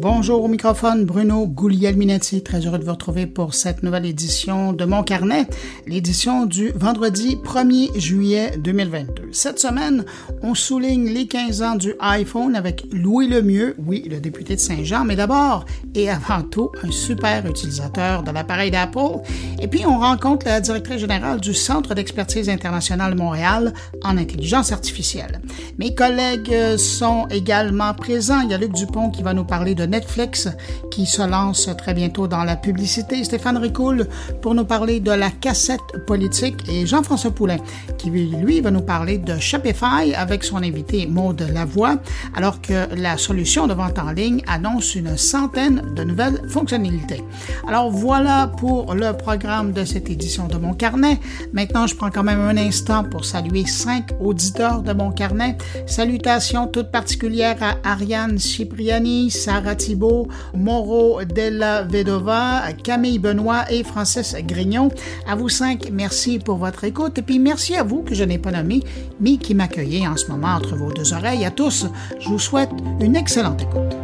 Bonjour 0.00 0.44
au 0.44 0.48
microphone, 0.48 1.04
Bruno 1.04 1.48
Guglielminetti. 1.48 2.44
Très 2.44 2.64
heureux 2.64 2.78
de 2.78 2.84
vous 2.84 2.92
retrouver 2.92 3.26
pour 3.26 3.54
cette 3.54 3.82
nouvelle 3.82 4.06
édition 4.06 4.72
de 4.72 4.84
Mon 4.84 5.02
Carnet, 5.02 5.48
l'édition 5.88 6.46
du 6.46 6.70
vendredi 6.70 7.36
1er 7.42 7.98
juillet 7.98 8.52
2022. 8.58 9.30
Cette 9.32 9.58
semaine, 9.58 10.04
on 10.44 10.54
souligne 10.54 11.08
les 11.08 11.26
15 11.26 11.62
ans 11.62 11.74
du 11.74 11.94
iPhone 11.98 12.54
avec 12.54 12.86
Louis 12.92 13.26
Lemieux, 13.26 13.74
oui, 13.84 14.06
le 14.08 14.20
député 14.20 14.54
de 14.54 14.60
Saint-Jean, 14.60 15.04
mais 15.04 15.16
d'abord 15.16 15.64
et 15.96 16.08
avant 16.08 16.42
tout, 16.42 16.70
un 16.84 16.92
super 16.92 17.44
utilisateur 17.46 18.22
de 18.22 18.30
l'appareil 18.30 18.70
d'Apple. 18.70 19.20
Et 19.60 19.66
puis, 19.66 19.84
on 19.84 19.98
rencontre 19.98 20.46
la 20.46 20.60
directrice 20.60 21.00
générale 21.00 21.40
du 21.40 21.54
Centre 21.54 21.94
d'expertise 21.94 22.48
internationale 22.48 23.16
Montréal 23.16 23.74
en 24.04 24.16
intelligence 24.16 24.70
artificielle. 24.70 25.40
Mes 25.76 25.92
collègues 25.96 26.76
sont 26.76 27.26
également 27.30 27.94
présents. 27.94 28.42
Il 28.42 28.50
y 28.50 28.54
a 28.54 28.58
Luc 28.58 28.72
Dupont 28.72 29.10
qui 29.10 29.24
va 29.24 29.34
nous 29.34 29.44
parler 29.44 29.74
de 29.74 29.87
Netflix 29.88 30.48
qui 30.90 31.06
se 31.06 31.22
lance 31.22 31.68
très 31.76 31.94
bientôt 31.94 32.28
dans 32.28 32.44
la 32.44 32.56
publicité. 32.56 33.24
Stéphane 33.24 33.56
Ricoul 33.56 34.06
pour 34.42 34.54
nous 34.54 34.64
parler 34.64 35.00
de 35.00 35.10
la 35.10 35.30
cassette 35.30 35.80
politique 36.06 36.68
et 36.70 36.86
Jean-François 36.86 37.30
Poulain 37.30 37.58
qui 37.98 38.10
lui 38.10 38.60
va 38.60 38.70
nous 38.70 38.82
parler 38.82 39.18
de 39.18 39.38
Shopify 39.38 40.14
avec 40.14 40.44
son 40.44 40.58
invité 40.58 41.06
Maude 41.06 41.46
Lavoie 41.52 41.96
alors 42.34 42.60
que 42.60 42.94
la 42.94 43.16
solution 43.16 43.66
de 43.66 43.74
vente 43.74 43.98
en 43.98 44.10
ligne 44.10 44.42
annonce 44.46 44.94
une 44.94 45.16
centaine 45.16 45.94
de 45.94 46.04
nouvelles 46.04 46.42
fonctionnalités. 46.48 47.22
Alors 47.66 47.90
voilà 47.90 48.50
pour 48.58 48.94
le 48.94 49.12
programme 49.12 49.72
de 49.72 49.84
cette 49.84 50.10
édition 50.10 50.48
de 50.48 50.56
mon 50.56 50.74
carnet. 50.74 51.18
Maintenant, 51.52 51.86
je 51.86 51.94
prends 51.94 52.10
quand 52.10 52.22
même 52.22 52.40
un 52.40 52.56
instant 52.56 53.04
pour 53.04 53.24
saluer 53.24 53.66
cinq 53.66 54.10
auditeurs 54.20 54.82
de 54.82 54.92
mon 54.92 55.10
carnet. 55.10 55.56
Salutations 55.86 56.66
toutes 56.66 56.90
particulières 56.90 57.62
à 57.62 57.76
Ariane 57.92 58.38
Cipriani, 58.38 59.30
Sarah 59.30 59.77
Thibault, 59.78 60.28
Moro 60.54 61.24
Della 61.24 61.84
Vedova, 61.84 62.64
Camille 62.84 63.18
Benoît 63.18 63.64
et 63.70 63.82
Francis 63.82 64.34
Grignon. 64.40 64.90
À 65.26 65.34
vous 65.34 65.48
cinq, 65.48 65.88
merci 65.90 66.38
pour 66.38 66.56
votre 66.56 66.84
écoute 66.84 67.16
et 67.16 67.22
puis 67.22 67.38
merci 67.38 67.76
à 67.76 67.84
vous 67.84 68.02
que 68.02 68.14
je 68.14 68.24
n'ai 68.24 68.38
pas 68.38 68.50
nommé, 68.50 68.82
mais 69.20 69.38
qui 69.38 69.54
m'accueillez 69.54 70.06
en 70.06 70.16
ce 70.16 70.30
moment 70.30 70.54
entre 70.56 70.76
vos 70.76 70.92
deux 70.92 71.14
oreilles. 71.14 71.46
À 71.46 71.50
tous, 71.50 71.86
je 72.20 72.28
vous 72.28 72.38
souhaite 72.38 72.70
une 73.00 73.16
excellente 73.16 73.62
écoute. 73.62 73.96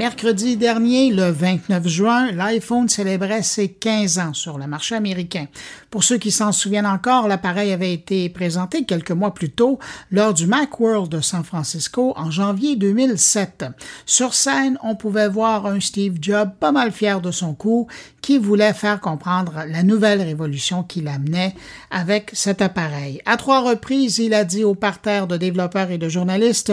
Mercredi 0.00 0.56
dernier, 0.56 1.12
le 1.12 1.30
29 1.30 1.86
juin, 1.86 2.32
l'iPhone 2.32 2.88
célébrait 2.88 3.42
ses 3.42 3.68
15 3.68 4.18
ans 4.18 4.32
sur 4.32 4.56
le 4.56 4.66
marché 4.66 4.94
américain. 4.94 5.46
Pour 5.90 6.04
ceux 6.04 6.18
qui 6.18 6.30
s'en 6.30 6.52
souviennent 6.52 6.86
encore, 6.86 7.26
l'appareil 7.26 7.72
avait 7.72 7.92
été 7.92 8.28
présenté 8.28 8.84
quelques 8.84 9.10
mois 9.10 9.34
plus 9.34 9.50
tôt 9.50 9.80
lors 10.12 10.32
du 10.32 10.46
Macworld 10.46 11.10
de 11.10 11.20
San 11.20 11.42
Francisco 11.42 12.12
en 12.16 12.30
janvier 12.30 12.76
2007. 12.76 13.64
Sur 14.06 14.34
scène, 14.34 14.78
on 14.84 14.94
pouvait 14.94 15.28
voir 15.28 15.66
un 15.66 15.80
Steve 15.80 16.18
Jobs 16.20 16.52
pas 16.60 16.70
mal 16.70 16.92
fier 16.92 17.20
de 17.20 17.32
son 17.32 17.54
coup 17.54 17.88
qui 18.22 18.38
voulait 18.38 18.72
faire 18.72 19.00
comprendre 19.00 19.64
la 19.66 19.82
nouvelle 19.82 20.22
révolution 20.22 20.84
qu'il 20.84 21.08
amenait 21.08 21.56
avec 21.90 22.30
cet 22.34 22.62
appareil. 22.62 23.20
À 23.26 23.36
trois 23.36 23.60
reprises, 23.60 24.18
il 24.18 24.32
a 24.32 24.44
dit 24.44 24.62
au 24.62 24.76
parterre 24.76 25.26
de 25.26 25.36
développeurs 25.36 25.90
et 25.90 25.98
de 25.98 26.08
journalistes 26.08 26.72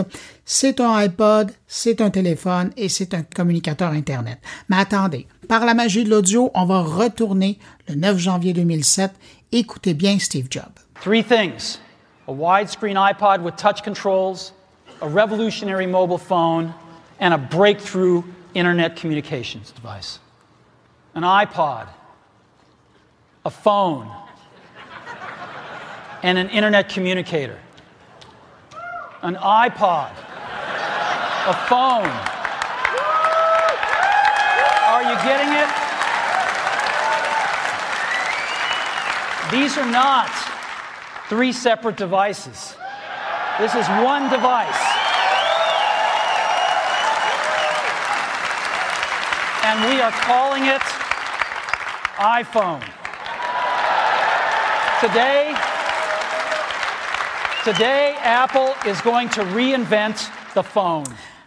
c'est 0.50 0.80
un 0.80 0.94
iPod, 0.96 1.52
c'est 1.68 2.00
un 2.00 2.10
téléphone 2.10 2.72
et 2.78 2.88
c'est 2.88 3.14
un 3.14 3.24
communicateur 3.24 3.92
Internet. 3.92 4.40
Mais 4.70 4.78
attendez, 4.78 5.28
par 5.48 5.66
la 5.66 5.74
magie 5.74 6.04
de 6.04 6.10
l'audio, 6.10 6.52
on 6.54 6.66
va 6.66 6.82
retourner 6.82 7.60
le 7.88 7.96
9 7.96 8.18
janvier 8.18 8.54
2007. 8.54 9.14
Écoutez 9.52 9.94
bien 9.94 10.20
Steve 10.20 10.48
Jobs. 10.50 10.86
Three 11.02 11.24
things. 11.24 11.80
A 12.28 12.32
widescreen 12.32 12.96
iPod 12.96 13.42
with 13.42 13.56
touch 13.56 13.84
controls, 13.84 14.54
a 15.02 15.08
revolutionary 15.08 15.88
mobile 15.88 16.18
phone, 16.18 16.74
and 17.20 17.34
a 17.34 17.38
breakthrough 17.38 18.24
internet 18.54 18.96
communications 18.96 19.72
device. 19.72 20.20
An 21.16 21.24
iPod, 21.24 21.88
a 23.46 23.50
phone, 23.50 24.12
and 26.24 26.38
an 26.38 26.50
internet 26.50 26.90
communicator. 26.90 27.58
An 29.22 29.36
iPod 29.36 30.12
a 31.48 31.54
phone. 31.70 32.12
Are 34.84 35.02
you 35.02 35.16
getting 35.24 35.54
it? 35.54 35.70
These 39.52 39.78
are 39.78 39.90
not 39.90 40.30
three 41.30 41.52
separate 41.52 41.96
devices. 41.96 42.76
This 43.60 43.74
is 43.76 43.88
one 44.04 44.30
device. 44.30 44.82
And 49.64 49.90
we 49.90 50.02
are 50.02 50.12
calling 50.12 50.66
it 50.66 50.82
iPhone. 52.18 52.84
Today, 55.00 55.54
today 57.64 58.16
Apple 58.22 58.74
is 58.86 59.00
going 59.02 59.30
to 59.30 59.44
reinvent 59.44 60.30
the 60.54 60.64
phone. 60.64 61.06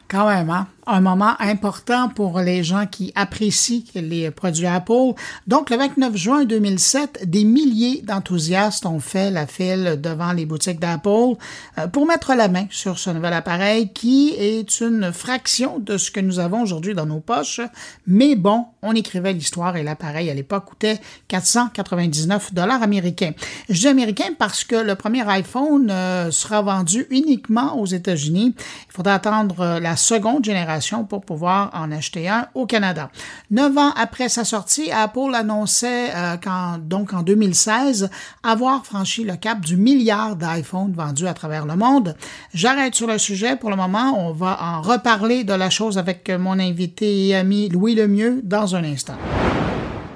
Même, 0.08 0.48
hein? 0.48 0.66
Un 0.90 1.00
moment 1.00 1.34
important 1.38 2.08
pour 2.08 2.40
les 2.40 2.64
gens 2.64 2.86
qui 2.86 3.12
apprécient 3.14 3.84
les 3.94 4.30
produits 4.30 4.66
Apple. 4.66 5.14
Donc, 5.46 5.70
le 5.70 5.76
29 5.76 6.16
juin 6.16 6.44
2007, 6.44 7.28
des 7.28 7.44
milliers 7.44 8.02
d'enthousiastes 8.02 8.86
ont 8.86 9.00
fait 9.00 9.30
la 9.30 9.46
file 9.46 9.98
devant 10.00 10.32
les 10.32 10.46
boutiques 10.46 10.80
d'Apple 10.80 11.36
euh, 11.78 11.86
pour 11.88 12.06
mettre 12.06 12.34
la 12.34 12.48
main 12.48 12.66
sur 12.70 12.98
ce 12.98 13.10
nouvel 13.10 13.32
appareil 13.32 13.92
qui 13.92 14.34
est 14.36 14.80
une 14.80 15.12
fraction 15.12 15.78
de 15.78 15.96
ce 15.96 16.10
que 16.10 16.20
nous 16.20 16.38
avons 16.38 16.62
aujourd'hui 16.62 16.94
dans 16.94 17.06
nos 17.06 17.20
poches. 17.20 17.60
Mais 18.06 18.34
bon, 18.34 18.66
on 18.82 18.94
écrivait 18.94 19.32
l'histoire 19.32 19.76
et 19.76 19.82
l'appareil 19.82 20.30
à 20.30 20.34
l'époque 20.34 20.64
coûtait 20.64 21.00
499 21.28 22.52
dollars 22.54 22.82
américains. 22.82 23.32
Je 23.68 23.80
dis 23.80 23.88
américain 23.88 24.30
parce 24.38 24.64
que 24.64 24.76
le 24.76 24.94
premier 24.94 25.28
iPhone 25.28 25.88
euh, 25.90 26.30
sera 26.30 26.62
vendu 26.62 27.06
uniquement 27.10 27.78
aux 27.78 27.86
États-Unis. 27.86 28.54
Il 28.56 28.92
faudra 28.92 29.14
attendre 29.14 29.78
la 29.80 29.96
seconde 29.96 30.44
génération 30.44 30.79
pour 31.08 31.20
pouvoir 31.22 31.70
en 31.74 31.92
acheter 31.92 32.28
un 32.28 32.46
au 32.54 32.66
Canada. 32.66 33.10
Neuf 33.50 33.76
ans 33.76 33.92
après 33.96 34.28
sa 34.28 34.44
sortie, 34.44 34.90
Apple 34.90 35.34
annonçait 35.34 36.10
euh, 36.14 36.36
donc 36.78 37.12
en 37.12 37.22
2016 37.22 38.10
avoir 38.42 38.84
franchi 38.84 39.24
le 39.24 39.36
cap 39.36 39.60
du 39.60 39.76
milliard 39.76 40.36
d'iPhones 40.36 40.92
vendus 40.92 41.26
à 41.26 41.34
travers 41.34 41.66
le 41.66 41.76
monde. 41.76 42.16
J'arrête 42.54 42.94
sur 42.94 43.06
le 43.06 43.18
sujet 43.18 43.56
pour 43.56 43.70
le 43.70 43.76
moment. 43.76 44.14
On 44.18 44.32
va 44.32 44.58
en 44.62 44.82
reparler 44.82 45.44
de 45.44 45.54
la 45.54 45.70
chose 45.70 45.98
avec 45.98 46.30
mon 46.30 46.58
invité 46.58 47.28
et 47.28 47.36
ami 47.36 47.68
Louis 47.68 47.94
Lemieux 47.94 48.40
dans 48.44 48.74
un 48.76 48.84
instant. 48.84 49.16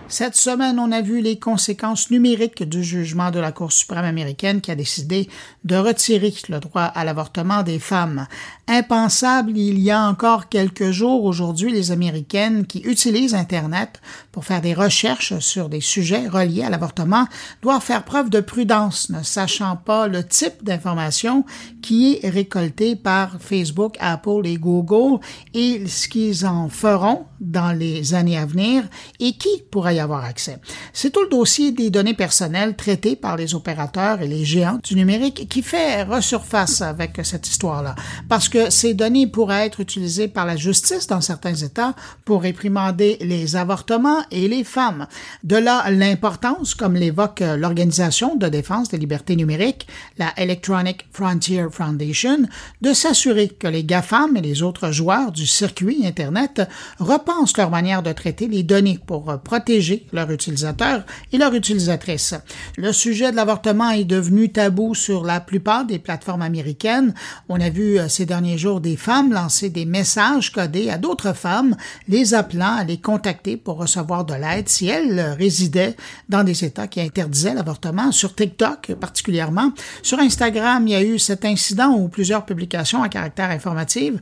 Cette 0.09 0.37
semaine, 0.37 0.78
on 0.78 0.92
a 0.92 1.00
vu 1.00 1.22
les 1.22 1.38
conséquences 1.38 2.10
numériques 2.10 2.62
du 2.62 2.84
jugement 2.84 3.31
de 3.31 3.41
la 3.41 3.53
Cour 3.53 3.72
suprême 3.72 4.04
américaine 4.04 4.60
qui 4.60 4.70
a 4.70 4.75
décidé 4.75 5.31
de 5.65 5.76
retirer 5.76 6.32
le 6.50 6.60
droit 6.60 6.82
à 6.82 7.04
l'avortement 7.04 7.62
des 7.62 7.78
femmes. 7.78 8.26
Impensable 8.69 9.56
il 9.56 9.78
y 9.78 9.91
a 9.91 10.03
encore 10.03 10.50
quelques 10.50 10.91
jours 10.91 11.25
aujourd'hui, 11.25 11.72
les 11.72 11.91
Américaines 11.91 12.66
qui 12.66 12.81
utilisent 12.81 13.34
Internet 13.34 14.03
pour 14.34 14.45
faire 14.45 14.61
des 14.61 14.75
recherches 14.75 15.39
sur 15.39 15.69
des 15.69 15.81
sujets 15.81 16.27
reliés 16.27 16.65
à 16.65 16.69
l'avortement 16.69 17.28
doivent 17.62 17.81
faire 17.81 18.03
preuve 18.03 18.31
de 18.31 18.41
prudence, 18.41 19.09
ne 19.11 19.22
sachant 19.22 19.77
pas 19.77 20.09
le 20.09 20.27
type 20.27 20.65
d'information 20.65 21.45
qui 21.83 22.19
est 22.21 22.31
récolté 22.31 22.97
par 22.97 23.41
Facebook, 23.41 23.95
Apple 24.00 24.41
et 24.43 24.56
Google 24.56 25.21
et 25.55 25.87
ce 25.87 26.09
qu'ils 26.09 26.47
en 26.47 26.69
feront 26.69 27.27
dans 27.39 27.71
les 27.71 28.15
années 28.15 28.37
à 28.37 28.45
venir 28.45 28.83
et 29.21 29.34
qui 29.34 29.62
pourra 29.71 29.93
y 29.93 30.00
avoir 30.00 30.25
accès. 30.25 30.59
C'est 30.92 31.13
tout 31.13 31.22
le 31.22 31.28
dossier 31.28 31.71
des 31.71 31.91
données 31.91 32.15
personnelles 32.15 32.75
traitées 32.75 33.15
par 33.15 33.36
les 33.36 33.54
opérateurs 33.54 34.21
et 34.21 34.27
les 34.27 34.45
géants 34.45 34.81
du 34.83 34.97
numérique 34.97 35.48
qui 35.48 35.63
fait 35.63 36.03
resurface 36.03 36.83
avec 36.83 37.21
cette 37.22 37.47
histoire-là. 37.47 37.95
Parce 38.28 38.48
que 38.48 38.69
ces 38.71 38.95
données 38.95 39.28
pourraient 39.28 39.66
être 39.66 39.78
utilisées 39.78 40.27
par 40.27 40.45
la 40.45 40.57
justice 40.57 41.07
dans 41.07 41.21
certains 41.21 41.54
États 41.54 41.95
pour 42.25 42.42
réprimander 42.42 43.16
les 43.21 43.54
avortements 43.54 44.23
et 44.30 44.48
les 44.48 44.65
femmes. 44.65 45.06
De 45.42 45.56
là 45.56 45.91
l'importance, 45.91 46.74
comme 46.74 46.94
l'évoque 46.94 47.42
l'Organisation 47.56 48.36
de 48.36 48.48
défense 48.48 48.91
des 48.91 48.98
libertés 48.98 49.36
numériques, 49.36 49.86
la 50.18 50.32
Electronic 50.36 51.06
Frontier 51.12 51.66
Foundation, 51.71 52.47
de 52.80 52.92
s'assurer 52.92 53.48
que 53.48 53.66
les 53.66 53.84
GAFAM 53.84 54.36
et 54.36 54.41
les 54.41 54.62
autres 54.62 54.91
joueurs 54.91 55.32
du 55.32 55.47
circuit 55.47 56.06
Internet 56.06 56.62
repensent 56.98 57.24
repensent 57.24 57.56
leur 57.56 57.71
manière 57.71 58.03
de 58.03 58.12
traiter 58.12 58.48
les 58.48 58.62
données 58.62 58.98
pour 59.06 59.30
euh, 59.30 59.36
protéger 59.36 60.06
leurs 60.12 60.30
utilisateurs 60.30 61.04
et 61.32 61.38
leurs 61.38 61.54
utilisatrices. 61.54 62.34
Le 62.76 62.92
sujet 62.92 63.30
de 63.30 63.36
l'avortement 63.36 63.91
est 63.91 64.04
devenu 64.04 64.53
tabou 64.53 64.94
sur 64.94 65.24
la 65.24 65.41
plupart 65.41 65.84
des 65.84 65.98
plateformes 65.98 66.42
américaines. 66.42 67.15
On 67.48 67.60
a 67.60 67.71
vu 67.71 67.98
euh, 67.98 68.09
ces 68.09 68.26
derniers 68.26 68.59
jours 68.59 68.80
des 68.80 68.97
femmes 68.97 69.32
lancer 69.32 69.71
des 69.71 69.84
messages 69.84 70.53
codés 70.53 70.91
à 70.91 70.98
d'autres 70.98 71.34
femmes, 71.34 71.76
les 72.09 72.34
appelant 72.34 72.76
à 72.76 72.84
les 72.84 72.98
contacter 72.98 73.56
pour 73.56 73.76
recevoir 73.78 74.14
de 74.22 74.34
l'aide 74.34 74.69
si 74.69 74.87
elles 74.87 75.19
euh, 75.19 75.34
résidaient 75.34 75.97
dans 76.28 76.45
des 76.45 76.65
États 76.65 76.87
qui 76.87 77.01
interdisaient 77.01 77.55
l'avortement, 77.55 78.13
sur 78.13 78.34
TikTok 78.34 78.95
particulièrement. 79.01 79.72
Sur 80.03 80.21
Instagram, 80.21 80.87
il 80.87 80.93
y 80.93 80.95
a 80.95 81.03
eu 81.03 81.19
cet 81.19 81.45
incident 81.45 81.91
où 81.95 82.09
plusieurs 82.09 82.45
publications 82.45 83.03
à 83.03 83.09
caractère 83.09 83.51
informatif 83.51 84.15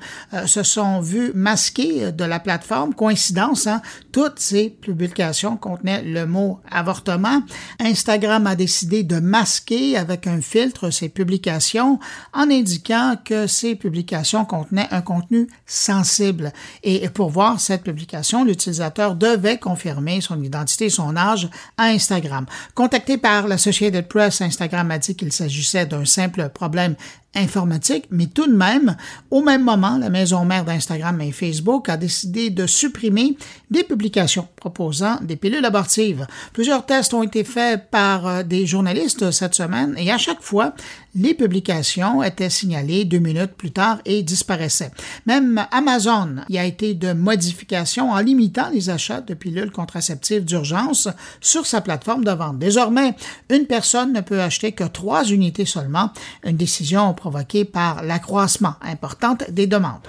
se 0.46 0.62
sont 0.62 1.00
vues 1.00 1.32
masquées 1.34 2.12
de 2.12 2.24
la 2.24 2.40
plateforme. 2.40 2.94
Coïncidence, 2.94 3.66
hein? 3.66 3.82
toutes 4.12 4.38
ces 4.38 4.70
publications 4.70 5.56
contenaient 5.56 6.02
le 6.02 6.26
mot 6.26 6.60
avortement. 6.70 7.42
Instagram 7.80 8.46
a 8.46 8.54
décidé 8.54 9.02
de 9.02 9.18
masquer 9.18 9.96
avec 9.96 10.26
un 10.26 10.40
filtre 10.40 10.90
ces 10.90 11.08
publications 11.08 11.98
en 12.32 12.50
indiquant 12.50 13.16
que 13.24 13.46
ces 13.46 13.74
publications 13.74 14.44
contenaient 14.44 14.88
un 14.90 15.00
contenu 15.00 15.48
sensible. 15.66 16.52
Et 16.82 17.08
pour 17.08 17.30
voir 17.30 17.60
cette 17.60 17.82
publication, 17.82 18.44
l'utilisateur 18.44 19.14
devait 19.16 19.58
confirmer 19.58 19.81
son 20.20 20.42
identité 20.42 20.86
et 20.86 20.90
son 20.90 21.16
âge 21.16 21.48
à 21.76 21.84
Instagram. 21.84 22.46
Contacté 22.74 23.18
par 23.18 23.48
l'Associated 23.48 24.06
Press, 24.08 24.40
Instagram 24.40 24.90
a 24.90 24.98
dit 24.98 25.14
qu'il 25.16 25.32
s'agissait 25.32 25.86
d'un 25.86 26.04
simple 26.04 26.48
problème 26.50 26.96
informatique, 27.34 28.04
mais 28.10 28.26
tout 28.26 28.46
de 28.46 28.54
même, 28.54 28.96
au 29.30 29.42
même 29.42 29.64
moment, 29.64 29.96
la 29.96 30.10
maison 30.10 30.44
mère 30.44 30.64
d'Instagram 30.64 31.20
et 31.20 31.32
Facebook 31.32 31.88
a 31.88 31.96
décidé 31.96 32.50
de 32.50 32.66
supprimer 32.66 33.36
des 33.70 33.84
publications 33.84 34.48
proposant 34.56 35.18
des 35.22 35.36
pilules 35.36 35.64
abortives. 35.64 36.26
Plusieurs 36.52 36.84
tests 36.84 37.14
ont 37.14 37.22
été 37.22 37.42
faits 37.44 37.90
par 37.90 38.26
euh, 38.26 38.42
des 38.42 38.66
journalistes 38.66 39.30
cette 39.30 39.54
semaine 39.54 39.94
et 39.96 40.12
à 40.12 40.18
chaque 40.18 40.42
fois, 40.42 40.74
les 41.14 41.34
publications 41.34 42.22
étaient 42.22 42.50
signalées 42.50 43.04
deux 43.04 43.18
minutes 43.18 43.52
plus 43.56 43.70
tard 43.70 43.98
et 44.04 44.22
disparaissaient. 44.22 44.90
Même 45.26 45.66
Amazon 45.70 46.36
y 46.48 46.58
a 46.58 46.64
été 46.64 46.94
de 46.94 47.12
modifications 47.12 48.10
en 48.10 48.18
limitant 48.18 48.70
les 48.72 48.90
achats 48.90 49.20
de 49.20 49.34
pilules 49.34 49.70
contraceptives 49.70 50.44
d'urgence 50.44 51.08
sur 51.40 51.66
sa 51.66 51.80
plateforme 51.80 52.24
de 52.24 52.30
vente. 52.30 52.58
Désormais, 52.58 53.14
une 53.50 53.66
personne 53.66 54.12
ne 54.12 54.20
peut 54.20 54.40
acheter 54.40 54.72
que 54.72 54.84
trois 54.84 55.24
unités 55.24 55.66
seulement, 55.66 56.10
une 56.44 56.56
décision 56.56 57.14
provoquée 57.22 57.64
par 57.64 58.02
l'accroissement 58.02 58.74
important 58.82 59.36
des 59.48 59.68
demandes. 59.68 60.08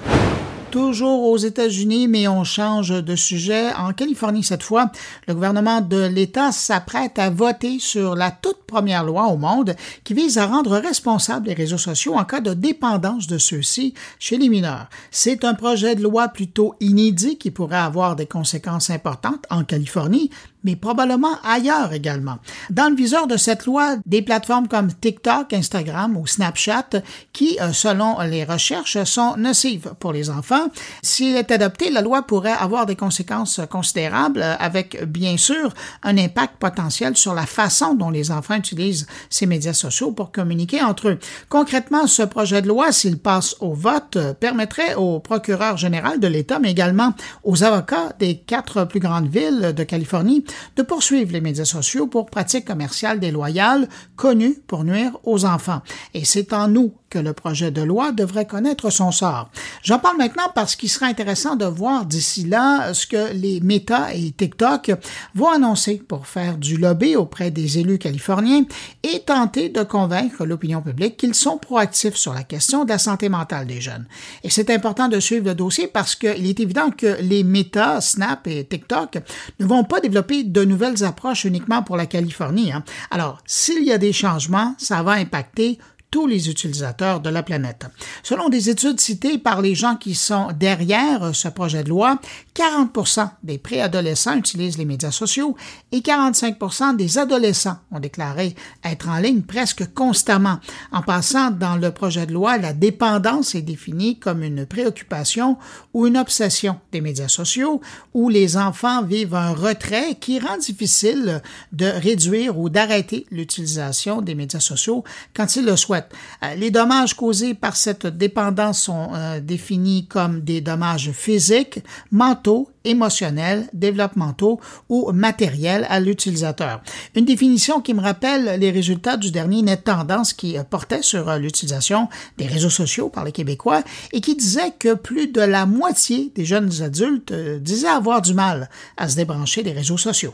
Toujours 0.71 1.29
aux 1.29 1.37
États-Unis, 1.37 2.07
mais 2.07 2.27
on 2.27 2.43
change 2.43 2.89
de 2.89 3.15
sujet. 3.15 3.71
En 3.73 3.93
Californie, 3.93 4.43
cette 4.43 4.63
fois, 4.63 4.89
le 5.27 5.35
gouvernement 5.35 5.81
de 5.81 6.07
l'État 6.07 6.51
s'apprête 6.51 7.19
à 7.19 7.29
voter 7.29 7.77
sur 7.77 8.15
la 8.15 8.31
toute 8.31 8.63
première 8.65 9.03
loi 9.03 9.27
au 9.27 9.37
monde 9.37 9.75
qui 10.03 10.15
vise 10.15 10.39
à 10.39 10.47
rendre 10.47 10.75
responsables 10.79 11.49
les 11.49 11.53
réseaux 11.53 11.77
sociaux 11.77 12.15
en 12.15 12.25
cas 12.25 12.41
de 12.41 12.55
dépendance 12.55 13.27
de 13.27 13.37
ceux-ci 13.37 13.93
chez 14.17 14.39
les 14.39 14.49
mineurs. 14.49 14.87
C'est 15.11 15.45
un 15.45 15.53
projet 15.53 15.93
de 15.93 16.01
loi 16.01 16.29
plutôt 16.29 16.73
inédit 16.79 17.37
qui 17.37 17.51
pourrait 17.51 17.75
avoir 17.75 18.15
des 18.15 18.25
conséquences 18.25 18.89
importantes 18.89 19.45
en 19.51 19.63
Californie, 19.63 20.31
mais 20.63 20.75
probablement 20.75 21.37
ailleurs 21.43 21.93
également. 21.93 22.37
Dans 22.69 22.89
le 22.89 22.95
viseur 22.95 23.27
de 23.27 23.37
cette 23.37 23.65
loi, 23.65 23.95
des 24.05 24.21
plateformes 24.21 24.67
comme 24.67 24.93
TikTok, 24.93 25.53
Instagram 25.53 26.17
ou 26.17 26.27
Snapchat, 26.27 26.89
qui, 27.31 27.57
euh, 27.61 27.73
selon 27.73 28.19
les 28.21 28.43
recherches, 28.43 29.03
sont 29.03 29.35
nocives 29.37 29.93
pour 29.99 30.13
les 30.13 30.29
enfants. 30.29 30.67
S'il 31.01 31.35
est 31.35 31.51
adopté, 31.51 31.89
la 31.89 32.01
loi 32.01 32.23
pourrait 32.23 32.51
avoir 32.51 32.85
des 32.85 32.95
conséquences 32.95 33.59
considérables, 33.69 34.41
euh, 34.41 34.55
avec 34.59 35.03
bien 35.05 35.37
sûr 35.37 35.73
un 36.03 36.17
impact 36.17 36.57
potentiel 36.57 37.17
sur 37.17 37.33
la 37.33 37.45
façon 37.45 37.95
dont 37.95 38.09
les 38.09 38.31
enfants 38.31 38.55
utilisent 38.55 39.07
ces 39.29 39.45
médias 39.45 39.73
sociaux 39.73 40.11
pour 40.11 40.31
communiquer 40.31 40.81
entre 40.81 41.09
eux. 41.09 41.19
Concrètement, 41.49 42.07
ce 42.07 42.23
projet 42.23 42.61
de 42.61 42.67
loi, 42.67 42.91
s'il 42.91 43.17
passe 43.19 43.55
au 43.59 43.73
vote, 43.73 44.15
euh, 44.15 44.33
permettrait 44.33 44.95
au 44.95 45.19
procureur 45.19 45.77
général 45.77 46.19
de 46.19 46.27
l'État, 46.27 46.59
mais 46.59 46.71
également 46.71 47.13
aux 47.43 47.63
avocats 47.63 48.13
des 48.19 48.37
quatre 48.37 48.85
plus 48.85 48.99
grandes 48.99 49.27
villes 49.27 49.73
de 49.75 49.83
Californie, 49.83 50.43
de 50.75 50.83
poursuivre 50.83 51.31
les 51.31 51.41
médias 51.41 51.65
sociaux 51.65 52.07
pour 52.07 52.25
pratiques 52.25 52.65
commerciales 52.65 53.19
déloyales 53.19 53.87
connues 54.15 54.57
pour 54.67 54.83
nuire 54.83 55.17
aux 55.23 55.45
enfants. 55.45 55.81
Et 56.13 56.25
c'est 56.25 56.53
en 56.53 56.67
nous 56.67 56.93
que 57.13 57.19
le 57.19 57.33
projet 57.33 57.69
de 57.69 57.83
loi 57.83 58.11
devrait 58.11 58.47
connaître 58.47 58.89
son 58.89 59.11
sort. 59.11 59.51
J'en 59.83 59.99
parle 59.99 60.17
maintenant 60.17 60.49
parce 60.55 60.75
qu'il 60.75 60.89
sera 60.89 61.05
intéressant 61.05 61.55
de 61.55 61.65
voir 61.65 62.07
d'ici 62.07 62.43
là 62.43 62.91
ce 62.95 63.05
que 63.05 63.31
les 63.33 63.59
Meta 63.61 64.11
et 64.15 64.31
TikTok 64.31 64.93
vont 65.35 65.51
annoncer 65.51 66.01
pour 66.07 66.25
faire 66.25 66.57
du 66.57 66.77
lobby 66.77 67.15
auprès 67.15 67.51
des 67.51 67.77
élus 67.77 67.99
californiens 67.99 68.65
et 69.03 69.19
tenter 69.19 69.69
de 69.69 69.83
convaincre 69.83 70.43
l'opinion 70.43 70.81
publique 70.81 71.17
qu'ils 71.17 71.35
sont 71.35 71.59
proactifs 71.59 72.15
sur 72.15 72.33
la 72.33 72.41
question 72.41 72.83
de 72.83 72.89
la 72.89 72.97
santé 72.97 73.29
mentale 73.29 73.67
des 73.67 73.79
jeunes. 73.79 74.07
Et 74.43 74.49
c'est 74.49 74.71
important 74.71 75.07
de 75.07 75.19
suivre 75.19 75.45
le 75.45 75.53
dossier 75.53 75.85
parce 75.85 76.15
qu'il 76.15 76.47
est 76.47 76.59
évident 76.59 76.89
que 76.89 77.17
les 77.21 77.43
Meta, 77.43 78.01
Snap 78.01 78.47
et 78.47 78.65
TikTok 78.65 79.19
ne 79.59 79.65
vont 79.67 79.83
pas 79.83 79.99
développer 79.99 80.43
de 80.43 80.65
nouvelles 80.65 81.03
approches 81.03 81.45
uniquement 81.45 81.83
pour 81.83 81.95
la 81.95 82.07
Californie. 82.07 82.71
Hein. 82.71 82.83
Alors, 83.11 83.39
s'il 83.45 83.83
y 83.83 83.91
a 83.91 83.99
des 83.99 84.13
changements, 84.13 84.73
ça 84.79 85.03
va 85.03 85.11
impacter 85.11 85.77
tous 86.13 86.27
les 86.27 86.47
utilisateurs 86.47 87.21
de 87.21 87.29
la 87.31 87.41
planète. 87.41 87.87
Selon 88.21 88.47
des 88.47 88.69
études 88.69 88.99
citées 88.99 89.39
par 89.39 89.63
les 89.63 89.73
gens 89.73 89.95
qui 89.95 90.13
sont 90.13 90.49
derrière 90.53 91.33
ce 91.33 91.47
projet 91.47 91.83
de 91.83 91.89
loi, 91.89 92.19
40 92.53 93.19
des 93.41 93.57
préadolescents 93.57 94.37
utilisent 94.37 94.77
les 94.77 94.85
médias 94.85 95.09
sociaux 95.09 95.55
et 95.91 96.03
45 96.03 96.95
des 96.97 97.17
adolescents 97.17 97.77
ont 97.91 97.99
déclaré 97.99 98.53
être 98.83 99.09
en 99.09 99.17
ligne 99.17 99.41
presque 99.41 99.91
constamment. 99.95 100.59
En 100.91 101.01
passant, 101.01 101.49
dans 101.49 101.77
le 101.77 101.89
projet 101.89 102.27
de 102.27 102.33
loi, 102.33 102.59
la 102.59 102.73
dépendance 102.73 103.55
est 103.55 103.63
définie 103.63 104.19
comme 104.19 104.43
une 104.43 104.67
préoccupation 104.67 105.57
ou 105.95 106.05
une 106.05 106.17
obsession 106.17 106.79
des 106.91 107.01
médias 107.01 107.27
sociaux 107.27 107.81
où 108.13 108.29
les 108.29 108.55
enfants 108.55 109.01
vivent 109.01 109.33
un 109.33 109.53
retrait 109.53 110.13
qui 110.21 110.39
rend 110.39 110.57
difficile 110.57 111.41
de 111.71 111.87
réduire 111.87 112.59
ou 112.59 112.69
d'arrêter 112.69 113.25
l'utilisation 113.31 114.21
des 114.21 114.35
médias 114.35 114.59
sociaux 114.59 115.03
quand 115.35 115.55
ils 115.55 115.65
le 115.65 115.75
souhaitent. 115.75 116.02
Euh, 116.43 116.55
les 116.55 116.71
dommages 116.71 117.13
causés 117.15 117.53
par 117.53 117.75
cette 117.75 118.05
dépendance 118.05 118.81
sont 118.81 119.09
euh, 119.13 119.39
définis 119.39 120.07
comme 120.07 120.41
des 120.41 120.61
dommages 120.61 121.11
physiques, 121.11 121.79
mentaux, 122.11 122.69
émotionnels, 122.85 123.67
développementaux 123.73 124.59
ou 124.89 125.11
matériels 125.11 125.85
à 125.89 125.99
l'utilisateur. 125.99 126.81
Une 127.15 127.25
définition 127.25 127.81
qui 127.81 127.93
me 127.93 128.01
rappelle 128.01 128.59
les 128.59 128.71
résultats 128.71 129.17
du 129.17 129.31
dernier 129.31 129.61
Net 129.61 129.85
Tendance 129.85 130.33
qui 130.33 130.57
euh, 130.57 130.63
portait 130.63 131.01
sur 131.01 131.33
l'utilisation 131.37 132.09
des 132.37 132.47
réseaux 132.47 132.69
sociaux 132.69 133.09
par 133.09 133.23
les 133.23 133.31
Québécois 133.31 133.83
et 134.11 134.21
qui 134.21 134.35
disait 134.35 134.73
que 134.77 134.93
plus 134.95 135.27
de 135.27 135.41
la 135.41 135.65
moitié 135.65 136.31
des 136.35 136.45
jeunes 136.45 136.71
adultes 136.81 137.33
disaient 137.33 137.87
avoir 137.87 138.21
du 138.21 138.33
mal 138.33 138.69
à 138.97 139.07
se 139.07 139.15
débrancher 139.15 139.63
des 139.63 139.71
réseaux 139.71 139.97
sociaux. 139.97 140.33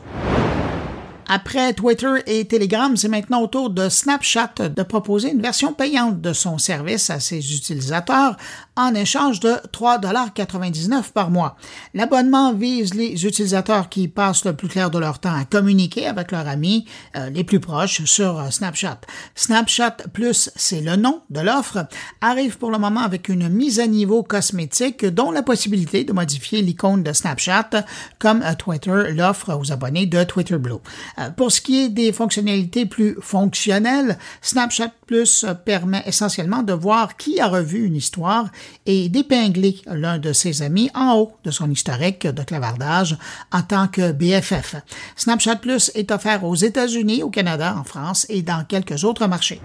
Après 1.32 1.72
Twitter 1.74 2.12
et 2.26 2.44
Telegram, 2.44 2.96
c'est 2.96 3.06
maintenant 3.06 3.40
au 3.42 3.46
tour 3.46 3.70
de 3.70 3.88
Snapchat 3.88 4.68
de 4.68 4.82
proposer 4.82 5.30
une 5.30 5.40
version 5.40 5.72
payante 5.72 6.20
de 6.20 6.32
son 6.32 6.58
service 6.58 7.08
à 7.08 7.20
ses 7.20 7.54
utilisateurs 7.54 8.36
en 8.74 8.96
échange 8.96 9.38
de 9.38 9.52
3,99 9.72 11.12
par 11.12 11.30
mois. 11.30 11.56
L'abonnement 11.94 12.52
vise 12.52 12.94
les 12.94 13.24
utilisateurs 13.24 13.88
qui 13.88 14.08
passent 14.08 14.44
le 14.44 14.56
plus 14.56 14.66
clair 14.66 14.90
de 14.90 14.98
leur 14.98 15.20
temps 15.20 15.32
à 15.32 15.44
communiquer 15.44 16.08
avec 16.08 16.32
leurs 16.32 16.48
amis 16.48 16.86
euh, 17.16 17.30
les 17.30 17.44
plus 17.44 17.60
proches 17.60 18.04
sur 18.06 18.40
euh, 18.40 18.50
Snapchat. 18.50 18.98
Snapchat 19.36 19.98
Plus, 20.12 20.50
c'est 20.56 20.80
le 20.80 20.96
nom 20.96 21.22
de 21.30 21.38
l'offre, 21.38 21.86
arrive 22.20 22.58
pour 22.58 22.72
le 22.72 22.78
moment 22.78 23.02
avec 23.02 23.28
une 23.28 23.48
mise 23.48 23.78
à 23.78 23.86
niveau 23.86 24.24
cosmétique 24.24 25.06
dont 25.06 25.30
la 25.30 25.44
possibilité 25.44 26.02
de 26.02 26.12
modifier 26.12 26.60
l'icône 26.60 27.04
de 27.04 27.12
Snapchat 27.12 27.84
comme 28.18 28.42
euh, 28.42 28.54
Twitter 28.54 29.12
l'offre 29.12 29.56
aux 29.56 29.70
abonnés 29.70 30.06
de 30.06 30.24
Twitter 30.24 30.58
Blue. 30.58 30.80
Euh, 31.20 31.30
pour 31.30 31.52
ce 31.52 31.60
qui 31.60 31.84
est 31.84 31.88
des 31.88 32.12
fonctionnalités 32.12 32.86
plus 32.86 33.16
fonctionnelles, 33.20 34.18
Snapchat 34.42 34.92
Plus 35.06 35.44
permet 35.64 36.02
essentiellement 36.06 36.62
de 36.62 36.72
voir 36.72 37.16
qui 37.16 37.40
a 37.40 37.48
revu 37.48 37.84
une 37.84 37.96
histoire 37.96 38.48
et 38.86 39.08
d'épingler 39.08 39.76
l'un 39.86 40.18
de 40.18 40.32
ses 40.32 40.62
amis 40.62 40.90
en 40.94 41.16
haut 41.16 41.32
de 41.44 41.50
son 41.50 41.70
historique 41.70 42.26
de 42.26 42.42
clavardage 42.42 43.18
en 43.52 43.62
tant 43.62 43.88
que 43.88 44.12
BFF. 44.12 44.76
Snapchat 45.16 45.56
Plus 45.56 45.90
est 45.94 46.12
offert 46.12 46.44
aux 46.44 46.54
États-Unis, 46.54 47.22
au 47.22 47.30
Canada, 47.30 47.74
en 47.76 47.84
France 47.84 48.26
et 48.28 48.42
dans 48.42 48.64
quelques 48.64 49.04
autres 49.04 49.26
marchés. 49.26 49.60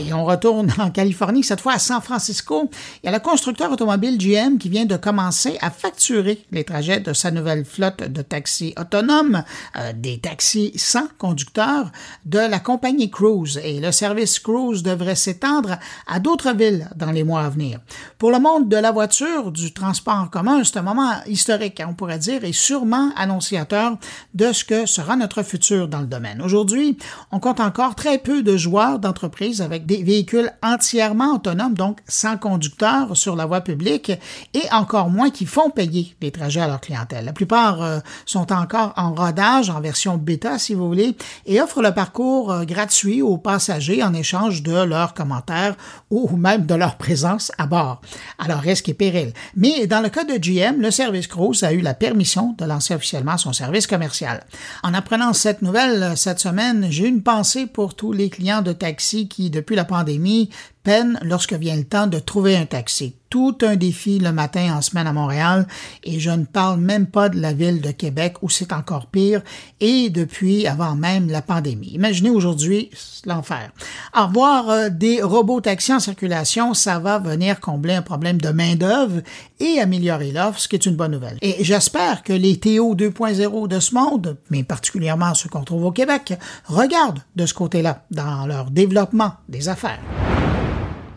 Et 0.00 0.14
on 0.14 0.24
retourne 0.24 0.72
en 0.78 0.90
Californie, 0.90 1.44
cette 1.44 1.60
fois 1.60 1.74
à 1.74 1.78
San 1.78 2.00
Francisco. 2.00 2.70
Il 3.02 3.06
y 3.06 3.08
a 3.10 3.12
le 3.12 3.22
constructeur 3.22 3.70
automobile 3.70 4.16
GM 4.16 4.56
qui 4.56 4.70
vient 4.70 4.86
de 4.86 4.96
commencer 4.96 5.58
à 5.60 5.70
facturer 5.70 6.42
les 6.52 6.64
trajets 6.64 7.00
de 7.00 7.12
sa 7.12 7.30
nouvelle 7.30 7.66
flotte 7.66 8.04
de 8.04 8.22
taxis 8.22 8.74
autonomes, 8.80 9.44
euh, 9.76 9.92
des 9.94 10.18
taxis 10.18 10.72
sans 10.76 11.06
conducteur 11.18 11.90
de 12.24 12.38
la 12.38 12.60
compagnie 12.60 13.10
Cruise. 13.10 13.60
Et 13.62 13.80
le 13.80 13.92
service 13.92 14.38
Cruise 14.38 14.82
devrait 14.82 15.16
s'étendre 15.16 15.78
à 16.06 16.18
d'autres 16.18 16.54
villes 16.54 16.88
dans 16.96 17.10
les 17.10 17.24
mois 17.24 17.42
à 17.42 17.50
venir. 17.50 17.80
Pour 18.18 18.30
le 18.30 18.38
monde 18.38 18.68
de 18.68 18.76
la 18.76 18.92
voiture, 18.92 19.52
du 19.52 19.72
transport 19.72 20.14
en 20.14 20.28
commun, 20.28 20.62
c'est 20.64 20.78
un 20.78 20.82
moment 20.82 21.12
historique, 21.26 21.80
hein, 21.80 21.88
on 21.90 21.94
pourrait 21.94 22.18
dire, 22.18 22.44
et 22.44 22.52
sûrement 22.52 23.10
annonciateur 23.16 23.98
de 24.34 24.52
ce 24.52 24.64
que 24.64 24.86
sera 24.86 25.16
notre 25.16 25.42
futur 25.42 25.88
dans 25.88 26.00
le 26.00 26.06
domaine. 26.06 26.40
Aujourd'hui, 26.40 26.96
on 27.32 27.40
compte 27.40 27.60
encore 27.60 27.94
très 27.94 28.18
peu 28.18 28.42
de 28.42 28.56
joueurs 28.56 28.98
d'entreprise 28.98 29.60
avec 29.60 29.86
des 29.90 30.04
véhicules 30.04 30.52
entièrement 30.62 31.34
autonomes, 31.34 31.74
donc 31.74 31.98
sans 32.06 32.36
conducteur 32.36 33.16
sur 33.16 33.34
la 33.34 33.44
voie 33.44 33.60
publique, 33.60 34.12
et 34.54 34.62
encore 34.70 35.10
moins 35.10 35.30
qui 35.30 35.46
font 35.46 35.68
payer 35.68 36.14
les 36.22 36.30
trajets 36.30 36.60
à 36.60 36.68
leur 36.68 36.80
clientèle. 36.80 37.24
La 37.24 37.32
plupart 37.32 37.82
euh, 37.82 37.98
sont 38.24 38.52
encore 38.52 38.92
en 38.96 39.12
rodage, 39.12 39.68
en 39.68 39.80
version 39.80 40.16
bêta 40.16 40.60
si 40.60 40.74
vous 40.74 40.86
voulez, 40.86 41.16
et 41.44 41.60
offrent 41.60 41.82
le 41.82 41.92
parcours 41.92 42.52
euh, 42.52 42.64
gratuit 42.64 43.20
aux 43.20 43.36
passagers 43.36 44.04
en 44.04 44.14
échange 44.14 44.62
de 44.62 44.80
leurs 44.80 45.12
commentaires 45.12 45.74
ou 46.08 46.36
même 46.36 46.66
de 46.66 46.76
leur 46.76 46.96
présence 46.96 47.50
à 47.58 47.66
bord. 47.66 48.00
Alors 48.38 48.60
risque 48.60 48.90
et 48.90 48.94
péril? 48.94 49.32
Mais 49.56 49.88
dans 49.88 50.00
le 50.00 50.08
cas 50.08 50.22
de 50.22 50.38
GM, 50.38 50.80
le 50.80 50.92
service 50.92 51.26
Cruise 51.26 51.64
a 51.64 51.72
eu 51.72 51.80
la 51.80 51.94
permission 51.94 52.54
de 52.56 52.64
lancer 52.64 52.94
officiellement 52.94 53.38
son 53.38 53.52
service 53.52 53.88
commercial. 53.88 54.44
En 54.84 54.94
apprenant 54.94 55.32
cette 55.32 55.62
nouvelle 55.62 56.12
cette 56.16 56.38
semaine, 56.38 56.86
j'ai 56.90 57.08
une 57.08 57.24
pensée 57.24 57.66
pour 57.66 57.96
tous 57.96 58.12
les 58.12 58.30
clients 58.30 58.62
de 58.62 58.72
taxi 58.72 59.26
qui, 59.26 59.50
depuis 59.50 59.79
la 59.80 59.84
pandémie, 59.86 60.50
peine 60.82 61.18
lorsque 61.22 61.52
vient 61.52 61.76
le 61.76 61.84
temps 61.84 62.06
de 62.06 62.18
trouver 62.18 62.56
un 62.56 62.66
taxi. 62.66 63.14
Tout 63.28 63.58
un 63.62 63.76
défi 63.76 64.18
le 64.18 64.32
matin 64.32 64.74
en 64.76 64.82
semaine 64.82 65.06
à 65.06 65.12
Montréal 65.12 65.68
et 66.02 66.18
je 66.18 66.30
ne 66.30 66.44
parle 66.44 66.80
même 66.80 67.06
pas 67.06 67.28
de 67.28 67.40
la 67.40 67.52
ville 67.52 67.80
de 67.80 67.92
Québec 67.92 68.34
où 68.42 68.48
c'est 68.48 68.72
encore 68.72 69.06
pire 69.06 69.42
et 69.78 70.10
depuis 70.10 70.66
avant 70.66 70.96
même 70.96 71.28
la 71.28 71.40
pandémie. 71.40 71.92
Imaginez 71.94 72.30
aujourd'hui 72.30 72.90
l'enfer. 73.24 73.70
Avoir 74.12 74.68
euh, 74.68 74.88
des 74.88 75.22
robots 75.22 75.60
taxis 75.60 75.92
en 75.92 76.00
circulation, 76.00 76.74
ça 76.74 76.98
va 76.98 77.18
venir 77.18 77.60
combler 77.60 77.94
un 77.94 78.02
problème 78.02 78.40
de 78.40 78.48
main-d'œuvre 78.48 79.20
et 79.60 79.78
améliorer 79.78 80.32
l'offre, 80.32 80.58
ce 80.58 80.66
qui 80.66 80.74
est 80.74 80.86
une 80.86 80.96
bonne 80.96 81.12
nouvelle. 81.12 81.38
Et 81.40 81.62
j'espère 81.62 82.24
que 82.24 82.32
les 82.32 82.58
TO 82.58 82.96
2.0 82.96 83.68
de 83.68 83.78
ce 83.78 83.94
monde, 83.94 84.38
mais 84.50 84.64
particulièrement 84.64 85.34
ceux 85.34 85.48
qu'on 85.48 85.62
trouve 85.62 85.84
au 85.84 85.92
Québec, 85.92 86.34
regardent 86.64 87.22
de 87.36 87.46
ce 87.46 87.54
côté-là 87.54 88.04
dans 88.10 88.46
leur 88.46 88.70
développement 88.70 89.34
des 89.48 89.68
affaires. 89.68 90.00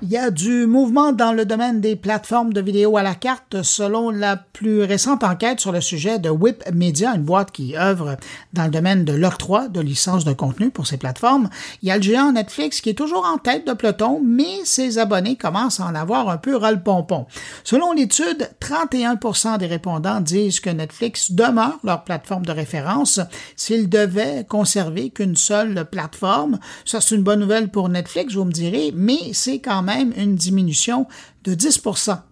Il 0.05 0.09
y 0.09 0.17
a 0.17 0.31
du 0.31 0.65
mouvement 0.65 1.13
dans 1.13 1.31
le 1.31 1.45
domaine 1.45 1.79
des 1.79 1.95
plateformes 1.95 2.51
de 2.51 2.59
vidéo 2.59 2.97
à 2.97 3.03
la 3.03 3.15
carte 3.15 3.63
selon 3.63 4.09
la 4.09 4.35
plus 4.35 4.83
récente 4.83 5.23
enquête 5.23 5.61
sur 5.61 5.71
le 5.71 5.79
sujet 5.79 6.19
de 6.19 6.29
Whip 6.29 6.61
Media, 6.73 7.15
une 7.15 7.21
boîte 7.21 7.51
qui 7.53 7.77
œuvre 7.77 8.17
dans 8.51 8.65
le 8.65 8.69
domaine 8.69 9.05
de 9.05 9.13
l'octroi 9.13 9.69
de 9.69 9.79
licences 9.79 10.25
de 10.25 10.33
contenu 10.33 10.71
pour 10.71 10.87
ces 10.87 10.97
plateformes. 10.97 11.49
Il 11.81 11.87
y 11.87 11.91
a 11.91 11.95
le 11.95 12.03
géant 12.03 12.33
Netflix 12.33 12.81
qui 12.81 12.89
est 12.89 12.97
toujours 12.97 13.25
en 13.25 13.37
tête 13.37 13.65
de 13.65 13.71
peloton, 13.71 14.21
mais 14.21 14.65
ses 14.65 14.97
abonnés 14.97 15.37
commencent 15.37 15.79
à 15.79 15.85
en 15.85 15.95
avoir 15.95 16.27
un 16.27 16.37
peu 16.37 16.57
ras-le-pompon. 16.57 17.25
Selon 17.63 17.93
l'étude, 17.93 18.49
31% 18.59 19.57
des 19.57 19.67
répondants 19.67 20.19
disent 20.19 20.59
que 20.59 20.69
Netflix 20.69 21.31
demeure 21.31 21.79
leur 21.81 22.03
plateforme 22.03 22.45
de 22.45 22.51
référence 22.51 23.21
s'ils 23.55 23.87
devaient 23.87 24.45
conserver 24.49 25.11
qu'une 25.11 25.37
seule 25.37 25.85
plateforme. 25.89 26.59
Ça, 26.83 26.99
c'est 26.99 27.15
une 27.15 27.23
bonne 27.23 27.39
nouvelle 27.39 27.69
pour 27.69 27.87
Netflix, 27.87 28.33
vous 28.33 28.43
me 28.43 28.51
direz, 28.51 28.91
mais 28.93 29.31
c'est 29.31 29.59
quand 29.59 29.81
même 29.81 29.92
une 29.99 30.35
diminution 30.35 31.07
de 31.43 31.53
10 31.53 31.81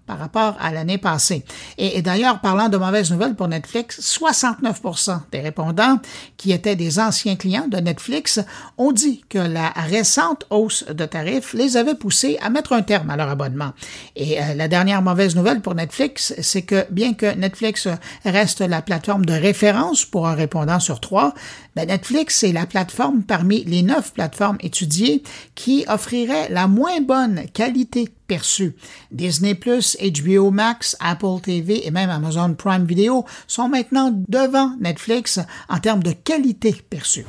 par 0.05 0.19
rapport 0.19 0.57
à 0.59 0.71
l'année 0.71 0.97
passée. 0.97 1.45
Et, 1.77 2.01
d'ailleurs, 2.01 2.41
parlant 2.41 2.69
de 2.69 2.77
mauvaises 2.77 3.11
nouvelles 3.11 3.35
pour 3.35 3.47
Netflix, 3.47 3.99
69% 4.01 5.19
des 5.31 5.39
répondants 5.39 5.99
qui 6.37 6.51
étaient 6.51 6.75
des 6.75 6.99
anciens 6.99 7.35
clients 7.35 7.67
de 7.67 7.77
Netflix 7.77 8.39
ont 8.77 8.91
dit 8.91 9.23
que 9.29 9.37
la 9.37 9.69
récente 9.69 10.45
hausse 10.49 10.85
de 10.85 11.05
tarifs 11.05 11.53
les 11.53 11.77
avait 11.77 11.95
poussés 11.95 12.37
à 12.41 12.49
mettre 12.49 12.73
un 12.73 12.81
terme 12.81 13.09
à 13.09 13.15
leur 13.15 13.29
abonnement. 13.29 13.71
Et 14.15 14.41
euh, 14.41 14.53
la 14.53 14.67
dernière 14.67 15.01
mauvaise 15.01 15.35
nouvelle 15.35 15.61
pour 15.61 15.75
Netflix, 15.75 16.33
c'est 16.41 16.63
que 16.63 16.85
bien 16.91 17.13
que 17.13 17.33
Netflix 17.35 17.87
reste 18.25 18.61
la 18.61 18.81
plateforme 18.81 19.25
de 19.25 19.33
référence 19.33 20.05
pour 20.05 20.27
un 20.27 20.35
répondant 20.35 20.79
sur 20.79 20.99
trois, 20.99 21.33
ben 21.75 21.87
Netflix 21.87 22.43
est 22.43 22.51
la 22.51 22.65
plateforme 22.65 23.23
parmi 23.23 23.63
les 23.63 23.81
neuf 23.81 24.13
plateformes 24.13 24.57
étudiées 24.59 25.23
qui 25.55 25.85
offrirait 25.87 26.49
la 26.49 26.67
moins 26.67 26.99
bonne 27.01 27.43
qualité 27.53 28.09
Disney+, 29.11 29.55
HBO 29.55 30.51
Max, 30.51 30.95
Apple 30.99 31.41
TV 31.43 31.85
et 31.85 31.91
même 31.91 32.09
Amazon 32.09 32.53
Prime 32.53 32.85
Video 32.85 33.25
sont 33.47 33.69
maintenant 33.69 34.11
devant 34.27 34.75
Netflix 34.79 35.39
en 35.69 35.79
termes 35.79 36.03
de 36.03 36.11
qualité 36.11 36.75
perçue. 36.89 37.25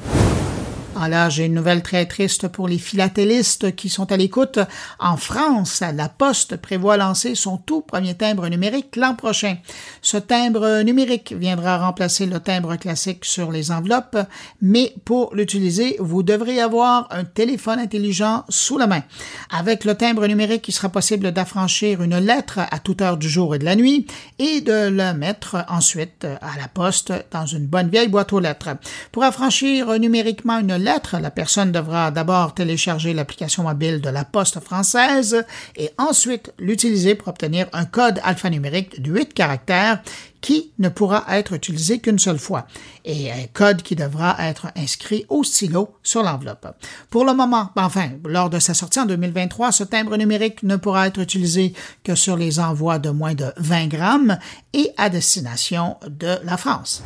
Ah 0.95 1.09
là, 1.09 1.31
j'ai 1.31 1.47
une 1.47 1.55
nouvelle 1.55 1.83
très 1.83 2.05
triste 2.05 2.49
pour 2.49 2.69
les 2.69 2.77
philatélistes 2.77 3.75
qui 3.75 3.89
sont 3.89 4.13
à 4.13 4.19
l'écoute. 4.19 4.59
En 4.99 5.17
France, 5.17 5.83
la 5.95 6.11
Poste 6.11 6.59
prévoit 6.59 6.99
lancer 6.99 7.35
son 7.35 7.57
tout 7.57 7.81
premier 7.81 8.15
timbre 8.15 8.47
numérique 8.49 8.97
l'an 8.97 9.15
prochain. 9.15 9.57
Ce 10.03 10.19
timbre 10.19 10.83
numérique 10.83 11.33
viendra 11.33 11.79
remplacer 11.79 12.27
le 12.27 12.41
timbre 12.41 12.77
classique 12.77 13.25
sur 13.25 13.51
les 13.51 13.71
enveloppes, 13.71 14.19
mais 14.61 14.95
pour 15.07 15.35
l'utiliser, 15.35 15.97
vous 15.99 16.23
devrez 16.23 16.61
avoir 16.61 17.09
un 17.11 17.25
téléphone 17.25 17.79
intelligent 17.79 18.45
sous 18.51 18.77
la 18.77 18.87
main. 18.87 19.03
Avec 19.51 19.85
le 19.85 19.95
timbre 19.95 20.27
numérique, 20.27 20.69
il 20.69 20.73
sera 20.73 20.91
possible 20.91 21.33
d'affranchir 21.33 22.03
une 22.03 22.19
lettre 22.19 22.61
à 22.71 22.79
toute 22.79 23.01
heure 23.01 23.17
du 23.17 23.31
jour 23.31 23.55
et 23.55 23.59
de 23.59 23.65
la 23.65 23.77
nuit 23.77 24.07
et 24.39 24.61
de 24.61 24.89
la 24.91 25.15
mettre 25.15 25.65
ensuite 25.71 26.25
à 26.25 26.61
la 26.61 26.69
poste 26.69 27.15
dans 27.31 27.47
une 27.47 27.67
bonne 27.67 27.89
vieille 27.89 28.09
boîte 28.09 28.35
aux 28.35 28.41
lettres. 28.41 28.77
Pour 29.11 29.25
affranchir 29.25 29.99
numériquement 29.99 30.59
une 30.59 30.82
lettre, 30.83 31.19
la 31.19 31.31
personne 31.31 31.73
devra 31.73 32.11
d'abord 32.11 32.55
télécharger 32.55 33.15
l'application 33.15 33.62
mobile 33.62 34.01
de 34.01 34.11
la 34.11 34.25
Poste 34.25 34.61
française 34.61 35.45
et 35.77 35.91
ensuite 35.99 36.53
l'utiliser 36.59 37.15
pour 37.15 37.29
obtenir 37.29 37.67
un 37.73 37.85
code 37.85 38.21
alphanumérique 38.25 39.01
de 39.01 39.12
8 39.12 39.35
caractères 39.35 40.03
qui 40.43 40.73
ne 40.79 40.89
pourra 40.89 41.25
être 41.31 41.55
utilisé 41.55 42.01
qu'une 42.01 42.19
seule 42.19 42.39
fois, 42.39 42.67
et 43.05 43.31
un 43.31 43.47
code 43.53 43.83
qui 43.83 43.95
devra 43.95 44.37
être 44.41 44.67
inscrit 44.77 45.25
au 45.29 45.45
stylo 45.45 45.95
sur 46.03 46.23
l'enveloppe. 46.23 46.67
Pour 47.09 47.25
le 47.25 47.33
moment, 47.33 47.71
enfin, 47.77 48.11
lors 48.27 48.51
de 48.51 48.59
sa 48.59 48.75
sortie 48.75 49.01
en 49.01 49.07
2023, 49.07 49.73
ce 49.73 49.85
timbre 49.85 50.17
numérique 50.17 50.65
ne 50.65 50.77
pourra 50.77 51.07
être 51.07 51.21
utilisé 51.21 51.73
que 52.03 52.15
sur 52.15 52.37
les 52.37 52.59
envois 52.59 52.99
de 52.99 53.11
moins 53.11 53.35
de 53.35 53.53
20 53.57 53.87
grammes 53.87 54.39
et 54.75 54.91
à 54.99 55.09
destination 55.09 55.97
de 56.09 56.39
la 56.45 56.57
France. 56.57 57.05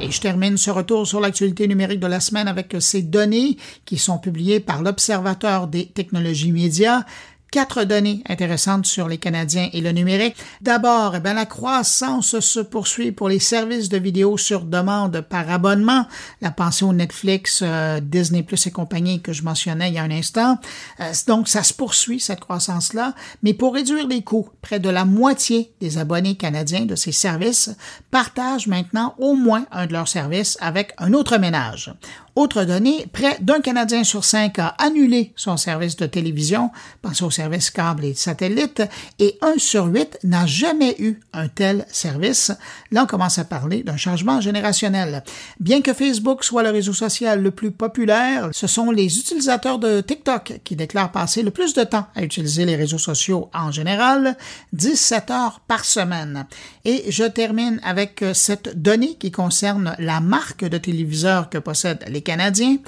Et 0.00 0.10
je 0.10 0.20
termine 0.20 0.56
ce 0.56 0.70
retour 0.70 1.06
sur 1.06 1.20
l'actualité 1.20 1.68
numérique 1.68 2.00
de 2.00 2.06
la 2.06 2.20
semaine 2.20 2.48
avec 2.48 2.76
ces 2.80 3.02
données 3.02 3.56
qui 3.84 3.96
sont 3.96 4.18
publiées 4.18 4.60
par 4.60 4.82
l'Observateur 4.82 5.66
des 5.66 5.86
technologies 5.86 6.52
médias 6.52 7.04
quatre 7.54 7.84
données 7.84 8.20
intéressantes 8.28 8.84
sur 8.84 9.06
les 9.06 9.18
Canadiens 9.18 9.68
et 9.72 9.80
le 9.80 9.92
numérique. 9.92 10.34
D'abord, 10.60 11.14
eh 11.14 11.20
bien, 11.20 11.34
la 11.34 11.46
croissance 11.46 12.40
se 12.40 12.58
poursuit 12.58 13.12
pour 13.12 13.28
les 13.28 13.38
services 13.38 13.88
de 13.88 13.96
vidéo 13.96 14.36
sur 14.36 14.62
demande 14.62 15.20
par 15.20 15.48
abonnement, 15.48 16.08
la 16.40 16.50
pension 16.50 16.92
Netflix, 16.92 17.60
euh, 17.62 18.00
Disney 18.00 18.42
Plus 18.42 18.66
et 18.66 18.72
compagnie 18.72 19.22
que 19.22 19.32
je 19.32 19.44
mentionnais 19.44 19.90
il 19.90 19.94
y 19.94 19.98
a 19.98 20.02
un 20.02 20.10
instant. 20.10 20.58
Euh, 20.98 21.12
donc, 21.28 21.46
ça 21.46 21.62
se 21.62 21.72
poursuit, 21.72 22.18
cette 22.18 22.40
croissance-là. 22.40 23.14
Mais 23.44 23.54
pour 23.54 23.74
réduire 23.74 24.08
les 24.08 24.22
coûts, 24.22 24.48
près 24.60 24.80
de 24.80 24.90
la 24.90 25.04
moitié 25.04 25.72
des 25.80 25.96
abonnés 25.98 26.34
canadiens 26.34 26.86
de 26.86 26.96
ces 26.96 27.12
services 27.12 27.70
partagent 28.10 28.66
maintenant 28.66 29.14
au 29.18 29.34
moins 29.34 29.66
un 29.70 29.86
de 29.86 29.92
leurs 29.92 30.08
services 30.08 30.58
avec 30.60 30.92
un 30.98 31.12
autre 31.12 31.38
ménage. 31.38 31.94
Autre 32.36 32.64
donnée, 32.64 33.06
près 33.12 33.38
d'un 33.40 33.60
Canadien 33.60 34.02
sur 34.02 34.24
cinq 34.24 34.58
a 34.58 34.74
annulé 34.78 35.32
son 35.36 35.56
service 35.56 35.94
de 35.94 36.06
télévision, 36.06 36.72
pensez 37.00 37.22
au 37.22 37.30
service 37.30 37.70
câble 37.70 38.04
et 38.04 38.14
satellite, 38.14 38.82
et 39.20 39.38
un 39.40 39.54
sur 39.56 39.84
huit 39.84 40.18
n'a 40.24 40.44
jamais 40.44 40.96
eu 40.98 41.20
un 41.32 41.46
tel 41.46 41.86
service. 41.88 42.50
Là, 42.90 43.04
on 43.04 43.06
commence 43.06 43.38
à 43.38 43.44
parler 43.44 43.84
d'un 43.84 43.96
changement 43.96 44.40
générationnel. 44.40 45.22
Bien 45.60 45.80
que 45.80 45.92
Facebook 45.92 46.42
soit 46.42 46.64
le 46.64 46.70
réseau 46.70 46.92
social 46.92 47.40
le 47.40 47.52
plus 47.52 47.70
populaire, 47.70 48.48
ce 48.50 48.66
sont 48.66 48.90
les 48.90 49.16
utilisateurs 49.16 49.78
de 49.78 50.00
TikTok 50.00 50.60
qui 50.64 50.74
déclarent 50.74 51.12
passer 51.12 51.44
le 51.44 51.52
plus 51.52 51.72
de 51.72 51.84
temps 51.84 52.08
à 52.16 52.24
utiliser 52.24 52.64
les 52.64 52.74
réseaux 52.74 52.98
sociaux 52.98 53.48
en 53.54 53.70
général, 53.70 54.36
17 54.72 55.30
heures 55.30 55.60
par 55.68 55.84
semaine. 55.84 56.46
Et 56.84 57.04
je 57.12 57.22
termine 57.22 57.80
avec 57.84 58.24
cette 58.32 58.82
donnée 58.82 59.14
qui 59.20 59.30
concerne 59.30 59.94
la 60.00 60.18
marque 60.18 60.64
de 60.64 60.78
téléviseur 60.78 61.48
que 61.48 61.58
possèdent 61.58 62.04
les 62.08 62.23
Canadiens. 62.24 62.78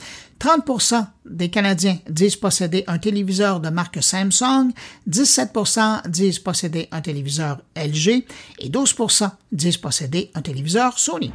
30% 0.41 1.07
des 1.25 1.49
Canadiens 1.49 1.99
disent 2.09 2.37
posséder 2.37 2.85
un 2.89 2.99
téléviseur 2.99 3.61
de 3.61 3.71
marque 3.71 4.03
Samsung, 4.03 4.73
17% 5.09 6.09
disent 6.09 6.41
posséder 6.41 6.89
un 6.93 7.01
téléviseur 7.01 7.63
LG 7.75 8.25
et 8.59 8.69
12% 8.69 9.31
disent 9.53 9.79
posséder 9.79 10.31
un 10.35 10.43
téléviseur 10.43 10.99
Sony. 10.99 11.33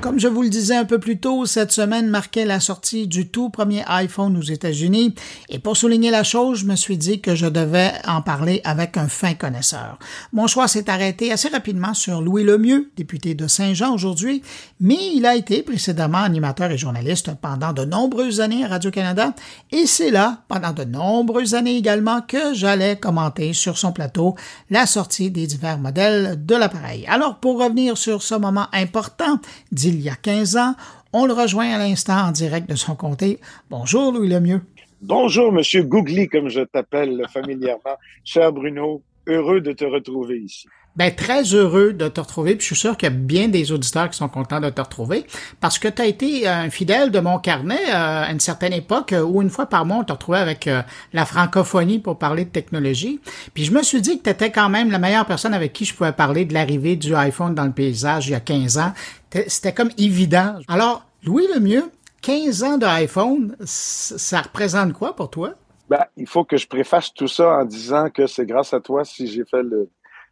Comme 0.00 0.20
je 0.20 0.28
vous 0.28 0.42
le 0.42 0.48
disais 0.48 0.76
un 0.76 0.84
peu 0.84 1.00
plus 1.00 1.18
tôt, 1.18 1.44
cette 1.44 1.72
semaine 1.72 2.08
marquait 2.08 2.44
la 2.44 2.60
sortie 2.60 3.08
du 3.08 3.28
tout 3.28 3.50
premier 3.50 3.82
iPhone 3.88 4.36
aux 4.36 4.42
États-Unis 4.42 5.12
et 5.48 5.58
pour 5.58 5.76
souligner 5.76 6.12
la 6.12 6.22
chose, 6.22 6.60
je 6.60 6.66
me 6.66 6.76
suis 6.76 6.96
dit 6.96 7.20
que 7.20 7.34
je 7.34 7.46
devais 7.46 7.90
en 8.06 8.22
parler 8.22 8.60
avec 8.62 8.96
un 8.96 9.08
fin 9.08 9.34
connaisseur. 9.34 9.98
Mon 10.32 10.46
choix 10.46 10.68
s'est 10.68 10.88
arrêté 10.88 11.32
assez 11.32 11.48
rapidement 11.48 11.94
sur 11.94 12.22
Louis 12.22 12.44
Lemieux, 12.44 12.92
député 12.96 13.34
de 13.34 13.48
Saint-Jean 13.48 13.92
aujourd'hui, 13.92 14.42
mais 14.78 14.98
il 15.14 15.26
a 15.26 15.34
été 15.34 15.62
précédemment 15.62 16.18
animateur 16.18 16.70
et 16.70 16.78
journaliste 16.78 17.32
pendant 17.42 17.72
de 17.72 17.84
nombreuses 17.84 18.40
années 18.40 18.64
à 18.64 18.68
Radio-Canada 18.68 19.34
et 19.72 19.86
c'est 19.86 20.12
là, 20.12 20.42
pendant 20.46 20.72
de 20.72 20.84
nombreuses 20.84 21.54
années 21.54 21.76
également, 21.76 22.20
que 22.22 22.54
j'allais 22.54 22.96
commenter 22.96 23.52
sur 23.52 23.76
son 23.76 23.90
plateau 23.90 24.36
la 24.70 24.86
sortie 24.86 25.32
des 25.32 25.48
divers 25.48 25.78
modèles 25.78 26.46
de 26.46 26.54
l'appareil. 26.54 27.04
Alors 27.08 27.40
pour 27.40 27.60
revenir 27.60 27.98
sur 27.98 28.22
ce 28.22 28.36
moment 28.36 28.68
important, 28.72 29.40
il 29.88 30.00
y 30.00 30.08
a 30.08 30.14
15 30.14 30.56
ans. 30.56 30.74
On 31.12 31.26
le 31.26 31.32
rejoint 31.32 31.70
à 31.70 31.78
l'instant 31.78 32.28
en 32.28 32.30
direct 32.30 32.68
de 32.68 32.74
son 32.74 32.94
comté. 32.94 33.40
Bonjour 33.70 34.12
Louis 34.12 34.28
Lemieux. 34.28 34.60
Bonjour 35.00 35.52
Monsieur 35.52 35.82
Googly, 35.82 36.28
comme 36.28 36.48
je 36.48 36.60
t'appelle 36.60 37.22
familièrement. 37.32 37.96
Cher 38.24 38.52
Bruno, 38.52 39.02
heureux 39.26 39.60
de 39.60 39.72
te 39.72 39.84
retrouver 39.84 40.38
ici. 40.38 40.66
Ben, 40.98 41.14
très 41.14 41.44
heureux 41.54 41.92
de 41.92 42.08
te 42.08 42.20
retrouver. 42.20 42.56
Puis 42.56 42.62
je 42.62 42.74
suis 42.74 42.80
sûr 42.80 42.96
qu'il 42.96 43.08
y 43.08 43.12
a 43.12 43.14
bien 43.14 43.46
des 43.46 43.70
auditeurs 43.70 44.10
qui 44.10 44.18
sont 44.18 44.28
contents 44.28 44.58
de 44.58 44.68
te 44.68 44.80
retrouver 44.80 45.24
parce 45.60 45.78
que 45.78 45.86
tu 45.86 46.02
as 46.02 46.06
été 46.06 46.48
un 46.48 46.70
fidèle 46.70 47.12
de 47.12 47.20
mon 47.20 47.38
carnet 47.38 47.78
euh, 47.88 48.24
à 48.24 48.32
une 48.32 48.40
certaine 48.40 48.72
époque 48.72 49.14
où 49.24 49.40
une 49.40 49.48
fois 49.48 49.66
par 49.66 49.86
mois, 49.86 49.98
on 49.98 50.04
te 50.04 50.10
retrouvait 50.12 50.38
avec 50.38 50.66
euh, 50.66 50.82
la 51.12 51.24
francophonie 51.24 52.00
pour 52.00 52.18
parler 52.18 52.46
de 52.46 52.50
technologie. 52.50 53.20
Puis 53.54 53.64
je 53.64 53.72
me 53.72 53.84
suis 53.84 54.00
dit 54.00 54.18
que 54.18 54.24
tu 54.24 54.30
étais 54.30 54.50
quand 54.50 54.70
même 54.70 54.90
la 54.90 54.98
meilleure 54.98 55.26
personne 55.26 55.54
avec 55.54 55.72
qui 55.72 55.84
je 55.84 55.94
pouvais 55.94 56.10
parler 56.10 56.44
de 56.44 56.52
l'arrivée 56.52 56.96
du 56.96 57.14
iPhone 57.14 57.54
dans 57.54 57.64
le 57.64 57.70
paysage 57.70 58.26
il 58.26 58.32
y 58.32 58.34
a 58.34 58.40
15 58.40 58.78
ans. 58.78 58.92
C'était 59.30 59.72
comme 59.72 59.90
évident. 59.98 60.58
Alors, 60.68 61.04
Louis 61.24 61.46
Lemieux, 61.54 61.90
15 62.22 62.62
ans 62.62 62.78
d'iPhone, 62.78 63.56
ça 63.60 64.42
représente 64.42 64.92
quoi 64.92 65.14
pour 65.14 65.30
toi? 65.30 65.54
Ben, 65.88 66.04
il 66.16 66.26
faut 66.26 66.44
que 66.44 66.56
je 66.56 66.66
préface 66.66 67.12
tout 67.14 67.28
ça 67.28 67.58
en 67.58 67.64
disant 67.64 68.10
que 68.10 68.26
c'est 68.26 68.46
grâce 68.46 68.74
à 68.74 68.80
toi 68.80 69.04
si 69.04 69.26
j'ai 69.26 69.44
fait 69.44 69.62
le, 69.62 69.88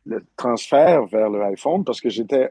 le 0.07 0.25
transfert 0.37 1.07
vers 1.07 1.29
le 1.29 1.43
iPhone 1.43 1.85
parce 1.85 2.01
que 2.01 2.09
j'étais 2.09 2.51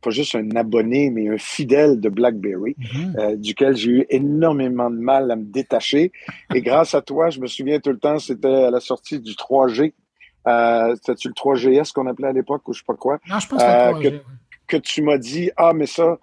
pas 0.00 0.10
juste 0.10 0.34
un 0.34 0.48
abonné, 0.56 1.10
mais 1.10 1.28
un 1.28 1.38
fidèle 1.38 2.00
de 2.00 2.08
BlackBerry, 2.08 2.76
mhm. 2.78 3.16
euh, 3.18 3.36
duquel 3.36 3.76
j'ai 3.76 3.90
eu 3.90 4.06
énormément 4.08 4.90
de 4.90 4.98
mal 4.98 5.30
à 5.30 5.36
me 5.36 5.44
détacher. 5.44 6.12
Et 6.54 6.62
grâce 6.62 6.94
à 6.94 7.02
toi, 7.02 7.30
je 7.30 7.40
me 7.40 7.46
souviens 7.46 7.80
tout 7.80 7.90
le 7.90 7.98
temps, 7.98 8.18
c'était 8.18 8.64
à 8.64 8.70
la 8.70 8.80
sortie 8.80 9.20
du 9.20 9.32
3G. 9.32 9.92
Euh, 10.46 10.94
C'était-tu 10.96 11.28
le 11.28 11.34
3GS 11.34 11.92
qu'on 11.92 12.06
appelait 12.06 12.28
à 12.28 12.32
l'époque 12.32 12.68
ou 12.68 12.74
je 12.74 12.80
sais 12.80 12.84
pas 12.86 12.94
quoi? 12.94 13.18
Non, 13.28 13.38
je 13.38 13.48
pense 13.48 13.62
euh, 13.62 13.92
que, 14.00 14.20
que 14.80 14.86
tu 14.86 15.02
m'as 15.02 15.18
dit, 15.18 15.50
ah, 15.56 15.72
mais 15.74 15.86
ça, 15.86 16.18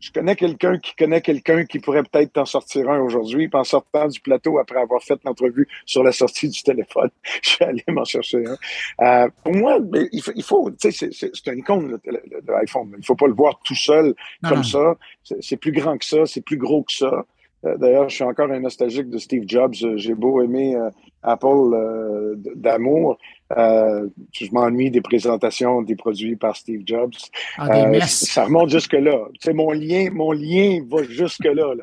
je 0.00 0.12
connais 0.12 0.36
quelqu'un 0.36 0.78
qui 0.78 0.94
connaît 0.94 1.20
quelqu'un 1.20 1.64
qui 1.64 1.78
pourrait 1.78 2.02
peut-être 2.02 2.32
t'en 2.32 2.44
sortir 2.44 2.88
un 2.90 3.00
aujourd'hui. 3.00 3.48
Puis 3.48 3.58
en 3.58 3.64
sortant 3.64 4.06
du 4.06 4.20
plateau, 4.20 4.58
après 4.58 4.80
avoir 4.80 5.02
fait 5.02 5.18
l'entrevue 5.24 5.66
sur 5.86 6.02
la 6.02 6.12
sortie 6.12 6.48
du 6.48 6.62
téléphone, 6.62 7.10
je 7.42 7.50
suis 7.50 7.64
allé 7.64 7.84
m'en 7.88 8.04
chercher 8.04 8.44
un. 8.46 8.56
Euh, 9.04 9.28
pour 9.42 9.54
moi, 9.54 9.78
il 10.12 10.42
faut, 10.42 10.70
tu 10.70 10.92
sais, 10.92 11.10
c'est 11.12 11.48
un 11.48 11.54
icône, 11.54 11.98
l'iPhone. 12.46 12.94
Il 12.98 13.04
faut 13.04 13.16
pas 13.16 13.26
le 13.26 13.34
voir 13.34 13.60
tout 13.64 13.74
seul 13.74 14.14
comme 14.46 14.64
ça. 14.64 14.96
C'est 15.40 15.56
plus 15.56 15.72
grand 15.72 15.98
que 15.98 16.04
ça, 16.04 16.26
c'est 16.26 16.42
plus 16.42 16.58
gros 16.58 16.82
que 16.82 16.92
ça. 16.92 17.24
Euh, 17.64 17.76
d'ailleurs, 17.76 18.08
je 18.08 18.14
suis 18.14 18.24
encore 18.24 18.50
un 18.52 18.60
nostalgique 18.60 19.10
de 19.10 19.18
Steve 19.18 19.42
Jobs. 19.46 19.74
J'ai 19.96 20.14
beau 20.14 20.40
aimer 20.42 20.76
euh, 20.76 20.90
Apple 21.28 21.74
euh, 21.74 22.34
d'amour, 22.56 23.18
je 23.50 24.52
m'ennuie 24.52 24.90
des 24.90 25.00
présentations 25.00 25.82
des 25.82 25.96
produits 25.96 26.36
par 26.36 26.56
Steve 26.56 26.82
Jobs. 26.84 27.14
Ah, 27.56 28.06
ça 28.06 28.44
remonte 28.44 28.70
jusque 28.70 28.92
là. 28.92 29.26
C'est 29.40 29.54
mon 29.54 29.72
lien, 29.72 30.10
mon 30.12 30.32
lien 30.32 30.80
va 30.88 31.02
jusque 31.04 31.44
là. 31.44 31.74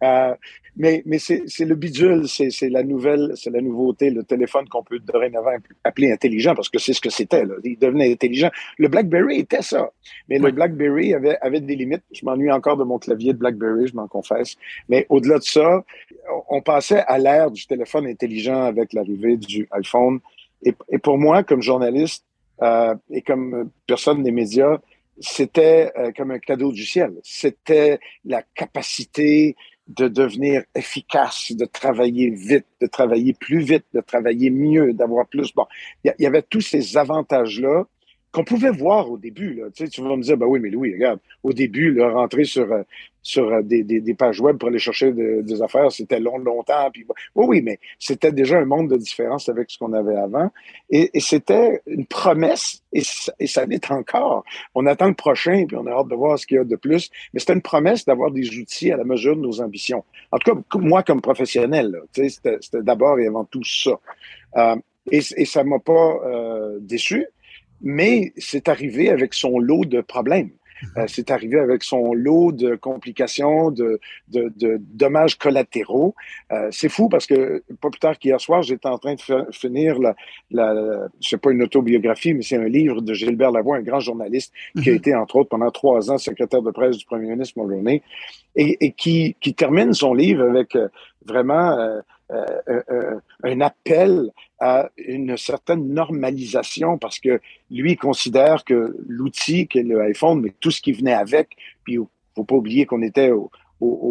là. 0.00 0.36
Mais, 0.76 1.02
mais 1.06 1.18
c'est 1.18 1.44
le 1.60 1.76
bidule, 1.76 2.26
c'est 2.26 2.68
la 2.68 2.82
nouvelle, 2.82 3.32
c'est 3.36 3.50
la 3.50 3.60
nouveauté, 3.60 4.10
le 4.10 4.24
téléphone 4.24 4.68
qu'on 4.68 4.82
peut 4.82 4.98
dorénavant 4.98 5.52
appeler 5.84 6.10
intelligent, 6.10 6.54
parce 6.54 6.68
que 6.68 6.78
c'est 6.78 6.92
ce 6.92 7.00
que 7.00 7.10
c'était. 7.10 7.44
Il 7.62 7.78
devenait 7.78 8.10
intelligent. 8.10 8.50
Le 8.78 8.88
BlackBerry 8.88 9.38
était 9.40 9.62
ça. 9.62 9.90
Mais 10.28 10.38
le 10.38 10.50
BlackBerry 10.50 11.14
avait, 11.14 11.38
avait 11.40 11.60
des 11.60 11.76
limites. 11.76 12.02
Je 12.12 12.24
m'ennuie 12.24 12.50
encore 12.50 12.76
de 12.76 12.84
mon 12.84 12.98
clavier 12.98 13.32
de 13.32 13.38
BlackBerry, 13.38 13.86
je 13.86 13.94
m'en 13.94 14.08
confesse. 14.08 14.56
Mais 14.88 15.06
au-delà 15.10 15.38
de 15.38 15.44
ça, 15.44 15.84
on 16.48 16.60
passait 16.60 17.04
à 17.06 17.18
l'ère 17.18 17.50
du 17.50 17.66
téléphone 17.66 18.06
intelligent 18.06 18.64
avec 18.64 18.83
l'arrivée 18.92 19.36
du 19.36 19.68
iPhone. 19.72 20.20
Et, 20.62 20.98
pour 20.98 21.18
moi, 21.18 21.42
comme 21.42 21.62
journaliste 21.62 22.24
euh, 22.62 22.94
et 23.10 23.22
comme 23.22 23.70
personne 23.86 24.22
des 24.22 24.30
médias, 24.30 24.78
c'était 25.20 25.92
euh, 25.96 26.12
comme 26.16 26.30
un 26.30 26.38
cadeau 26.38 26.72
du 26.72 26.84
ciel. 26.84 27.12
C'était 27.22 28.00
la 28.24 28.42
capacité 28.42 29.56
de 29.86 30.08
devenir 30.08 30.62
efficace, 30.74 31.52
de 31.52 31.66
travailler 31.66 32.30
vite, 32.30 32.66
de 32.80 32.86
travailler 32.86 33.34
plus 33.34 33.60
vite, 33.60 33.84
de 33.92 34.00
travailler 34.00 34.50
mieux, 34.50 34.92
d'avoir 34.94 35.26
plus. 35.26 35.52
Bon, 35.54 35.66
il 36.04 36.14
y, 36.18 36.26
avait 36.26 36.42
tous 36.42 36.62
ces 36.62 36.96
avantages-là 36.96 37.84
qu'on 38.34 38.44
pouvait 38.44 38.70
voir 38.70 39.08
au 39.10 39.16
début. 39.16 39.54
Là. 39.54 39.66
Tu, 39.72 39.84
sais, 39.84 39.88
tu 39.88 40.02
vas 40.02 40.16
me 40.16 40.22
dire, 40.22 40.36
ben 40.36 40.46
oui, 40.46 40.58
mais 40.58 40.68
Louis, 40.68 40.92
regarde, 40.92 41.20
au 41.44 41.52
début, 41.52 41.92
là, 41.94 42.10
rentrer 42.10 42.42
sur, 42.42 42.70
euh, 42.72 42.82
sur 43.22 43.44
euh, 43.44 43.62
des, 43.62 43.84
des, 43.84 44.00
des, 44.00 44.14
pages 44.14 44.40
web 44.40 44.58
pour 44.58 44.70
aller 44.70 44.80
chercher 44.80 45.12
des 45.12 45.62
affaires, 45.62 45.92
c'était 45.92 46.18
long, 46.18 46.38
longtemps. 46.38 46.90
Puis, 46.92 47.06
oui, 47.36 47.46
oui, 47.48 47.62
mais 47.62 47.78
c'était 48.00 48.32
déjà 48.32 48.58
un 48.58 48.64
monde 48.64 48.90
de 48.90 48.96
différence 48.96 49.48
avec 49.48 49.70
ce 49.70 49.78
qu'on 49.78 49.92
avait 49.92 50.16
avant. 50.16 50.50
Et, 50.90 51.10
et 51.14 51.20
c'était 51.20 51.80
une 51.86 52.06
promesse, 52.06 52.82
et 52.92 53.02
et 53.38 53.46
ça 53.46 53.66
l'est 53.66 53.88
encore. 53.92 54.44
On 54.74 54.84
attend 54.86 55.06
le 55.06 55.14
prochain, 55.14 55.64
puis 55.68 55.76
on 55.76 55.86
a 55.86 55.92
hâte 55.92 56.08
de 56.08 56.16
voir 56.16 56.36
ce 56.36 56.44
qu'il 56.44 56.56
y 56.56 56.60
a 56.60 56.64
de 56.64 56.76
plus. 56.76 57.10
Mais 57.32 57.38
c'était 57.40 57.52
une 57.52 57.62
promesse 57.62 58.04
d'avoir 58.04 58.32
des 58.32 58.58
outils 58.58 58.90
à 58.90 58.96
la 58.96 59.04
mesure 59.04 59.36
de 59.36 59.42
nos 59.42 59.60
ambitions. 59.60 60.04
En 60.32 60.38
tout 60.38 60.56
cas, 60.56 60.78
moi, 60.80 61.04
comme 61.04 61.20
professionnel, 61.20 62.00
c'était 62.12 62.58
d'abord 62.82 63.20
et 63.20 63.28
avant 63.28 63.44
tout 63.44 63.62
ça. 63.64 63.92
Euh, 64.56 64.74
et, 65.10 65.20
et 65.36 65.44
ça 65.44 65.62
m'a 65.62 65.78
pas 65.78 66.18
euh, 66.24 66.78
déçu, 66.80 67.26
mais 67.84 68.32
c'est 68.38 68.68
arrivé 68.68 69.10
avec 69.10 69.34
son 69.34 69.60
lot 69.60 69.84
de 69.84 70.00
problèmes. 70.00 70.50
Euh, 70.96 71.04
c'est 71.06 71.30
arrivé 71.30 71.58
avec 71.58 71.82
son 71.82 72.14
lot 72.14 72.52
de 72.52 72.74
complications, 72.74 73.70
de, 73.70 74.00
de, 74.28 74.52
de 74.56 74.80
dommages 74.80 75.38
collatéraux. 75.38 76.14
Euh, 76.52 76.68
c'est 76.70 76.88
fou 76.88 77.08
parce 77.08 77.26
que 77.26 77.62
pas 77.80 77.90
plus 77.90 78.00
tard 78.00 78.18
qu'hier 78.18 78.40
soir, 78.40 78.62
j'étais 78.62 78.88
en 78.88 78.98
train 78.98 79.14
de 79.14 79.52
finir 79.52 79.98
la, 79.98 80.14
la 80.50 81.08
c'est 81.20 81.40
pas 81.40 81.52
une 81.52 81.62
autobiographie, 81.62 82.34
mais 82.34 82.42
c'est 82.42 82.56
un 82.56 82.68
livre 82.68 83.00
de 83.00 83.14
Gilbert 83.14 83.52
Lavoie, 83.52 83.76
un 83.76 83.82
grand 83.82 84.00
journaliste 84.00 84.52
qui 84.82 84.88
a 84.88 84.92
mhm. 84.92 84.98
été 84.98 85.14
entre 85.14 85.36
autres 85.36 85.50
pendant 85.50 85.70
trois 85.70 86.10
ans 86.10 86.18
secrétaire 86.18 86.62
de 86.62 86.70
presse 86.70 86.96
du 86.96 87.04
premier 87.04 87.28
ministre 87.28 87.58
Mulroney 87.58 88.02
et, 88.56 88.76
et 88.84 88.92
qui, 88.92 89.36
qui 89.40 89.54
termine 89.54 89.92
son 89.94 90.14
livre 90.14 90.44
avec 90.48 90.74
euh, 90.76 90.88
vraiment 91.24 91.78
euh, 91.78 92.00
euh, 92.68 93.20
un 93.42 93.60
appel 93.60 94.30
à 94.60 94.90
une 94.96 95.36
certaine 95.36 95.88
normalisation 95.88 96.98
parce 96.98 97.18
que 97.18 97.40
lui 97.70 97.96
considère 97.96 98.64
que 98.64 98.96
l'outil 99.06 99.66
qu'est 99.66 99.82
le 99.82 100.00
iPhone, 100.02 100.40
mais 100.40 100.52
tout 100.60 100.70
ce 100.70 100.80
qui 100.80 100.92
venait 100.92 101.14
avec, 101.14 101.56
puis 101.84 101.98
faut 102.34 102.44
pas 102.44 102.56
oublier 102.56 102.86
qu'on 102.86 103.02
était 103.02 103.30
aux, 103.30 103.50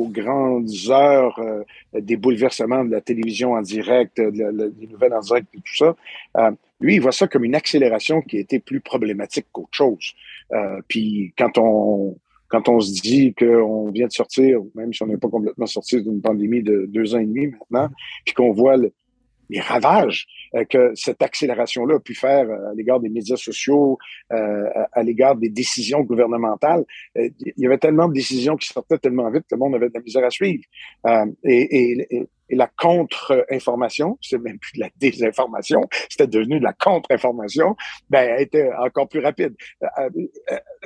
grandes 0.09 0.69
heures 0.89 1.39
euh, 1.39 1.63
des 1.99 2.15
bouleversements 2.15 2.85
de 2.85 2.91
la 2.91 3.01
télévision 3.01 3.53
en 3.53 3.61
direct, 3.61 4.21
des 4.21 4.87
nouvelles 4.87 5.13
en 5.15 5.21
direct 5.21 5.47
et 5.55 5.57
tout 5.57 5.75
ça. 5.75 5.95
Euh, 6.37 6.51
lui, 6.79 6.95
il 6.95 7.01
voit 7.01 7.11
ça 7.11 7.27
comme 7.27 7.43
une 7.43 7.55
accélération 7.55 8.21
qui 8.21 8.37
était 8.37 8.59
plus 8.59 8.81
problématique 8.81 9.47
qu'autre 9.51 9.69
chose. 9.71 10.13
Euh, 10.51 10.79
puis 10.87 11.33
quand 11.37 11.57
on 11.57 12.17
quand 12.49 12.69
on 12.69 12.79
se 12.79 13.01
dit 13.01 13.33
qu'on 13.33 13.89
vient 13.89 14.05
de 14.05 14.11
sortir, 14.11 14.59
même 14.75 14.93
si 14.93 15.01
on 15.01 15.07
n'est 15.07 15.17
pas 15.17 15.27
complètement 15.27 15.65
sorti 15.65 16.03
d'une 16.03 16.21
pandémie 16.21 16.61
de 16.61 16.85
deux 16.87 17.15
ans 17.15 17.19
et 17.19 17.25
demi 17.25 17.47
maintenant, 17.47 17.89
puis 18.25 18.35
qu'on 18.35 18.51
voit 18.51 18.77
le, 18.77 18.93
les 19.49 19.59
ravages 19.59 20.27
euh, 20.55 20.65
que 20.65 20.91
cette 20.95 21.21
accélération-là 21.21 21.95
a 21.95 21.99
pu 21.99 22.15
faire 22.15 22.49
euh, 22.49 22.71
à 22.71 22.73
l'égard 22.75 22.99
des 22.99 23.09
médias 23.09 23.37
sociaux, 23.37 23.97
euh, 24.31 24.69
à 24.91 25.03
l'égard 25.03 25.35
des 25.35 25.49
décisions 25.49 26.01
gouvernementales. 26.01 26.85
il 27.15 27.53
y 27.57 27.65
avait 27.65 27.77
tellement 27.77 28.07
de 28.07 28.13
décisions 28.13 28.55
qui 28.55 28.67
sortaient 28.67 28.97
tellement 28.97 29.29
vite 29.29 29.43
que 29.49 29.55
le 29.55 29.57
monde 29.57 29.75
avait 29.75 29.89
de 29.89 29.93
la 29.93 30.01
misère 30.01 30.25
à 30.25 30.29
suivre. 30.29 30.63
Et, 31.43 32.27
la 32.49 32.67
contre-information, 32.67 34.19
c'est 34.21 34.37
même 34.37 34.59
plus 34.59 34.73
de 34.73 34.81
la 34.81 34.89
désinformation, 34.97 35.81
c'était 36.07 36.27
devenu 36.27 36.59
de 36.59 36.63
la 36.63 36.73
contre-information, 36.73 37.75
ben, 38.11 38.37
était 38.37 38.69
encore 38.73 39.07
plus 39.07 39.21
rapide. 39.21 39.55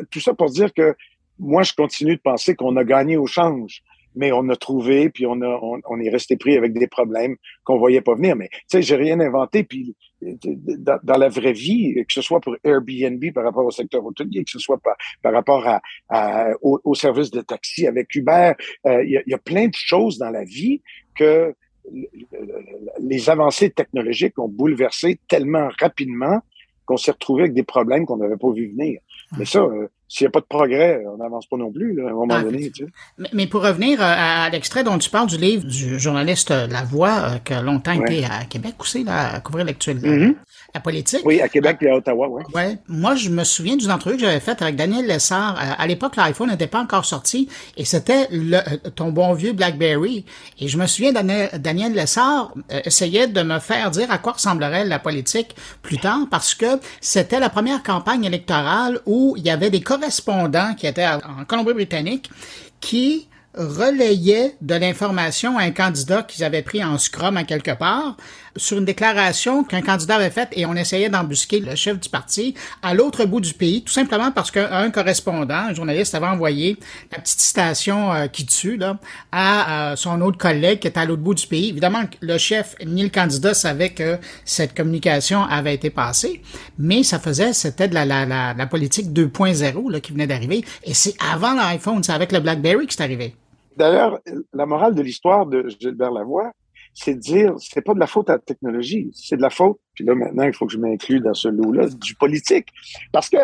tout 0.10 0.22
ça 0.22 0.34
pour 0.34 0.50
dire 0.50 0.74
que 0.74 0.96
moi, 1.40 1.64
je 1.64 1.74
continue 1.74 2.16
de 2.16 2.22
penser 2.22 2.56
qu'on 2.56 2.78
a 2.78 2.86
gagné 2.86 3.18
au 3.18 3.28
change 3.28 3.84
mais 4.18 4.32
on 4.32 4.50
a 4.50 4.56
trouvé, 4.56 5.10
puis 5.10 5.26
on, 5.26 5.42
a, 5.42 5.60
on, 5.62 6.00
est 6.00 6.10
resté 6.10 6.36
pris 6.36 6.58
avec 6.58 6.74
des 6.74 6.88
problèmes 6.88 7.36
qu'on 7.64 7.78
voyait 7.78 8.02
pas 8.02 8.16
venir. 8.16 8.36
Mais 8.36 8.50
tu 8.52 8.60
sais, 8.68 8.82
j'ai 8.82 8.96
rien 8.96 9.20
inventé. 9.20 9.64
Puis 9.64 9.96
dans, 10.22 11.18
la 11.18 11.30
vraie 11.30 11.54
vie, 11.54 11.94
que 11.96 12.14
ce 12.14 12.22
soit 12.22 12.40
pour 12.40 12.56
Airbnb 12.64 13.24
par 13.34 13.44
rapport 13.44 13.66
au 13.66 13.72
secteur 13.72 14.06
hôtelier, 14.06 14.44
que 14.44 14.52
ce 14.52 14.60
soit 14.60 14.80
par, 14.80 14.96
par 15.22 15.34
rapport 15.34 15.66
à, 16.10 16.52
au, 16.62 16.96
service 16.96 17.32
de 17.32 17.42
taxi 17.42 17.88
avec 17.88 18.14
Uber, 18.16 18.54
euh, 18.86 19.04
il 19.04 19.24
y, 19.26 19.34
a, 19.34 19.38
plein 19.38 19.68
de 19.68 19.76
choses 19.76 20.18
dans 20.18 20.32
la 20.32 20.44
vie 20.44 20.82
que 21.16 21.54
les 23.00 23.30
avancées 23.30 23.70
technologiques 23.70 24.38
ont 24.40 24.50
bouleversé 24.50 25.20
tellement 25.28 25.70
rapidement 25.80 26.42
qu'on 26.86 26.98
s'est 26.98 27.12
retrouvé 27.12 27.44
avec 27.44 27.54
des 27.54 27.64
problèmes 27.64 28.06
qu'on 28.06 28.18
n'avait 28.18 28.38
pas 28.38 28.52
vu 28.52 28.70
venir. 28.70 29.00
Mais 29.38 29.46
ça, 29.46 29.60
euh, 29.60 29.88
s'il 30.08 30.26
n'y 30.26 30.30
a 30.30 30.32
pas 30.32 30.40
de 30.40 30.46
progrès, 30.46 31.04
on 31.06 31.18
n'avance 31.18 31.48
pas 31.48 31.58
non 31.58 31.72
plus, 31.72 32.02
à 32.06 32.10
un 32.10 32.14
moment 32.14 32.36
ah, 32.38 32.44
donné. 32.44 32.72
Tu 32.72 32.86
sais. 32.86 33.30
mais, 33.34 33.48
pour 33.48 33.64
revenir 33.64 34.00
à, 34.02 34.50
l'extrait 34.50 34.84
dont 34.84 34.98
tu 34.98 35.10
parles 35.10 35.28
du 35.28 35.38
livre 35.38 35.66
du 35.66 36.00
journaliste 36.00 36.50
La 36.50 36.84
Voix, 36.84 37.40
qui 37.44 37.54
a 37.54 37.62
longtemps 37.62 37.92
été 37.92 38.26
à 38.26 38.46
Québec 38.46 38.76
aussi, 38.80 39.04
là, 39.04 39.36
à 39.36 39.40
couvrir 39.42 39.66
l'actualité. 39.66 40.36
Politique. 40.80 41.22
Oui, 41.26 41.42
à 41.42 41.48
Québec 41.48 41.78
et 41.82 41.90
à 41.90 41.96
Ottawa, 41.96 42.28
oui. 42.30 42.44
Ouais. 42.54 42.78
Moi, 42.88 43.16
je 43.16 43.30
me 43.30 43.44
souviens 43.44 43.76
d'une 43.76 43.92
entrevue 43.92 44.16
que 44.16 44.22
j'avais 44.22 44.40
faite 44.40 44.62
avec 44.62 44.76
Daniel 44.76 45.06
Lessard. 45.06 45.58
À 45.78 45.88
l'époque, 45.88 46.16
l'iPhone 46.16 46.50
n'était 46.50 46.68
pas 46.68 46.80
encore 46.80 47.06
sorti 47.06 47.48
et 47.76 47.86
c'était 47.86 48.28
euh, 48.32 48.62
ton 48.96 49.12
bon 49.12 49.34
vieux 49.34 49.54
BlackBerry. 49.54 50.26
Et 50.60 50.68
je 50.68 50.78
me 50.78 50.88
souviens, 50.88 51.12
Daniel, 51.12 51.50
Daniel 51.60 51.94
Lessard 51.94 52.54
euh, 52.72 52.80
essayait 52.86 53.28
de 53.28 53.42
me 53.42 53.60
faire 53.60 53.92
dire 53.92 54.12
à 54.12 54.18
quoi 54.18 54.34
ressemblerait 54.34 54.86
la 54.86 55.00
politique 55.00 55.56
plus 55.82 55.98
tard 55.98 56.28
parce 56.30 56.56
que 56.56 56.80
c'était 57.02 57.40
la 57.40 57.50
première 57.50 57.84
campagne 57.84 58.26
électorale 58.26 59.00
où 59.06 59.36
il 59.38 59.44
y 59.46 59.50
avait 59.50 59.70
des 59.70 59.82
correspondants 59.82 60.74
qui 60.76 60.88
étaient 60.88 61.08
en 61.08 61.46
Colombie-Britannique 61.46 62.30
qui 62.80 63.28
relayaient 63.58 64.56
de 64.62 64.76
l'information 64.76 65.58
à 65.58 65.64
un 65.64 65.72
candidat 65.72 66.24
qu'ils 66.24 66.44
avaient 66.44 66.62
pris 66.62 66.84
en 66.84 66.98
scrum 66.98 67.38
à 67.38 67.44
quelque 67.44 67.72
part 67.72 68.18
sur 68.58 68.78
une 68.78 68.86
déclaration 68.86 69.64
qu'un 69.64 69.82
candidat 69.82 70.16
avait 70.16 70.30
faite 70.30 70.50
et 70.54 70.66
on 70.66 70.74
essayait 70.74 71.10
d'embusquer 71.10 71.60
le 71.60 71.76
chef 71.76 72.00
du 72.00 72.10
parti 72.10 72.54
à 72.82 72.94
l'autre 72.94 73.26
bout 73.26 73.40
du 73.40 73.54
pays, 73.54 73.84
tout 73.84 73.94
simplement 73.94 74.32
parce 74.32 74.52
qu'un 74.52 74.92
correspondant, 74.92 75.68
un 75.70 75.74
journaliste 75.74 76.16
avait 76.16 76.28
envoyé 76.28 76.78
la 77.12 77.20
petite 77.20 77.40
citation 77.40 78.12
euh, 78.12 78.28
qui 78.28 78.46
tue 78.46 78.78
là, 78.78 78.98
à 79.32 79.92
euh, 79.92 79.96
son 79.96 80.22
autre 80.22 80.38
collègue 80.38 80.80
qui 80.80 80.88
était 80.88 81.00
à 81.00 81.06
l'autre 81.06 81.22
bout 81.22 81.34
du 81.34 81.48
pays. 81.48 81.70
Évidemment, 81.70 82.04
le 82.22 82.38
chef 82.38 82.76
ni 82.86 83.04
le 83.04 83.10
candidat 83.10 83.54
savaient 83.54 83.94
que 83.94 84.18
cette 84.46 84.76
communication 84.76 85.44
avait 85.44 85.74
été 85.74 85.90
passée, 85.90 86.42
mais 86.78 87.04
ça 87.04 87.20
faisait, 87.20 87.54
c'était 87.54 87.88
de 87.88 87.94
la, 87.94 88.06
la, 88.06 88.26
la, 88.26 88.54
la 88.54 88.68
politique 88.68 89.08
2.0 89.08 90.02
qui 90.02 90.12
venait 90.12 90.28
d'arriver 90.28 90.64
et 90.84 90.94
c'est 90.94 91.16
avant 91.32 91.54
l'iPhone, 91.54 92.04
c'est 92.04 92.12
avec 92.12 92.32
le 92.32 92.40
BlackBerry 92.40 92.88
que 92.88 92.94
c'est 92.94 93.04
arrivé. 93.04 93.36
D'ailleurs, 93.78 94.20
la 94.54 94.66
morale 94.66 94.96
de 94.96 95.02
l'histoire 95.04 95.46
de 95.46 95.70
Gilbert 95.80 96.12
Lavoie, 96.12 96.52
c'est 97.00 97.14
de 97.14 97.20
dire, 97.20 97.54
c'est 97.60 97.82
pas 97.82 97.94
de 97.94 98.00
la 98.00 98.08
faute 98.08 98.28
à 98.32 98.34
la 98.34 98.40
technologie, 98.40 99.12
c'est 99.14 99.38
de 99.38 99.42
la 99.44 99.52
faute, 99.52 99.80
puis 99.94 100.04
là 100.04 100.16
maintenant 100.16 100.46
il 100.46 100.54
faut 100.54 100.66
que 100.66 100.74
je 100.74 100.80
m'inclue 100.80 101.20
dans 101.20 101.36
ce 101.36 101.48
lot-là, 101.48 101.90
du 101.90 102.16
politique. 102.16 102.70
Parce 103.12 103.30
que 103.30 103.38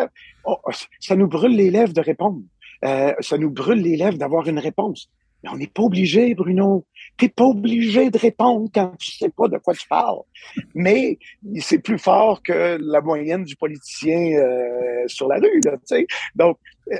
oh, 0.44 0.56
ça 0.98 1.14
nous 1.14 1.28
brûle 1.28 1.54
les 1.54 1.70
lèvres 1.70 1.92
de 1.92 2.00
répondre. 2.00 2.40
Euh, 2.84 3.14
ça 3.20 3.38
nous 3.38 3.50
brûle 3.50 3.80
les 3.80 3.96
lèvres 3.96 4.18
d'avoir 4.18 4.48
une 4.48 4.58
réponse. 4.58 5.08
Mais 5.44 5.50
on 5.50 5.56
n'est 5.56 5.66
pas 5.66 5.82
obligé, 5.82 6.34
Bruno. 6.34 6.86
T'es 7.18 7.28
pas 7.28 7.44
obligé 7.44 8.10
de 8.10 8.18
répondre 8.18 8.70
quand 8.74 8.96
tu 8.98 9.12
sais 9.12 9.28
pas 9.28 9.46
de 9.46 9.58
quoi 9.58 9.74
tu 9.74 9.86
parles. 9.86 10.22
Mais 10.74 11.18
c'est 11.60 11.78
plus 11.78 11.98
fort 11.98 12.42
que 12.42 12.78
la 12.80 13.02
moyenne 13.02 13.44
du 13.44 13.54
politicien 13.54 14.38
euh, 14.38 15.04
sur 15.06 15.28
la 15.28 15.36
rue, 15.36 15.60
là, 15.62 15.72
tu 15.72 15.82
sais. 15.84 16.06
Donc, 16.34 16.58
euh, 16.90 16.96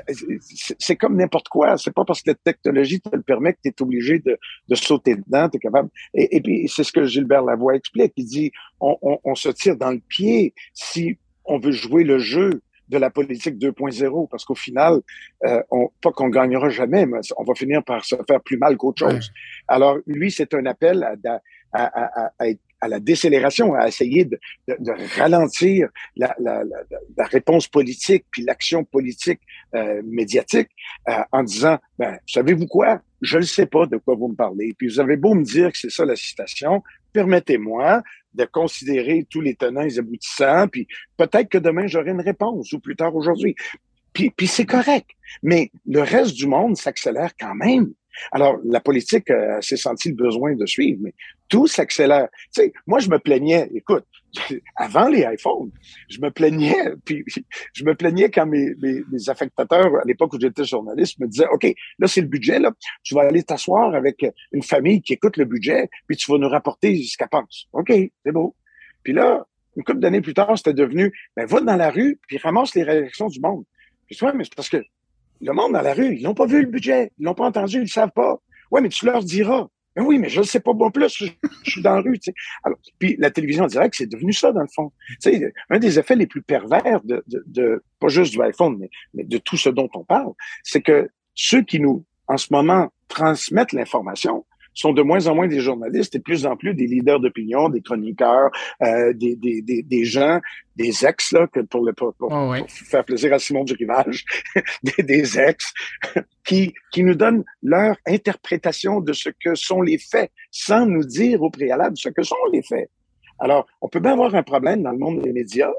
c'est 0.79 0.95
comme 0.95 1.17
n'importe 1.17 1.49
quoi. 1.49 1.77
C'est 1.77 1.93
pas 1.93 2.05
parce 2.05 2.21
que 2.21 2.31
la 2.31 2.35
technologie 2.35 3.01
te 3.01 3.15
le 3.15 3.23
permet 3.23 3.53
que 3.53 3.59
tu 3.63 3.69
es 3.69 3.81
obligé 3.81 4.19
de, 4.19 4.37
de 4.69 4.75
sauter 4.75 5.15
dedans, 5.15 5.49
tu 5.49 5.57
es 5.57 5.59
capable. 5.59 5.89
Et, 6.13 6.39
puis, 6.39 6.69
c'est 6.69 6.83
ce 6.83 6.91
que 6.91 7.05
Gilbert 7.05 7.43
Lavoie 7.43 7.75
explique. 7.75 8.13
Il 8.15 8.25
dit, 8.25 8.51
on 8.79 9.35
se 9.35 9.49
tire 9.49 9.75
dans 9.75 9.91
le 9.91 10.01
pied 10.07 10.53
si 10.75 11.17
on 11.45 11.57
veut 11.57 11.71
jouer 11.71 12.03
le 12.03 12.19
jeu 12.19 12.61
de 12.89 12.97
la 12.97 13.09
politique 13.09 13.57
2.0 13.57 14.29
parce 14.29 14.45
qu'au 14.45 14.55
final, 14.55 15.01
euh, 15.45 15.61
on, 15.71 15.89
pas 16.01 16.11
qu'on 16.11 16.29
gagnera 16.29 16.69
jamais, 16.69 17.05
mais 17.05 17.19
on 17.37 17.43
va 17.43 17.53
finir 17.55 17.83
par 17.83 18.05
se 18.05 18.15
faire 18.27 18.41
plus 18.41 18.57
mal 18.57 18.77
qu'autre 18.77 19.07
chose. 19.07 19.31
Alors, 19.67 19.97
lui, 20.05 20.31
c'est 20.31 20.53
un 20.53 20.65
appel 20.65 21.03
à, 21.03 21.41
à, 21.73 22.25
à, 22.25 22.31
à, 22.81 22.87
la 22.87 22.99
décélération, 22.99 23.73
à 23.73 23.87
essayer 23.87 24.25
de, 24.25 24.39
de, 24.67 24.75
de 24.79 25.19
ralentir 25.19 25.89
la, 26.15 26.35
la, 26.39 26.63
la, 26.63 26.77
la, 27.17 27.25
réponse 27.25 27.67
politique 27.67 28.25
puis 28.29 28.43
l'action 28.43 28.83
politique 28.83 29.41
euh, 29.73 30.01
médiatique 30.05 30.69
euh, 31.09 31.13
en 31.31 31.43
disant, 31.43 31.79
ben, 31.97 32.19
savez-vous 32.27 32.67
quoi? 32.67 33.01
Je 33.21 33.37
ne 33.37 33.43
sais 33.43 33.65
pas 33.65 33.87
de 33.87 33.97
quoi 33.97 34.15
vous 34.15 34.27
me 34.27 34.35
parlez. 34.35 34.73
Puis 34.77 34.87
vous 34.87 34.99
avez 34.99 35.17
beau 35.17 35.33
me 35.33 35.43
dire 35.43 35.71
que 35.71 35.77
c'est 35.79 35.89
ça 35.89 36.05
la 36.05 36.15
citation, 36.15 36.83
permettez-moi 37.15 38.03
de 38.33 38.43
considérer 38.43 39.25
tous 39.29 39.39
les 39.39 39.55
tenants 39.55 39.87
et 39.87 39.97
aboutissants, 39.97 40.67
puis 40.67 40.85
peut-être 41.15 41.47
que 41.47 41.57
demain 41.57 41.87
j'aurai 41.87 42.11
une 42.11 42.19
réponse 42.19 42.73
ou 42.73 42.79
plus 42.79 42.97
tard 42.97 43.15
aujourd'hui. 43.15 43.55
Puis, 44.11 44.31
puis 44.31 44.47
c'est 44.47 44.65
correct. 44.65 45.09
Mais 45.41 45.71
le 45.85 46.01
reste 46.01 46.35
du 46.35 46.45
monde 46.45 46.75
s'accélère 46.75 47.31
quand 47.39 47.55
même. 47.55 47.93
Alors, 48.31 48.59
la 48.63 48.79
politique 48.79 49.29
euh, 49.29 49.59
s'est 49.61 49.77
senti 49.77 50.09
le 50.09 50.15
besoin 50.15 50.55
de 50.55 50.65
suivre, 50.65 50.99
mais 51.01 51.13
tout 51.47 51.67
s'accélère. 51.67 52.27
Tu 52.53 52.63
sais, 52.63 52.73
moi, 52.87 52.99
je 52.99 53.09
me 53.09 53.19
plaignais, 53.19 53.69
écoute, 53.73 54.05
avant 54.75 55.07
les 55.07 55.21
iPhones, 55.21 55.71
je 56.09 56.19
me 56.19 56.29
plaignais, 56.29 56.91
puis 57.05 57.23
je 57.73 57.83
me 57.83 57.95
plaignais 57.95 58.29
quand 58.29 58.45
mes, 58.45 58.71
mes, 58.81 59.29
affectateurs, 59.29 59.95
à 59.95 60.05
l'époque 60.05 60.33
où 60.33 60.39
j'étais 60.39 60.63
journaliste, 60.63 61.19
me 61.19 61.27
disaient, 61.27 61.47
OK, 61.51 61.73
là, 61.99 62.07
c'est 62.07 62.21
le 62.21 62.27
budget, 62.27 62.59
là, 62.59 62.71
tu 63.03 63.15
vas 63.15 63.21
aller 63.21 63.43
t'asseoir 63.43 63.93
avec 63.93 64.25
une 64.51 64.63
famille 64.63 65.01
qui 65.01 65.13
écoute 65.13 65.37
le 65.37 65.45
budget, 65.45 65.89
puis 66.07 66.17
tu 66.17 66.31
vas 66.31 66.37
nous 66.37 66.49
rapporter 66.49 67.01
ce 67.03 67.17
qu'elle 67.17 67.29
pense. 67.29 67.67
OK, 67.73 67.91
c'est 68.23 68.31
beau. 68.31 68.55
Puis 69.03 69.13
là, 69.13 69.45
une 69.75 69.83
couple 69.83 69.99
d'années 69.99 70.21
plus 70.21 70.33
tard, 70.33 70.57
c'était 70.57 70.73
devenu, 70.73 71.13
ben, 71.35 71.45
va 71.45 71.61
dans 71.61 71.75
la 71.75 71.91
rue, 71.91 72.19
puis 72.27 72.37
ramasse 72.37 72.75
les 72.75 72.83
réactions 72.83 73.27
du 73.27 73.39
monde. 73.39 73.65
Puis 74.07 74.15
tu 74.15 74.23
vois, 74.23 74.33
mais 74.33 74.43
c'est 74.43 74.55
parce 74.55 74.69
que 74.69 74.83
le 75.45 75.53
monde 75.53 75.73
dans 75.73 75.81
la 75.81 75.93
rue, 75.93 76.15
ils 76.15 76.23
n'ont 76.23 76.33
pas 76.33 76.45
vu 76.45 76.61
le 76.61 76.67
budget, 76.67 77.11
ils 77.17 77.23
l'ont 77.23 77.33
pas 77.33 77.45
entendu, 77.45 77.77
ils 77.77 77.83
ne 77.83 77.87
savent 77.87 78.11
pas. 78.11 78.39
Ouais, 78.71 78.81
mais 78.81 78.89
tu 78.89 79.05
leur 79.05 79.23
diras. 79.23 79.67
Ben 79.95 80.03
oui, 80.03 80.19
mais 80.19 80.27
je 80.27 80.41
ne 80.41 80.45
sais 80.45 80.59
pas 80.59 80.73
bon 80.73 80.91
plus, 80.91 81.07
je, 81.17 81.25
suis 81.69 81.81
dans 81.81 81.95
la 81.95 82.01
rue. 82.01 82.19
Tu 82.19 82.31
sais. 82.31 82.33
Alors, 82.63 82.77
puis 82.99 83.15
la 83.17 83.31
télévision 83.31 83.65
directe, 83.65 83.95
c'est 83.97 84.09
devenu 84.09 84.33
ça, 84.33 84.51
dans 84.51 84.61
le 84.61 84.67
fond. 84.67 84.91
Tu 85.21 85.31
sais, 85.31 85.53
un 85.69 85.79
des 85.79 85.97
effets 85.99 86.17
les 86.17 86.27
plus 86.27 86.41
pervers 86.41 87.01
de, 87.03 87.23
de, 87.27 87.43
de 87.47 87.83
pas 87.99 88.09
juste 88.09 88.33
du 88.33 88.41
iPhone, 88.41 88.75
mais, 88.77 88.89
mais 89.13 89.23
de 89.23 89.37
tout 89.37 89.55
ce 89.55 89.69
dont 89.69 89.89
on 89.93 90.03
parle, 90.03 90.33
c'est 90.63 90.81
que 90.81 91.09
ceux 91.33 91.61
qui 91.61 91.79
nous, 91.79 92.03
en 92.27 92.37
ce 92.37 92.47
moment, 92.51 92.91
transmettent 93.07 93.71
l'information, 93.71 94.45
sont 94.75 94.93
de 94.93 95.01
moins 95.01 95.25
en 95.27 95.35
moins 95.35 95.47
des 95.47 95.59
journalistes 95.59 96.15
et 96.15 96.19
plus 96.19 96.45
en 96.45 96.55
plus 96.55 96.75
des 96.75 96.85
leaders 96.85 97.19
d'opinion, 97.19 97.69
des 97.69 97.81
chroniqueurs, 97.81 98.51
euh, 98.83 99.13
des, 99.13 99.35
des, 99.35 99.61
des, 99.61 99.81
des, 99.81 100.05
gens, 100.05 100.39
des 100.75 101.05
ex, 101.05 101.31
là, 101.31 101.47
que 101.47 101.61
pour, 101.61 101.85
le, 101.85 101.93
pour, 101.93 102.13
oh, 102.19 102.53
faire 102.67 103.03
plaisir 103.03 103.33
à 103.33 103.39
Simon 103.39 103.63
du 103.63 103.73
Rivage, 103.73 104.25
des, 104.83 105.03
des 105.03 105.39
ex, 105.39 105.73
qui, 106.43 106.73
qui 106.91 107.03
nous 107.03 107.15
donnent 107.15 107.43
leur 107.63 107.95
interprétation 108.05 108.99
de 108.99 109.13
ce 109.13 109.29
que 109.29 109.55
sont 109.55 109.81
les 109.81 109.97
faits, 109.97 110.31
sans 110.51 110.85
nous 110.85 111.03
dire 111.03 111.41
au 111.41 111.49
préalable 111.49 111.97
ce 111.97 112.09
que 112.09 112.21
sont 112.21 112.35
les 112.51 112.61
faits. 112.61 112.89
Alors, 113.39 113.65
on 113.81 113.89
peut 113.89 113.99
bien 113.99 114.13
avoir 114.13 114.35
un 114.35 114.43
problème 114.43 114.83
dans 114.83 114.91
le 114.91 114.97
monde 114.97 115.21
des 115.21 115.33
médias, 115.33 115.71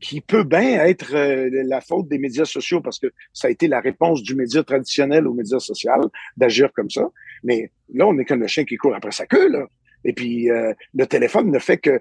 qui 0.00 0.20
peut 0.20 0.44
bien 0.44 0.84
être 0.84 1.14
euh, 1.14 1.48
la 1.66 1.80
faute 1.80 2.08
des 2.08 2.18
médias 2.18 2.44
sociaux 2.44 2.80
parce 2.80 2.98
que 2.98 3.08
ça 3.32 3.48
a 3.48 3.50
été 3.50 3.66
la 3.68 3.80
réponse 3.80 4.22
du 4.22 4.34
média 4.34 4.62
traditionnel 4.62 5.26
aux 5.26 5.34
médias 5.34 5.58
sociaux 5.58 5.90
d'agir 6.36 6.70
comme 6.74 6.90
ça. 6.90 7.08
Mais 7.42 7.70
là, 7.94 8.06
on 8.06 8.14
n'est 8.14 8.24
comme 8.24 8.40
le 8.40 8.46
chien 8.46 8.64
qui 8.64 8.76
court 8.76 8.94
après 8.94 9.12
sa 9.12 9.26
queue. 9.26 9.48
Là. 9.48 9.66
Et 10.04 10.12
puis, 10.12 10.50
euh, 10.50 10.72
le 10.94 11.06
téléphone 11.06 11.50
ne 11.50 11.58
fait 11.58 11.78
que, 11.78 11.98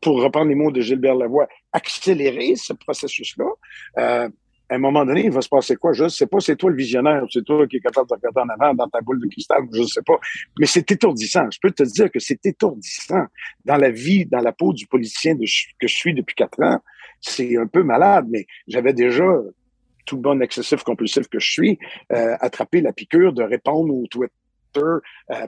pour 0.00 0.22
reprendre 0.22 0.48
les 0.48 0.54
mots 0.54 0.70
de 0.70 0.80
Gilbert 0.80 1.14
Lavoie, 1.14 1.48
accélérer 1.72 2.56
ce 2.56 2.72
processus-là. 2.72 3.46
Euh, 3.98 4.28
à 4.70 4.74
un 4.74 4.78
moment 4.78 5.06
donné, 5.06 5.24
il 5.24 5.30
va 5.30 5.40
se 5.40 5.48
passer 5.48 5.76
quoi? 5.76 5.94
Je 5.94 6.04
ne 6.04 6.08
sais 6.10 6.26
pas, 6.26 6.40
c'est 6.40 6.56
toi 6.56 6.68
le 6.70 6.76
visionnaire, 6.76 7.24
c'est 7.32 7.42
toi 7.42 7.66
qui 7.66 7.78
es 7.78 7.80
capable 7.80 8.06
de 8.06 8.14
regarder 8.14 8.40
en 8.40 8.48
avant 8.50 8.74
dans 8.74 8.88
ta 8.88 9.00
boule 9.00 9.18
de 9.18 9.26
cristal, 9.26 9.62
je 9.72 9.80
ne 9.80 9.86
sais 9.86 10.02
pas. 10.02 10.18
Mais 10.58 10.66
c'est 10.66 10.90
étourdissant. 10.90 11.50
Je 11.50 11.58
peux 11.60 11.70
te 11.70 11.84
dire 11.84 12.10
que 12.10 12.18
c'est 12.18 12.44
étourdissant 12.44 13.24
dans 13.64 13.76
la 13.78 13.90
vie, 13.90 14.26
dans 14.26 14.40
la 14.40 14.52
peau 14.52 14.74
du 14.74 14.86
politicien 14.86 15.36
que 15.36 15.86
je 15.88 15.94
suis 15.94 16.12
depuis 16.12 16.34
quatre 16.34 16.62
ans 16.62 16.80
c'est 17.20 17.56
un 17.56 17.66
peu 17.66 17.82
malade, 17.82 18.26
mais 18.28 18.46
j'avais 18.66 18.92
déjà 18.92 19.24
tout 20.08 20.16
bon 20.16 20.40
excessif 20.40 20.82
compulsif 20.82 21.28
que 21.28 21.38
je 21.38 21.50
suis, 21.50 21.78
euh, 22.12 22.34
attrapé 22.40 22.80
la 22.80 22.92
piqûre 22.92 23.32
de 23.32 23.42
répondre 23.42 23.94
au 23.94 24.06
Twitter 24.06 24.32
euh, 24.76 25.00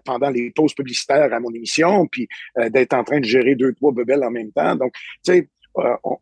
pendant 0.04 0.28
les 0.28 0.50
pauses 0.50 0.74
publicitaires 0.74 1.32
à 1.32 1.40
mon 1.40 1.50
émission, 1.52 2.06
puis 2.06 2.28
euh, 2.58 2.68
d'être 2.68 2.92
en 2.92 3.02
train 3.02 3.20
de 3.20 3.24
gérer 3.24 3.54
deux, 3.54 3.72
trois 3.72 3.92
bebelles 3.92 4.22
en 4.22 4.30
même 4.30 4.52
temps. 4.52 4.76
Donc, 4.76 4.92
tu 5.24 5.32
sais, 5.32 5.48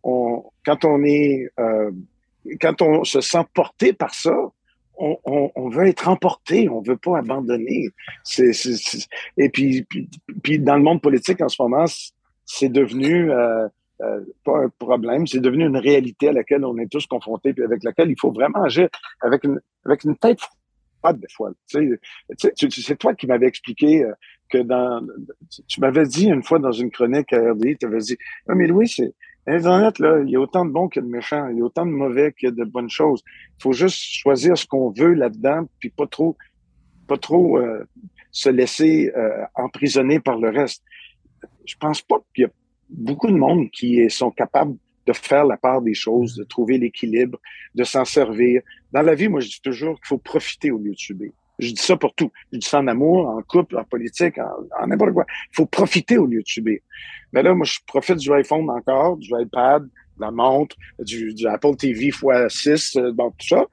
on, 0.04 0.44
quand 0.64 0.84
on 0.84 1.02
est, 1.04 1.48
quand 2.60 2.82
on 2.82 3.02
se 3.04 3.22
sent 3.22 3.44
porté 3.54 3.94
par 3.94 4.14
ça, 4.14 4.36
on, 4.98 5.16
on, 5.24 5.68
veut 5.70 5.86
être 5.86 6.08
emporté, 6.08 6.68
on 6.68 6.82
veut 6.82 6.98
pas 6.98 7.18
abandonner. 7.18 7.88
Et 8.38 9.48
puis, 9.48 9.86
puis, 9.88 10.08
puis, 10.42 10.58
dans 10.58 10.76
le 10.76 10.82
monde 10.82 11.00
politique 11.00 11.40
en 11.40 11.48
ce 11.48 11.60
moment, 11.62 11.86
c'est 12.44 12.68
devenu 12.68 13.30
euh, 14.00 14.20
pas 14.44 14.58
un 14.58 14.68
problème, 14.78 15.26
c'est 15.26 15.40
devenu 15.40 15.66
une 15.66 15.76
réalité 15.76 16.28
à 16.28 16.32
laquelle 16.32 16.64
on 16.64 16.78
est 16.78 16.90
tous 16.90 17.06
confrontés, 17.06 17.52
puis 17.52 17.64
avec 17.64 17.82
laquelle 17.82 18.10
il 18.10 18.18
faut 18.18 18.30
vraiment 18.30 18.62
agir 18.62 18.88
avec 19.20 19.42
une, 19.44 19.60
avec 19.84 20.04
une 20.04 20.16
tête 20.16 20.38
froide 21.00 21.18
des 21.18 21.26
fois. 21.34 21.50
Tu 21.68 21.98
sais, 22.38 22.70
c'est 22.70 22.96
toi 22.96 23.14
qui 23.14 23.26
m'avais 23.26 23.46
expliqué 23.46 24.04
euh, 24.04 24.12
que 24.48 24.58
dans, 24.58 25.04
tu 25.66 25.80
m'avais 25.80 26.04
dit 26.04 26.26
une 26.26 26.44
fois 26.44 26.60
dans 26.60 26.72
une 26.72 26.90
chronique 26.90 27.32
à 27.32 27.52
RDI, 27.52 27.76
tu 27.76 27.86
avais 27.86 27.98
dit, 27.98 28.16
ah, 28.48 28.54
mais 28.54 28.68
Louis, 28.68 28.88
c'est, 28.88 29.14
Internet, 29.48 29.98
là, 29.98 30.20
il 30.24 30.30
y 30.30 30.36
a 30.36 30.40
autant 30.40 30.64
de 30.64 30.70
bons 30.70 30.88
que 30.88 31.00
de 31.00 31.06
méchants, 31.06 31.48
il 31.48 31.58
y 31.58 31.60
a 31.60 31.64
autant 31.64 31.86
de 31.86 31.90
mauvais 31.90 32.32
que 32.32 32.48
de 32.48 32.64
bonnes 32.64 32.90
choses. 32.90 33.22
Il 33.58 33.62
faut 33.62 33.72
juste 33.72 33.98
choisir 33.98 34.56
ce 34.56 34.66
qu'on 34.66 34.90
veut 34.90 35.14
là-dedans, 35.14 35.66
puis 35.80 35.88
pas 35.88 36.06
trop, 36.06 36.36
pas 37.08 37.16
trop 37.16 37.58
euh, 37.58 37.82
se 38.30 38.50
laisser 38.50 39.10
emprisonner 39.54 40.20
par 40.20 40.38
le 40.38 40.50
reste. 40.50 40.84
Je 41.64 41.74
pense 41.80 42.02
pas 42.02 42.16
qu'il 42.34 42.42
y 42.42 42.46
a 42.46 42.50
beaucoup 42.90 43.28
de 43.28 43.36
monde 43.36 43.70
qui 43.70 44.08
sont 44.10 44.30
capables 44.30 44.76
de 45.06 45.12
faire 45.12 45.46
la 45.46 45.56
part 45.56 45.80
des 45.80 45.94
choses, 45.94 46.34
de 46.34 46.44
trouver 46.44 46.76
l'équilibre, 46.78 47.38
de 47.74 47.84
s'en 47.84 48.04
servir. 48.04 48.60
Dans 48.92 49.02
la 49.02 49.14
vie, 49.14 49.28
moi, 49.28 49.40
je 49.40 49.48
dis 49.48 49.60
toujours 49.62 49.96
qu'il 49.96 50.06
faut 50.06 50.18
profiter 50.18 50.70
au 50.70 50.78
lieu 50.78 50.92
de 50.92 50.98
subir. 50.98 51.30
Je 51.58 51.70
dis 51.72 51.82
ça 51.82 51.96
pour 51.96 52.14
tout. 52.14 52.30
Je 52.52 52.58
dis 52.58 52.66
ça 52.66 52.78
en 52.78 52.86
amour, 52.86 53.26
en 53.26 53.42
couple, 53.42 53.78
en 53.78 53.84
politique, 53.84 54.38
en, 54.38 54.86
n'importe 54.86 55.12
quoi. 55.12 55.24
Il 55.50 55.56
faut 55.56 55.66
profiter 55.66 56.18
au 56.18 56.26
lieu 56.26 56.42
de 56.42 56.46
subir. 56.46 56.78
Mais 57.32 57.42
là, 57.42 57.54
moi, 57.54 57.64
je 57.64 57.78
profite 57.86 58.16
du 58.16 58.32
iPhone 58.32 58.68
encore, 58.70 59.16
du 59.16 59.30
iPad, 59.32 59.88
la 60.18 60.30
montre, 60.30 60.76
du, 60.98 61.34
Apple 61.46 61.76
TV 61.76 62.10
x6, 62.10 62.98
euh, 62.98 63.12
donc 63.12 63.34
tout 63.38 63.48
ça. 63.48 63.64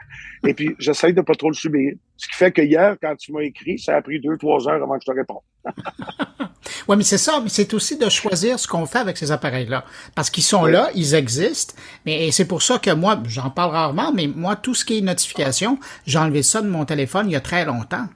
Et 0.46 0.54
puis, 0.54 0.76
j'essaye 0.80 1.14
de 1.14 1.22
pas 1.22 1.36
trop 1.36 1.50
le 1.50 1.56
subir. 1.56 1.94
Ce 2.18 2.28
qui 2.28 2.36
fait 2.36 2.52
que 2.52 2.62
hier, 2.62 2.96
quand 3.02 3.16
tu 3.18 3.34
m'as 3.34 3.42
écrit, 3.42 3.78
ça 3.78 3.96
a 3.96 4.02
pris 4.02 4.20
deux, 4.22 4.38
trois 4.38 4.68
heures 4.70 4.82
avant 4.82 4.98
que 4.98 5.04
je 5.06 5.12
te 5.12 5.18
réponde. 5.18 5.42
oui, 6.88 6.96
mais 6.98 7.04
c'est 7.04 7.18
ça, 7.18 7.40
mais 7.44 7.50
c'est 7.50 7.74
aussi 7.74 7.98
de 7.98 8.08
choisir 8.10 8.58
ce 8.58 8.68
qu'on 8.68 8.86
fait 8.86 9.00
avec 9.00 9.18
ces 9.18 9.32
appareils-là. 9.32 9.84
Parce 10.16 10.30
qu'ils 10.30 10.44
sont 10.44 10.66
là, 10.66 10.90
ils 10.96 11.14
existent, 11.14 11.74
mais 12.06 12.32
c'est 12.32 12.48
pour 12.48 12.62
ça 12.62 12.80
que 12.80 12.92
moi, 12.92 13.22
j'en 13.28 13.50
parle 13.50 13.72
rarement, 13.72 14.14
mais 14.14 14.28
moi, 14.28 14.56
tout 14.56 14.74
ce 14.74 14.86
qui 14.86 15.00
est 15.00 15.02
notification, 15.02 15.78
j'ai 16.06 16.20
enlevé 16.20 16.42
ça 16.42 16.62
de 16.62 16.70
mon 16.70 16.86
téléphone 16.86 17.30
il 17.30 17.34
y 17.34 17.36
a 17.36 17.42
très 17.42 17.66
longtemps. 17.66 18.08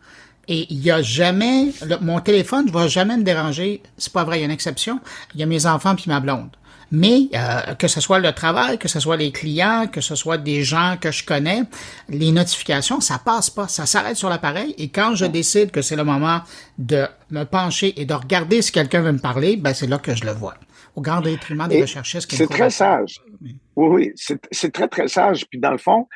Et 0.47 0.65
il 0.71 0.79
y 0.83 0.89
a 0.89 1.03
jamais, 1.03 1.71
mon 2.01 2.19
téléphone 2.21 2.65
ne 2.65 2.71
va 2.71 2.87
jamais 2.87 3.15
me 3.17 3.23
déranger. 3.23 3.83
C'est 3.99 4.11
pas 4.11 4.23
vrai, 4.23 4.37
il 4.37 4.39
y 4.39 4.43
a 4.43 4.45
une 4.45 4.51
exception. 4.51 4.99
Il 5.35 5.39
y 5.39 5.43
a 5.43 5.45
mes 5.45 5.67
enfants 5.67 5.95
puis 5.95 6.05
ma 6.07 6.19
blonde. 6.19 6.49
Mais 6.91 7.29
euh, 7.35 7.75
que 7.75 7.87
ce 7.87 8.01
soit 8.01 8.19
le 8.19 8.31
travail, 8.31 8.79
que 8.79 8.87
ce 8.87 8.99
soit 8.99 9.17
les 9.17 9.31
clients, 9.31 9.87
que 9.91 10.01
ce 10.01 10.15
soit 10.15 10.37
des 10.37 10.63
gens 10.63 10.97
que 10.99 11.11
je 11.11 11.23
connais, 11.23 11.61
les 12.09 12.31
notifications, 12.31 12.99
ça 12.99 13.19
passe 13.23 13.49
pas, 13.49 13.67
ça 13.67 13.85
s'arrête 13.85 14.15
sur 14.15 14.29
l'appareil. 14.29 14.73
Et 14.77 14.89
quand 14.89 15.15
je 15.15 15.25
décide 15.25 15.71
que 15.71 15.81
c'est 15.81 15.95
le 15.95 16.03
moment 16.03 16.41
de 16.77 17.05
me 17.29 17.43
pencher 17.43 17.99
et 18.01 18.05
de 18.05 18.13
regarder 18.13 18.61
si 18.61 18.71
quelqu'un 18.71 19.01
veut 19.01 19.11
me 19.11 19.19
parler, 19.19 19.55
ben 19.55 19.73
c'est 19.73 19.87
là 19.87 19.99
que 19.99 20.15
je 20.15 20.25
le 20.25 20.31
vois. 20.31 20.55
Au 20.95 21.01
grand 21.01 21.21
détriment 21.21 21.67
des 21.67 21.81
recherchistes. 21.81 22.31
C'est 22.31 22.47
très 22.47 22.71
sage. 22.71 23.21
Oui, 23.41 23.53
oui, 23.75 24.13
c'est 24.51 24.71
très 24.71 24.87
très 24.87 25.07
sage. 25.07 25.45
Puis 25.47 25.59
dans 25.59 25.71
le 25.71 25.77
fond, 25.77 26.07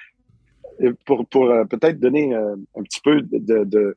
euh, 0.82 0.94
pour, 1.06 1.26
pour 1.28 1.46
euh, 1.46 1.66
peut-être 1.66 2.00
donner 2.00 2.34
un 2.34 2.84
petit 2.84 3.00
peu 3.02 3.22
de, 3.22 3.64
de 3.64 3.96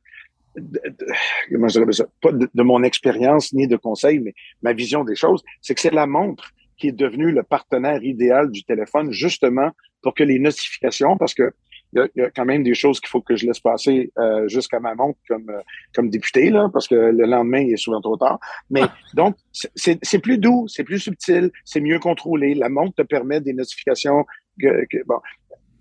comment 1.51 1.67
je 1.67 1.91
ça, 1.91 2.05
pas 2.21 2.31
de, 2.31 2.49
de 2.53 2.63
mon 2.63 2.83
expérience 2.83 3.53
ni 3.53 3.67
de 3.67 3.75
conseils, 3.75 4.19
mais 4.19 4.33
ma 4.61 4.73
vision 4.73 5.03
des 5.03 5.15
choses, 5.15 5.43
c'est 5.61 5.75
que 5.75 5.81
c'est 5.81 5.93
la 5.93 6.07
montre 6.07 6.51
qui 6.77 6.89
est 6.89 6.93
devenu 6.93 7.31
le 7.31 7.43
partenaire 7.43 8.03
idéal 8.03 8.51
du 8.51 8.63
téléphone, 8.63 9.11
justement 9.11 9.71
pour 10.01 10.13
que 10.13 10.23
les 10.23 10.39
notifications, 10.39 11.17
parce 11.17 11.33
que 11.33 11.51
il 11.93 12.09
y, 12.17 12.21
a 12.21 12.29
quand 12.29 12.45
même 12.45 12.63
des 12.63 12.73
choses 12.73 12.99
qu'il 12.99 13.07
faut 13.07 13.21
que 13.21 13.35
je 13.35 13.45
laisse 13.45 13.61
passer 13.61 14.11
euh, 14.17 14.47
jusqu'à 14.47 14.79
ma 14.79 14.93
montre 14.93 15.17
comme 15.27 15.49
euh, 15.49 15.61
comme 15.95 16.09
député 16.09 16.49
là, 16.49 16.69
parce 16.71 16.87
que 16.87 16.95
le 16.95 17.25
lendemain 17.25 17.59
il 17.59 17.73
est 17.73 17.77
souvent 17.77 18.01
trop 18.01 18.17
tard. 18.17 18.39
Mais 18.69 18.81
donc 19.13 19.35
c'est 19.53 20.19
plus 20.19 20.37
doux, 20.37 20.67
c'est 20.67 20.83
plus 20.83 20.99
subtil, 20.99 21.49
c'est 21.63 21.79
mieux 21.79 21.99
contrôlé. 21.99 22.55
La 22.55 22.69
montre 22.69 22.95
te 22.95 23.01
permet 23.03 23.39
des 23.39 23.53
notifications 23.53 24.25
que, 24.61 24.85
bon. 25.05 25.19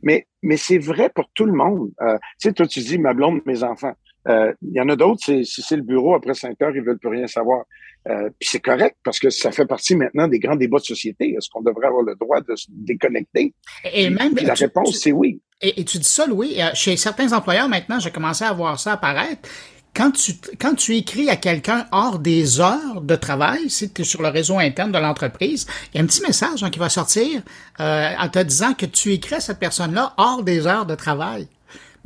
Mais 0.02 0.26
mais 0.42 0.56
c'est 0.56 0.78
vrai 0.78 1.10
pour 1.10 1.28
tout 1.34 1.44
le 1.44 1.52
monde. 1.52 1.90
Euh, 2.00 2.16
tu 2.40 2.48
sais, 2.48 2.52
toi 2.52 2.66
tu 2.66 2.80
dis 2.80 2.98
ma 2.98 3.12
blonde, 3.12 3.40
mes 3.44 3.64
enfants. 3.64 3.94
Euh, 4.28 4.52
il 4.62 4.72
y 4.72 4.80
en 4.80 4.88
a 4.88 4.96
d'autres, 4.96 5.22
si 5.22 5.62
c'est 5.62 5.76
le 5.76 5.82
bureau, 5.82 6.14
après 6.14 6.34
cinq 6.34 6.60
heures, 6.62 6.74
ils 6.74 6.82
veulent 6.82 6.98
plus 6.98 7.10
rien 7.10 7.26
savoir. 7.26 7.64
Euh, 8.08 8.30
puis 8.38 8.48
c'est 8.48 8.60
correct 8.60 8.96
parce 9.02 9.18
que 9.18 9.30
ça 9.30 9.50
fait 9.50 9.66
partie 9.66 9.96
maintenant 9.96 10.28
des 10.28 10.38
grands 10.38 10.56
débats 10.56 10.78
de 10.78 10.84
société. 10.84 11.30
Est-ce 11.30 11.48
qu'on 11.50 11.62
devrait 11.62 11.88
avoir 11.88 12.02
le 12.02 12.14
droit 12.14 12.40
de 12.40 12.54
se 12.54 12.66
déconnecter? 12.68 13.52
Et, 13.92 14.10
même, 14.10 14.34
la 14.36 14.54
réponse, 14.54 14.98
c'est 15.00 15.12
oui. 15.12 15.40
Et, 15.60 15.84
tu 15.84 15.98
dis 15.98 16.08
ça, 16.08 16.26
Louis, 16.26 16.60
euh, 16.60 16.70
chez 16.74 16.96
certains 16.96 17.32
employeurs 17.32 17.68
maintenant, 17.68 17.98
j'ai 17.98 18.10
commencé 18.10 18.44
à 18.44 18.52
voir 18.52 18.78
ça 18.78 18.92
apparaître. 18.92 19.48
Quand 19.94 20.10
tu, 20.10 20.32
quand 20.60 20.74
tu 20.74 20.94
écris 20.94 21.30
à 21.30 21.36
quelqu'un 21.36 21.86
hors 21.90 22.18
des 22.18 22.60
heures 22.60 23.00
de 23.00 23.16
travail, 23.16 23.70
si 23.70 23.90
tu 23.90 24.02
es 24.02 24.04
sur 24.04 24.20
le 24.20 24.28
réseau 24.28 24.58
interne 24.58 24.92
de 24.92 24.98
l'entreprise, 24.98 25.66
il 25.92 25.96
y 25.96 26.00
a 26.00 26.04
un 26.04 26.06
petit 26.06 26.20
message 26.20 26.62
hein, 26.62 26.68
qui 26.68 26.78
va 26.78 26.90
sortir 26.90 27.40
en 27.78 28.28
te 28.28 28.42
disant 28.42 28.74
que 28.74 28.84
tu 28.84 29.14
écris 29.14 29.36
à 29.36 29.40
cette 29.40 29.58
personne-là 29.58 30.12
hors 30.18 30.42
des 30.42 30.66
heures 30.66 30.84
de 30.84 30.94
travail. 30.94 31.48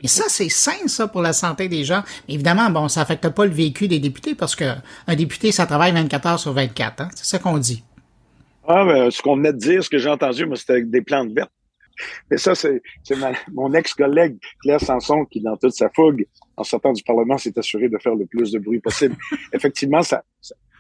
Mais 0.03 0.09
ça, 0.09 0.25
c'est 0.29 0.49
sain, 0.49 0.87
ça, 0.87 1.09
pour 1.09 1.23
la 1.23 1.33
santé 1.33 1.69
des 1.69 1.85
gens. 1.85 2.03
évidemment, 2.29 2.71
bon, 2.71 2.89
ça 2.89 3.03
affecte 3.03 3.29
pas 3.29 3.45
le 3.45 3.53
vécu 3.53 3.89
des 3.89 3.99
députés 3.99 4.35
parce 4.35 4.57
que 4.57 4.65
un 5.07 5.15
député, 5.15 5.53
ça 5.53 5.67
travaille 5.67 5.93
24 5.93 6.27
heures 6.27 6.39
sur 6.39 6.53
24. 6.53 7.03
Hein? 7.03 7.09
C'est 7.15 7.27
ça 7.27 7.39
qu'on 7.39 7.59
dit. 7.59 7.85
Ah, 8.67 8.85
ben, 8.85 9.11
ce 9.11 9.21
qu'on 9.21 9.37
venait 9.37 9.53
de 9.53 9.59
dire, 9.59 9.83
ce 9.83 9.91
que 9.91 9.99
j'ai 9.99 10.09
entendu, 10.09 10.47
moi, 10.47 10.57
c'était 10.57 10.83
des 10.83 11.03
plantes 11.03 11.33
vertes. 11.33 11.51
Mais 12.31 12.39
ça, 12.39 12.55
c'est 12.55 12.81
mon 13.53 13.73
ex-collègue 13.75 14.39
Claire 14.63 14.81
Sanson 14.81 15.27
qui, 15.27 15.41
dans 15.41 15.57
toute 15.57 15.75
sa 15.75 15.91
fougue, 15.91 16.27
en 16.57 16.65
sortant 16.65 16.93
du 16.93 17.03
Parlement, 17.03 17.37
s'est 17.37 17.59
assuré 17.59 17.89
de 17.89 17.99
faire 17.99 18.15
le 18.15 18.27
plus 18.27 18.53
de 18.53 18.59
bruit 18.59 18.81
possible. 18.81 19.17
Effectivement, 19.53 20.03
ça, 20.03 20.25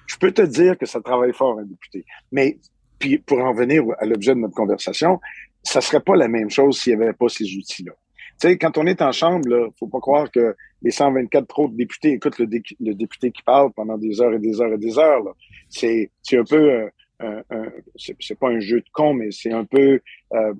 je 0.06 0.16
peux 0.16 0.33
te 0.33 0.42
dire 0.42 0.78
que 0.78 0.87
ça 0.87 1.00
travaille 1.00 1.33
fort, 1.33 1.59
un 1.59 1.64
député. 1.64 2.04
Mais 2.33 2.59
puis 2.98 3.18
pour 3.18 3.38
en 3.38 3.52
venir 3.52 3.83
à 3.98 4.06
l'objet 4.06 4.35
de 4.35 4.40
notre 4.40 4.54
conversation, 4.54 5.20
ça 5.62 5.80
serait 5.80 6.00
pas 6.00 6.16
la 6.16 6.28
même 6.28 6.50
chose 6.50 6.78
s'il 6.78 6.96
n'y 6.96 7.02
avait 7.02 7.12
pas 7.12 7.28
ces 7.28 7.44
outils-là. 7.44 7.92
Tu 8.40 8.48
sais, 8.48 8.59
quand 8.59 8.79
on 8.79 8.87
est 8.87 9.03
en 9.03 9.12
chambre, 9.12 9.48
là, 9.48 9.68
faut 9.79 9.87
pas 9.87 10.00
croire 10.00 10.31
que 10.31 10.57
les 10.83 10.90
124 10.90 11.46
trop 11.46 11.68
de 11.68 11.76
députés 11.76 12.12
écoutent 12.12 12.38
le, 12.38 12.46
député 12.94 13.31
qui 13.33 13.42
parle 13.42 13.70
pendant 13.72 13.98
des 13.98 14.22
heures 14.22 14.33
et 14.33 14.38
des 14.38 14.61
heures 14.62 14.72
et 14.72 14.79
des 14.79 14.98
heures. 14.98 15.22
C'est, 15.68 16.11
un 16.33 16.44
peu, 16.44 16.88
euh, 17.22 17.70
c'est 17.96 18.38
pas 18.38 18.48
un 18.48 18.61
jeu 18.61 18.81
de 18.81 18.88
con, 18.92 19.12
mais 19.12 19.31
c'est 19.31 19.53
un 19.53 19.64
peu 19.64 20.00
euh, 20.33 20.55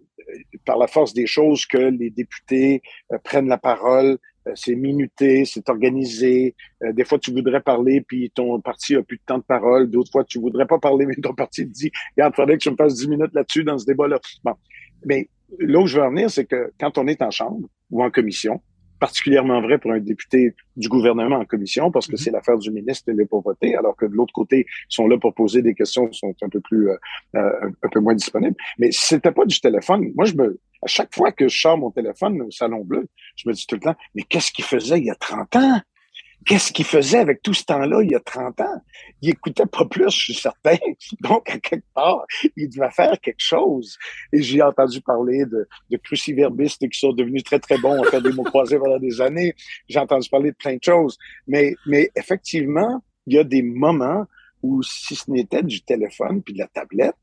par 0.65 0.77
la 0.77 0.87
force 0.87 1.15
des 1.15 1.27
choses 1.27 1.65
que 1.65 1.79
les 1.79 2.11
députés 2.11 2.83
euh, 3.13 3.19
prennent 3.25 3.49
la 3.49 3.59
parole. 3.59 4.19
Euh, 4.47 4.53
c'est 4.55 4.75
minuté, 4.75 5.45
c'est 5.45 5.69
organisé. 5.71 6.55
des 6.83 7.05
fois, 7.05 7.19
tu 7.19 7.31
voudrais 7.31 7.61
parler, 7.61 8.03
puis 8.03 8.31
ton 8.31 8.61
parti 8.61 8.97
a 8.97 9.03
plus 9.03 9.17
de 9.17 9.23
temps 9.25 9.39
de 9.39 9.45
parole. 9.45 9.89
D'autres 9.91 10.11
fois, 10.11 10.25
tu 10.25 10.39
voudrais 10.39 10.67
pas 10.67 10.79
parler, 10.79 11.07
mais 11.07 11.15
ton 11.15 11.35
parti 11.35 11.67
te 11.67 11.73
dit, 11.73 11.91
regarde, 12.17 12.35
il 12.35 12.37
faudrait 12.37 12.59
que 12.59 12.63
tu 12.63 12.71
me 12.71 12.77
fasses 12.77 12.95
10 12.97 13.09
minutes 13.09 13.35
là-dessus 13.35 13.65
dans 13.65 13.79
ce 13.79 13.87
débat-là. 13.87 14.19
Bon. 14.45 14.55
Mais 15.07 15.29
là 15.59 15.81
où 15.81 15.87
je 15.87 15.99
veux 15.99 16.05
en 16.05 16.11
venir, 16.11 16.31
c'est 16.31 16.45
que 16.45 16.73
quand 16.79 16.99
on 16.99 17.07
est 17.07 17.23
en 17.23 17.31
chambre 17.31 17.69
ou 17.91 18.03
en 18.03 18.11
commission, 18.11 18.61
particulièrement 19.01 19.61
vrai 19.63 19.79
pour 19.79 19.93
un 19.93 19.99
député 19.99 20.55
du 20.77 20.89
gouvernement 20.89 21.37
en 21.37 21.45
commission, 21.45 21.91
parce 21.91 22.07
que 22.07 22.13
mm-hmm. 22.13 22.23
c'est 22.23 22.31
l'affaire 22.31 22.59
du 22.59 22.71
ministre, 22.71 23.11
est 23.11 23.27
pour 23.27 23.43
voter, 23.43 23.75
alors 23.75 23.97
que 23.97 24.07
de 24.07 24.13
l'autre 24.13 24.33
côté, 24.33 24.67
ils 24.69 24.95
sont 24.95 25.09
là 25.09 25.19
pour 25.19 25.35
poser 25.35 25.63
des 25.63 25.75
questions, 25.75 26.13
sont 26.13 26.35
un 26.43 26.49
peu 26.49 26.61
plus, 26.61 26.91
euh, 26.91 26.97
euh, 27.37 27.71
un 27.83 27.89
peu 27.89 28.01
moins 28.01 28.15
disponibles. 28.15 28.57
Mais 28.79 28.91
c'était 28.93 29.33
pas 29.33 29.47
du 29.47 29.59
téléphone, 29.61 30.13
moi, 30.15 30.27
je 30.27 30.35
me, 30.35 30.61
à 30.83 30.87
chaque 30.87 31.15
fois 31.15 31.33
que 31.33 31.49
je 31.49 31.59
sors 31.59 31.79
mon 31.79 31.91
téléphone 31.91 32.43
au 32.43 32.51
Salon 32.51 32.85
Bleu, 32.85 33.09
je 33.37 33.49
me 33.49 33.55
dis 33.55 33.67
tout 33.67 33.77
le 33.77 33.81
temps, 33.81 33.97
mais 34.15 34.23
qu'est-ce 34.23 34.53
qu'il 34.53 34.65
faisait 34.65 34.99
il 34.99 35.07
y 35.07 35.11
a 35.11 35.15
30 35.15 35.57
ans? 35.57 35.81
Qu'est-ce 36.47 36.73
qu'il 36.73 36.87
faisait 36.87 37.19
avec 37.19 37.43
tout 37.43 37.53
ce 37.53 37.65
temps-là 37.65 38.03
il 38.03 38.11
y 38.11 38.15
a 38.15 38.21
30 38.21 38.61
ans? 38.63 38.83
Il 39.21 39.31
écoutait 39.31 39.67
pas 39.67 39.85
plus, 39.85 40.11
je 40.11 40.19
suis 40.19 40.35
certain. 40.35 40.77
Donc, 41.21 41.51
à 41.51 41.59
quelque 41.59 41.85
part, 41.95 42.25
il 42.57 42.69
devait 42.71 42.91
faire 42.91 43.21
quelque 43.21 43.43
chose. 43.43 43.99
Et 44.33 44.43
j'ai 44.43 44.63
entendu 44.63 45.03
parler 45.03 45.45
de, 45.45 45.69
de 45.91 45.97
cruciverbistes 45.99 46.89
qui 46.89 46.99
sont 46.99 47.13
devenus 47.13 47.45
très, 47.45 47.59
très 47.59 47.77
bons 47.79 48.03
à 48.03 48.07
faire 48.07 48.23
des 48.23 48.33
mots 48.33 48.45
croisés 48.45 48.79
pendant 48.79 48.99
des 48.99 49.21
années. 49.21 49.55
J'ai 49.89 49.99
entendu 49.99 50.29
parler 50.31 50.53
de 50.53 50.57
plein 50.57 50.77
de 50.77 50.83
choses. 50.83 51.19
Mais, 51.47 51.75
mais 51.87 52.11
effectivement, 52.17 53.03
il 53.27 53.35
y 53.35 53.39
a 53.39 53.45
des 53.45 53.63
moments 53.63 54.25
où 54.63 54.83
si 54.83 55.17
ce 55.17 55.31
n'était 55.31 55.63
du 55.63 55.83
téléphone 55.83 56.43
puis 56.43 56.55
de 56.55 56.59
la 56.59 56.69
tablette, 56.69 57.17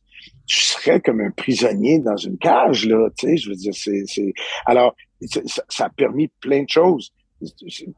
tu 0.45 0.59
serais 0.59 0.99
comme 0.99 1.21
un 1.21 1.31
prisonnier 1.31 1.99
dans 1.99 2.17
une 2.17 2.37
cage, 2.37 2.85
là, 2.85 3.09
tu 3.17 3.27
sais, 3.27 3.37
je 3.37 3.49
veux 3.49 3.55
dire, 3.55 3.73
c'est, 3.75 4.03
c'est... 4.07 4.33
Alors, 4.65 4.95
ça 5.69 5.85
a 5.85 5.89
permis 5.89 6.27
plein 6.39 6.63
de 6.63 6.69
choses 6.69 7.11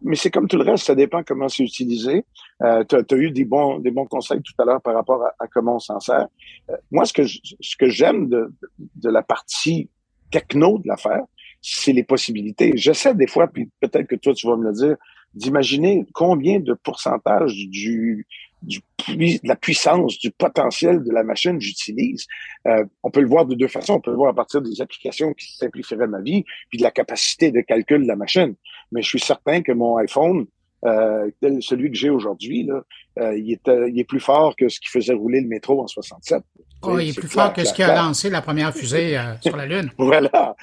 mais 0.01 0.15
c'est 0.15 0.31
comme 0.31 0.47
tout 0.47 0.57
le 0.57 0.63
reste, 0.63 0.85
ça 0.85 0.95
dépend 0.95 1.23
comment 1.23 1.47
c'est 1.47 1.63
utilisé. 1.63 2.25
Euh, 2.63 2.83
tu 2.83 2.95
as, 2.95 3.17
eu 3.17 3.31
des 3.31 3.45
bons, 3.45 3.79
des 3.79 3.91
bons 3.91 4.05
conseils 4.05 4.41
tout 4.41 4.53
à 4.61 4.65
l'heure 4.65 4.81
par 4.81 4.95
rapport 4.95 5.23
à, 5.39 5.47
comment 5.47 5.75
on 5.75 5.79
s'en 5.79 5.99
sert. 5.99 6.27
Euh, 6.69 6.75
moi, 6.91 7.05
ce 7.05 7.13
que 7.13 7.25
ce 7.25 7.75
que 7.77 7.89
j'aime 7.89 8.27
de, 8.27 8.51
de 8.77 9.09
la 9.09 9.23
partie 9.23 9.89
techno 10.31 10.77
de 10.79 10.87
l'affaire, 10.87 11.23
c'est 11.61 11.93
les 11.93 12.03
possibilités. 12.03 12.73
J'essaie 12.75 13.15
des 13.15 13.27
fois, 13.27 13.47
puis 13.47 13.69
peut-être 13.79 14.07
que 14.07 14.15
toi 14.15 14.33
tu 14.33 14.47
vas 14.47 14.55
me 14.55 14.65
le 14.65 14.73
dire, 14.73 14.95
d'imaginer 15.33 16.05
combien 16.13 16.59
de 16.59 16.73
pourcentage 16.73 17.53
du, 17.53 18.25
du 18.63 18.83
de 19.07 19.47
la 19.47 19.55
puissance, 19.55 20.19
du 20.19 20.31
potentiel 20.31 21.03
de 21.03 21.11
la 21.11 21.23
machine 21.23 21.59
j'utilise. 21.59 22.27
Euh, 22.67 22.83
on 23.03 23.11
peut 23.11 23.21
le 23.21 23.27
voir 23.27 23.45
de 23.45 23.55
deux 23.55 23.67
façons. 23.67 23.93
On 23.93 24.01
peut 24.01 24.11
le 24.11 24.17
voir 24.17 24.29
à 24.29 24.35
partir 24.35 24.61
des 24.61 24.81
applications 24.81 25.33
qui 25.33 25.55
simplifieraient 25.55 26.07
ma 26.07 26.21
vie, 26.21 26.43
puis 26.69 26.77
de 26.77 26.83
la 26.83 26.91
capacité 26.91 27.51
de 27.51 27.61
calcul 27.61 28.03
de 28.03 28.07
la 28.07 28.15
machine. 28.15 28.55
Mais 28.91 29.01
je 29.01 29.07
suis 29.07 29.19
certain 29.19 29.61
que 29.61 29.71
mon 29.71 29.97
iPhone, 29.97 30.45
euh, 30.85 31.29
celui 31.61 31.91
que 31.91 31.97
j'ai 31.97 32.09
aujourd'hui, 32.09 32.63
là, 32.63 32.83
euh, 33.19 33.37
il, 33.37 33.51
est, 33.51 33.67
euh, 33.67 33.89
il 33.89 33.99
est 33.99 34.05
plus 34.05 34.19
fort 34.19 34.55
que 34.55 34.69
ce 34.69 34.79
qui 34.79 34.89
faisait 34.89 35.13
rouler 35.13 35.41
le 35.41 35.47
métro 35.47 35.81
en 35.81 35.87
67. 35.87 36.43
Oh, 36.81 36.97
il 36.99 37.09
est, 37.09 37.19
plus 37.19 37.27
fort 37.27 37.53
que 37.53 37.63
ce 37.65 37.73
qui 37.73 37.83
a 37.83 37.93
lancé 37.95 38.29
la 38.29 38.41
première 38.41 38.73
fusée 38.73 39.17
euh, 39.17 39.35
sur 39.41 39.57
la 39.57 39.65
Lune. 39.65 39.91
voilà. 39.97 40.55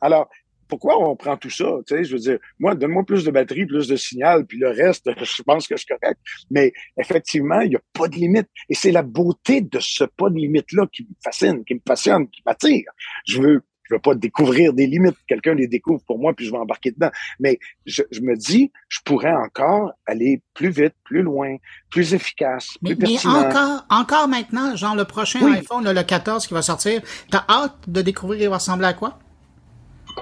alors, 0.00 0.28
pourquoi 0.70 0.96
on 0.96 1.16
prend 1.16 1.36
tout 1.36 1.50
ça? 1.50 1.66
Je 1.90 2.12
veux 2.12 2.18
dire, 2.18 2.38
moi, 2.58 2.74
donne-moi 2.74 3.02
plus 3.04 3.24
de 3.24 3.30
batterie, 3.30 3.66
plus 3.66 3.88
de 3.88 3.96
signal, 3.96 4.46
puis 4.46 4.58
le 4.58 4.68
reste, 4.68 5.10
je 5.22 5.42
pense 5.42 5.66
que 5.66 5.76
je 5.76 5.84
suis 5.84 5.94
correct. 5.94 6.20
Mais 6.50 6.72
effectivement, 6.96 7.60
il 7.60 7.70
n'y 7.70 7.76
a 7.76 7.80
pas 7.92 8.08
de 8.08 8.14
limite. 8.14 8.48
Et 8.68 8.74
c'est 8.74 8.92
la 8.92 9.02
beauté 9.02 9.60
de 9.60 9.78
ce 9.80 10.04
pas 10.04 10.30
de 10.30 10.36
limite-là 10.36 10.86
qui 10.92 11.02
me 11.02 11.14
fascine, 11.22 11.64
qui 11.64 11.74
me 11.74 11.80
passionne, 11.80 12.28
qui 12.28 12.42
m'attire. 12.46 12.90
Je 13.26 13.42
veux 13.42 13.62
je 13.90 13.96
veux 13.96 14.00
pas 14.00 14.14
découvrir 14.14 14.72
des 14.72 14.86
limites. 14.86 15.16
Quelqu'un 15.26 15.54
les 15.54 15.66
découvre 15.66 16.00
pour 16.06 16.18
moi, 16.18 16.32
puis 16.32 16.46
je 16.46 16.52
vais 16.52 16.58
embarquer 16.58 16.92
dedans. 16.92 17.10
Mais 17.40 17.58
je, 17.86 18.02
me 18.22 18.36
dis, 18.36 18.70
je 18.88 19.00
pourrais 19.04 19.32
encore 19.32 19.92
aller 20.06 20.42
plus 20.54 20.70
vite, 20.70 20.94
plus 21.02 21.22
loin, 21.22 21.56
plus 21.90 22.14
efficace, 22.14 22.78
plus 22.82 22.96
mais, 22.96 23.08
mais 23.08 23.26
encore, 23.26 23.84
encore 23.90 24.28
maintenant, 24.28 24.76
genre 24.76 24.94
le 24.94 25.04
prochain 25.04 25.44
iPhone, 25.52 25.84
le 25.92 26.02
14 26.02 26.46
qui 26.46 26.54
va 26.54 26.62
sortir, 26.62 27.02
t'as 27.30 27.44
hâte 27.48 27.76
de 27.88 28.00
découvrir 28.00 28.42
il 28.42 28.48
va 28.48 28.56
ressembler 28.56 28.86
à 28.86 28.92
quoi? 28.92 29.18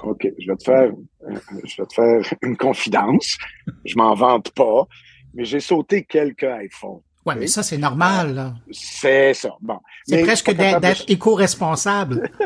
OK, 0.03 0.27
je 0.39 0.51
vais 0.51 0.57
te 0.57 0.65
faire, 0.65 0.91
je 1.65 1.83
vais 1.83 1.87
te 1.87 1.95
faire 1.95 2.35
une 2.43 2.57
confidence. 2.57 3.37
Je 3.85 3.97
m'en 3.97 4.15
vante 4.15 4.51
pas, 4.53 4.87
mais 5.35 5.45
j'ai 5.45 5.61
sauté 5.61 6.05
quelques 6.05 6.45
iPhones. 6.45 7.01
Oui, 7.27 7.35
mais 7.39 7.47
ça, 7.47 7.63
c'est 7.63 7.77
normal. 7.77 8.55
C'est 8.71 9.35
ça. 9.35 9.51
Bon. 9.61 9.79
C'est 10.07 10.23
presque 10.23 10.51
d'être 10.53 11.05
éco-responsable. 11.09 12.31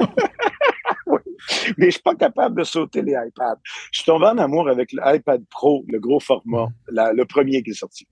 Mais 1.79 1.87
je 1.87 1.93
suis 1.93 2.03
pas 2.03 2.15
capable 2.15 2.59
de 2.59 2.65
sauter 2.65 3.03
les 3.03 3.13
iPads. 3.13 3.61
Je 3.93 4.01
suis 4.01 4.07
tombé 4.07 4.27
en 4.27 4.39
amour 4.39 4.69
avec 4.69 4.93
l'iPad 4.93 5.43
Pro, 5.51 5.85
le 5.89 5.99
gros 5.99 6.21
format, 6.21 6.69
mm. 6.91 7.13
le 7.15 7.25
premier 7.25 7.63
qui 7.63 7.71
est 7.71 7.75
sorti. 7.75 8.07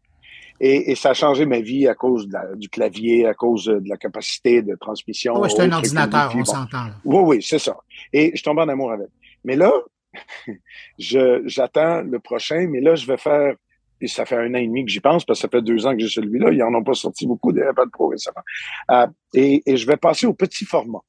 Et, 0.62 0.94
ça 0.94 1.10
a 1.10 1.14
changé 1.14 1.46
ma 1.46 1.60
vie 1.60 1.88
à 1.88 1.94
cause 1.94 2.28
du 2.56 2.68
clavier, 2.68 3.26
à 3.26 3.32
cause 3.32 3.64
de 3.64 3.88
la 3.88 3.96
capacité 3.96 4.60
de 4.60 4.74
transmission. 4.74 5.40
Oui, 5.40 5.48
c'est 5.50 5.62
un 5.62 5.72
ordinateur, 5.72 6.32
on 6.36 6.44
s'entend. 6.44 6.88
Oui, 7.04 7.18
oui, 7.24 7.42
c'est 7.42 7.58
ça. 7.58 7.76
Et 8.12 8.32
je 8.34 8.42
tombe 8.42 8.58
en 8.58 8.68
amour 8.68 8.92
avec. 8.92 9.08
Mais 9.42 9.56
là, 9.56 9.72
j'attends 10.98 12.02
le 12.02 12.18
prochain, 12.18 12.66
mais 12.68 12.82
là, 12.82 12.94
je 12.94 13.06
vais 13.06 13.16
faire, 13.16 13.54
et 14.02 14.06
ça 14.06 14.26
fait 14.26 14.36
un 14.36 14.54
an 14.54 14.58
et 14.58 14.66
demi 14.66 14.84
que 14.84 14.90
j'y 14.90 15.00
pense, 15.00 15.24
parce 15.24 15.38
que 15.38 15.42
ça 15.42 15.48
fait 15.48 15.62
deux 15.62 15.86
ans 15.86 15.92
que 15.92 16.00
j'ai 16.00 16.08
celui-là, 16.08 16.50
ils 16.52 16.62
en 16.62 16.74
ont 16.74 16.84
pas 16.84 16.92
sorti 16.92 17.26
beaucoup 17.26 17.52
des 17.52 17.62
iPad 17.62 17.88
Pro 17.90 18.08
récemment. 18.08 18.42
Euh, 18.90 19.06
et, 19.32 19.62
et 19.64 19.78
je 19.78 19.86
vais 19.86 19.96
passer 19.96 20.26
au 20.26 20.34
petit 20.34 20.66
format 20.66 21.00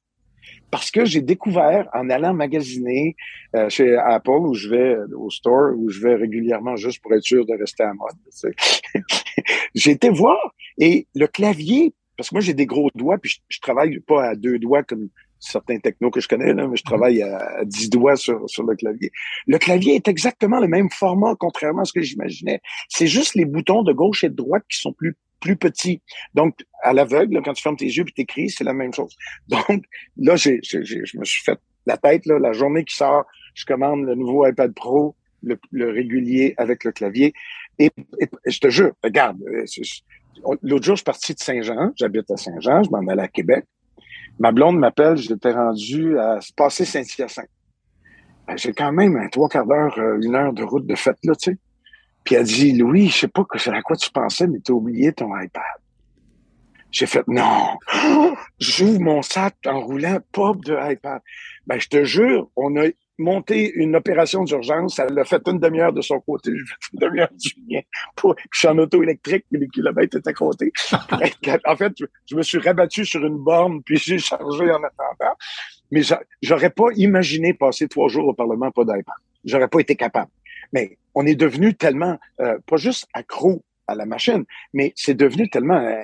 parce 0.72 0.90
que 0.90 1.04
j'ai 1.04 1.20
découvert 1.20 1.86
en 1.92 2.08
allant 2.08 2.32
magasiner 2.32 3.14
euh, 3.54 3.68
chez 3.68 3.94
Apple 3.94 4.30
où 4.30 4.54
je 4.54 4.70
vais 4.70 4.96
au 5.14 5.28
store 5.28 5.74
où 5.76 5.90
je 5.90 6.00
vais 6.00 6.14
régulièrement 6.14 6.76
juste 6.76 7.00
pour 7.02 7.12
être 7.12 7.22
sûr 7.22 7.44
de 7.44 7.52
rester 7.52 7.82
à 7.82 7.92
mode. 7.92 8.54
j'ai 9.74 9.90
été 9.90 10.08
voir 10.08 10.54
et 10.78 11.06
le 11.14 11.26
clavier 11.26 11.92
parce 12.16 12.30
que 12.30 12.36
moi 12.36 12.40
j'ai 12.40 12.54
des 12.54 12.64
gros 12.64 12.88
doigts 12.94 13.18
puis 13.18 13.30
je, 13.30 13.56
je, 13.56 13.60
travaille 13.60 14.00
pas 14.00 14.30
à 14.30 14.34
deux 14.34 14.58
doigts 14.58 14.82
comme 14.82 15.10
certains 15.38 15.78
technos 15.78 16.10
que 16.10 16.20
je 16.20 16.28
connais 16.28 16.54
là, 16.54 16.66
mais 16.66 16.76
je 16.76 16.84
travaille 16.84 17.22
à, 17.22 17.64
dix 17.66 17.90
doigts 17.90 18.16
sur, 18.16 18.48
sur 18.48 18.62
le 18.62 18.74
clavier. 18.74 19.10
Le 19.46 19.58
clavier 19.58 19.96
est 19.96 20.08
exactement 20.08 20.58
le 20.58 20.68
même 20.68 20.88
format 20.88 21.34
contrairement 21.38 21.82
à 21.82 21.84
ce 21.84 21.92
que 21.92 22.00
j'imaginais. 22.00 22.62
C'est 22.88 23.08
juste 23.08 23.34
les 23.34 23.44
boutons 23.44 23.82
de 23.82 23.92
gauche 23.92 24.24
et 24.24 24.30
de 24.30 24.34
droite 24.34 24.64
qui 24.70 24.78
sont 24.78 24.94
plus 24.94 25.16
plus 25.42 25.56
petit. 25.56 26.00
Donc, 26.34 26.64
à 26.82 26.94
l'aveugle, 26.94 27.42
quand 27.44 27.52
tu 27.52 27.62
fermes 27.62 27.76
tes 27.76 27.86
yeux 27.86 28.04
et 28.08 28.12
t'écris, 28.12 28.48
c'est 28.48 28.64
la 28.64 28.72
même 28.72 28.94
chose. 28.94 29.14
Donc, 29.48 29.84
là, 30.16 30.36
j'ai, 30.36 30.60
je 30.62 31.18
me 31.18 31.24
suis 31.24 31.42
fait 31.42 31.58
la 31.84 31.96
tête, 31.98 32.24
là, 32.26 32.38
la 32.38 32.52
journée 32.52 32.84
qui 32.84 32.94
sort, 32.94 33.24
je 33.54 33.66
commande 33.66 34.04
le 34.04 34.14
nouveau 34.14 34.46
iPad 34.46 34.72
Pro, 34.72 35.16
le, 35.42 35.90
régulier 35.90 36.54
avec 36.56 36.84
le 36.84 36.92
clavier. 36.92 37.34
Et, 37.78 37.90
je 38.46 38.58
te 38.58 38.70
jure, 38.70 38.92
regarde, 39.02 39.38
euh, 39.42 39.64
l'autre 40.62 40.84
jour, 40.84 40.94
je 40.94 41.00
suis 41.00 41.04
parti 41.04 41.34
de 41.34 41.40
Saint-Jean, 41.40 41.92
j'habite 41.96 42.30
à 42.30 42.36
Saint-Jean, 42.36 42.84
je 42.84 42.90
m'en 42.90 43.06
allais 43.08 43.22
à 43.22 43.28
Québec. 43.28 43.64
Ma 44.38 44.52
blonde 44.52 44.78
m'appelle, 44.78 45.16
j'étais 45.16 45.52
rendu 45.52 46.18
à 46.18 46.38
passer 46.56 46.84
Saint-Hyacinthe. 46.84 47.50
Ben, 48.46 48.56
j'ai 48.56 48.72
quand 48.72 48.92
même 48.92 49.16
un 49.16 49.28
trois 49.28 49.48
quarts 49.48 49.66
d'heure, 49.66 49.98
euh, 49.98 50.18
une 50.22 50.34
heure 50.34 50.52
de 50.52 50.62
route 50.62 50.86
de 50.86 50.94
fête, 50.94 51.18
là, 51.24 51.34
tu 51.34 51.52
sais. 51.52 51.58
Puis 52.24 52.34
elle 52.36 52.44
dit, 52.44 52.72
Louis, 52.72 53.08
je 53.08 53.18
sais 53.18 53.28
pas 53.28 53.42
à 53.42 53.82
quoi 53.82 53.96
tu 53.96 54.10
pensais, 54.10 54.46
mais 54.46 54.60
tu 54.60 54.72
as 54.72 54.74
oublié 54.74 55.12
ton 55.12 55.28
iPad. 55.36 55.62
J'ai 56.90 57.06
fait, 57.06 57.26
non, 57.26 57.78
j'ouvre 58.60 59.00
mon 59.00 59.22
sac 59.22 59.56
en 59.66 59.80
roulant, 59.80 60.18
pop 60.30 60.62
de 60.62 60.76
iPad. 60.92 61.22
Ben, 61.66 61.80
je 61.80 61.88
te 61.88 62.04
jure, 62.04 62.50
on 62.54 62.76
a 62.76 62.88
monté 63.18 63.72
une 63.74 63.96
opération 63.96 64.44
d'urgence. 64.44 64.98
Elle 64.98 65.18
a 65.18 65.24
fait 65.24 65.40
une 65.46 65.58
demi-heure 65.58 65.92
de 65.92 66.02
son 66.02 66.20
côté, 66.20 66.50
j'ai 66.52 66.64
fait 66.64 66.92
une 66.92 66.98
demi-heure 66.98 67.32
du 67.32 67.54
mien. 67.68 67.80
Pour, 68.14 68.36
je 68.52 68.58
suis 68.58 68.68
en 68.68 68.76
auto 68.78 69.02
électrique, 69.02 69.46
puis 69.50 69.60
les 69.60 69.68
kilomètres 69.68 70.18
étaient 70.18 70.34
comptés. 70.34 70.72
en 71.64 71.76
fait, 71.76 71.92
je 72.28 72.36
me 72.36 72.42
suis 72.42 72.58
rabattu 72.58 73.06
sur 73.06 73.24
une 73.24 73.38
borne, 73.38 73.82
puis 73.82 73.96
j'ai 73.96 74.18
chargé 74.18 74.70
en 74.70 74.82
attendant. 74.82 75.34
Mais 75.90 76.02
j'aurais 76.42 76.70
pas 76.70 76.88
imaginé 76.96 77.54
passer 77.54 77.88
trois 77.88 78.08
jours 78.08 78.28
au 78.28 78.34
Parlement 78.34 78.70
pas 78.70 78.84
d'iPad. 78.84 79.14
J'aurais 79.44 79.68
pas 79.68 79.80
été 79.80 79.96
capable. 79.96 80.30
Mais 80.72 80.98
on 81.14 81.26
est 81.26 81.34
devenu 81.34 81.74
tellement, 81.74 82.18
euh, 82.40 82.58
pas 82.66 82.76
juste 82.76 83.06
accro 83.12 83.62
à 83.86 83.94
la 83.94 84.06
machine, 84.06 84.44
mais 84.72 84.92
c'est 84.96 85.14
devenu 85.14 85.48
tellement 85.48 85.78
euh, 85.78 86.00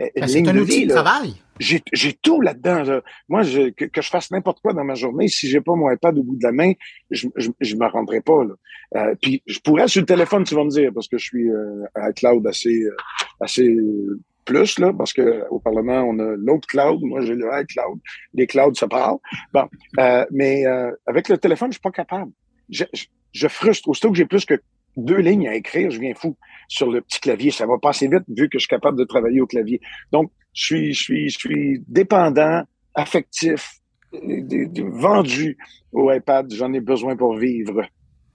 euh 0.00 0.08
ben, 0.14 0.48
un 0.48 0.56
outil 0.58 0.86
de 0.86 0.92
travail. 0.92 1.34
J'ai, 1.58 1.82
j'ai 1.92 2.12
tout 2.14 2.40
là-dedans. 2.40 3.00
Moi, 3.28 3.42
je, 3.42 3.70
que, 3.70 4.02
je 4.02 4.08
fasse 4.08 4.30
n'importe 4.30 4.60
quoi 4.60 4.72
dans 4.72 4.84
ma 4.84 4.94
journée, 4.94 5.28
si 5.28 5.48
j'ai 5.48 5.60
pas 5.60 5.74
mon 5.74 5.90
iPad 5.90 6.16
au 6.18 6.22
bout 6.22 6.36
de 6.36 6.42
la 6.42 6.52
main, 6.52 6.72
je, 7.10 7.28
je, 7.36 7.50
je 7.60 7.76
me 7.76 7.86
rendrai 7.86 8.20
pas. 8.20 8.44
Là. 8.44 8.54
Euh, 8.96 9.14
puis 9.20 9.42
je 9.46 9.58
pourrais 9.60 9.88
sur 9.88 10.00
le 10.00 10.06
téléphone, 10.06 10.44
tu 10.44 10.54
vas 10.54 10.64
me 10.64 10.70
dire, 10.70 10.90
parce 10.94 11.08
que 11.08 11.18
je 11.18 11.24
suis 11.24 11.50
euh, 11.50 11.84
à 11.94 12.12
cloud 12.12 12.46
assez, 12.46 12.84
assez 13.40 13.76
plus 14.44 14.78
là, 14.78 14.92
parce 14.92 15.12
que 15.12 15.44
au 15.50 15.60
Parlement 15.60 16.02
on 16.02 16.18
a 16.18 16.34
l'autre 16.36 16.66
cloud, 16.66 17.00
moi 17.02 17.20
j'ai 17.20 17.36
le 17.36 17.48
iCloud, 17.60 18.00
les 18.34 18.48
clouds 18.48 18.74
se 18.74 18.86
parlent. 18.86 19.18
Bon, 19.52 19.68
mais 20.32 20.64
avec 21.06 21.28
le 21.28 21.38
téléphone, 21.38 21.68
je 21.70 21.74
suis 21.74 21.80
pas 21.82 21.92
capable. 21.92 22.32
Je, 22.68 22.84
je 22.92 23.04
frustre. 23.48 23.88
Aussitôt 23.88 24.10
que 24.10 24.16
j'ai 24.16 24.26
plus 24.26 24.44
que 24.44 24.60
deux 24.96 25.18
lignes 25.18 25.48
à 25.48 25.54
écrire, 25.54 25.90
je 25.90 25.98
viens 25.98 26.14
fou 26.14 26.36
sur 26.68 26.90
le 26.90 27.00
petit 27.00 27.20
clavier. 27.20 27.50
Ça 27.50 27.66
va 27.66 27.78
passer 27.80 28.08
vite 28.08 28.24
vu 28.28 28.48
que 28.48 28.58
je 28.58 28.60
suis 28.60 28.68
capable 28.68 28.98
de 28.98 29.04
travailler 29.04 29.40
au 29.40 29.46
clavier. 29.46 29.80
Donc, 30.12 30.30
je 30.52 30.64
suis, 30.64 30.94
je 30.94 31.02
suis, 31.02 31.30
je 31.30 31.38
suis 31.38 31.82
dépendant, 31.88 32.62
affectif, 32.94 33.80
vendu 34.12 35.56
au 35.92 36.12
iPad. 36.12 36.52
J'en 36.52 36.72
ai 36.72 36.80
besoin 36.80 37.16
pour 37.16 37.36
vivre. 37.36 37.82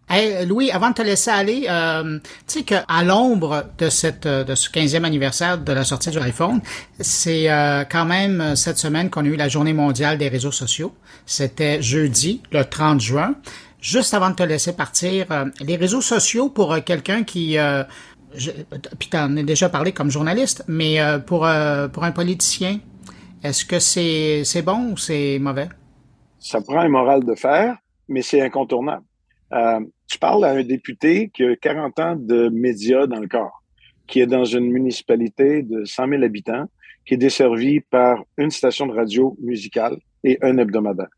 Hey, 0.10 0.46
Louis, 0.46 0.72
avant 0.72 0.92
de 0.92 0.94
te 0.94 1.02
laisser 1.02 1.30
aller, 1.30 1.66
euh, 1.70 2.20
tu 2.48 2.60
sais 2.60 2.64
qu'à 2.64 2.86
l'ombre 3.04 3.66
de 3.78 3.90
cette 3.90 4.26
de 4.26 4.56
ce 4.56 4.70
15e 4.70 5.04
anniversaire 5.04 5.58
de 5.58 5.74
la 5.74 5.84
sortie 5.84 6.12
du 6.12 6.18
iPhone, 6.20 6.62
c'est 7.02 7.52
euh, 7.52 7.84
quand 7.84 8.06
même 8.06 8.56
cette 8.56 8.78
semaine 8.78 9.10
qu'on 9.10 9.26
a 9.26 9.28
eu 9.28 9.36
la 9.36 9.50
journée 9.50 9.74
mondiale 9.74 10.18
des 10.18 10.30
réseaux 10.30 10.54
sociaux. 10.54 10.96
C'était 11.26 11.82
jeudi, 11.82 12.42
le 12.54 12.64
30 12.64 13.02
juin. 13.02 13.36
Juste 13.82 14.14
avant 14.14 14.32
de 14.32 14.36
te 14.36 14.44
laisser 14.44 14.76
partir, 14.76 15.32
euh, 15.32 15.46
les 15.62 15.76
réseaux 15.76 16.02
sociaux 16.02 16.50
pour 16.50 16.74
euh, 16.74 16.80
quelqu'un 16.82 17.24
qui... 17.24 17.58
Euh, 17.58 17.84
je, 18.34 18.52
puis 19.00 19.10
tu 19.10 19.18
as 19.18 19.28
déjà 19.28 19.70
parlé 19.70 19.92
comme 19.92 20.10
journaliste, 20.10 20.64
mais 20.68 20.98
pour, 21.26 21.48
pour 21.94 22.04
un 22.04 22.12
politicien, 22.12 22.80
est-ce 23.42 23.64
que 23.64 23.80
c'est 23.80 24.44
c'est 24.44 24.62
bon 24.62 24.92
ou 24.92 24.98
c'est 24.98 25.40
mauvais? 25.40 25.70
Ça 26.38 26.60
prend 26.60 26.82
un 26.82 26.90
moral 26.90 27.24
de 27.24 27.36
fer, 27.36 27.78
mais 28.10 28.22
c'est 28.22 28.42
incontournable. 28.42 29.06
tu 30.08 30.20
parles 30.20 30.44
à 30.44 30.52
un 30.52 30.64
député 30.64 31.32
qui 31.34 31.46
a 31.46 31.56
40 31.56 32.00
ans 32.00 32.16
de 32.18 32.50
médias 32.50 33.08
dans 33.08 33.20
le 33.20 33.30
corps, 33.30 33.64
qui 34.08 34.20
est 34.20 34.28
dans 34.28 34.46
une 34.46 34.70
municipalité 34.72 35.64
de 35.64 35.86
100 35.86 36.10
000 36.10 36.24
habitants, 36.24 36.66
qui 37.06 37.14
est 37.14 37.18
desservie 37.18 37.80
par 37.80 38.24
une 38.38 38.52
station 38.52 38.88
de 38.88 38.94
radio 38.94 39.38
musicale 39.42 39.98
et 40.26 40.38
un 40.42 40.58
hebdomadaire. 40.58 41.17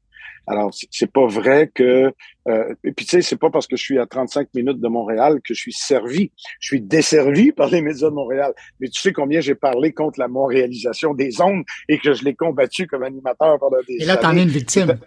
Alors, 0.49 0.71
c'est 0.73 1.11
pas 1.11 1.27
vrai 1.27 1.69
que... 1.73 2.11
Euh, 2.47 2.73
et 2.83 2.91
puis, 2.91 3.05
tu 3.05 3.11
sais, 3.11 3.21
c'est 3.21 3.37
pas 3.37 3.51
parce 3.51 3.67
que 3.67 3.77
je 3.77 3.83
suis 3.83 3.99
à 3.99 4.07
35 4.07 4.47
minutes 4.55 4.79
de 4.79 4.87
Montréal 4.87 5.41
que 5.43 5.53
je 5.53 5.59
suis 5.59 5.73
servi. 5.73 6.31
Je 6.59 6.69
suis 6.69 6.81
desservi 6.81 7.51
par 7.51 7.69
les 7.69 7.83
médias 7.83 8.09
de 8.09 8.15
Montréal. 8.15 8.53
Mais 8.79 8.87
tu 8.89 8.99
sais 8.99 9.13
combien 9.13 9.41
j'ai 9.41 9.53
parlé 9.53 9.93
contre 9.93 10.19
la 10.19 10.27
montréalisation 10.27 11.13
des 11.13 11.39
ondes 11.39 11.63
et 11.87 11.99
que 11.99 12.13
je 12.13 12.23
l'ai 12.23 12.33
combattu 12.33 12.87
comme 12.87 13.03
animateur 13.03 13.59
pendant 13.59 13.77
des 13.87 13.97
Et 14.01 14.05
là, 14.05 14.17
t'en 14.17 14.35
es 14.35 14.41
une 14.41 14.49
victime. 14.49 14.97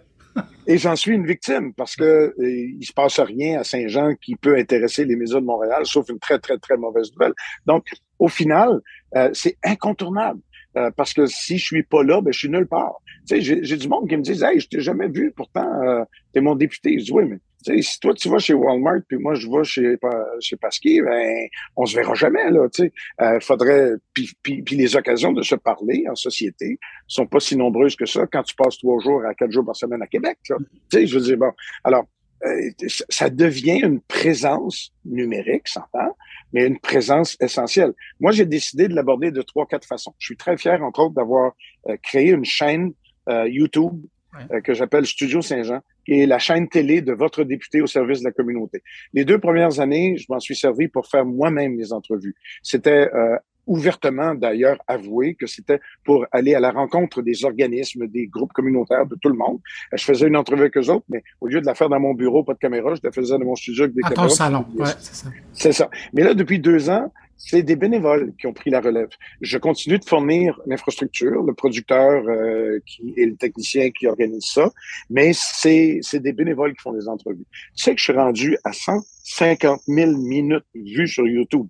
Et 0.65 0.77
j'en 0.77 0.95
suis 0.95 1.13
une 1.13 1.27
victime 1.27 1.73
parce 1.73 1.97
que 1.97 2.03
euh, 2.03 2.33
il 2.39 2.85
se 2.85 2.93
passe 2.93 3.19
rien 3.19 3.59
à 3.59 3.63
Saint-Jean 3.65 4.15
qui 4.15 4.37
peut 4.37 4.57
intéresser 4.57 5.03
les 5.03 5.17
médias 5.17 5.41
de 5.41 5.45
Montréal, 5.45 5.85
sauf 5.85 6.07
une 6.09 6.19
très, 6.19 6.39
très, 6.39 6.57
très 6.57 6.77
mauvaise 6.77 7.11
nouvelle. 7.11 7.33
Donc, 7.65 7.85
au 8.17 8.29
final, 8.29 8.79
euh, 9.17 9.29
c'est 9.33 9.57
incontournable. 9.63 10.39
Euh, 10.75 10.89
parce 10.95 11.13
que 11.13 11.27
si 11.27 11.57
je 11.57 11.65
suis 11.65 11.83
pas 11.83 12.03
là, 12.03 12.21
ben, 12.21 12.33
je 12.33 12.39
suis 12.39 12.49
nulle 12.49 12.67
part. 12.67 12.95
Sais, 13.25 13.41
j'ai 13.41 13.77
du 13.77 13.87
monde 13.87 14.09
qui 14.09 14.17
me 14.17 14.21
dit 14.21 14.43
Hey, 14.43 14.59
je 14.59 14.67
t'ai 14.67 14.81
jamais 14.81 15.07
vu, 15.07 15.31
pourtant, 15.35 15.69
euh, 15.83 16.03
t'es 16.33 16.41
mon 16.41 16.55
député. 16.55 16.99
Je 16.99 17.05
dis 17.05 17.11
Oui, 17.11 17.23
mais 17.25 17.37
si 17.81 17.99
toi, 17.99 18.13
tu 18.13 18.29
vas 18.29 18.39
chez 18.39 18.53
Walmart, 18.53 19.01
puis 19.07 19.17
moi, 19.17 19.35
je 19.35 19.47
vais 19.47 19.63
chez, 19.63 19.95
chez 20.41 20.55
Pasquier, 20.57 21.01
ben, 21.01 21.47
on 21.75 21.85
se 21.85 21.95
verra 21.95 22.13
jamais, 22.13 22.49
là, 22.51 22.67
tu 22.69 22.83
sais. 22.83 22.93
Euh, 23.21 23.39
faudrait, 23.39 23.91
puis, 24.13 24.31
puis, 24.41 24.61
puis, 24.61 24.75
les 24.75 24.95
occasions 24.95 25.31
de 25.31 25.41
se 25.41 25.55
parler 25.55 26.05
en 26.09 26.15
société 26.15 26.79
sont 27.07 27.25
pas 27.25 27.39
si 27.39 27.55
nombreuses 27.55 27.95
que 27.95 28.05
ça 28.05 28.27
quand 28.27 28.43
tu 28.43 28.55
passes 28.55 28.77
trois 28.77 28.99
jours 28.99 29.23
à 29.25 29.33
quatre 29.33 29.51
jours 29.51 29.65
par 29.65 29.75
semaine 29.75 30.01
à 30.01 30.07
Québec, 30.07 30.37
Tu 30.43 30.53
sais, 30.91 31.07
je 31.07 31.17
veux 31.17 31.23
dire, 31.23 31.37
bon, 31.37 31.51
alors, 31.83 32.05
euh, 32.45 32.71
ça 33.09 33.29
devient 33.29 33.79
une 33.81 34.01
présence 34.01 34.91
numérique, 35.05 35.67
s'entend, 35.69 36.17
mais 36.51 36.65
une 36.65 36.79
présence 36.79 37.37
essentielle. 37.39 37.93
Moi, 38.19 38.31
j'ai 38.31 38.45
décidé 38.45 38.89
de 38.89 38.95
l'aborder 38.95 39.31
de 39.31 39.41
trois, 39.41 39.65
quatre 39.65 39.87
façons. 39.87 40.13
Je 40.17 40.25
suis 40.25 40.37
très 40.37 40.57
fier, 40.57 40.81
entre 40.83 41.03
autres, 41.03 41.15
d'avoir 41.15 41.53
euh, 41.87 41.95
créé 42.03 42.31
une 42.31 42.43
chaîne 42.43 42.91
euh, 43.29 43.47
YouTube 43.47 44.01
que 44.63 44.73
j'appelle 44.73 45.05
Studio 45.05 45.43
Saint-Jean, 45.43 45.81
qui 46.05 46.19
est 46.19 46.25
la 46.25 46.39
chaîne 46.39 46.67
télé 46.67 47.03
de 47.03 47.13
votre 47.13 47.43
député 47.43 47.81
au 47.81 47.85
service 47.85 48.21
de 48.21 48.23
la 48.23 48.31
communauté. 48.31 48.81
Les 49.13 49.25
deux 49.25 49.37
premières 49.37 49.79
années, 49.79 50.17
je 50.17 50.25
m'en 50.27 50.39
suis 50.39 50.55
servi 50.55 50.87
pour 50.87 51.05
faire 51.05 51.23
moi-même 51.23 51.77
les 51.77 51.93
entrevues. 51.93 52.33
C'était 52.63 53.11
ouvertement 53.67 54.35
d'ailleurs 54.35 54.77
avoué 54.87 55.35
que 55.35 55.47
c'était 55.47 55.79
pour 56.03 56.25
aller 56.31 56.55
à 56.55 56.59
la 56.59 56.71
rencontre 56.71 57.21
des 57.21 57.45
organismes, 57.45 58.07
des 58.07 58.27
groupes 58.27 58.53
communautaires, 58.53 59.05
de 59.05 59.15
tout 59.15 59.29
le 59.29 59.35
monde. 59.35 59.59
Je 59.93 60.03
faisais 60.03 60.27
une 60.27 60.35
entrevue 60.35 60.61
avec 60.61 60.77
eux 60.77 60.89
autres, 60.89 61.05
mais 61.09 61.23
au 61.41 61.47
lieu 61.47 61.61
de 61.61 61.65
la 61.65 61.75
faire 61.75 61.89
dans 61.89 61.99
mon 61.99 62.13
bureau, 62.13 62.43
pas 62.43 62.53
de 62.53 62.59
caméra, 62.59 62.95
je 62.95 63.01
la 63.03 63.11
faisais 63.11 63.37
dans 63.37 63.45
mon 63.45 63.55
studio 63.55 63.85
avec 63.85 63.95
des 63.95 64.01
à 64.03 64.09
caméras. 64.09 64.27
ton 64.27 64.33
salon, 64.33 64.65
ouais, 64.75 64.85
c'est 64.99 65.15
ça. 65.15 65.27
C'est 65.53 65.71
ça. 65.71 65.89
Mais 66.13 66.23
là, 66.23 66.33
depuis 66.33 66.59
deux 66.59 66.89
ans, 66.89 67.11
c'est 67.45 67.63
des 67.63 67.75
bénévoles 67.75 68.33
qui 68.39 68.47
ont 68.47 68.53
pris 68.53 68.69
la 68.69 68.79
relève. 68.79 69.09
Je 69.41 69.57
continue 69.57 69.99
de 69.99 70.05
fournir 70.05 70.59
l'infrastructure, 70.65 71.43
le 71.43 71.53
producteur 71.53 72.23
euh, 72.27 72.79
et 73.17 73.25
le 73.25 73.35
technicien 73.35 73.91
qui 73.91 74.07
organise 74.07 74.45
ça, 74.45 74.71
mais 75.09 75.31
c'est 75.33 76.01
des 76.13 76.33
bénévoles 76.33 76.73
qui 76.73 76.81
font 76.81 76.93
des 76.93 77.07
entrevues. 77.07 77.45
Tu 77.75 77.83
sais 77.83 77.93
que 77.93 77.99
je 77.99 78.05
suis 78.05 78.13
rendu 78.13 78.57
à 78.63 78.71
150 79.23 79.81
000 79.87 80.17
minutes 80.17 80.65
vues 80.75 81.07
sur 81.07 81.25
YouTube. 81.25 81.67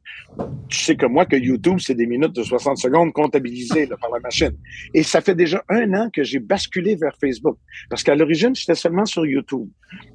Tu 0.70 0.80
sais 0.80 0.96
que 0.96 1.06
moi, 1.06 1.26
que 1.26 1.36
YouTube, 1.36 1.78
c'est 1.80 1.94
des 1.94 2.08
minutes 2.08 2.34
de 2.34 2.44
60 2.44 2.78
secondes 2.78 3.14
comptabilisées 3.14 3.86
là, 3.86 3.96
par 3.98 4.10
la 4.10 4.20
machine. 4.20 4.58
Et 4.94 5.04
ça 5.04 5.22
fait 5.22 5.36
déjà 5.36 5.64
un 5.70 5.94
an 5.94 6.10
que 6.12 6.24
j'ai 6.24 6.40
basculé 6.40 6.96
vers 6.96 7.16
Facebook. 7.22 7.58
Parce 7.90 8.02
qu'à 8.02 8.16
l'origine, 8.16 8.56
j'étais 8.56 8.76
seulement 8.76 9.06
sur 9.06 9.26
YouTube. 9.26 9.68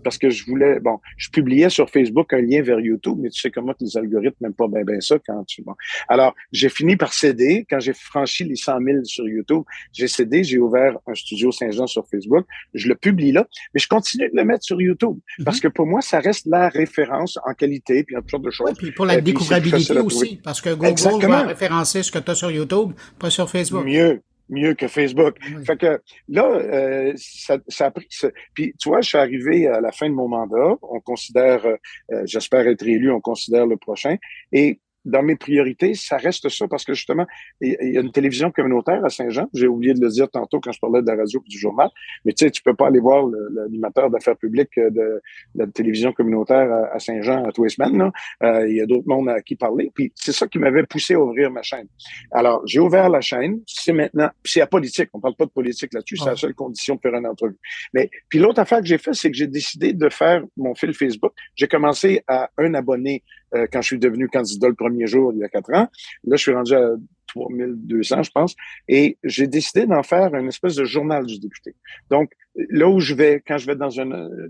Parce 0.02 0.18
que 0.18 0.30
je 0.30 0.44
voulais, 0.46 0.80
bon, 0.80 0.98
je 1.16 1.28
publiais 1.30 1.70
sur 1.70 1.88
Facebook 1.88 2.32
un 2.32 2.40
lien 2.40 2.62
vers 2.62 2.80
YouTube, 2.80 3.18
mais 3.20 3.30
tu 3.30 3.40
sais 3.40 3.50
comment 3.52 3.74
les 3.80 3.96
algorithmes 3.96 4.36
n'aiment 4.40 4.54
pas 4.54 4.66
bien 4.66 4.82
ben 4.82 5.00
ça 5.00 5.16
quand 5.24 5.44
tu... 5.44 5.62
Bon. 5.62 5.74
Alors, 6.08 6.34
j'ai 6.50 6.68
fini 6.68 6.96
par 6.96 7.12
céder. 7.12 7.64
Quand 7.70 7.78
j'ai 7.78 7.92
franchi 7.92 8.42
les 8.44 8.56
100 8.56 8.80
000 8.82 9.04
sur 9.04 9.28
YouTube, 9.28 9.62
j'ai 9.92 10.08
cédé, 10.08 10.42
j'ai 10.42 10.58
ouvert 10.58 10.98
un 11.06 11.14
studio 11.14 11.52
Saint-Jean 11.52 11.86
sur 11.86 12.04
Facebook. 12.08 12.44
Je 12.74 12.88
le 12.88 12.96
publie 12.96 13.30
là, 13.30 13.46
mais 13.72 13.80
je 13.80 13.86
continue 13.86 14.28
de 14.28 14.36
le 14.36 14.44
mettre 14.44 14.64
sur 14.64 14.80
YouTube. 14.80 15.16
Mm 15.16 15.20
-hmm. 15.20 15.44
Parce 15.44 15.60
que 15.60 15.68
pour 15.68 15.86
moi, 15.86 16.00
ça 16.00 16.18
reste 16.18 16.46
la 16.46 16.68
référence 16.68 17.27
en 17.44 17.54
qualité, 17.54 18.04
puis 18.04 18.16
en 18.16 18.20
toutes 18.20 18.30
sortes 18.30 18.44
de 18.44 18.50
choses. 18.50 18.68
Oui, 18.70 18.74
puis 18.76 18.92
pour 18.92 19.06
la 19.06 19.20
découvrabilité 19.20 19.98
aussi, 19.98 20.40
parce 20.42 20.60
que 20.60 20.70
Google 20.70 20.86
Exactement. 20.86 21.28
va 21.28 21.42
référencer 21.42 22.02
ce 22.02 22.10
que 22.12 22.18
tu 22.18 22.30
as 22.30 22.34
sur 22.34 22.50
YouTube, 22.50 22.92
pas 23.18 23.30
sur 23.30 23.48
Facebook. 23.50 23.84
Mieux, 23.84 24.22
mieux 24.48 24.74
que 24.74 24.88
Facebook. 24.88 25.36
Oui. 25.42 25.64
Fait 25.64 25.76
que 25.76 26.00
là, 26.28 26.44
euh, 26.44 27.12
ça, 27.16 27.58
ça, 27.68 27.86
a 27.86 27.90
pris. 27.90 28.06
Ce... 28.10 28.26
Puis 28.54 28.74
tu 28.78 28.88
vois, 28.88 29.00
je 29.00 29.08
suis 29.08 29.18
arrivé 29.18 29.66
à 29.66 29.80
la 29.80 29.92
fin 29.92 30.08
de 30.08 30.14
mon 30.14 30.28
mandat. 30.28 30.76
On 30.82 31.00
considère, 31.00 31.64
euh, 31.66 32.22
j'espère 32.24 32.66
être 32.66 32.86
élu, 32.86 33.10
on 33.10 33.20
considère 33.20 33.66
le 33.66 33.76
prochain. 33.76 34.16
Et 34.52 34.80
dans 35.08 35.22
mes 35.22 35.36
priorités, 35.36 35.94
ça 35.94 36.16
reste 36.16 36.48
ça 36.48 36.68
parce 36.68 36.84
que 36.84 36.94
justement, 36.94 37.26
il 37.60 37.76
y 37.80 37.96
a 37.96 38.00
une 38.00 38.12
télévision 38.12 38.50
communautaire 38.50 39.04
à 39.04 39.08
Saint-Jean. 39.08 39.48
J'ai 39.54 39.66
oublié 39.66 39.94
de 39.94 40.00
le 40.00 40.08
dire 40.08 40.28
tantôt 40.30 40.60
quand 40.60 40.72
je 40.72 40.78
parlais 40.78 41.02
de 41.02 41.06
la 41.06 41.16
radio 41.16 41.42
et 41.44 41.48
du 41.48 41.58
journal. 41.58 41.88
Mais 42.24 42.32
tu 42.32 42.44
sais, 42.44 42.50
tu 42.50 42.62
peux 42.62 42.74
pas 42.74 42.88
aller 42.88 43.00
voir 43.00 43.26
l'animateur 43.26 44.10
d'affaires 44.10 44.36
publiques 44.36 44.76
de, 44.76 44.90
de, 44.90 45.22
la 45.54 45.66
télévision 45.66 46.12
communautaire 46.12 46.70
à, 46.92 46.98
Saint-Jean 46.98 47.44
à 47.44 47.52
tous 47.52 47.64
les 47.64 47.70
semaines. 47.70 48.10
Euh, 48.42 48.68
il 48.68 48.76
y 48.76 48.80
a 48.80 48.86
d'autres 48.86 49.08
mondes 49.08 49.28
à 49.28 49.40
qui 49.40 49.56
parler. 49.56 49.90
Puis 49.94 50.12
c'est 50.14 50.32
ça 50.32 50.46
qui 50.46 50.58
m'avait 50.58 50.84
poussé 50.84 51.14
à 51.14 51.20
ouvrir 51.20 51.50
ma 51.50 51.62
chaîne. 51.62 51.88
Alors, 52.30 52.62
j'ai 52.66 52.80
ouvert 52.80 53.08
la 53.08 53.20
chaîne. 53.20 53.60
C'est 53.66 53.92
maintenant, 53.92 54.30
c'est 54.44 54.60
la 54.60 54.66
politique. 54.66 55.08
On 55.14 55.20
parle 55.20 55.36
pas 55.36 55.46
de 55.46 55.50
politique 55.50 55.94
là-dessus. 55.94 56.16
C'est 56.18 56.30
la 56.30 56.36
seule 56.36 56.54
condition 56.54 56.96
de 56.96 57.00
faire 57.00 57.14
une 57.14 57.26
entrevue. 57.26 57.58
Mais 57.94 58.10
puis 58.28 58.38
l'autre 58.38 58.60
affaire 58.60 58.80
que 58.80 58.86
j'ai 58.86 58.98
fait, 58.98 59.14
c'est 59.14 59.30
que 59.30 59.36
j'ai 59.36 59.46
décidé 59.46 59.92
de 59.92 60.08
faire 60.08 60.42
mon 60.56 60.74
fil 60.74 60.92
Facebook. 60.92 61.32
J'ai 61.54 61.68
commencé 61.68 62.22
à 62.26 62.50
un 62.58 62.74
abonné 62.74 63.22
euh, 63.54 63.66
quand 63.72 63.80
je 63.80 63.86
suis 63.86 63.98
devenu 63.98 64.28
candidat 64.28 64.68
le 64.68 64.74
premier 64.74 65.06
jour 65.06 65.32
il 65.32 65.40
y 65.40 65.44
a 65.44 65.48
quatre 65.48 65.72
ans. 65.72 65.88
Là, 66.24 66.36
je 66.36 66.42
suis 66.42 66.52
rendu 66.52 66.74
à 66.74 66.90
3200, 67.28 68.22
je 68.22 68.30
pense. 68.30 68.56
Et 68.88 69.18
j'ai 69.24 69.46
décidé 69.46 69.86
d'en 69.86 70.02
faire 70.02 70.34
une 70.34 70.48
espèce 70.48 70.74
de 70.76 70.84
journal 70.84 71.26
du 71.26 71.38
député. 71.38 71.74
Donc, 72.10 72.32
là 72.70 72.88
où 72.88 73.00
je 73.00 73.14
vais, 73.14 73.42
quand 73.46 73.58
je 73.58 73.66
vais 73.66 73.76
dans 73.76 73.90
une, 73.90 74.48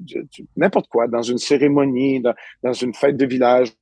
n'importe 0.57 0.89
quoi, 0.89 1.09
dans 1.09 1.23
une 1.23 1.39
cérémonie, 1.39 2.21
dans, 2.21 2.35
dans, 2.63 2.73
une 2.73 2.95
fête 2.95 3.17
de 3.17 3.27
village, 3.27 3.73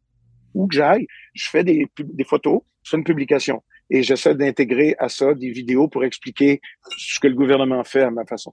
où 0.55 0.67
que 0.67 0.75
j'aille, 0.75 1.07
je 1.35 1.49
fais 1.49 1.63
des, 1.63 1.87
des 1.99 2.25
photos, 2.25 2.61
je 2.83 2.91
fais 2.91 2.97
une 2.97 3.05
publication 3.05 3.63
et 3.91 4.03
j'essaie 4.03 4.35
d'intégrer 4.35 4.97
à 4.99 5.09
ça 5.09 5.35
des 5.35 5.51
vidéos 5.51 5.89
pour 5.89 6.05
expliquer 6.05 6.61
ce 6.97 7.21
que 7.21 7.29
le 7.29 7.35
gouvernement 7.35 7.85
fait 7.85 8.03
à 8.03 8.11
ma 8.11 8.25
façon. 8.25 8.53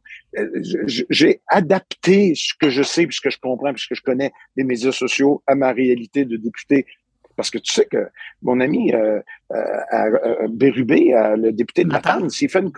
J'ai 0.85 1.41
adapté 1.47 2.33
ce 2.35 2.53
que 2.59 2.69
je 2.69 2.83
sais, 2.83 3.05
puisque 3.05 3.29
je 3.29 3.39
comprends, 3.39 3.73
puisque 3.73 3.95
je 3.95 4.01
connais 4.01 4.31
les 4.55 4.63
médias 4.63 4.91
sociaux 4.91 5.41
à 5.47 5.55
ma 5.55 5.71
réalité 5.71 6.25
de 6.25 6.37
député. 6.37 6.85
Parce 7.35 7.49
que 7.49 7.57
tu 7.57 7.73
sais 7.73 7.85
que 7.85 8.09
mon 8.43 8.59
ami 8.59 8.93
euh, 8.93 9.19
euh, 9.51 10.47
Bérubé, 10.49 11.13
euh, 11.13 11.35
le 11.35 11.51
député 11.51 11.83
de 11.83 11.89
Matane, 11.89 12.29
s'il 12.29 12.49
fait, 12.49 12.59
une, 12.59 12.71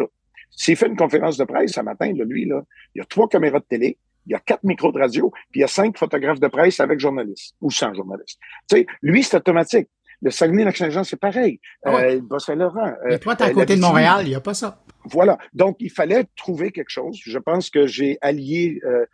fait 0.57 0.87
une 0.87 0.95
conférence 0.95 1.37
de 1.37 1.43
presse 1.43 1.73
ce 1.73 1.81
matin, 1.81 2.13
là, 2.13 2.23
lui, 2.23 2.45
là, 2.45 2.63
il 2.93 2.99
y 2.99 3.01
a 3.01 3.05
trois 3.05 3.27
caméras 3.27 3.59
de 3.59 3.65
télé, 3.65 3.97
il 4.25 4.31
y 4.31 4.35
a 4.35 4.39
quatre 4.39 4.63
micros 4.63 4.91
de 4.91 4.99
radio, 4.99 5.31
puis 5.51 5.59
il 5.59 5.61
y 5.61 5.63
a 5.65 5.67
cinq 5.67 5.97
photographes 5.97 6.39
de 6.39 6.47
presse 6.47 6.79
avec 6.79 6.99
journalistes 6.99 7.55
ou 7.61 7.69
sans 7.69 7.93
journalistes. 7.93 8.39
Tu 8.69 8.77
sais, 8.77 8.87
lui, 9.01 9.23
c'est 9.23 9.37
automatique. 9.37 9.89
Le 10.21 10.31
Saguenay-Lac-Saint-Jean, 10.31 11.03
c'est 11.03 11.19
pareil. 11.19 11.59
Ah 11.83 11.95
ouais. 11.95 12.21
euh, 12.31 12.39
Saint-Laurent. 12.39 12.93
Mais 13.05 13.19
toi, 13.19 13.35
t'es 13.35 13.43
à 13.43 13.51
côté 13.51 13.75
de 13.75 13.81
Montréal, 13.81 14.21
il 14.23 14.29
n'y 14.29 14.35
a 14.35 14.41
pas 14.41 14.53
ça. 14.53 14.83
Voilà. 15.05 15.37
Donc, 15.53 15.77
il 15.79 15.91
fallait 15.91 16.25
trouver 16.35 16.71
quelque 16.71 16.89
chose. 16.89 17.19
Je 17.23 17.37
pense 17.37 17.69
que 17.69 17.85
j'ai 17.85 18.17
allié 18.21 18.79
euh, 18.85 19.05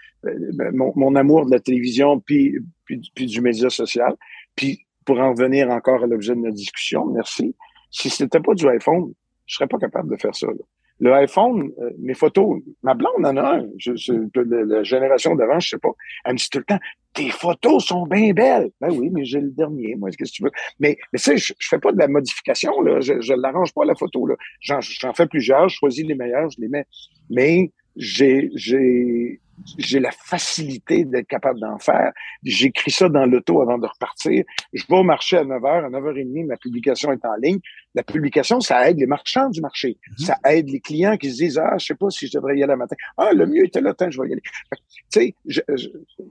mon, 0.74 0.94
mon, 0.96 1.16
amour 1.16 1.46
de 1.46 1.52
la 1.52 1.60
télévision 1.60 2.20
puis, 2.20 2.56
puis, 2.86 3.02
puis, 3.14 3.26
du 3.26 3.42
média 3.42 3.70
social. 3.70 4.16
Puis, 4.56 4.86
pour 5.06 5.20
en 5.20 5.32
revenir 5.32 5.70
encore 5.70 6.04
à 6.04 6.08
l'objet 6.08 6.36
de 6.36 6.40
notre 6.40 6.56
discussion, 6.56 7.06
merci. 7.08 7.56
Si 7.90 8.10
c'était 8.10 8.40
pas 8.40 8.54
du 8.54 8.68
iPhone, 8.68 9.14
je 9.46 9.56
serais 9.56 9.68
pas 9.68 9.78
capable 9.78 10.10
de 10.10 10.22
faire 10.22 10.36
ça. 10.36 10.48
Là. 10.48 10.64
Le 11.02 11.12
iPhone, 11.14 11.72
euh, 11.82 11.90
mes 12.00 12.14
photos, 12.14 12.62
ma 12.84 12.94
blonde 12.94 13.26
en 13.26 13.36
a 13.36 13.58
un. 13.58 13.68
Je, 13.78 13.96
je, 13.96 14.14
la, 14.36 14.64
la 14.64 14.84
génération 14.84 15.36
d'avant, 15.36 15.60
je 15.60 15.70
sais 15.70 15.78
pas. 15.80 15.92
Elle 16.24 16.34
me 16.34 16.38
dit 16.38 16.48
tout 16.50 16.60
le 16.60 16.64
temps, 16.64 16.80
tes 17.14 17.30
photos 17.30 17.84
sont 17.86 18.06
bien 18.06 18.32
belles. 18.34 18.70
Ben 18.80 18.90
oui, 18.92 19.10
mais 19.12 19.26
j'ai 19.26 19.42
le 19.42 19.50
dernier, 19.50 19.96
moi, 19.96 20.12
qu'est-ce 20.12 20.32
que 20.32 20.38
tu 20.38 20.44
veux? 20.44 20.52
Mais, 20.80 20.98
mais 21.12 21.18
tu 21.18 21.26
sais, 21.26 21.38
je, 21.38 21.54
je 21.58 21.68
fais 21.68 21.80
pas 21.80 21.92
de 21.92 21.98
la 21.98 22.08
modification, 22.08 22.80
là. 22.82 23.02
Je, 23.02 23.20
je 23.20 23.34
l'arrange 23.34 23.74
pas, 23.74 23.84
la 23.84 23.96
photo, 23.96 24.28
là. 24.28 24.36
J'en, 24.60 24.80
j'en 24.80 25.14
fais 25.14 25.26
plusieurs, 25.26 25.68
je 25.70 25.76
choisis 25.76 26.06
les 26.06 26.16
meilleurs, 26.16 26.50
je 26.52 26.62
les 26.62 26.68
mets. 26.70 26.86
Mais 27.30 27.72
j'ai, 27.96 28.50
j'ai, 28.56 29.42
j'ai 29.78 30.00
la 30.00 30.12
facilité 30.12 31.06
d'être 31.06 31.28
capable 31.28 31.60
d'en 31.60 31.78
faire. 31.78 32.12
J'écris 32.44 32.92
ça 32.92 33.10
dans 33.10 33.26
l'auto 33.26 33.62
avant 33.62 33.78
de 33.78 33.88
repartir. 33.88 34.44
Je 34.74 34.84
vais 34.88 34.98
au 34.98 35.04
marché 35.04 35.38
à 35.38 35.44
9h, 35.44 35.86
à 35.86 35.90
9h30, 35.90 36.48
ma 36.48 36.58
publication 36.58 37.12
est 37.12 37.26
en 37.26 37.36
ligne. 37.42 37.60
La 37.94 38.04
publication, 38.04 38.60
ça 38.60 38.90
aide 38.90 39.00
les 39.00 39.06
marchands 39.06 39.50
du 39.50 39.62
marché. 39.62 39.98
-hmm. 39.98 40.26
Ça 40.26 40.38
aide 40.46 40.70
les 40.70 40.80
clients 40.80 41.18
qui 41.18 41.32
se 41.32 41.38
disent, 41.44 41.58
ah, 41.58 41.78
je 41.78 41.86
sais 41.88 41.96
pas 41.96 42.10
si 42.10 42.28
je 42.28 42.34
devrais 42.38 42.58
y 42.58 42.64
aller 42.64 42.74
le 42.74 42.78
matin. 42.78 42.96
Ah, 43.18 43.32
le 43.34 43.46
mieux 43.46 43.66
était 43.66 43.82
là, 43.82 43.94
je 44.10 44.22
vais 44.22 44.30
y 44.30 44.34
aller. 44.34 44.42
Tu 45.12 45.20
sais, 45.20 45.36
je, 45.46 45.62
je, 45.68 45.88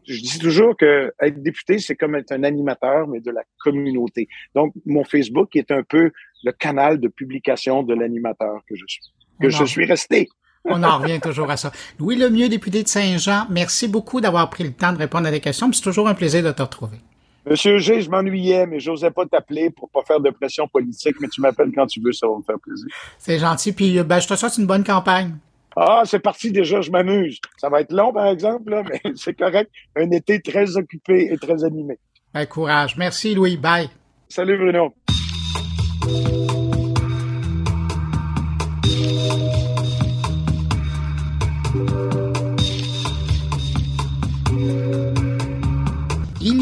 je, 0.08 0.20
dis 0.28 0.38
toujours 0.38 0.74
que 0.76 1.12
être 1.20 1.42
député, 1.42 1.78
c'est 1.78 1.96
comme 1.96 2.14
être 2.14 2.32
un 2.32 2.44
animateur, 2.44 3.08
mais 3.08 3.20
de 3.20 3.30
la 3.30 3.44
communauté. 3.64 4.26
Donc, 4.54 4.72
mon 4.86 5.04
Facebook 5.04 5.54
est 5.54 5.70
un 5.70 5.82
peu 5.82 6.12
le 6.44 6.52
canal 6.52 6.98
de 6.98 7.08
publication 7.08 7.82
de 7.82 7.94
l'animateur 7.94 8.56
que 8.66 8.74
je 8.74 8.84
suis, 8.88 9.02
que 9.40 9.50
je 9.50 9.64
suis 9.64 9.84
resté. 9.84 10.28
On 10.64 10.82
en 10.82 10.98
revient 10.98 11.20
toujours 11.20 11.50
à 11.50 11.56
ça. 11.56 11.72
Louis 11.98 12.16
Lemieux, 12.16 12.48
député 12.48 12.82
de 12.82 12.88
Saint-Jean, 12.88 13.46
merci 13.50 13.88
beaucoup 13.88 14.20
d'avoir 14.20 14.50
pris 14.50 14.64
le 14.64 14.72
temps 14.72 14.92
de 14.92 14.98
répondre 14.98 15.26
à 15.26 15.30
des 15.30 15.40
questions. 15.40 15.72
C'est 15.72 15.82
toujours 15.82 16.08
un 16.08 16.14
plaisir 16.14 16.42
de 16.42 16.52
te 16.52 16.62
retrouver. 16.62 16.98
Monsieur 17.46 17.78
G, 17.78 18.02
je 18.02 18.10
m'ennuyais, 18.10 18.66
mais 18.66 18.80
j'osais 18.80 19.10
pas 19.10 19.24
t'appeler 19.24 19.70
pour 19.70 19.88
pas 19.88 20.02
faire 20.02 20.20
de 20.20 20.30
pression 20.30 20.68
politique, 20.68 21.16
mais 21.20 21.28
tu 21.28 21.40
m'appelles 21.40 21.72
quand 21.74 21.86
tu 21.86 22.00
veux, 22.00 22.12
ça 22.12 22.26
va 22.26 22.36
me 22.36 22.42
faire 22.42 22.58
plaisir. 22.58 22.86
C'est 23.18 23.38
gentil, 23.38 23.72
puis 23.72 24.02
ben, 24.02 24.20
je 24.20 24.28
te 24.28 24.36
souhaite 24.36 24.58
une 24.58 24.66
bonne 24.66 24.84
campagne. 24.84 25.34
Ah, 25.74 26.02
c'est 26.04 26.18
parti 26.18 26.52
déjà, 26.52 26.80
je 26.80 26.90
m'amuse. 26.90 27.40
Ça 27.56 27.68
va 27.68 27.80
être 27.80 27.92
long, 27.92 28.12
par 28.12 28.26
exemple, 28.26 28.70
là, 28.70 28.82
mais 28.82 29.00
c'est 29.14 29.34
correct. 29.34 29.70
Un 29.96 30.10
été 30.10 30.40
très 30.40 30.76
occupé 30.76 31.32
et 31.32 31.38
très 31.38 31.64
animé. 31.64 31.98
Ben, 32.34 32.44
courage. 32.46 32.96
Merci, 32.96 33.34
Louis. 33.34 33.56
Bye. 33.56 33.88
Salut, 34.28 34.58
Bruno. 34.58 34.94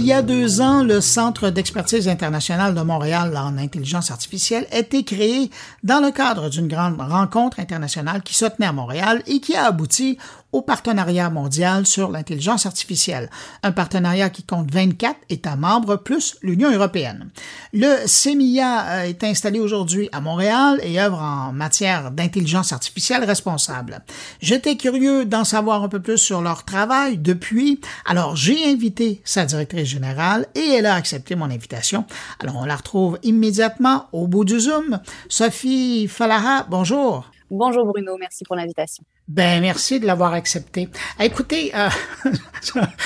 Y 0.09 0.12
a 0.14 0.22
deux 0.22 0.62
ans, 0.62 0.82
le 0.82 1.02
Centre 1.02 1.50
d'expertise 1.50 2.09
internationale 2.09 2.74
de 2.74 2.80
Montréal 2.80 3.36
en 3.36 3.59
intelligence 3.59 4.11
artificielle 4.11 4.66
a 4.72 4.78
été 4.78 5.04
créé 5.04 5.50
dans 5.82 6.00
le 6.00 6.11
cadre 6.11 6.48
d'une 6.48 6.66
grande 6.66 6.98
rencontre 6.98 7.61
internationale 7.61 8.22
qui 8.22 8.32
se 8.32 8.46
tenait 8.46 8.68
à 8.68 8.72
Montréal 8.72 9.22
et 9.26 9.40
qui 9.40 9.54
a 9.54 9.66
abouti 9.66 10.16
au 10.53 10.62
partenariat 10.62 11.30
mondial 11.30 11.86
sur 11.86 12.11
l'intelligence 12.11 12.66
artificielle, 12.66 13.28
un 13.62 13.72
partenariat 13.72 14.30
qui 14.30 14.42
compte 14.42 14.72
24 14.72 15.16
États 15.28 15.57
membres 15.57 15.96
plus 15.96 16.36
l'Union 16.42 16.72
européenne. 16.72 17.30
Le 17.72 18.07
CEMIA 18.07 19.09
est 19.09 19.22
installé 19.24 19.61
aujourd'hui 19.61 20.09
à 20.12 20.20
Montréal 20.20 20.80
et 20.82 21.01
œuvre 21.01 21.20
en 21.20 21.53
matière 21.53 22.11
d'intelligence 22.11 22.72
artificielle 22.72 23.24
responsable. 23.24 24.01
J'étais 24.40 24.76
curieux 24.76 25.24
d'en 25.24 25.44
savoir 25.44 25.82
un 25.82 25.88
peu 25.88 26.01
plus 26.01 26.18
sur 26.18 26.40
leur 26.40 26.64
travail 26.64 27.18
depuis, 27.18 27.80
alors 28.07 28.36
j'ai 28.36 28.70
invité 28.70 29.20
sa 29.24 29.44
directrice 29.44 29.88
générale 29.88 30.46
et 30.55 30.74
elle 30.76 30.86
a 30.86 30.94
accepté 30.94 31.34
mon 31.34 31.51
invitation. 31.51 32.05
Alors 32.40 32.57
on 32.57 32.64
la 32.64 32.76
retrouve 32.76 33.18
immédiatement 33.22 34.07
au 34.12 34.26
bout 34.26 34.44
du 34.44 34.59
Zoom. 34.59 35.01
Sophie 35.28 36.09
Falaha, 36.09 36.66
bonjour. 36.70 37.30
Bonjour 37.51 37.86
Bruno, 37.86 38.16
merci 38.18 38.44
pour 38.44 38.57
l'invitation. 38.57 39.03
Ben 39.26 39.62
merci 39.62 40.01
de 40.01 40.07
l'avoir 40.07 40.34
accepté. 40.34 40.88
Écoutez, 41.18 41.72
euh, 41.74 41.88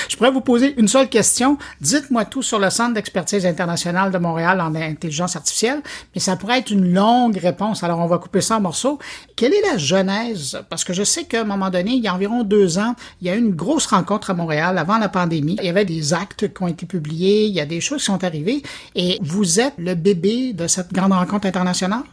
je 0.09 0.17
pourrais 0.17 0.31
vous 0.31 0.41
poser 0.41 0.73
une 0.77 0.89
seule 0.89 1.07
question. 1.07 1.57
Dites-moi 1.79 2.25
tout 2.25 2.41
sur 2.41 2.59
le 2.59 2.69
Centre 2.69 2.93
d'expertise 2.93 3.45
internationale 3.45 4.11
de 4.11 4.17
Montréal 4.17 4.59
en 4.59 4.75
intelligence 4.75 5.37
artificielle, 5.37 5.81
mais 6.13 6.19
ça 6.19 6.35
pourrait 6.35 6.59
être 6.59 6.71
une 6.71 6.93
longue 6.93 7.37
réponse. 7.37 7.83
Alors 7.83 7.99
on 7.99 8.07
va 8.07 8.17
couper 8.17 8.41
ça 8.41 8.57
en 8.57 8.61
morceaux. 8.61 8.99
Quelle 9.37 9.53
est 9.53 9.61
la 9.61 9.77
genèse? 9.77 10.61
Parce 10.69 10.83
que 10.83 10.91
je 10.91 11.03
sais 11.03 11.23
qu'à 11.23 11.41
un 11.41 11.45
moment 11.45 11.69
donné, 11.69 11.91
il 11.91 12.03
y 12.03 12.07
a 12.09 12.13
environ 12.13 12.43
deux 12.43 12.79
ans, 12.79 12.95
il 13.21 13.27
y 13.27 13.29
a 13.29 13.35
eu 13.35 13.39
une 13.39 13.55
grosse 13.55 13.85
rencontre 13.85 14.29
à 14.29 14.33
Montréal 14.33 14.77
avant 14.77 14.97
la 14.97 15.07
pandémie. 15.07 15.55
Il 15.59 15.65
y 15.65 15.69
avait 15.69 15.85
des 15.85 16.13
actes 16.13 16.53
qui 16.53 16.63
ont 16.63 16.67
été 16.67 16.85
publiés, 16.85 17.45
il 17.45 17.53
y 17.53 17.61
a 17.61 17.65
des 17.65 17.79
choses 17.79 17.99
qui 17.99 18.05
sont 18.05 18.23
arrivées, 18.25 18.61
et 18.95 19.19
vous 19.21 19.61
êtes 19.61 19.75
le 19.77 19.95
bébé 19.95 20.51
de 20.51 20.67
cette 20.67 20.91
grande 20.91 21.13
rencontre 21.13 21.47
internationale? 21.47 22.03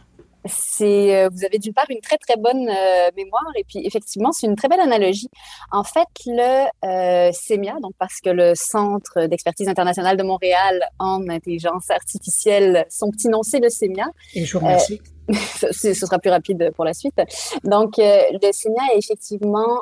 C'est 0.45 1.15
euh, 1.15 1.29
vous 1.31 1.45
avez 1.45 1.59
d'une 1.59 1.73
part 1.73 1.85
une 1.89 2.01
très 2.01 2.17
très 2.17 2.35
bonne 2.35 2.67
euh, 2.67 3.09
mémoire 3.15 3.45
et 3.55 3.63
puis 3.63 3.85
effectivement 3.85 4.31
c'est 4.31 4.47
une 4.47 4.55
très 4.55 4.67
belle 4.67 4.79
analogie. 4.79 5.29
En 5.71 5.83
fait 5.83 6.07
le 6.25 6.67
euh, 6.85 7.31
CEMIA 7.31 7.75
donc 7.81 7.93
parce 7.99 8.19
que 8.21 8.29
le 8.29 8.53
Centre 8.55 9.27
d'expertise 9.27 9.67
internationale 9.67 10.17
de 10.17 10.23
Montréal 10.23 10.81
en 10.99 11.27
intelligence 11.29 11.89
artificielle 11.89 12.85
son 12.89 13.11
petit 13.11 13.27
nom 13.27 13.43
c'est 13.43 13.59
le 13.59 13.69
CEMIA. 13.69 14.07
Et 14.33 14.45
je 14.45 14.57
vous 14.57 14.65
remercie. 14.65 14.99
ce 15.71 15.93
sera 15.93 16.19
plus 16.19 16.31
rapide 16.31 16.71
pour 16.75 16.85
la 16.85 16.93
suite. 16.93 17.21
Donc 17.63 17.97
le 17.97 18.51
CEMIA 18.51 18.95
est 18.95 18.97
effectivement 18.97 19.81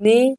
né 0.00 0.36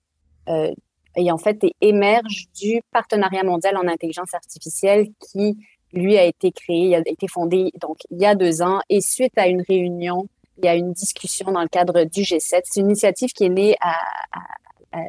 et 1.15 1.31
en 1.31 1.37
fait 1.37 1.59
émerge 1.81 2.45
du 2.59 2.81
partenariat 2.91 3.43
mondial 3.43 3.77
en 3.77 3.87
intelligence 3.87 4.33
artificielle 4.33 5.07
qui 5.19 5.57
lui 5.93 6.17
a 6.17 6.25
été 6.25 6.51
créé, 6.51 6.87
il 6.87 6.95
a 6.95 7.01
été 7.05 7.27
fondé 7.27 7.71
donc 7.79 7.97
il 8.09 8.19
y 8.19 8.25
a 8.25 8.35
deux 8.35 8.61
ans 8.61 8.81
et 8.89 9.01
suite 9.01 9.37
à 9.37 9.47
une 9.47 9.61
réunion, 9.61 10.27
il 10.57 10.65
y 10.65 10.67
a 10.67 10.75
une 10.75 10.93
discussion 10.93 11.51
dans 11.51 11.61
le 11.61 11.67
cadre 11.67 12.03
du 12.03 12.21
G7. 12.21 12.61
C'est 12.65 12.79
une 12.79 12.87
initiative 12.87 13.31
qui 13.31 13.45
est 13.45 13.49
née 13.49 13.75
à, 13.81 13.95
à, 14.91 14.99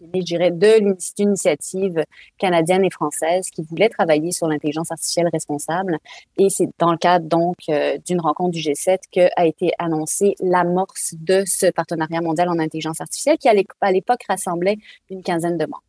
née, 0.00 0.20
je 0.20 0.26
dirais, 0.26 0.50
de 0.50 0.78
l'initiative 1.18 2.04
canadienne 2.38 2.84
et 2.84 2.90
française 2.90 3.48
qui 3.50 3.62
voulait 3.62 3.88
travailler 3.88 4.32
sur 4.32 4.46
l'intelligence 4.48 4.90
artificielle 4.90 5.28
responsable. 5.32 5.98
Et 6.36 6.48
c'est 6.50 6.68
dans 6.78 6.92
le 6.92 6.98
cadre 6.98 7.26
donc 7.26 7.56
euh, 7.68 7.98
d'une 8.06 8.20
rencontre 8.20 8.50
du 8.50 8.60
G7 8.60 8.98
que 9.12 9.28
a 9.36 9.46
été 9.46 9.70
annoncée 9.78 10.34
l'amorce 10.40 11.14
de 11.18 11.44
ce 11.46 11.70
partenariat 11.70 12.20
mondial 12.20 12.48
en 12.48 12.58
intelligence 12.58 13.00
artificielle 13.00 13.38
qui 13.38 13.48
à 13.48 13.92
l'époque 13.92 14.22
rassemblait 14.28 14.76
une 15.10 15.22
quinzaine 15.22 15.56
de 15.56 15.64
membres. 15.64 15.82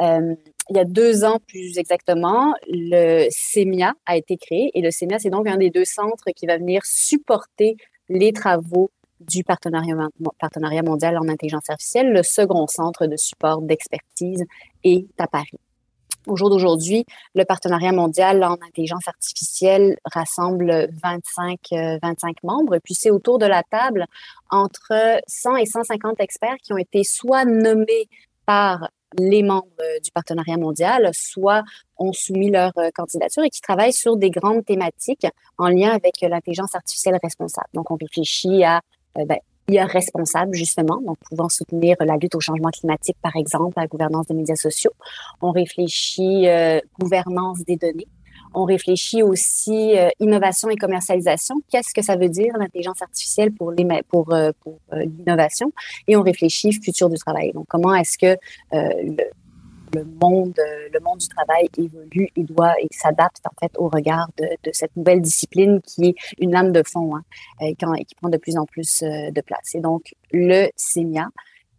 Euh, 0.00 0.34
il 0.70 0.76
y 0.76 0.78
a 0.78 0.84
deux 0.84 1.24
ans 1.24 1.38
plus 1.48 1.78
exactement, 1.78 2.54
le 2.68 3.26
CEMIA 3.30 3.92
a 4.06 4.16
été 4.16 4.36
créé 4.36 4.70
et 4.74 4.82
le 4.82 4.90
CEMIA, 4.90 5.18
c'est 5.18 5.30
donc 5.30 5.48
un 5.48 5.56
des 5.56 5.70
deux 5.70 5.84
centres 5.84 6.30
qui 6.34 6.46
va 6.46 6.58
venir 6.58 6.82
supporter 6.84 7.76
les 8.08 8.32
travaux 8.32 8.90
du 9.20 9.44
partenariat, 9.44 9.96
partenariat 10.38 10.82
mondial 10.82 11.18
en 11.18 11.28
intelligence 11.28 11.68
artificielle. 11.68 12.12
Le 12.12 12.22
second 12.22 12.66
centre 12.66 13.06
de 13.06 13.16
support 13.16 13.62
d'expertise 13.62 14.44
est 14.84 15.06
à 15.18 15.26
Paris. 15.26 15.58
Au 16.26 16.36
jour 16.36 16.50
d'aujourd'hui, 16.50 17.06
le 17.34 17.44
partenariat 17.44 17.92
mondial 17.92 18.44
en 18.44 18.54
intelligence 18.60 19.08
artificielle 19.08 19.96
rassemble 20.04 20.88
25, 21.02 21.58
25 21.70 21.72
euh, 21.72 22.32
membres. 22.42 22.78
Puis 22.84 22.94
c'est 22.94 23.10
autour 23.10 23.38
de 23.38 23.46
la 23.46 23.62
table 23.62 24.06
entre 24.50 25.20
100 25.26 25.56
et 25.56 25.66
150 25.66 26.20
experts 26.20 26.56
qui 26.62 26.72
ont 26.72 26.78
été 26.78 27.04
soit 27.04 27.46
nommés 27.46 28.08
par 28.44 28.90
les 29.18 29.42
membres 29.42 29.66
euh, 29.80 29.98
du 30.00 30.10
partenariat 30.10 30.56
mondial, 30.56 31.10
soit 31.12 31.62
ont 31.98 32.12
soumis 32.12 32.50
leur 32.50 32.72
euh, 32.78 32.90
candidature 32.94 33.42
et 33.44 33.50
qui 33.50 33.60
travaillent 33.60 33.92
sur 33.92 34.16
des 34.16 34.30
grandes 34.30 34.64
thématiques 34.64 35.26
en 35.58 35.68
lien 35.68 35.90
avec 35.90 36.22
euh, 36.22 36.28
l'intelligence 36.28 36.74
artificielle 36.74 37.18
responsable. 37.22 37.68
Donc, 37.74 37.90
on 37.90 37.96
réfléchit 37.96 38.64
à 38.64 38.80
ben, 39.16 39.38
IA 39.68 39.86
responsable, 39.86 40.54
justement, 40.54 41.00
donc 41.00 41.18
pouvant 41.28 41.48
soutenir 41.48 41.96
la 42.00 42.16
lutte 42.16 42.34
au 42.34 42.40
changement 42.40 42.70
climatique, 42.70 43.16
par 43.22 43.36
exemple, 43.36 43.74
la 43.76 43.86
gouvernance 43.86 44.26
des 44.26 44.34
médias 44.34 44.56
sociaux. 44.56 44.92
On 45.40 45.50
réfléchit 45.50 46.46
gouvernance 46.98 47.60
des 47.60 47.76
données. 47.76 48.08
On 48.54 48.64
réfléchit 48.64 49.22
aussi 49.22 49.96
euh, 49.96 50.08
innovation 50.18 50.70
et 50.70 50.76
commercialisation. 50.76 51.56
Qu'est-ce 51.70 51.94
que 51.94 52.02
ça 52.02 52.16
veut 52.16 52.28
dire 52.28 52.52
l'intelligence 52.58 53.00
artificielle 53.00 53.52
pour 53.52 53.70
euh, 53.70 54.50
euh, 54.92 55.04
l'innovation? 55.18 55.72
Et 56.08 56.16
on 56.16 56.22
réfléchit 56.22 56.72
futur 56.72 57.08
du 57.08 57.16
travail. 57.16 57.52
Donc 57.52 57.66
comment 57.68 57.94
est-ce 57.94 58.18
que 58.18 58.36
le, 58.72 59.24
le 59.94 60.04
monde, 60.04 60.58
le 60.92 61.00
monde 61.00 61.18
du 61.18 61.28
travail 61.28 61.68
évolue 61.76 62.28
et 62.36 62.44
doit 62.44 62.74
et 62.80 62.88
s'adapte 62.90 63.44
en 63.46 63.54
fait 63.60 63.72
au 63.76 63.88
regard 63.88 64.28
de, 64.38 64.46
de, 64.64 64.70
cette 64.72 64.94
nouvelle 64.96 65.20
discipline 65.20 65.80
qui 65.82 66.08
est 66.08 66.14
une 66.38 66.52
lame 66.52 66.72
de 66.72 66.82
fond 66.84 67.16
hein, 67.16 67.22
et, 67.60 67.74
qui 67.74 68.14
prend 68.14 68.28
de 68.28 68.36
plus 68.36 68.56
en 68.56 68.66
plus 68.66 69.02
de 69.02 69.40
place. 69.40 69.74
Et 69.74 69.80
donc 69.80 70.14
le 70.32 70.68
CEMIA 70.76 71.28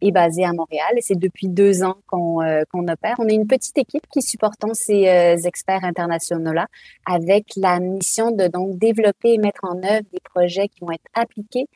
est 0.01 0.11
basé 0.11 0.43
à 0.43 0.53
Montréal 0.53 0.93
et 0.97 1.01
c'est 1.01 1.17
depuis 1.17 1.47
deux 1.47 1.83
ans 1.83 1.97
qu'on 2.07 2.41
euh, 2.41 2.63
qu'on 2.71 2.87
opère. 2.87 3.15
On 3.19 3.27
est 3.27 3.35
une 3.35 3.47
petite 3.47 3.77
équipe 3.77 4.05
qui 4.11 4.21
supportons 4.21 4.73
ces 4.73 5.07
euh, 5.07 5.37
experts 5.37 5.83
internationaux-là 5.83 6.67
avec 7.05 7.45
la 7.55 7.79
mission 7.79 8.31
de 8.31 8.47
donc 8.47 8.77
développer 8.77 9.33
et 9.33 9.37
mettre 9.37 9.61
en 9.63 9.77
œuvre 9.77 10.05
des 10.11 10.21
projets 10.33 10.67
qui 10.67 10.79
vont 10.81 10.91
être 10.91 11.09
appliqués 11.13 11.67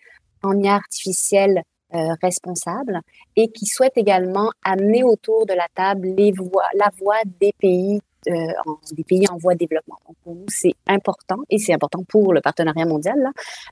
en 0.43 0.57
IA 0.57 0.75
artificielle 0.75 1.63
euh, 1.93 2.13
responsable 2.21 2.99
et 3.35 3.47
qui 3.49 3.65
souhaitent 3.67 3.97
également 3.97 4.49
amener 4.63 5.03
autour 5.03 5.45
de 5.45 5.53
la 5.53 5.67
table 5.75 6.07
les 6.17 6.31
voix, 6.31 6.67
la 6.73 6.89
voix 6.99 7.19
des 7.39 7.53
pays 7.59 8.01
en, 8.27 8.77
des 8.91 9.03
pays 9.03 9.25
en 9.29 9.37
voie 9.37 9.53
de 9.53 9.59
développement. 9.59 9.97
Donc 10.07 10.15
pour 10.23 10.35
nous, 10.35 10.45
c'est 10.47 10.73
important 10.87 11.39
et 11.49 11.57
c'est 11.57 11.73
important 11.73 12.03
pour 12.03 12.33
le 12.33 12.41
partenariat 12.41 12.85
mondial 12.85 13.17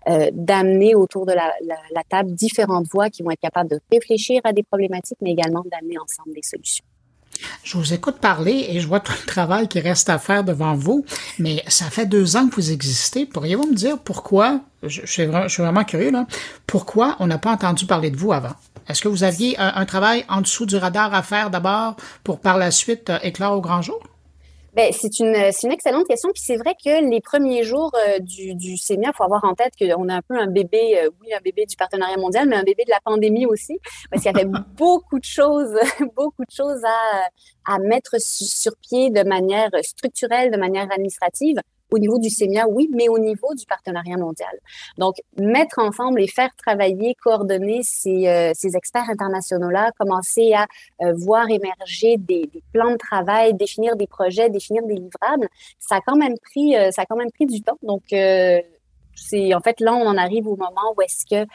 euh, 0.09 0.29
d'amener 0.33 0.95
autour 0.95 1.25
de 1.25 1.33
la, 1.33 1.51
table 2.09 2.33
différentes 2.33 2.87
voix 2.91 3.09
qui 3.09 3.23
vont 3.23 3.31
être 3.31 3.39
capables 3.39 3.69
de 3.69 3.79
réfléchir 3.91 4.41
à 4.43 4.53
des 4.53 4.63
problématiques, 4.63 5.17
mais 5.21 5.31
également 5.31 5.63
d'amener 5.71 5.97
ensemble 5.97 6.33
des 6.35 6.41
solutions. 6.43 6.83
Je 7.63 7.77
vous 7.77 7.93
écoute 7.93 8.17
parler 8.17 8.67
et 8.69 8.79
je 8.79 8.87
vois 8.87 8.99
tout 8.99 9.13
le 9.19 9.25
travail 9.25 9.67
qui 9.67 9.79
reste 9.79 10.09
à 10.09 10.19
faire 10.19 10.43
devant 10.43 10.75
vous, 10.75 11.05
mais 11.39 11.63
ça 11.67 11.85
fait 11.85 12.05
deux 12.05 12.35
ans 12.35 12.47
que 12.47 12.55
vous 12.55 12.71
existez. 12.71 13.25
Pourriez-vous 13.25 13.67
me 13.67 13.73
dire 13.73 13.97
pourquoi, 13.99 14.61
je, 14.83 15.01
je, 15.01 15.11
suis, 15.11 15.25
vraiment, 15.25 15.47
je 15.47 15.53
suis 15.53 15.63
vraiment 15.63 15.83
curieux, 15.83 16.11
là, 16.11 16.27
pourquoi 16.67 17.15
on 17.19 17.27
n'a 17.27 17.37
pas 17.37 17.51
entendu 17.51 17.85
parler 17.85 18.11
de 18.11 18.17
vous 18.17 18.33
avant? 18.33 18.53
Est-ce 18.87 19.01
que 19.01 19.07
vous 19.07 19.23
aviez 19.23 19.57
un, 19.59 19.73
un, 19.75 19.85
travail 19.85 20.25
en 20.29 20.41
dessous 20.41 20.65
du 20.65 20.75
radar 20.75 21.13
à 21.13 21.23
faire 21.23 21.49
d'abord 21.49 21.95
pour 22.23 22.39
par 22.39 22.57
la 22.57 22.69
suite 22.69 23.09
euh, 23.09 23.19
éclore 23.23 23.57
au 23.57 23.61
grand 23.61 23.81
jour? 23.81 24.01
Ben, 24.75 24.91
c'est 24.91 25.19
une, 25.19 25.35
une 25.35 25.71
excellente 25.71 26.07
question. 26.07 26.29
Puis 26.33 26.41
c'est 26.43 26.57
vrai 26.57 26.73
que 26.73 27.07
les 27.09 27.21
premiers 27.21 27.63
jours 27.63 27.91
euh, 28.07 28.19
du, 28.19 28.55
du 28.55 28.73
il 28.73 29.11
faut 29.15 29.23
avoir 29.23 29.43
en 29.43 29.53
tête 29.53 29.73
qu'on 29.77 30.09
a 30.09 30.15
un 30.15 30.21
peu 30.21 30.35
un 30.35 30.47
bébé, 30.47 30.99
euh, 30.99 31.09
oui, 31.21 31.33
un 31.33 31.41
bébé 31.41 31.65
du 31.65 31.75
partenariat 31.75 32.17
mondial, 32.17 32.47
mais 32.49 32.55
un 32.55 32.63
bébé 32.63 32.83
de 32.83 32.89
la 32.89 32.99
pandémie 33.05 33.45
aussi, 33.45 33.77
parce 34.09 34.23
qu'il 34.23 34.31
y 34.31 34.35
avait 34.35 34.49
beaucoup 34.75 35.19
de 35.19 35.23
choses, 35.23 35.75
beaucoup 36.15 36.43
de 36.43 36.55
choses 36.55 36.81
à, 36.85 37.73
à 37.75 37.79
mettre 37.79 38.15
sur 38.19 38.73
pied 38.77 39.11
de 39.11 39.23
manière 39.23 39.69
structurelle, 39.83 40.49
de 40.49 40.57
manière 40.57 40.87
administrative 40.91 41.57
au 41.93 41.99
niveau 41.99 42.17
du 42.17 42.29
CEMIA, 42.29 42.67
oui, 42.67 42.89
mais 42.91 43.07
au 43.07 43.19
niveau 43.19 43.53
du 43.53 43.65
partenariat 43.67 44.17
mondial. 44.17 44.55
Donc, 44.97 45.15
mettre 45.37 45.77
ensemble 45.77 46.21
et 46.21 46.27
faire 46.27 46.49
travailler, 46.55 47.15
coordonner 47.21 47.81
ces, 47.83 48.27
euh, 48.27 48.51
ces 48.55 48.75
experts 48.75 49.09
internationaux-là, 49.09 49.91
commencer 49.99 50.53
à 50.53 50.65
euh, 51.03 51.13
voir 51.15 51.47
émerger 51.49 52.17
des, 52.17 52.49
plans 52.73 52.93
de 52.93 52.97
travail, 52.97 53.53
définir 53.53 53.95
des 53.95 54.07
projets, 54.07 54.49
définir 54.49 54.81
des 54.87 54.95
livrables, 54.95 55.47
ça 55.77 55.97
a 55.97 56.01
quand 56.01 56.15
même 56.15 56.35
pris, 56.39 56.75
euh, 56.75 56.89
ça 56.89 57.03
a 57.03 57.05
quand 57.05 57.15
même 57.15 57.31
pris 57.31 57.45
du 57.45 57.61
temps. 57.61 57.77
Donc, 57.83 58.01
c'est 59.15 59.53
en 59.53 59.59
fait 59.59 59.79
là 59.79 59.93
on 59.93 60.07
en 60.07 60.17
arrive 60.17 60.47
au 60.47 60.55
moment 60.55 60.95
où 60.97 61.01
est-ce 61.03 61.23
que 61.29 61.47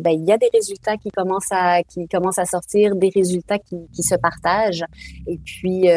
ben, 0.00 0.10
il 0.10 0.24
y 0.24 0.32
a 0.32 0.36
des 0.36 0.50
résultats 0.52 0.96
qui 0.96 1.10
commencent 1.12 1.52
à 1.52 1.84
qui 1.84 2.08
commencent 2.08 2.40
à 2.40 2.44
sortir, 2.44 2.96
des 2.96 3.10
résultats 3.14 3.60
qui, 3.60 3.76
qui 3.94 4.02
se 4.02 4.16
partagent. 4.16 4.84
Et 5.28 5.38
puis 5.38 5.88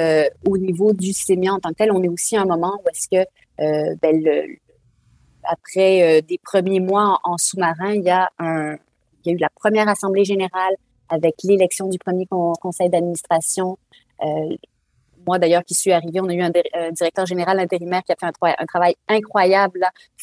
au 0.46 0.58
niveau 0.60 0.94
du 0.94 1.14
CEMIA 1.14 1.54
en 1.54 1.60
tant 1.60 1.70
que 1.70 1.76
tel, 1.76 1.92
on 1.92 2.04
est 2.04 2.08
aussi 2.08 2.38
à 2.38 2.42
un 2.42 2.46
moment 2.46 2.80
où 2.86 2.90
est-ce 2.90 3.08
que 3.10 3.28
euh, 3.60 3.96
ben, 4.02 4.24
après 5.44 6.18
euh, 6.18 6.22
des 6.22 6.40
premiers 6.44 6.80
mois 6.80 7.20
en, 7.24 7.38
sous-marin, 7.38 7.94
il 7.94 8.04
y 8.04 8.10
a 8.10 8.30
un, 8.40 8.74
il 9.24 9.28
y 9.28 9.30
a 9.30 9.34
eu 9.34 9.38
la 9.38 9.50
première 9.50 9.88
assemblée 9.88 10.26
générale 10.26 10.76
avec 11.10 11.36
l'élection 11.44 11.88
du 11.88 11.98
premier 11.98 12.26
conseil 12.26 12.90
d'administration. 12.90 13.78
Euh, 14.24 14.56
moi 15.26 15.40
d'ailleurs 15.40 15.64
qui 15.64 15.74
suis 15.74 15.92
arrivée, 15.92 16.22
on 16.22 16.30
a 16.30 16.34
eu 16.34 16.42
un, 16.42 16.52
directeur 16.92 17.26
général 17.26 17.60
intérimaire 17.60 18.02
qui 18.04 18.14
a 18.14 18.16
fait 18.16 18.26
un, 18.26 18.66
travail 18.66 18.96
incroyable 19.10 19.82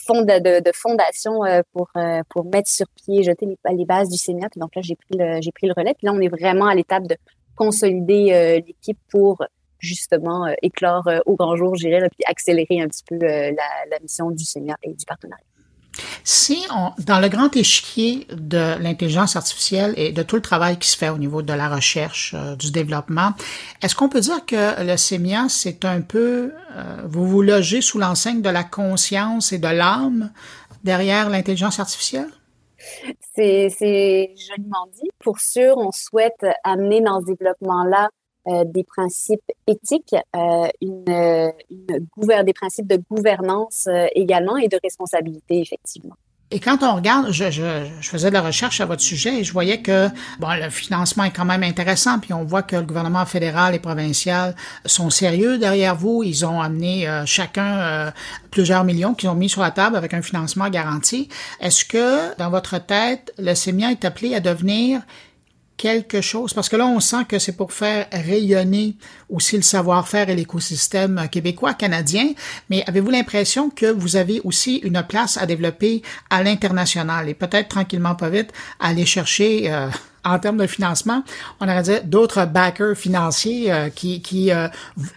de, 0.09 0.61
de, 0.61 0.70
fondation 0.74 1.41
pour 1.72 1.91
pour 2.30 2.45
mettre 2.47 2.70
sur 2.70 2.87
pied, 2.97 3.22
jeter 3.22 3.47
les, 3.47 3.85
bases 3.85 4.09
du 4.09 4.16
Sénat. 4.16 4.49
donc 4.57 4.74
là 4.74 4.80
j'ai 4.82 4.97
pris 4.97 5.18
le 5.18 5.51
pris 5.51 5.66
le 5.66 5.74
relais. 5.76 5.95
Puis 5.95 6.07
là 6.07 6.12
on 6.14 6.20
est 6.20 6.28
vraiment 6.28 6.66
à 6.66 6.74
l'étape 6.74 7.07
de 7.07 7.16
consolider 7.55 8.62
l'équipe 8.66 8.99
pour 9.11 9.45
justement 9.85 10.47
euh, 10.47 10.55
éclore 10.62 11.07
euh, 11.07 11.18
au 11.26 11.37
grand 11.37 11.57
jour, 11.57 11.74
j'irais, 11.76 12.09
puis 12.09 12.24
accélérer 12.26 12.80
un 12.80 12.89
petit 12.89 13.05
peu 13.09 13.16
euh, 13.16 13.18
la, 13.20 13.68
la 13.91 13.99
mission 14.01 14.30
du 14.30 14.45
Seigneur 14.45 14.76
et 14.82 14.93
du 14.93 15.05
partenariat. 15.05 15.45
Si 16.24 16.66
on, 16.74 16.91
dans 17.05 17.20
le 17.20 17.28
grand 17.28 17.55
échiquier 17.55 18.26
de 18.32 18.82
l'intelligence 18.82 19.37
artificielle 19.37 19.95
et 19.97 20.11
de 20.11 20.24
tout 20.24 20.35
le 20.35 20.43
travail 20.43 20.76
qui 20.76 20.89
se 20.89 20.97
fait 20.97 21.09
au 21.09 21.18
niveau 21.18 21.41
de 21.41 21.53
la 21.53 21.68
recherche, 21.68 22.35
du 22.59 22.72
développement, 22.72 23.30
est-ce 23.80 23.95
qu'on 23.95 24.09
peut 24.09 24.20
dire 24.20 24.45
que 24.45 24.82
le 24.85 24.97
SEMIA, 24.97 25.47
c'est 25.49 25.85
un 25.85 26.01
peu, 26.01 26.53
vous 27.05 27.28
vous 27.28 27.43
logez 27.43 27.80
sous 27.80 28.01
l'enseigne 28.01 28.43
de 28.43 28.51
la 28.51 28.64
conscience 28.64 29.53
et 29.53 29.59
de 29.59 29.68
l'âme 29.68 30.32
derrière 30.82 31.30
l'intelligence 31.30 31.78
artificielle? 31.78 32.30
C'est 33.37 33.68
joliment 33.70 34.89
dit. 34.93 35.09
Pour 35.20 35.39
sûr, 35.39 35.76
on 35.76 35.93
souhaite 35.93 36.45
amener 36.64 37.01
dans 37.03 37.20
ce 37.20 37.26
développement-là 37.26 38.09
euh, 38.47 38.64
des 38.66 38.84
principes 38.84 39.40
éthiques, 39.66 40.14
euh, 40.36 40.68
une 40.82 41.05
des 41.07 42.53
principes 42.53 42.86
de 42.86 43.03
gouvernance 43.11 43.86
euh, 43.88 44.07
également 44.14 44.59
et 44.59 44.68
de 44.68 44.78
responsabilité, 44.82 45.61
effectivement. 45.61 46.14
Et 46.51 46.61
quand 46.61 46.82
on 46.82 46.97
regarde, 46.97 47.32
je, 47.32 47.45
faisais 48.03 48.28
de 48.28 48.34
la 48.34 48.42
recherche 48.42 48.82
à 48.82 48.84
votre 48.84 49.01
sujet 49.01 49.40
et 49.40 49.45
je 49.45 49.53
voyais 49.53 49.80
que 49.80 50.09
bon, 50.40 50.49
le 50.62 50.68
financement 50.68 51.24
est 51.24 51.30
quand 51.30 51.47
même 51.47 51.62
intéressant, 51.62 52.18
puis 52.18 52.34
on 52.34 52.45
voit 52.45 52.62
que 52.62 52.76
le 52.76 52.82
gouvernement 52.82 53.24
fédéral 53.24 53.74
et 53.74 53.78
provincial 53.78 54.55
sont 54.84 55.09
sérieux 55.09 55.57
derrière 55.57 55.97
vous. 55.97 56.22
Ils 56.22 56.45
ont 56.45 56.61
amené 56.61 57.09
chacun 57.24 58.12
plusieurs 58.51 58.84
millions 58.84 59.14
qu'ils 59.14 59.30
ont 59.30 59.34
mis 59.34 59.49
sur 59.49 59.62
la 59.62 59.70
table 59.70 59.97
avec 59.97 60.12
un 60.12 60.22
financement 60.22 60.68
garanti. 60.68 61.30
Est-ce 61.61 61.84
que 61.86 62.36
dans 62.36 62.51
votre 62.51 62.78
tête, 62.78 63.32
le 63.38 63.55
CEMIA 63.55 63.92
est 63.92 64.05
appelé 64.05 64.34
à 64.34 64.40
devenir 64.40 65.01
quelque 65.77 66.20
chose? 66.20 66.53
Parce 66.53 66.68
que 66.68 66.77
là, 66.77 66.87
on 66.87 67.01
sent 67.01 67.25
que 67.29 67.39
c'est 67.39 67.57
pour 67.57 67.72
faire 67.72 68.07
rayonner 68.12 68.95
aussi 69.29 69.57
le 69.57 69.62
savoir-faire 69.62 70.29
et 70.29 70.37
l'écosystème 70.37 71.29
québécois, 71.31 71.75
canadien. 71.75 72.33
Mais 72.70 72.85
avez-vous 72.87 73.11
l'impression 73.11 73.70
que 73.70 73.87
vous 73.87 74.16
avez 74.16 74.41
aussi 74.45 74.77
une 74.77 75.03
place 75.03 75.37
à 75.37 75.47
développer 75.47 76.03
à 76.31 76.43
l'international? 76.43 77.29
Et 77.29 77.35
peut-être 77.35 77.68
tranquillement, 77.68 78.14
pas 78.14 78.31
vite, 78.31 78.53
aller 78.79 79.07
chercher, 79.07 79.72
euh, 79.72 79.89
en 80.25 80.39
termes 80.39 80.57
de 80.57 80.66
financement, 80.66 81.22
on 81.61 81.68
aurait 81.68 81.83
dit 81.83 81.99
d'autres 82.05 82.47
backers 82.47 82.97
financiers 82.97 83.70
euh, 83.72 83.91
qui, 83.91 84.22
qui 84.22 84.51
euh, 84.51 84.68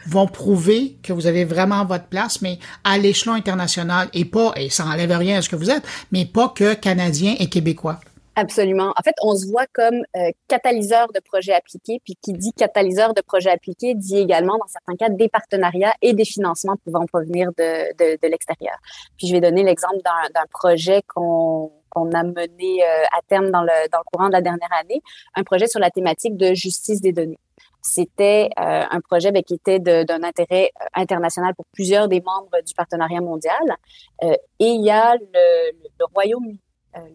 vont 0.05 0.27
prouver 0.27 0.97
que 1.01 1.13
vous 1.13 1.27
avez 1.27 1.45
vraiment 1.45 1.85
votre 1.85 2.05
place, 2.05 2.41
mais 2.41 2.59
à 2.83 2.97
l'échelon 2.97 3.33
international 3.33 4.09
et 4.13 4.25
pas, 4.25 4.51
et 4.55 4.69
ça 4.69 4.83
n'enlève 4.83 5.11
rien 5.11 5.37
à 5.37 5.41
ce 5.41 5.49
que 5.49 5.55
vous 5.55 5.69
êtes, 5.69 5.83
mais 6.11 6.25
pas 6.25 6.49
que 6.49 6.73
canadiens 6.73 7.35
et 7.39 7.47
québécois. 7.47 7.99
Absolument. 8.37 8.93
En 8.95 9.01
fait, 9.01 9.15
on 9.23 9.35
se 9.35 9.47
voit 9.47 9.65
comme 9.73 10.03
euh, 10.15 10.29
catalyseur 10.47 11.07
de 11.11 11.19
projets 11.19 11.53
appliqués, 11.53 11.99
puis 12.05 12.15
qui 12.21 12.33
dit 12.33 12.53
catalyseur 12.53 13.15
de 13.15 13.21
projets 13.21 13.49
appliqués 13.49 13.95
dit 13.95 14.19
également, 14.19 14.59
dans 14.59 14.67
certains 14.67 14.95
cas, 14.95 15.09
des 15.09 15.27
partenariats 15.27 15.95
et 16.03 16.13
des 16.13 16.23
financements 16.23 16.75
pouvant 16.85 17.07
provenir 17.07 17.49
de, 17.57 17.93
de, 17.97 18.19
de 18.21 18.27
l'extérieur. 18.27 18.75
Puis 19.17 19.25
je 19.25 19.33
vais 19.33 19.41
donner 19.41 19.63
l'exemple 19.63 19.97
d'un 20.03 20.45
projet 20.51 21.01
qu'on 21.07 21.71
qu'on 21.89 22.11
a 22.11 22.21
mené 22.21 22.83
euh, 22.83 23.03
à 23.17 23.21
terme 23.27 23.49
dans 23.49 23.63
le, 23.63 23.89
dans 23.89 23.97
le 23.97 24.03
courant 24.11 24.27
de 24.27 24.33
la 24.33 24.41
dernière 24.41 24.71
année, 24.79 25.01
un 25.35 25.43
projet 25.43 25.65
sur 25.65 25.79
la 25.79 25.89
thématique 25.89 26.37
de 26.37 26.53
justice 26.53 27.01
des 27.01 27.13
données. 27.13 27.39
C'était 27.81 28.49
euh, 28.59 28.83
un 28.91 28.99
projet 28.99 29.31
ben, 29.31 29.41
qui 29.41 29.55
était 29.55 29.79
d'un 29.79 30.21
intérêt 30.21 30.69
international 30.93 31.55
pour 31.55 31.65
plusieurs 31.73 32.07
des 32.07 32.21
membres 32.21 32.61
du 32.63 32.73
partenariat 32.75 33.21
mondial. 33.21 33.77
et 34.21 34.37
il 34.59 34.83
y 34.83 34.91
a 34.91 35.15
le, 35.15 35.71
le 35.71 36.05
Royaume-Uni 36.13 36.59
euh, 36.59 36.66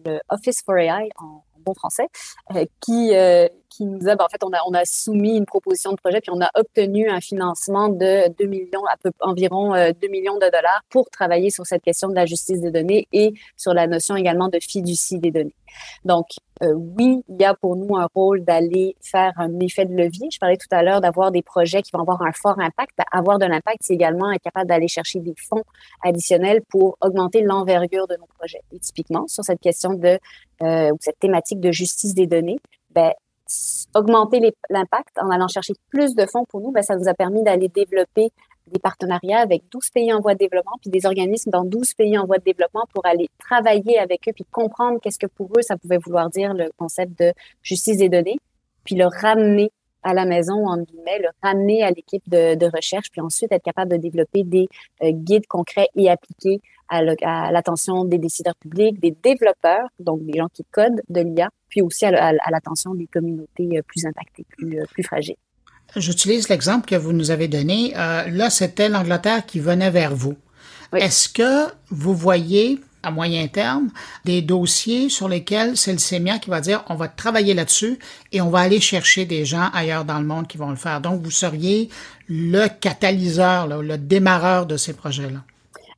le 0.05 0.19
Office 0.29 0.61
for 0.65 0.77
AI 0.77 1.09
en, 1.17 1.43
bon 1.63 1.73
français, 1.73 2.07
euh, 2.55 2.65
qui, 2.81 3.15
euh, 3.15 3.47
qui 3.75 3.85
nous 3.85 4.07
a, 4.07 4.15
ben, 4.15 4.25
en 4.25 4.29
fait, 4.29 4.43
on 4.43 4.73
a, 4.73 4.85
soumis 4.85 5.37
une 5.37 5.45
proposition 5.45 5.91
de 5.91 5.97
projet, 5.97 6.19
puis 6.21 6.31
on 6.31 6.41
a 6.41 6.49
obtenu 6.55 7.09
un 7.09 7.21
financement 7.21 7.89
de 7.89 8.29
2 8.37 8.45
millions, 8.45 8.85
à 8.91 8.97
peu, 8.97 9.11
environ 9.19 9.73
2 9.73 10.07
millions 10.09 10.35
de 10.35 10.51
dollars 10.51 10.81
pour 10.89 11.09
travailler 11.09 11.49
sur 11.49 11.65
cette 11.65 11.81
question 11.81 12.09
de 12.09 12.15
la 12.15 12.25
justice 12.25 12.61
des 12.61 12.71
données 12.71 13.07
et 13.11 13.33
sur 13.57 13.73
la 13.73 13.87
notion 13.87 14.15
également 14.15 14.49
de 14.49 14.59
fiducie 14.59 15.19
des 15.19 15.31
données. 15.31 15.55
Donc, 16.05 16.27
euh, 16.61 16.73
oui, 16.73 17.23
il 17.27 17.41
y 17.41 17.45
a 17.45 17.53
pour 17.55 17.75
nous 17.75 17.95
un 17.95 18.07
rôle 18.13 18.43
d'aller 18.43 18.95
faire 19.01 19.33
un 19.37 19.59
effet 19.59 19.85
de 19.85 19.93
levier. 19.93 20.29
Je 20.31 20.37
parlais 20.39 20.57
tout 20.57 20.67
à 20.71 20.83
l'heure 20.83 21.01
d'avoir 21.01 21.31
des 21.31 21.41
projets 21.41 21.81
qui 21.81 21.91
vont 21.93 21.99
avoir 21.99 22.21
un 22.21 22.31
fort 22.31 22.59
impact. 22.59 22.91
Ben, 22.97 23.05
avoir 23.11 23.39
de 23.39 23.45
l'impact, 23.45 23.79
c'est 23.81 23.93
également 23.93 24.31
être 24.31 24.43
capable 24.43 24.67
d'aller 24.67 24.87
chercher 24.87 25.19
des 25.19 25.33
fonds 25.49 25.63
additionnels 26.03 26.61
pour 26.69 26.97
augmenter 27.01 27.41
l'envergure 27.41 28.07
de 28.07 28.15
nos 28.15 28.27
projets. 28.37 28.61
Et 28.71 28.79
typiquement, 28.79 29.27
sur 29.27 29.43
cette 29.43 29.59
question 29.59 29.93
de 29.93 30.19
euh, 30.61 30.91
ou 30.91 30.97
cette 30.99 31.19
thématique 31.19 31.59
de 31.59 31.71
justice 31.71 32.13
des 32.13 32.27
données, 32.27 32.59
ben, 32.91 33.11
augmenter 33.95 34.53
l'impact 34.69 35.17
en 35.21 35.29
allant 35.29 35.47
chercher 35.47 35.73
plus 35.89 36.15
de 36.15 36.25
fonds 36.25 36.45
pour 36.45 36.61
nous, 36.61 36.71
ben, 36.71 36.81
ça 36.81 36.95
nous 36.95 37.07
a 37.07 37.13
permis 37.13 37.43
d'aller 37.43 37.67
développer 37.67 38.31
des 38.67 38.79
partenariats 38.79 39.39
avec 39.39 39.63
12 39.71 39.89
pays 39.89 40.13
en 40.13 40.19
voie 40.19 40.33
de 40.33 40.39
développement, 40.39 40.77
puis 40.81 40.89
des 40.89 41.05
organismes 41.05 41.51
dans 41.51 41.65
12 41.65 41.93
pays 41.95 42.17
en 42.17 42.25
voie 42.25 42.37
de 42.37 42.43
développement 42.43 42.85
pour 42.93 43.05
aller 43.05 43.29
travailler 43.37 43.99
avec 43.99 44.27
eux, 44.27 44.31
puis 44.33 44.45
comprendre 44.49 44.99
qu'est-ce 45.01 45.19
que 45.19 45.27
pour 45.27 45.49
eux, 45.57 45.61
ça 45.61 45.77
pouvait 45.77 45.97
vouloir 45.97 46.29
dire 46.29 46.53
le 46.53 46.71
concept 46.77 47.19
de 47.19 47.33
justice 47.61 47.97
des 47.97 48.09
données, 48.09 48.37
puis 48.83 48.95
le 48.95 49.05
ramener 49.05 49.71
à 50.03 50.13
la 50.13 50.25
maison, 50.25 50.67
en 50.67 50.77
guillemets, 50.77 51.19
le 51.19 51.29
ramener 51.41 51.83
à 51.83 51.91
l'équipe 51.91 52.27
de, 52.27 52.55
de, 52.55 52.65
recherche, 52.65 53.09
puis 53.11 53.21
ensuite 53.21 53.51
être 53.51 53.63
capable 53.63 53.91
de 53.91 53.97
développer 53.97 54.43
des 54.43 54.67
euh, 55.03 55.11
guides 55.11 55.47
concrets 55.47 55.87
et 55.95 56.09
appliqués 56.09 56.61
à 56.89 57.51
l'attention 57.51 58.05
des 58.05 58.17
décideurs 58.17 58.55
publics, 58.55 58.99
des 58.99 59.15
développeurs, 59.23 59.87
donc 59.99 60.23
des 60.25 60.37
gens 60.37 60.47
qui 60.53 60.63
codent 60.71 61.01
de 61.09 61.21
l'IA, 61.21 61.49
puis 61.69 61.81
aussi 61.81 62.05
à, 62.05 62.33
l'attention 62.51 62.93
des 62.93 63.07
communautés 63.07 63.77
euh, 63.77 63.81
plus 63.81 64.05
impactées, 64.05 64.45
plus, 64.57 64.79
euh, 64.79 64.83
plus 64.91 65.03
fragiles. 65.03 65.37
J'utilise 65.95 66.49
l'exemple 66.49 66.87
que 66.87 66.95
vous 66.95 67.13
nous 67.13 67.31
avez 67.31 67.47
donné. 67.47 67.93
Euh, 67.95 68.27
là, 68.29 68.49
c'était 68.49 68.89
l'Angleterre 68.89 69.45
qui 69.45 69.59
venait 69.59 69.91
vers 69.91 70.15
vous. 70.15 70.35
Est-ce 70.95 71.29
que 71.29 71.71
vous 71.89 72.13
voyez 72.13 72.79
à 73.03 73.11
moyen 73.11 73.47
terme 73.47 73.89
des 74.25 74.41
dossiers 74.41 75.09
sur 75.09 75.29
lesquels 75.29 75.77
c'est 75.77 75.91
le 75.91 75.99
CEMIA 75.99 76.39
qui 76.39 76.49
va 76.49 76.61
dire 76.61 76.83
on 76.89 76.95
va 76.95 77.07
travailler 77.07 77.53
là-dessus 77.53 77.99
et 78.31 78.41
on 78.41 78.49
va 78.49 78.59
aller 78.59 78.79
chercher 78.79 79.25
des 79.25 79.45
gens 79.45 79.69
ailleurs 79.73 80.05
dans 80.05 80.19
le 80.19 80.25
monde 80.25 80.47
qui 80.47 80.57
vont 80.57 80.69
le 80.69 80.75
faire. 80.75 81.01
Donc, 81.01 81.21
vous 81.21 81.31
seriez 81.31 81.89
le 82.27 82.67
catalyseur, 82.67 83.67
le 83.67 83.97
démarreur 83.97 84.65
de 84.65 84.77
ces 84.77 84.93
projets-là. 84.93 85.41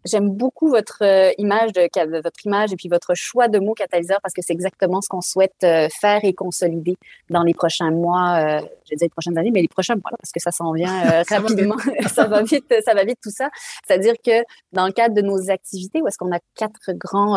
J'aime 0.05 0.29
beaucoup 0.29 0.69
votre 0.69 1.03
euh, 1.03 1.31
image 1.39 1.73
de 1.73 2.21
votre 2.21 2.45
image 2.45 2.71
et 2.71 2.75
puis 2.75 2.89
votre 2.89 3.15
choix 3.15 3.47
de 3.47 3.57
mots 3.57 3.73
catalyseur 3.73 4.21
parce 4.21 4.33
que 4.33 4.41
c'est 4.43 4.53
exactement 4.53 5.01
ce 5.01 5.09
qu'on 5.09 5.21
souhaite 5.21 5.55
euh, 5.63 5.87
faire 5.89 6.19
et 6.23 6.33
consolider 6.33 6.95
dans 7.31 7.41
les 7.41 7.55
prochains 7.55 7.89
mois, 7.89 8.37
euh, 8.37 8.59
je 8.85 8.91
vais 8.91 8.95
dire 8.97 9.05
les 9.05 9.09
prochaines 9.09 9.37
années, 9.37 9.49
mais 9.51 9.61
les 9.61 9.67
prochains 9.67 9.95
mois 9.95 10.11
parce 10.11 10.31
que 10.31 10.39
ça 10.39 10.51
s'en 10.51 10.73
vient 10.73 11.23
rapidement, 11.29 11.77
ça 12.13 12.27
va 12.27 12.43
vite, 12.43 12.71
ça 12.85 12.93
va 12.93 13.03
vite 13.03 13.19
tout 13.21 13.31
ça. 13.31 13.49
C'est-à-dire 13.85 14.13
que 14.23 14.43
dans 14.73 14.85
le 14.85 14.91
cadre 14.91 15.15
de 15.15 15.21
nos 15.21 15.49
activités, 15.49 16.01
où 16.03 16.07
est-ce 16.07 16.19
qu'on 16.19 16.31
a 16.31 16.39
quatre 16.55 16.93
grands 16.93 17.35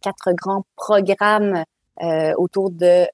quatre 0.00 0.32
grands 0.32 0.64
programmes 0.74 1.64
autour 2.38 2.70
de 2.70 3.06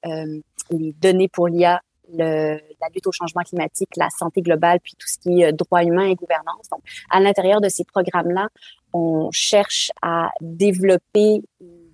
les 0.70 0.92
données 0.92 1.28
pour 1.28 1.48
l'IA, 1.48 1.80
le, 2.12 2.60
la 2.80 2.88
lutte 2.94 3.06
au 3.06 3.12
changement 3.12 3.42
climatique, 3.42 3.90
la 3.96 4.10
santé 4.10 4.42
globale, 4.42 4.80
puis 4.80 4.94
tout 4.98 5.08
ce 5.08 5.18
qui 5.18 5.42
est 5.42 5.52
droit 5.52 5.82
humain 5.82 6.06
et 6.06 6.14
gouvernance. 6.14 6.68
Donc, 6.70 6.80
à 7.10 7.20
l'intérieur 7.20 7.60
de 7.60 7.68
ces 7.68 7.84
programmes-là, 7.84 8.48
on 8.92 9.30
cherche 9.32 9.90
à 10.02 10.30
développer, 10.40 11.42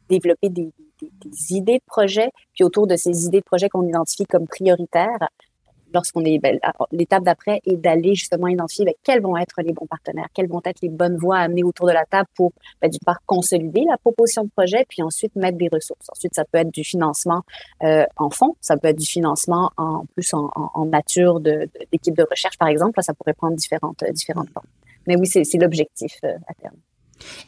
développer 0.08 0.48
des, 0.48 0.72
des, 1.00 1.12
des, 1.24 1.52
idées 1.52 1.78
de 1.78 1.84
projet, 1.86 2.30
puis 2.54 2.64
autour 2.64 2.86
de 2.86 2.96
ces 2.96 3.26
idées 3.26 3.40
de 3.40 3.44
projet 3.44 3.68
qu'on 3.68 3.86
identifie 3.86 4.26
comme 4.26 4.46
prioritaires, 4.46 5.28
lorsqu'on 5.92 6.24
est 6.24 6.38
ben, 6.38 6.58
l'étape 6.92 7.24
d'après 7.24 7.60
est 7.64 7.76
d'aller 7.76 8.14
justement 8.14 8.48
identifier 8.48 8.84
ben, 8.84 8.94
quels 9.02 9.20
vont 9.20 9.36
être 9.36 9.62
les 9.62 9.72
bons 9.72 9.86
partenaires, 9.86 10.28
quelles 10.34 10.48
vont 10.48 10.60
être 10.64 10.80
les 10.82 10.88
bonnes 10.88 11.16
voies 11.16 11.38
à 11.38 11.42
amener 11.42 11.64
autour 11.64 11.86
de 11.86 11.92
la 11.92 12.04
table 12.04 12.28
pour 12.34 12.52
ben, 12.80 12.88
d'une 12.90 13.00
part 13.04 13.18
consolider 13.26 13.84
la 13.88 13.96
proposition 13.98 14.44
de 14.44 14.50
projet, 14.50 14.84
puis 14.88 15.02
ensuite 15.02 15.34
mettre 15.36 15.58
des 15.58 15.68
ressources. 15.72 16.06
Ensuite, 16.10 16.34
ça 16.34 16.44
peut 16.44 16.58
être 16.58 16.72
du 16.72 16.84
financement 16.84 17.42
euh, 17.82 18.04
en 18.16 18.30
fonds, 18.30 18.56
ça 18.60 18.76
peut 18.76 18.88
être 18.88 18.98
du 18.98 19.06
financement 19.06 19.70
en 19.76 20.04
plus 20.14 20.32
en, 20.34 20.84
nature 20.86 21.40
d'équipe 21.40 22.16
de, 22.16 22.22
de, 22.22 22.28
recherche, 22.30 22.56
par 22.58 22.68
exemple. 22.68 23.02
Ça 23.02 23.14
pourrait 23.14 23.34
prendre 23.34 23.56
différentes 23.56 24.02
différentes 24.12 24.50
formes. 24.50 24.66
Mais 25.06 25.16
oui, 25.16 25.26
c'est 25.26 25.58
l'objectif 25.58 26.18
euh, 26.24 26.36
à 26.46 26.54
terme. 26.54 26.76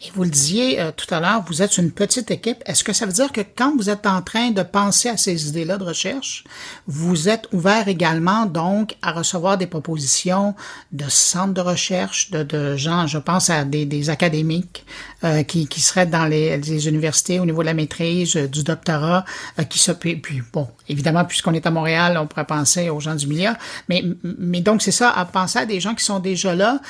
Et 0.03 0.11
vous 0.15 0.25
le 0.25 0.31
disiez 0.31 0.81
euh, 0.81 0.91
tout 0.95 1.13
à 1.15 1.21
l'heure, 1.21 1.45
vous 1.47 1.63
êtes 1.63 1.79
une 1.79 1.91
petite 1.91 2.31
équipe. 2.31 2.63
Est-ce 2.67 2.85
que 2.85 2.93
ça 2.93 3.07
veut 3.07 3.13
dire 3.13 3.33
que 3.33 3.41
quand 3.41 3.77
vous 3.77 3.91
êtes 3.91 4.07
en 4.07 4.23
train 4.23 4.51
de 4.51 4.63
penser 4.63 5.09
à 5.09 5.17
ces 5.17 5.49
idées-là 5.49 5.79
de 5.79 5.85
recherche, 5.85 6.45
vous 6.87 7.29
êtes 7.29 7.47
ouvert 7.53 7.89
également 7.89 8.47
donc 8.47 8.97
à 9.03 9.13
recevoir 9.13 9.59
des 9.59 9.67
propositions 9.67 10.55
de 10.93 11.09
centres 11.09 11.55
de 11.55 11.61
recherche, 11.61 12.31
de, 12.31 12.43
de 12.43 12.77
gens, 12.77 13.07
je 13.07 13.19
pense 13.19 13.51
à 13.51 13.65
des, 13.65 13.85
des 13.87 14.11
académiques 14.11 14.85
euh, 15.23 15.43
qui, 15.43 15.67
qui 15.67 15.81
seraient 15.81 16.07
dans 16.07 16.25
les, 16.25 16.57
les, 16.57 16.89
universités 16.89 17.41
au 17.41 17.45
niveau 17.45 17.61
de 17.61 17.67
la 17.67 17.75
maîtrise, 17.75 18.37
euh, 18.37 18.49
du 18.49 18.63
doctorat, 18.63 19.25
euh, 19.59 19.65
qui 19.65 19.79
se 19.79 19.93
puis, 19.93 20.43
bon, 20.53 20.67
évidemment 20.89 21.25
puisqu'on 21.27 21.53
est 21.53 21.67
à 21.67 21.71
Montréal, 21.71 22.19
on 22.19 22.27
pourrait 22.27 22.47
penser 22.47 22.89
aux 22.89 23.01
gens 23.01 23.15
du 23.15 23.27
milieu, 23.27 23.51
mais 23.89 24.03
mais 24.23 24.63
donc 24.63 24.81
c'est 24.81 24.93
ça, 24.93 25.11
à 25.11 25.27
penser 25.27 25.59
à 25.59 25.67
des 25.67 25.79
gens 25.79 25.95
qui 25.95 26.05
sont 26.05 26.21
déjà 26.21 26.55
là, 26.55 26.81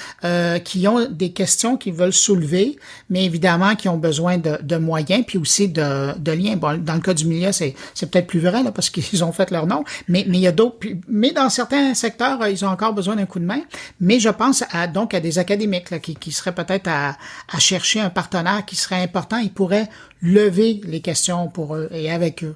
qui 0.61 0.87
ont 0.87 1.07
des 1.11 1.33
questions 1.33 1.77
qu'ils 1.77 1.95
veulent 1.95 2.13
soulever 2.13 2.70
mais 3.09 3.25
évidemment 3.25 3.77
qui 3.77 3.89
ont 3.89 3.97
besoin 3.97 4.39
de, 4.39 4.77
moyens, 4.77 5.25
puis 5.27 5.39
aussi 5.39 5.69
de, 5.69 6.33
liens. 6.33 6.57
Dans 6.57 6.95
le 6.95 7.01
cas 7.01 7.15
du 7.15 7.27
milieu, 7.27 7.53
c'est, 7.53 7.75
c'est 7.95 8.11
peut-être 8.11 8.27
plus 8.27 8.41
vrai 8.41 8.63
là, 8.63 8.73
parce 8.73 8.91
qu'ils 8.91 9.25
ont 9.25 9.33
fait 9.33 9.51
leur 9.51 9.67
nom, 9.67 9.85
mais, 10.09 10.25
mais 10.29 10.39
il 10.39 10.43
y 10.43 10.47
a 10.47 10.53
d'autres. 10.53 10.79
Mais 11.09 11.33
dans 11.33 11.49
certains 11.51 11.95
secteurs, 11.95 12.47
ils 12.49 12.65
ont 12.65 12.69
encore 12.69 12.93
besoin 12.93 13.17
d'un 13.17 13.27
coup 13.27 13.39
de 13.39 13.45
main. 13.45 13.61
Mais 14.01 14.21
je 14.21 14.29
pense 14.29 14.65
à, 14.71 14.87
donc 14.87 15.15
à 15.15 15.21
des 15.21 15.39
académiques 15.39 16.01
qui, 16.01 16.15
qui 16.15 16.33
seraient 16.33 16.55
peut-être 16.55 16.89
à, 16.89 17.17
à 17.53 17.59
chercher 17.59 18.01
un 18.01 18.11
partenaire 18.11 18.65
qui 18.67 18.77
serait 18.77 19.03
important. 19.03 19.39
Ils 19.39 19.53
pourraient 19.53 19.89
lever 20.23 20.81
les 20.85 21.01
questions 21.01 21.49
pour 21.49 21.77
eux 21.77 21.89
et 21.93 22.11
avec 22.11 22.45
eux. 22.45 22.55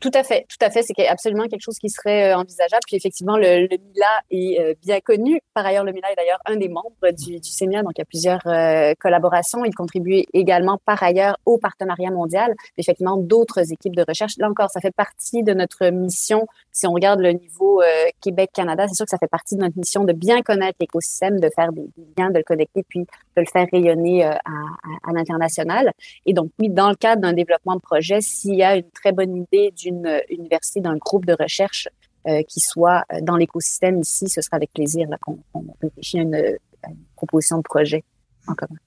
Tout 0.00 0.10
à 0.14 0.22
fait, 0.22 0.46
tout 0.48 0.64
à 0.64 0.70
fait. 0.70 0.82
C'est 0.82 1.06
absolument 1.06 1.46
quelque 1.48 1.60
chose 1.60 1.78
qui 1.78 1.90
serait 1.90 2.32
euh, 2.32 2.38
envisageable. 2.38 2.82
Puis 2.86 2.96
effectivement, 2.96 3.36
le, 3.36 3.68
MILA 3.68 4.20
est 4.30 4.60
euh, 4.60 4.74
bien 4.80 5.00
connu. 5.00 5.40
Par 5.54 5.66
ailleurs, 5.66 5.84
le 5.84 5.92
MILA 5.92 6.12
est 6.12 6.16
d'ailleurs 6.16 6.40
un 6.46 6.56
des 6.56 6.68
membres 6.68 7.10
du, 7.12 7.40
du 7.40 7.50
donc 7.62 7.92
il 7.96 7.98
y 7.98 8.02
a 8.02 8.04
plusieurs 8.04 8.40
euh, 8.46 8.94
collaborations. 8.98 9.64
Il 9.64 9.74
contribue 9.74 10.24
également 10.32 10.78
par 10.84 11.02
ailleurs 11.02 11.36
au 11.46 11.58
partenariat 11.58 12.10
mondial, 12.10 12.54
effectivement 12.78 13.16
d'autres 13.16 13.72
équipes 13.72 13.94
de 13.94 14.04
recherche. 14.06 14.32
Là 14.38 14.48
encore, 14.48 14.70
ça 14.70 14.80
fait 14.80 14.94
partie 14.94 15.42
de 15.42 15.52
notre 15.52 15.86
mission. 15.88 16.46
Si 16.70 16.86
on 16.86 16.92
regarde 16.92 17.20
le 17.20 17.32
niveau 17.32 17.82
Québec-Canada, 18.20 18.86
c'est 18.88 18.94
sûr 18.94 19.04
que 19.04 19.10
ça 19.10 19.18
fait 19.18 19.28
partie 19.28 19.56
de 19.56 19.60
notre 19.60 19.76
mission 19.76 20.04
de 20.04 20.12
bien 20.12 20.42
connaître 20.42 20.78
l'écosystème, 20.80 21.38
de 21.38 21.50
faire 21.54 21.72
des, 21.72 21.86
liens, 22.16 22.30
de 22.30 22.38
le 22.38 22.44
connecter, 22.44 22.82
puis 22.88 23.00
de 23.00 23.06
le 23.40 23.46
faire 23.46 23.66
rayonner 23.70 24.24
à, 24.24 24.40
à, 25.04 25.12
l'international. 25.12 25.92
Et 26.26 26.32
donc, 26.32 26.50
oui, 26.58 26.68
dans 26.68 26.88
le 26.88 26.96
cadre 26.96 27.22
d'un 27.22 27.32
développement 27.32 27.74
de 27.74 27.80
projet, 27.80 28.20
s'il 28.20 28.54
y 28.54 28.62
a 28.62 28.76
une 28.76 28.90
très 28.90 29.12
bonne 29.12 29.36
idée 29.36 29.72
d'une 29.82 30.20
université, 30.30 30.80
d'un 30.80 30.96
groupe 30.96 31.26
de 31.26 31.36
recherche 31.38 31.88
euh, 32.28 32.44
qui 32.44 32.60
soit 32.60 33.02
euh, 33.12 33.20
dans 33.20 33.36
l'écosystème 33.36 33.98
ici, 33.98 34.28
ce 34.28 34.40
sera 34.42 34.56
avec 34.56 34.72
plaisir 34.72 35.08
qu'on 35.20 35.40
réfléchit 35.82 36.20
à 36.20 36.22
une, 36.22 36.56
proposition 37.16 37.58
de 37.58 37.62
projet 37.62 38.04
en 38.46 38.54
commun. 38.54 38.78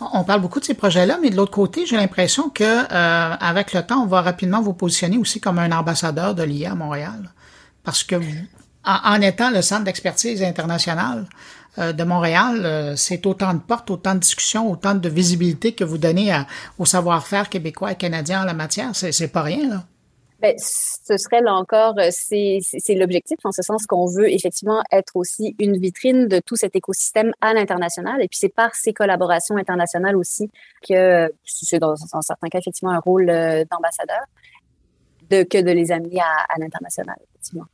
On 0.00 0.22
parle 0.24 0.42
beaucoup 0.42 0.60
de 0.60 0.66
ces 0.66 0.74
projets-là, 0.74 1.18
mais 1.22 1.30
de 1.30 1.36
l'autre 1.36 1.50
côté, 1.50 1.86
j'ai 1.86 1.96
l'impression 1.96 2.50
que 2.50 2.64
euh, 2.64 3.36
avec 3.40 3.72
le 3.72 3.82
temps, 3.86 4.02
on 4.02 4.06
va 4.06 4.20
rapidement 4.20 4.60
vous 4.60 4.74
positionner 4.74 5.16
aussi 5.16 5.40
comme 5.40 5.58
un 5.58 5.72
ambassadeur 5.72 6.34
de 6.34 6.42
l'IA 6.42 6.72
à 6.72 6.74
Montréal, 6.74 7.30
parce 7.84 8.04
que 8.04 8.16
en, 8.84 9.20
étant 9.22 9.50
le 9.50 9.62
centre 9.62 9.84
d'expertise 9.84 10.42
international 10.42 11.26
de 11.76 12.04
Montréal, 12.04 12.94
c'est 12.96 13.24
autant 13.26 13.54
de 13.54 13.60
portes, 13.60 13.90
autant 13.90 14.14
de 14.14 14.20
discussions, 14.20 14.70
autant 14.70 14.94
de 14.94 15.08
visibilité 15.08 15.74
que 15.74 15.84
vous 15.84 15.98
donnez 15.98 16.34
au 16.78 16.86
savoir-faire 16.86 17.48
québécois 17.48 17.92
et 17.92 17.96
canadien 17.96 18.42
en 18.42 18.44
la 18.44 18.54
matière. 18.54 18.90
C'est 18.94 19.28
pas 19.28 19.42
rien 19.42 19.68
là. 19.68 19.84
Ben, 20.40 20.54
ce 20.56 21.16
serait 21.16 21.40
là 21.40 21.52
encore, 21.54 21.98
euh, 21.98 22.10
c'est 22.12 22.94
l'objectif, 22.94 23.38
en 23.42 23.50
ce 23.50 23.62
sens 23.62 23.86
qu'on 23.86 24.06
veut 24.06 24.32
effectivement 24.32 24.82
être 24.92 25.16
aussi 25.16 25.56
une 25.58 25.76
vitrine 25.78 26.28
de 26.28 26.38
tout 26.38 26.54
cet 26.54 26.76
écosystème 26.76 27.32
à 27.40 27.54
l'international. 27.54 28.22
Et 28.22 28.28
puis 28.28 28.38
c'est 28.38 28.48
par 28.48 28.72
ces 28.76 28.92
collaborations 28.92 29.56
internationales 29.56 30.16
aussi 30.16 30.48
que 30.88 31.32
c'est 31.44 31.80
dans, 31.80 31.96
certains 31.96 32.48
cas 32.48 32.58
effectivement 32.58 32.92
un 32.92 33.00
rôle 33.00 33.28
euh, 33.30 33.64
d'ambassadeur, 33.68 34.22
de, 35.28 35.42
que 35.42 35.58
de 35.58 35.72
les 35.72 35.90
amener 35.90 36.20
à, 36.20 36.46
à 36.48 36.58
l'international, 36.58 37.16
effectivement. 37.30 37.66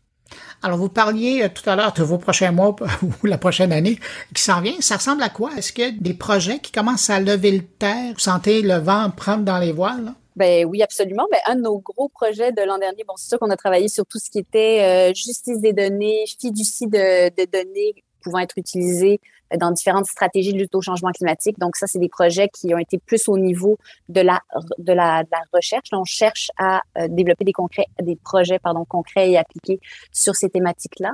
Alors, 0.63 0.79
vous 0.79 0.89
parliez 0.89 1.43
euh, 1.43 1.49
tout 1.49 1.69
à 1.69 1.77
l'heure 1.77 1.93
de 1.93 2.03
vos 2.03 2.17
prochains 2.17 2.51
mois 2.51 2.75
ou 3.23 3.27
la 3.27 3.37
prochaine 3.37 3.73
année 3.73 3.99
qui 4.35 4.43
s'en 4.43 4.63
vient. 4.63 4.75
Ça 4.81 4.97
ressemble 4.97 5.23
à 5.23 5.29
quoi? 5.29 5.51
Est-ce 5.57 5.71
qu'il 5.71 5.85
y 5.85 5.89
a 5.89 5.91
des 5.91 6.15
projets 6.15 6.61
qui 6.61 6.73
commencent 6.73 7.11
à 7.11 7.21
lever 7.21 7.51
le 7.51 7.63
terre? 7.63 8.15
Vous 8.15 8.21
sentez 8.21 8.63
le 8.63 8.77
vent 8.77 9.11
prendre 9.11 9.45
dans 9.45 9.59
les 9.59 9.73
voiles? 9.73 10.05
Là? 10.07 10.15
Ben 10.37 10.65
oui, 10.67 10.83
absolument. 10.83 11.27
Ben, 11.31 11.41
un 11.47 11.57
de 11.57 11.63
nos 11.63 11.79
gros 11.79 12.09
projets 12.09 12.53
de 12.53 12.63
l'an 12.63 12.79
dernier, 12.79 13.05
bon, 13.07 13.15
c'est 13.17 13.29
sûr 13.29 13.39
qu'on 13.39 13.51
a 13.51 13.57
travaillé 13.57 13.89
sur 13.89 14.05
tout 14.07 14.19
ce 14.19 14.31
qui 14.31 14.39
était 14.39 15.11
euh, 15.11 15.15
justice 15.15 15.61
des 15.61 15.73
données, 15.73 16.25
fiducie 16.41 16.87
de, 16.87 17.29
de 17.29 17.51
données 17.51 18.05
pouvant 18.23 18.39
être 18.39 18.57
utilisées 18.57 19.21
dans 19.59 19.71
différentes 19.71 20.07
stratégies 20.07 20.53
de 20.53 20.59
lutte 20.59 20.75
au 20.75 20.81
changement 20.81 21.13
climatique. 21.13 21.59
Donc 21.59 21.77
ça, 21.77 21.87
c'est 21.87 21.99
des 21.99 22.09
projets 22.09 22.49
qui 22.49 22.75
ont 22.75 22.79
été 22.79 22.99
plus 22.99 23.29
au 23.29 23.39
niveau 23.39 23.79
de 24.09 24.21
la 24.21 24.41
de 24.79 24.93
la, 24.93 25.23
de 25.23 25.29
la 25.31 25.43
recherche. 25.53 25.89
on 25.93 26.05
cherche 26.05 26.51
à 26.59 26.81
euh, 26.99 27.09
développer 27.09 27.45
des 27.45 27.53
concrets, 27.53 27.87
des 28.01 28.17
projets 28.17 28.59
pardon 28.59 28.85
concrets 28.85 29.31
et 29.31 29.39
appliqués 29.39 29.81
sur 30.13 30.35
ces 30.35 30.49
thématiques-là. 30.49 31.13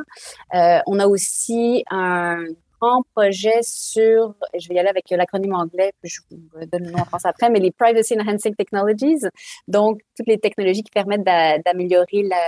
Euh, 0.55 0.81
on 0.87 0.99
a 0.99 1.07
aussi 1.07 1.85
un 1.91 2.45
grand 2.81 3.03
projet 3.15 3.61
sur, 3.63 4.35
je 4.59 4.69
vais 4.69 4.77
y 4.77 4.79
aller 4.79 4.89
avec 4.89 5.05
l'acronyme 5.11 5.55
anglais, 5.55 5.93
puis 6.01 6.11
je 6.11 6.21
vous 6.31 6.67
donne 6.67 6.85
le 6.85 6.91
nom 6.91 7.01
en 7.01 7.05
français 7.05 7.29
après, 7.29 7.51
mais 7.51 7.61
les 7.61 7.71
Privacy 7.71 8.15
Enhancing 8.19 8.55
Technologies, 8.55 9.27
donc 9.69 10.01
toutes 10.17 10.27
les 10.27 10.39
technologies 10.39 10.83
qui 10.83 10.91
permettent 10.91 11.25
d'améliorer 11.25 12.23
la, 12.23 12.39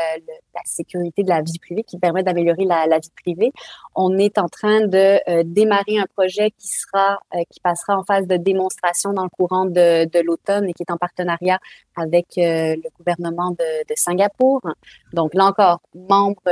sécurité 0.64 1.22
de 1.22 1.28
la 1.28 1.42
vie 1.42 1.58
privée, 1.58 1.82
qui 1.82 1.98
permettent 1.98 2.26
d'améliorer 2.26 2.64
la, 2.64 2.98
vie 2.98 3.10
privée. 3.22 3.52
On 3.94 4.16
est 4.18 4.38
en 4.38 4.48
train 4.48 4.86
de 4.86 5.18
euh, 5.28 5.42
démarrer 5.44 5.98
un 5.98 6.06
projet 6.14 6.50
qui 6.50 6.68
sera, 6.68 7.18
euh, 7.34 7.42
qui 7.50 7.60
passera 7.60 7.98
en 7.98 8.04
phase 8.04 8.26
de 8.26 8.36
démonstration 8.36 9.12
dans 9.12 9.24
le 9.24 9.28
courant 9.28 9.66
de, 9.66 10.22
l'automne 10.22 10.68
et 10.68 10.72
qui 10.72 10.82
est 10.82 10.92
en 10.92 10.96
partenariat 10.96 11.58
avec 11.96 12.26
euh, 12.38 12.76
le 12.76 12.90
gouvernement 12.96 13.50
de, 13.50 13.94
Singapour. 13.94 14.62
Donc 15.12 15.34
là 15.34 15.44
encore, 15.44 15.80
membre 15.94 16.42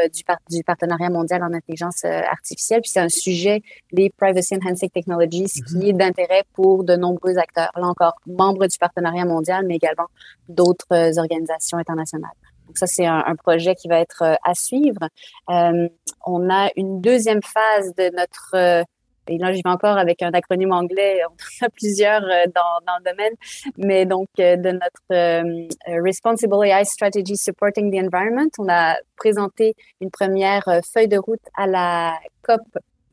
du 0.51 0.63
partenariat 0.63 1.09
mondial 1.09 1.43
en 1.43 1.53
intelligence 1.55 2.05
artificielle. 2.05 2.83
Puis 2.83 2.91
c'est 2.91 3.01
un 3.01 3.09
sujet 3.09 3.63
les 3.93 4.11
Privacy 4.11 4.55
Enhancing 4.55 4.91
Technologies, 4.91 5.63
qui 5.67 5.77
mhm. 5.77 5.83
est 5.83 5.93
d'intérêt 5.93 6.43
pour 6.55 6.85
de 6.85 6.97
nombreux 6.97 7.39
acteurs. 7.39 7.71
Là 7.77 7.87
encore, 7.87 8.15
membres 8.27 8.67
du 8.67 8.79
partenariat 8.79 9.25
mondial, 9.25 9.65
mais 9.67 9.77
également 9.77 10.07
d'autres 10.49 10.93
euh, 10.93 11.19
organisations 11.19 11.79
internationales. 11.79 12.31
Donc 12.67 12.79
ça, 12.79 12.87
c'est 12.87 13.07
un, 13.07 13.35
projet 13.37 13.75
qui 13.75 13.89
va 13.89 13.99
être 13.99 14.23
euh, 14.23 14.35
à 14.45 14.55
suivre. 14.55 15.09
Euh, 15.51 15.89
on 16.25 16.51
a 16.51 16.71
une 16.77 17.01
deuxième 17.01 17.43
phase 17.43 17.95
de 17.97 18.15
notre 18.17 18.85
et 19.29 19.39
là, 19.39 19.53
j'y 19.53 19.63
vais 19.63 19.71
encore 19.71 19.97
avec 19.97 20.23
un 20.23 20.33
acronyme 20.33 20.73
anglais, 20.73 21.21
on 21.29 21.33
en 21.33 21.67
a 21.67 21.71
plusieurs 21.71 22.23
dans, 22.23 22.81
dans 22.85 22.99
le 22.99 23.11
domaine, 23.11 23.33
mais 23.77 24.05
donc 24.05 24.27
de 24.37 24.73
notre 24.73 26.03
Responsible 26.03 26.65
AI 26.65 26.85
Strategy 26.85 27.37
Supporting 27.37 27.93
the 27.93 28.05
Environment, 28.05 28.51
on 28.59 28.69
a 28.69 28.97
présenté 29.17 29.75
une 30.01 30.11
première 30.11 30.65
feuille 30.93 31.07
de 31.07 31.19
route 31.19 31.45
à 31.57 31.69
la 31.69 32.19
COP 32.43 32.61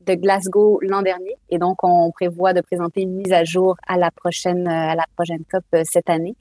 de 0.07 0.15
Glasgow 0.15 0.79
l'an 0.81 1.01
dernier. 1.01 1.35
Et 1.49 1.57
donc, 1.59 1.83
on 1.83 2.11
prévoit 2.11 2.53
de 2.53 2.61
présenter 2.61 3.01
une 3.01 3.15
mise 3.15 3.33
à 3.33 3.43
jour 3.43 3.75
à 3.87 3.97
la 3.97 4.11
prochaine, 4.11 4.67
à 4.67 4.95
la 4.95 5.05
prochaine 5.15 5.43
COP 5.51 5.63
euh, 5.75 5.83
cette 5.83 6.09
année. 6.09 6.35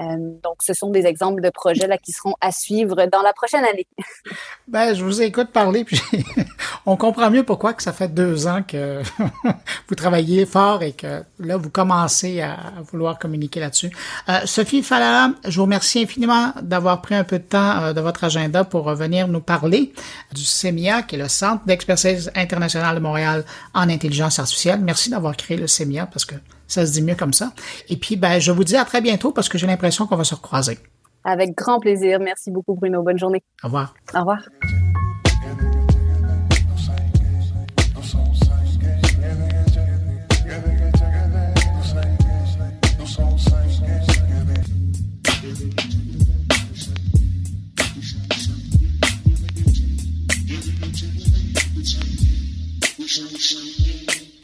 Euh, 0.00 0.16
donc, 0.42 0.56
ce 0.60 0.74
sont 0.74 0.90
des 0.90 1.06
exemples 1.06 1.42
de 1.42 1.50
projets 1.50 1.86
là 1.86 1.98
qui 1.98 2.12
seront 2.12 2.34
à 2.40 2.52
suivre 2.52 3.06
dans 3.10 3.22
la 3.22 3.32
prochaine 3.32 3.64
année. 3.64 3.86
ben, 4.68 4.94
je 4.94 5.04
vous 5.04 5.22
écoute 5.22 5.50
parler, 5.50 5.84
puis 5.84 6.00
on 6.86 6.96
comprend 6.96 7.30
mieux 7.30 7.42
pourquoi 7.42 7.74
que 7.74 7.82
ça 7.82 7.92
fait 7.92 8.08
deux 8.08 8.46
ans 8.46 8.62
que 8.62 9.02
vous 9.88 9.94
travaillez 9.94 10.46
fort 10.46 10.82
et 10.82 10.92
que 10.92 11.22
là, 11.40 11.56
vous 11.56 11.70
commencez 11.70 12.40
à 12.40 12.56
vouloir 12.90 13.18
communiquer 13.18 13.60
là-dessus. 13.60 13.90
Euh, 14.28 14.40
Sophie 14.44 14.82
Fala, 14.82 15.32
je 15.44 15.56
vous 15.56 15.64
remercie 15.64 16.02
infiniment 16.02 16.52
d'avoir 16.62 17.02
pris 17.02 17.14
un 17.14 17.24
peu 17.24 17.38
de 17.38 17.44
temps 17.44 17.82
euh, 17.82 17.92
de 17.92 18.00
votre 18.00 18.24
agenda 18.24 18.64
pour 18.64 18.92
venir 18.94 19.28
nous 19.28 19.40
parler 19.40 19.92
du 20.32 20.44
CEMIA, 20.44 21.02
qui 21.02 21.16
est 21.16 21.18
le 21.18 21.28
Centre 21.28 21.64
d'expertise 21.66 22.30
internationale 22.34 22.94
de 22.94 23.00
Montréal 23.00 23.44
en 23.74 23.88
intelligence 23.88 24.38
artificielle. 24.38 24.80
Merci 24.80 25.10
d'avoir 25.10 25.36
créé 25.36 25.56
le 25.56 25.66
CEMIA 25.66 26.06
parce 26.06 26.24
que 26.24 26.34
ça 26.68 26.86
se 26.86 26.92
dit 26.92 27.02
mieux 27.02 27.16
comme 27.16 27.32
ça. 27.32 27.52
Et 27.88 27.96
puis, 27.96 28.16
ben, 28.16 28.38
je 28.38 28.52
vous 28.52 28.64
dis 28.64 28.76
à 28.76 28.84
très 28.84 29.00
bientôt 29.00 29.32
parce 29.32 29.48
que 29.48 29.58
j'ai 29.58 29.66
l'impression 29.66 30.06
qu'on 30.06 30.16
va 30.16 30.24
se 30.24 30.34
recroiser. 30.34 30.78
Avec 31.24 31.56
grand 31.56 31.80
plaisir. 31.80 32.20
Merci 32.20 32.50
beaucoup, 32.50 32.74
Bruno. 32.74 33.02
Bonne 33.02 33.18
journée. 33.18 33.42
Au 33.64 33.66
revoir. 33.66 33.94
Au 34.14 34.20
revoir. 34.20 34.38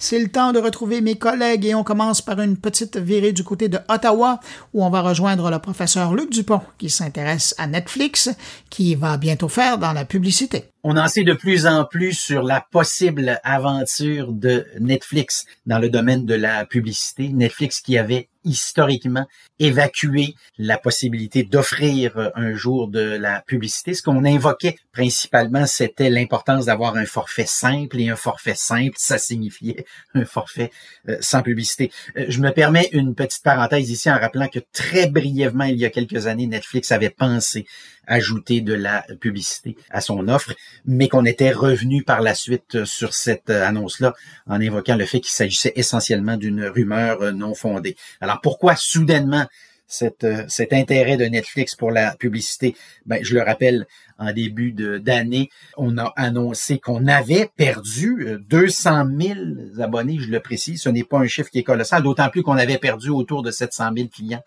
C'est 0.07 0.18
le 0.18 0.28
temps 0.28 0.52
de 0.52 0.59
retrouver 0.59 1.00
mes 1.00 1.14
collègues 1.14 1.64
et 1.64 1.74
on 1.74 1.82
commence 1.82 2.20
par 2.20 2.38
une 2.38 2.59
petite 2.59 2.98
virée 2.98 3.32
du 3.32 3.42
côté 3.42 3.70
de 3.70 3.78
Ottawa 3.88 4.38
où 4.74 4.84
on 4.84 4.90
va 4.90 5.00
rejoindre 5.00 5.50
le 5.50 5.59
professeur 5.59 6.14
Luc 6.14 6.28
Dupont 6.28 6.61
qui 6.76 6.90
s'intéresse 6.90 7.55
à 7.57 7.66
Netflix 7.66 8.28
qui 8.68 8.96
va 8.96 9.16
bientôt 9.16 9.48
faire 9.48 9.78
dans 9.78 9.94
la 9.94 10.05
publicité. 10.05 10.74
On 10.87 10.99
en 10.99 11.09
sait 11.09 11.24
de 11.24 11.32
plus 11.32 11.66
en 11.66 11.87
plus 11.87 12.12
sur 12.12 12.43
la 12.43 12.61
possible 12.61 13.41
aventure 13.43 14.35
de 14.35 14.66
Netflix 14.78 15.47
dans 15.64 15.78
le 15.78 15.89
domaine 15.89 16.26
de 16.26 16.35
la 16.35 16.66
publicité. 16.66 17.30
Netflix 17.30 17.80
qui 17.80 17.97
avait 17.97 18.28
historiquement 18.45 19.26
évacué 19.59 20.35
la 20.59 20.76
possibilité 20.76 21.43
d'offrir 21.43 22.32
un 22.35 22.53
jour 22.53 22.89
de 22.89 23.01
la 23.01 23.41
publicité. 23.41 23.95
Ce 23.95 24.03
qu'on 24.03 24.26
invoquait 24.26 24.76
principalement, 24.93 25.64
c'était 25.64 26.11
l'importance 26.11 26.66
d'avoir 26.66 26.97
un 26.97 27.07
forfait 27.07 27.47
simple 27.47 27.99
et 27.99 28.11
un 28.11 28.16
forfait 28.16 28.55
simple, 28.55 28.95
ça 28.97 29.16
signifiait 29.16 29.87
un 30.14 30.26
forfait 30.26 30.70
euh, 31.09 31.16
sans 31.20 31.43
publicité. 31.43 31.91
Euh, 32.18 32.26
je 32.28 32.41
me 32.41 32.51
permets 32.51 32.91
une 32.93 33.14
petite 33.14 33.43
parenthèse 33.43 33.89
ici 33.89 34.11
en 34.11 34.18
rappelant 34.18 34.49
que 34.49 34.61
très 34.72 35.07
brièvement, 35.07 35.64
il 35.64 35.76
y 35.76 35.87
a 35.87 35.91
quelques 35.91 36.26
années, 36.26 36.47
Netflix 36.47 36.93
avait 36.93 37.09
pensé 37.09 37.64
ajouter 38.07 38.61
de 38.61 38.74
la 38.74 39.05
publicité 39.20 39.76
à 39.90 40.00
son 40.00 40.28
offre, 40.28 40.52
mais 40.84 41.09
qu'on 41.09 41.24
était 41.24 41.52
revenu 41.52 42.02
par 42.02 42.20
la 42.20 42.34
suite 42.34 42.84
sur 42.84 43.14
cette 43.14 43.50
annonce-là 43.50 44.14
en 44.46 44.61
évoquant 44.61 44.96
le 44.96 45.07
fait 45.07 45.20
qu'il 45.20 45.32
s'agissait 45.32 45.72
essentiellement 45.76 46.36
d'une 46.36 46.64
rumeur 46.64 47.32
non 47.32 47.55
fondée. 47.55 47.96
Alors 48.20 48.40
pourquoi 48.40 48.76
soudainement 48.76 49.46
cet 49.86 50.24
intérêt 50.72 51.16
de 51.16 51.24
Netflix 51.26 51.76
pour 51.76 51.92
la 51.92 52.16
publicité, 52.16 52.74
ben, 53.07 53.22
je 53.22 53.34
le 53.34 53.42
rappelle, 53.42 53.86
en 54.18 54.32
début 54.32 54.72
d'année, 54.72 55.50
on 55.76 55.98
a 55.98 56.12
annoncé 56.16 56.78
qu'on 56.78 57.07
avait 57.07 57.50
perdu 57.57 58.26
200 58.48 59.05
000 59.20 59.38
abonnés, 59.80 60.18
je 60.18 60.30
le 60.30 60.40
précise. 60.40 60.82
Ce 60.82 60.88
n'est 60.88 61.05
pas 61.05 61.18
un 61.18 61.26
chiffre 61.26 61.50
qui 61.50 61.59
est 61.61 61.64
colossal, 61.64 62.02
d'autant 62.02 62.28
plus 62.28 62.42
qu'on 62.42 62.57
avait 62.57 62.78
perdu 62.78 63.11
autour 63.11 63.42
de 63.42 63.50
700 63.50 63.90
000 63.96 64.09
clients 64.09 64.42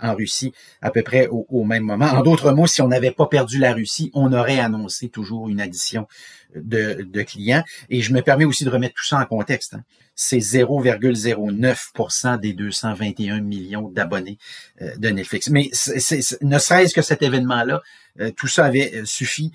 en 0.00 0.14
Russie 0.14 0.52
à 0.82 0.90
peu 0.90 1.02
près 1.02 1.28
au, 1.30 1.64
même 1.64 1.82
moment. 1.82 2.06
En 2.06 2.22
d'autres 2.22 2.52
mots, 2.52 2.66
si 2.66 2.82
on 2.82 2.88
n'avait 2.88 3.10
pas 3.10 3.26
perdu 3.26 3.58
la 3.58 3.72
Russie, 3.72 4.10
on 4.14 4.32
aurait 4.32 4.60
annoncé 4.60 5.08
toujours 5.08 5.48
une 5.48 5.60
addition 5.60 6.06
de, 6.54 7.06
de 7.10 7.22
clients. 7.22 7.64
Et 7.90 8.00
je 8.00 8.12
me 8.12 8.22
permets 8.22 8.44
aussi 8.44 8.64
de 8.64 8.70
remettre 8.70 8.94
tout 8.94 9.04
ça 9.04 9.18
en 9.18 9.26
contexte. 9.26 9.74
Hein. 9.74 9.82
C'est 10.14 10.38
0,09% 10.38 12.40
des 12.40 12.52
221 12.52 13.40
millions 13.40 13.88
d'abonnés 13.88 14.38
euh, 14.82 14.96
de 14.96 15.08
Netflix. 15.10 15.48
Mais 15.50 15.70
ne 16.42 16.58
serait-ce 16.58 16.94
que 16.94 17.02
cet 17.02 17.22
événement-là, 17.22 17.80
euh, 18.20 18.32
tout 18.36 18.48
ça 18.48 18.64
avait 18.64 18.92
euh, 18.94 19.04
suffi 19.04 19.52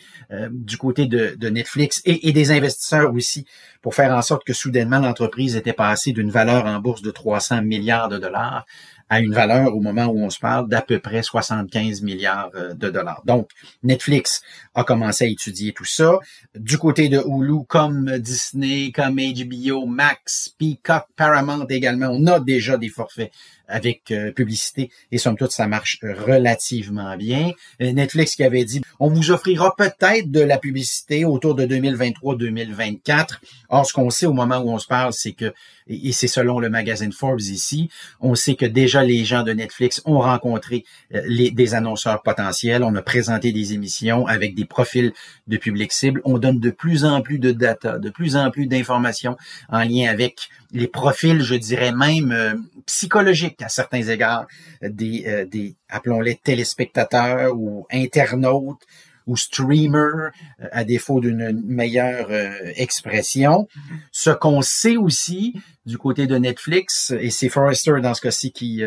du 0.52 0.78
côté 0.78 1.06
de, 1.06 1.36
de 1.38 1.50
Netflix 1.50 2.02
et, 2.06 2.30
et, 2.30 2.32
des 2.32 2.52
investisseurs 2.52 3.14
aussi 3.14 3.46
pour 3.82 3.94
faire 3.94 4.14
en 4.14 4.22
sorte 4.22 4.46
que 4.46 4.54
soudainement 4.54 5.00
l'entreprise 5.00 5.58
était 5.58 5.74
passée 5.74 6.14
d'une 6.14 6.32
valeur 6.32 6.66
en 6.66 6.80
bourse 6.80 7.02
de 7.02 7.12
300 7.12 7.62
milliards 7.62 8.08
de 8.08 8.18
dollars 8.18 8.66
à 9.14 9.20
une 9.20 9.34
valeur 9.34 9.76
au 9.76 9.80
moment 9.80 10.06
où 10.06 10.18
on 10.18 10.32
se 10.32 10.40
parle 10.40 10.68
d'à 10.68 10.82
peu 10.82 10.98
près 10.98 11.22
75 11.22 12.02
milliards 12.02 12.50
euh, 12.56 12.74
de 12.74 12.90
dollars. 12.90 13.22
Donc, 13.26 13.52
Netflix 13.84 14.42
a 14.76 14.84
commencé 14.84 15.26
à 15.26 15.28
étudier 15.28 15.74
tout 15.74 15.86
ça. 15.86 16.20
Du 16.56 16.78
côté 16.78 17.10
de 17.10 17.20
Hulu, 17.20 17.66
comme 17.68 18.18
Disney, 18.18 18.92
comme 18.92 19.16
HBO, 19.16 19.86
Max, 19.86 20.54
Peacock, 20.58 21.06
Paramount 21.16 21.66
également, 21.70 22.08
on 22.12 22.26
a 22.28 22.40
déjà 22.40 22.78
des 22.78 22.90
forfaits 22.90 23.32
avec 23.68 24.12
euh, 24.12 24.32
publicité 24.32 24.92
et 25.12 25.18
somme 25.18 25.38
toute 25.38 25.52
ça 25.52 25.68
marche 25.68 26.00
relativement 26.02 27.16
bien. 27.18 27.52
Euh, 27.82 27.92
Netflix 27.94 28.36
qui 28.36 28.44
avait 28.44 28.66
dit 28.66 28.82
on 29.00 29.10
vous 29.10 29.32
offrira 29.32 29.76
peut-être 29.76 30.30
de 30.30 30.42
la 30.42 30.58
publicité 30.58 31.26
autour 31.26 31.56
de 31.56 31.66
2023-2024. 31.66 33.40
Or 33.70 33.86
ce 33.86 33.94
qu'on 33.94 34.10
sait 34.10 34.26
au 34.26 34.34
moment 34.34 34.58
où 34.58 34.70
on 34.70 34.80
se 34.80 34.88
parle 34.88 35.14
c'est 35.14 35.34
que 35.34 35.54
et 35.88 36.12
c'est 36.14 36.28
selon 36.28 36.60
le 36.60 36.70
magazine 36.70 37.12
Forbes 37.12 37.42
ici, 37.42 37.90
on 38.22 38.36
sait 38.36 38.56
que 38.56 38.66
déjà 38.66 39.04
les 39.04 39.26
gens 39.26 39.44
de 39.44 39.52
Netflix 39.52 40.02
ont 40.06 40.20
rencontré 40.20 40.86
euh, 41.14 41.22
les, 41.26 41.52
des 41.52 41.74
annonceurs 41.74 42.22
potentiels, 42.22 42.84
on 42.84 42.96
a 42.96 43.02
présenté 43.02 43.52
des 43.52 43.74
émissions 43.74 44.26
avec 44.28 44.56
des 44.56 44.63
profils 44.66 45.14
de 45.48 45.58
public 45.58 45.92
cible, 45.92 46.22
on 46.26 46.38
donne 46.38 46.60
de 46.60 46.70
plus 46.70 47.06
en 47.06 47.22
plus 47.22 47.40
de 47.40 47.52
data, 47.52 47.98
de 48.00 48.10
plus 48.10 48.36
en 48.36 48.52
plus 48.52 48.68
d'informations 48.68 49.38
en 49.70 49.84
lien 49.84 50.10
avec 50.10 50.50
les 50.72 50.88
profils, 50.88 51.42
je 51.42 51.56
dirais 51.56 51.92
même 51.92 52.32
euh, 52.32 52.56
psychologiques 52.86 53.62
à 53.62 53.70
certains 53.70 54.02
égards 54.02 54.48
des, 54.82 55.24
euh, 55.28 55.46
des 55.46 55.76
appelons-les 55.90 56.36
téléspectateurs 56.36 57.56
ou 57.56 57.86
internautes 57.92 58.82
ou 59.26 59.38
streamers, 59.38 60.32
euh, 60.62 60.68
à 60.72 60.84
défaut 60.84 61.22
d'une 61.22 61.62
meilleure 61.66 62.30
expression. 62.76 63.68
Ce 64.12 64.32
qu'on 64.32 64.62
sait 64.62 64.98
aussi 64.98 65.54
du 65.86 65.98
côté 65.98 66.28
de 66.28 66.38
Netflix, 66.38 67.14
et 67.18 67.30
c'est 67.30 67.50
Forrester 67.50 67.94
dans 68.02 68.14
ce 68.14 68.22
cas-ci 68.22 68.52
qui, 68.52 68.84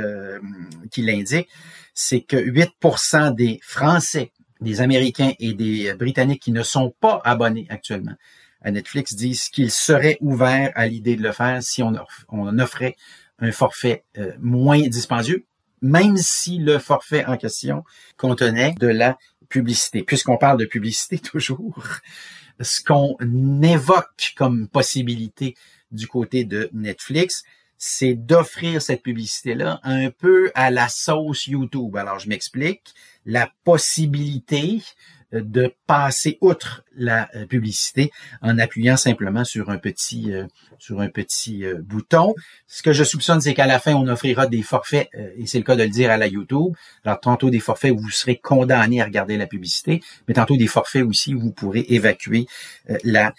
qui 0.91 1.03
l'indique, 1.03 1.49
c'est 1.95 2.21
que 2.21 2.37
8% 2.37 3.35
des 3.35 3.59
Français, 3.63 4.31
des 4.61 4.81
Américains 4.81 5.33
et 5.39 5.55
des 5.55 5.95
Britanniques 5.95 6.43
qui 6.43 6.53
ne 6.53 6.63
sont 6.63 6.95
pas 7.01 7.21
abonnés 7.25 7.67
actuellement 7.69 8.15
Netflix 8.71 9.15
disent 9.15 9.49
qu'ils 9.49 9.71
seraient 9.71 10.19
ouverts 10.21 10.73
à 10.75 10.87
l'idée 10.87 11.17
de 11.17 11.23
le 11.23 11.33
faire 11.33 11.63
si 11.63 11.83
on, 11.83 11.93
on 12.29 12.59
offrait 12.59 12.97
un 13.39 13.53
forfait 13.53 14.05
euh, 14.19 14.33
moins 14.41 14.81
dispendieux, 14.81 15.45
même 15.83 16.17
si 16.17 16.59
le 16.59 16.79
forfait 16.79 17.25
en 17.27 17.37
question 17.37 17.85
contenait 18.17 18.75
de 18.79 18.87
la 18.87 19.19
publicité. 19.49 20.03
Puisqu'on 20.03 20.39
parle 20.39 20.59
de 20.59 20.65
publicité 20.65 21.19
toujours, 21.31 21.85
ce 22.61 22.83
qu'on 22.83 23.17
évoque 23.63 24.33
comme 24.37 24.69
possibilité 24.69 25.55
du 25.93 26.09
côté 26.09 26.45
de 26.45 26.71
Netflix, 26.73 27.45
c'est 27.79 28.15
d'offrir 28.15 28.81
cette 28.81 29.03
publicité-là 29.03 29.81
un 29.83 30.11
peu 30.11 30.51
à 30.55 30.71
la 30.71 30.89
sauce 30.89 31.47
YouTube. 31.47 31.97
Alors, 31.97 32.19
je 32.19 32.29
m'explique. 32.29 32.95
La 33.25 33.51
possibilité 33.65 34.83
de 35.33 35.73
passer 35.87 36.39
outre 36.41 36.85
la 36.95 37.29
euh, 37.35 37.47
publicité 37.47 38.11
en 38.43 38.59
appuyant 38.59 38.97
simplement 38.97 39.45
sur 39.45 39.71
un 39.71 39.79
petit 39.79 40.33
euh, 40.33 40.47
sur 40.79 41.01
un 41.01 41.09
petit 41.09 41.65
euh, 41.65 41.81
bouton. 41.83 42.35
Ce 42.67 42.83
que 42.83 42.93
je 42.93 43.05
soupçonne, 43.05 43.41
c'est 43.41 43.55
qu'à 43.55 43.67
la 43.67 43.79
fin, 43.79 43.95
on 43.95 44.07
offrira 44.09 44.47
des 44.47 44.63
forfaits, 44.63 45.09
et 45.37 45.47
c'est 45.47 45.59
le 45.59 45.65
cas 45.65 45.77
de 45.77 45.83
le 45.83 45.89
dire 45.89 46.11
à 46.11 46.17
la 46.17 46.27
YouTube. 46.27 46.75
Alors, 47.05 47.21
tantôt 47.21 47.51
des 47.51 47.61
forfaits 47.61 47.93
où 47.93 47.99
vous 47.99 48.11
serez 48.11 48.37
condamné 48.37 49.01
à 49.01 49.05
regarder 49.05 49.37
la 49.37 49.47
publicité, 49.47 50.01
mais 50.29 50.35
tantôt 50.35 50.57
des 50.57 50.67
forfaits 50.67 51.03
aussi 51.03 51.35
où 51.35 51.41
vous 51.41 51.53
pourrez 51.53 51.85
évacuer 51.89 52.47
la 53.05 53.35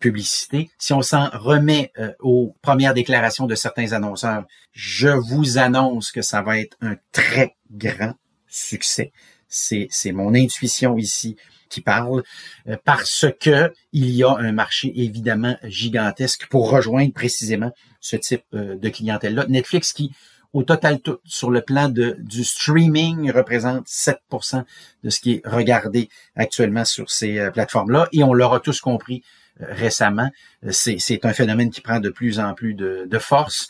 publicité. 0.00 0.70
Si 0.78 0.92
on 0.92 1.02
s'en 1.02 1.28
remet 1.32 1.92
aux 2.20 2.54
premières 2.62 2.94
déclarations 2.94 3.46
de 3.46 3.54
certains 3.54 3.92
annonceurs, 3.92 4.44
je 4.72 5.08
vous 5.08 5.58
annonce 5.58 6.12
que 6.12 6.22
ça 6.22 6.42
va 6.42 6.58
être 6.58 6.76
un 6.80 6.96
très 7.12 7.56
grand 7.70 8.14
succès 8.48 9.12
c'est 9.52 10.12
mon 10.12 10.34
intuition 10.34 10.96
ici 10.96 11.36
qui 11.72 11.80
parle, 11.80 12.22
euh, 12.68 12.76
parce 12.84 13.26
que 13.40 13.72
il 13.92 14.10
y 14.10 14.22
a 14.22 14.30
un 14.30 14.52
marché 14.52 14.92
évidemment 14.94 15.56
gigantesque 15.64 16.46
pour 16.48 16.70
rejoindre 16.70 17.12
précisément 17.12 17.72
ce 18.00 18.16
type 18.16 18.44
euh, 18.54 18.76
de 18.76 18.88
clientèle-là. 18.90 19.46
Netflix 19.48 19.92
qui, 19.92 20.12
au 20.52 20.64
total 20.64 21.00
tout, 21.00 21.18
sur 21.24 21.50
le 21.50 21.62
plan 21.62 21.88
de, 21.88 22.16
du 22.18 22.44
streaming, 22.44 23.30
représente 23.32 23.86
7% 23.86 24.64
de 25.02 25.10
ce 25.10 25.20
qui 25.20 25.32
est 25.32 25.42
regardé 25.46 26.10
actuellement 26.36 26.84
sur 26.84 27.10
ces 27.10 27.38
euh, 27.38 27.50
plateformes-là, 27.50 28.08
et 28.12 28.22
on 28.22 28.34
l'aura 28.34 28.60
tous 28.60 28.80
compris 28.80 29.22
récemment. 29.60 30.30
C'est 30.70 31.24
un 31.24 31.32
phénomène 31.34 31.70
qui 31.70 31.82
prend 31.82 32.00
de 32.00 32.08
plus 32.08 32.40
en 32.40 32.54
plus 32.54 32.72
de, 32.74 33.06
de 33.08 33.18
force. 33.18 33.68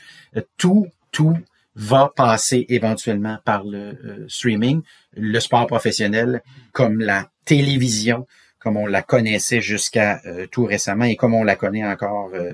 Tout, 0.57 0.87
tout 1.11 1.37
va 1.75 2.13
passer 2.15 2.67
éventuellement 2.69 3.39
par 3.45 3.65
le 3.65 3.79
euh, 3.79 4.27
streaming, 4.29 4.83
le 5.17 5.41
sport 5.41 5.67
professionnel, 5.67 6.43
comme 6.73 7.01
la 7.01 7.29
télévision, 7.45 8.27
comme 8.59 8.77
on 8.77 8.87
la 8.87 9.03
connaissait 9.03 9.61
jusqu'à 9.61 10.21
euh, 10.27 10.47
tout 10.51 10.65
récemment 10.65 11.05
et 11.05 11.17
comme 11.17 11.35
on 11.35 11.45
la 11.45 11.57
connaît 11.57 11.85
encore 11.85 12.31
euh, 12.35 12.53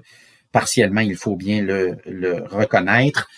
partiellement, 0.52 1.00
il 1.00 1.16
faut 1.16 1.36
bien 1.36 1.62
le, 1.62 1.96
le 2.06 2.44
reconnaître. 2.44 3.28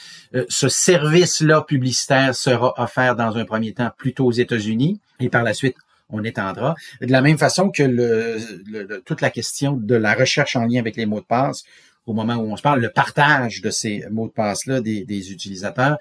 ce 0.49 0.68
service-là 0.68 1.62
publicitaire 1.62 2.35
sera 2.37 2.72
offert 2.81 3.16
dans 3.16 3.37
un 3.37 3.45
premier 3.45 3.72
temps 3.72 3.91
plutôt 3.97 4.26
aux 4.26 4.33
États-Unis 4.33 5.01
et 5.18 5.28
par 5.28 5.43
la 5.43 5.53
suite 5.53 5.76
on 6.12 6.24
étendra. 6.24 6.74
De 7.01 7.11
la 7.11 7.20
même 7.20 7.39
façon 7.39 7.70
que 7.70 7.83
le, 7.83 9.03
toute 9.05 9.20
la 9.20 9.31
question 9.31 9.72
de 9.72 9.95
la 9.95 10.14
recherche 10.14 10.57
en 10.57 10.66
lien 10.66 10.81
avec 10.81 10.97
les 10.97 11.07
mots 11.07 11.20
de 11.20 11.26
passe 11.26 11.64
au 12.11 12.12
moment 12.12 12.34
où 12.34 12.50
on 12.50 12.56
se 12.56 12.62
parle, 12.62 12.80
le 12.80 12.90
partage 12.90 13.62
de 13.62 13.70
ces 13.70 14.04
mots 14.11 14.26
de 14.26 14.32
passe-là 14.32 14.80
des, 14.80 15.04
des 15.04 15.30
utilisateurs, 15.30 15.96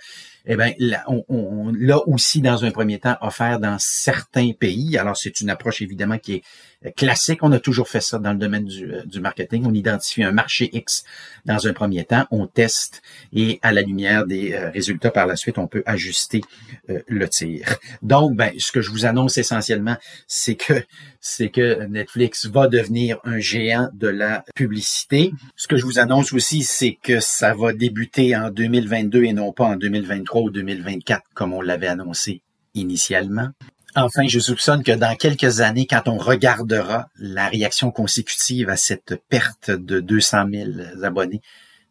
eh 0.51 0.55
bien, 0.55 0.73
on, 1.07 1.71
l'a 1.77 1.99
aussi 2.07 2.41
dans 2.41 2.65
un 2.65 2.71
premier 2.71 2.97
temps 2.97 3.15
offert 3.21 3.59
dans 3.59 3.77
certains 3.79 4.51
pays. 4.51 4.97
Alors, 4.97 5.15
c'est 5.15 5.41
une 5.41 5.49
approche 5.51 5.83
évidemment 5.83 6.17
qui 6.17 6.33
est 6.33 6.91
classique. 6.95 7.43
On 7.43 7.51
a 7.51 7.59
toujours 7.59 7.87
fait 7.87 8.01
ça 8.01 8.17
dans 8.17 8.31
le 8.31 8.39
domaine 8.39 8.65
du, 8.65 8.91
euh, 8.91 9.03
du, 9.05 9.19
marketing. 9.19 9.65
On 9.67 9.73
identifie 9.73 10.23
un 10.23 10.31
marché 10.31 10.69
X 10.73 11.03
dans 11.45 11.67
un 11.67 11.73
premier 11.73 12.03
temps, 12.03 12.25
on 12.31 12.47
teste 12.47 13.01
et 13.31 13.59
à 13.61 13.71
la 13.71 13.81
lumière 13.81 14.25
des 14.25 14.53
euh, 14.53 14.71
résultats 14.71 15.11
par 15.11 15.27
la 15.27 15.35
suite, 15.35 15.59
on 15.59 15.67
peut 15.67 15.83
ajuster 15.85 16.41
euh, 16.89 17.01
le 17.07 17.27
tir. 17.29 17.75
Donc, 18.01 18.35
ben, 18.35 18.51
ce 18.57 18.71
que 18.71 18.81
je 18.81 18.89
vous 18.89 19.05
annonce 19.05 19.37
essentiellement, 19.37 19.97
c'est 20.27 20.55
que 20.55 20.83
c'est 21.21 21.49
que 21.49 21.85
Netflix 21.85 22.45
va 22.45 22.67
devenir 22.67 23.19
un 23.25 23.39
géant 23.39 23.89
de 23.93 24.07
la 24.07 24.45
publicité. 24.55 25.31
Ce 25.57 25.67
que 25.67 25.75
je 25.75 25.85
vous 25.85 25.99
annonce 25.99 26.31
aussi, 26.31 26.63
c'est 26.63 26.97
que 27.01 27.19
ça 27.19 27.53
va 27.53 27.73
débuter 27.73 28.35
en 28.35 28.49
2022 28.49 29.25
et 29.25 29.33
non 29.33 29.51
pas 29.51 29.65
en 29.65 29.75
2023 29.75 30.38
ou 30.43 30.49
2024 30.49 31.23
comme 31.33 31.53
on 31.53 31.61
l'avait 31.61 31.87
annoncé 31.87 32.41
initialement. 32.73 33.49
Enfin, 33.95 34.27
je 34.27 34.39
soupçonne 34.39 34.83
que 34.83 34.91
dans 34.91 35.15
quelques 35.15 35.61
années, 35.61 35.87
quand 35.87 36.07
on 36.07 36.17
regardera 36.17 37.09
la 37.17 37.47
réaction 37.47 37.91
consécutive 37.91 38.69
à 38.69 38.77
cette 38.77 39.19
perte 39.29 39.71
de 39.71 39.99
200 39.99 40.45
000 40.51 40.69
abonnés 41.03 41.41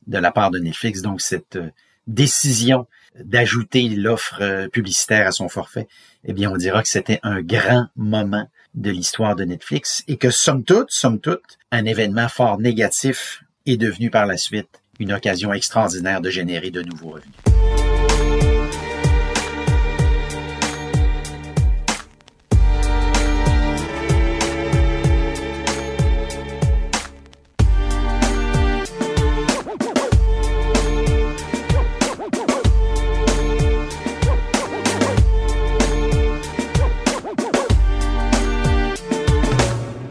de 0.06 0.18
la 0.18 0.30
part 0.30 0.50
de 0.50 0.58
Netflix, 0.58 1.02
donc 1.02 1.20
cette 1.20 1.56
euh, 1.56 1.70
décision 2.06 2.86
d'ajouter 3.18 3.88
l'offre 3.88 4.38
euh, 4.40 4.68
publicitaire 4.68 5.26
à 5.26 5.32
son 5.32 5.48
forfait, 5.48 5.88
eh 6.24 6.32
bien, 6.32 6.50
on 6.50 6.56
dira 6.56 6.82
que 6.82 6.88
c'était 6.88 7.20
un 7.22 7.42
grand 7.42 7.88
moment 7.96 8.48
de 8.74 8.90
l'histoire 8.90 9.34
de 9.34 9.44
Netflix 9.44 10.04
et 10.06 10.16
que, 10.16 10.30
somme 10.30 10.64
toute, 10.64 10.90
somme 10.90 11.20
toute, 11.20 11.58
un 11.72 11.84
événement 11.84 12.28
fort 12.28 12.58
négatif 12.58 13.42
est 13.66 13.76
devenu 13.76 14.10
par 14.10 14.26
la 14.26 14.36
suite 14.36 14.82
une 15.00 15.12
occasion 15.12 15.52
extraordinaire 15.52 16.20
de 16.20 16.30
générer 16.30 16.70
de 16.70 16.82
nouveaux 16.82 17.10
revenus. 17.10 17.67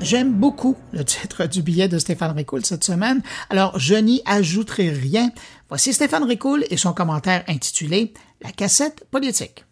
J'aime 0.10 0.32
beaucoup 0.32 0.78
le 0.94 1.04
titre 1.04 1.48
du 1.48 1.62
billet 1.62 1.90
de 1.90 1.98
Stéphane 1.98 2.34
Ricoul 2.34 2.66
cette 2.66 2.86
semaine, 2.86 3.22
alors 3.50 3.78
je 3.78 3.94
n'y 3.96 4.22
ajouterai 4.26 4.90
rien. 4.90 5.32
Voici 5.68 5.92
Stéphane 5.92 6.24
Ricoul 6.24 6.64
et 6.70 6.78
son 6.78 6.94
commentaire 6.94 7.44
intitulé 7.50 8.14
La 8.42 8.54
cassette 8.54 9.04
politique. 9.12 9.66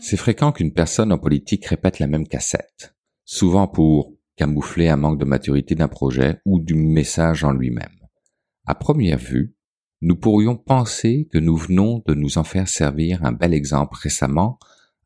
C'est 0.00 0.16
fréquent 0.16 0.52
qu'une 0.52 0.72
personne 0.72 1.10
en 1.10 1.18
politique 1.18 1.66
répète 1.66 1.98
la 1.98 2.06
même 2.06 2.28
cassette, 2.28 2.94
souvent 3.24 3.66
pour 3.66 4.12
camoufler 4.36 4.88
un 4.88 4.96
manque 4.96 5.18
de 5.18 5.24
maturité 5.24 5.74
d'un 5.74 5.88
projet 5.88 6.38
ou 6.44 6.60
du 6.60 6.76
message 6.76 7.42
en 7.42 7.50
lui-même. 7.50 7.98
À 8.66 8.76
première 8.76 9.18
vue, 9.18 9.56
nous 10.02 10.16
pourrions 10.16 10.56
penser 10.56 11.28
que 11.30 11.38
nous 11.38 11.56
venons 11.56 12.02
de 12.06 12.14
nous 12.14 12.38
en 12.38 12.44
faire 12.44 12.68
servir 12.68 13.24
un 13.24 13.32
bel 13.32 13.52
exemple 13.52 13.96
récemment 14.00 14.58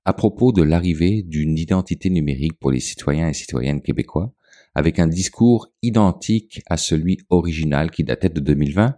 à 0.04 0.12
propos 0.12 0.52
de 0.52 0.62
l'arrivée 0.62 1.22
d'une 1.22 1.58
identité 1.58 2.10
numérique 2.10 2.58
pour 2.58 2.70
les 2.70 2.80
citoyens 2.80 3.28
et 3.28 3.32
citoyennes 3.32 3.80
québécois, 3.80 4.32
avec 4.74 4.98
un 4.98 5.06
discours 5.06 5.72
identique 5.82 6.62
à 6.66 6.76
celui 6.76 7.18
original 7.30 7.90
qui 7.90 8.04
datait 8.04 8.28
de 8.28 8.40
2020 8.40 8.96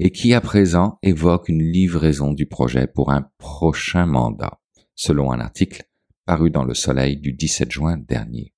et 0.00 0.10
qui 0.10 0.34
à 0.34 0.40
présent 0.40 0.98
évoque 1.02 1.48
une 1.48 1.62
livraison 1.62 2.32
du 2.32 2.46
projet 2.46 2.86
pour 2.86 3.10
un 3.10 3.30
prochain 3.38 4.06
mandat, 4.06 4.58
selon 4.94 5.32
un 5.32 5.40
article 5.40 5.84
paru 6.26 6.50
dans 6.50 6.64
Le 6.64 6.74
Soleil 6.74 7.16
du 7.16 7.32
17 7.32 7.70
juin 7.70 7.96
dernier. 7.96 8.52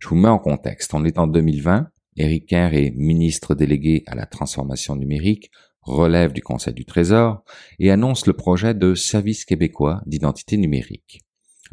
Je 0.00 0.08
vous 0.08 0.16
mets 0.16 0.28
en 0.28 0.38
contexte. 0.38 0.92
On 0.94 1.04
est 1.04 1.18
en 1.18 1.26
2020. 1.26 1.88
Éric 2.16 2.46
Kerr 2.46 2.74
est 2.74 2.92
ministre 2.94 3.54
délégué 3.54 4.04
à 4.06 4.14
la 4.14 4.26
transformation 4.26 4.94
numérique, 4.94 5.50
relève 5.84 6.32
du 6.32 6.42
Conseil 6.42 6.74
du 6.74 6.84
Trésor 6.84 7.44
et 7.78 7.90
annonce 7.90 8.26
le 8.26 8.32
projet 8.32 8.74
de 8.74 8.94
service 8.94 9.44
québécois 9.44 10.02
d'identité 10.06 10.56
numérique. 10.56 11.22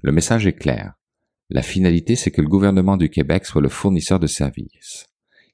Le 0.02 0.12
message 0.12 0.48
est 0.48 0.54
clair. 0.54 0.94
La 1.50 1.62
finalité, 1.62 2.16
c'est 2.16 2.32
que 2.32 2.42
le 2.42 2.48
gouvernement 2.48 2.98
du 2.98 3.10
Québec 3.10 3.46
soit 3.46 3.62
le 3.62 3.70
fournisseur 3.70 4.20
de 4.20 4.28
services. 4.28 5.08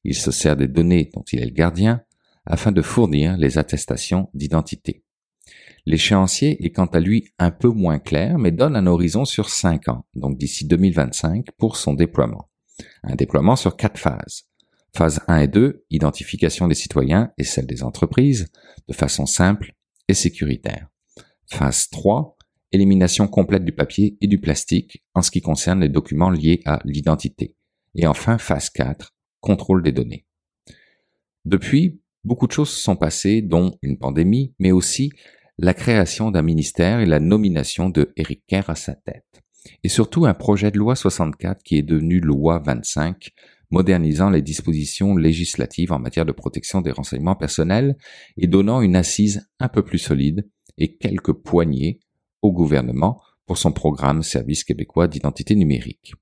Il 0.03 0.16
se 0.16 0.32
sert 0.32 0.55
des 0.55 0.68
données 0.68 1.10
dont 1.14 1.24
il 1.32 1.41
est 1.41 1.45
le 1.45 1.51
gardien 1.51 2.01
afin 2.45 2.72
de 2.72 2.82
fournir 2.82 3.36
les 3.38 3.58
attestations 3.58 4.30
d'identité. 4.34 5.03
L'échéancier 5.86 6.64
est 6.66 6.72
quant 6.72 6.86
à 6.86 6.99
lui 6.99 7.30
un 7.39 7.51
peu 7.51 7.70
moins 7.70 7.99
clair, 7.99 8.38
mais 8.38 8.51
donne 8.51 8.76
un 8.76 8.88
horizon 8.88 9.26
sur 9.26 9.49
cinq 9.49 9.88
ans, 9.88 10.05
donc 10.16 10.38
d'ici 10.38 10.66
2025, 10.66 11.51
pour 11.58 11.78
son 11.78 11.93
déploiement. 11.93 12.49
Un 13.03 13.16
déploiement 13.16 13.55
sur 13.55 13.76
quatre 13.76 13.97
phases. 13.97 14.49
Phase 14.96 15.22
1 15.28 15.42
et 15.42 15.48
2, 15.48 15.86
identification 15.90 16.68
des 16.68 16.76
citoyens 16.76 17.32
et 17.38 17.44
celle 17.44 17.68
des 17.68 17.84
entreprises 17.84 18.48
de 18.88 18.94
façon 18.94 19.26
simple 19.26 19.74
et 20.08 20.14
sécuritaire. 20.14 20.88
Phase 21.46 21.90
3, 21.90 22.38
élimination 22.72 23.28
complète 23.28 23.64
du 23.64 23.72
papier 23.72 24.18
et 24.22 24.28
du 24.28 24.40
plastique 24.40 25.04
en 25.14 25.22
ce 25.22 25.32
qui 25.32 25.42
concerne 25.42 25.82
les 25.82 25.90
documents 25.90 26.30
liés 26.30 26.62
à 26.66 26.80
l'identité. 26.84 27.56
Et 27.96 28.08
enfin, 28.08 28.38
phase 28.38 28.70
4, 28.70 29.14
contrôle 29.40 29.84
des 29.84 29.92
données. 29.92 30.26
Depuis, 31.46 32.02
beaucoup 32.24 32.48
de 32.48 32.52
choses 32.52 32.70
se 32.70 32.82
sont 32.82 32.96
passées, 32.96 33.42
dont 33.42 33.78
une 33.82 33.98
pandémie, 33.98 34.54
mais 34.60 34.72
aussi 34.72 35.12
la 35.58 35.74
création 35.74 36.30
d'un 36.30 36.42
ministère 36.42 37.00
et 37.00 37.06
la 37.06 37.20
nomination 37.20 37.90
de 37.90 38.12
Eric 38.16 38.44
Kerr 38.48 38.70
à 38.70 38.76
sa 38.76 38.94
tête. 38.94 39.26
Et 39.84 39.90
surtout 39.90 40.26
un 40.26 40.34
projet 40.34 40.72
de 40.72 40.78
loi 40.78 40.96
64 40.96 41.64
qui 41.64 41.78
est 41.78 41.84
devenu 41.84 42.20
loi 42.20 42.60
25 42.60 43.32
modernisant 43.70 44.30
les 44.30 44.41
dispositions 44.41 45.15
législatives 45.15 45.91
en 45.91 45.99
matière 45.99 46.26
de 46.26 46.32
protection 46.32 46.82
des 46.82 46.91
renseignements 46.91 47.36
personnels 47.36 47.97
et 48.38 48.47
donnant 48.47 48.82
une 48.82 48.95
assise 48.95 49.47
un 49.59 49.68
peu 49.68 49.84
plus 49.84 49.99
solide 49.99 50.47
et 50.78 50.95
quelques 50.95 51.34
poignées 51.34 51.99
au 52.41 52.51
gouvernement 52.51 53.22
pour 53.45 53.57
son 53.57 53.72
programme 53.72 54.24
Service 54.24 54.63
québécois 54.63 55.07
d'identité 55.07 55.55
numérique. 55.55 56.13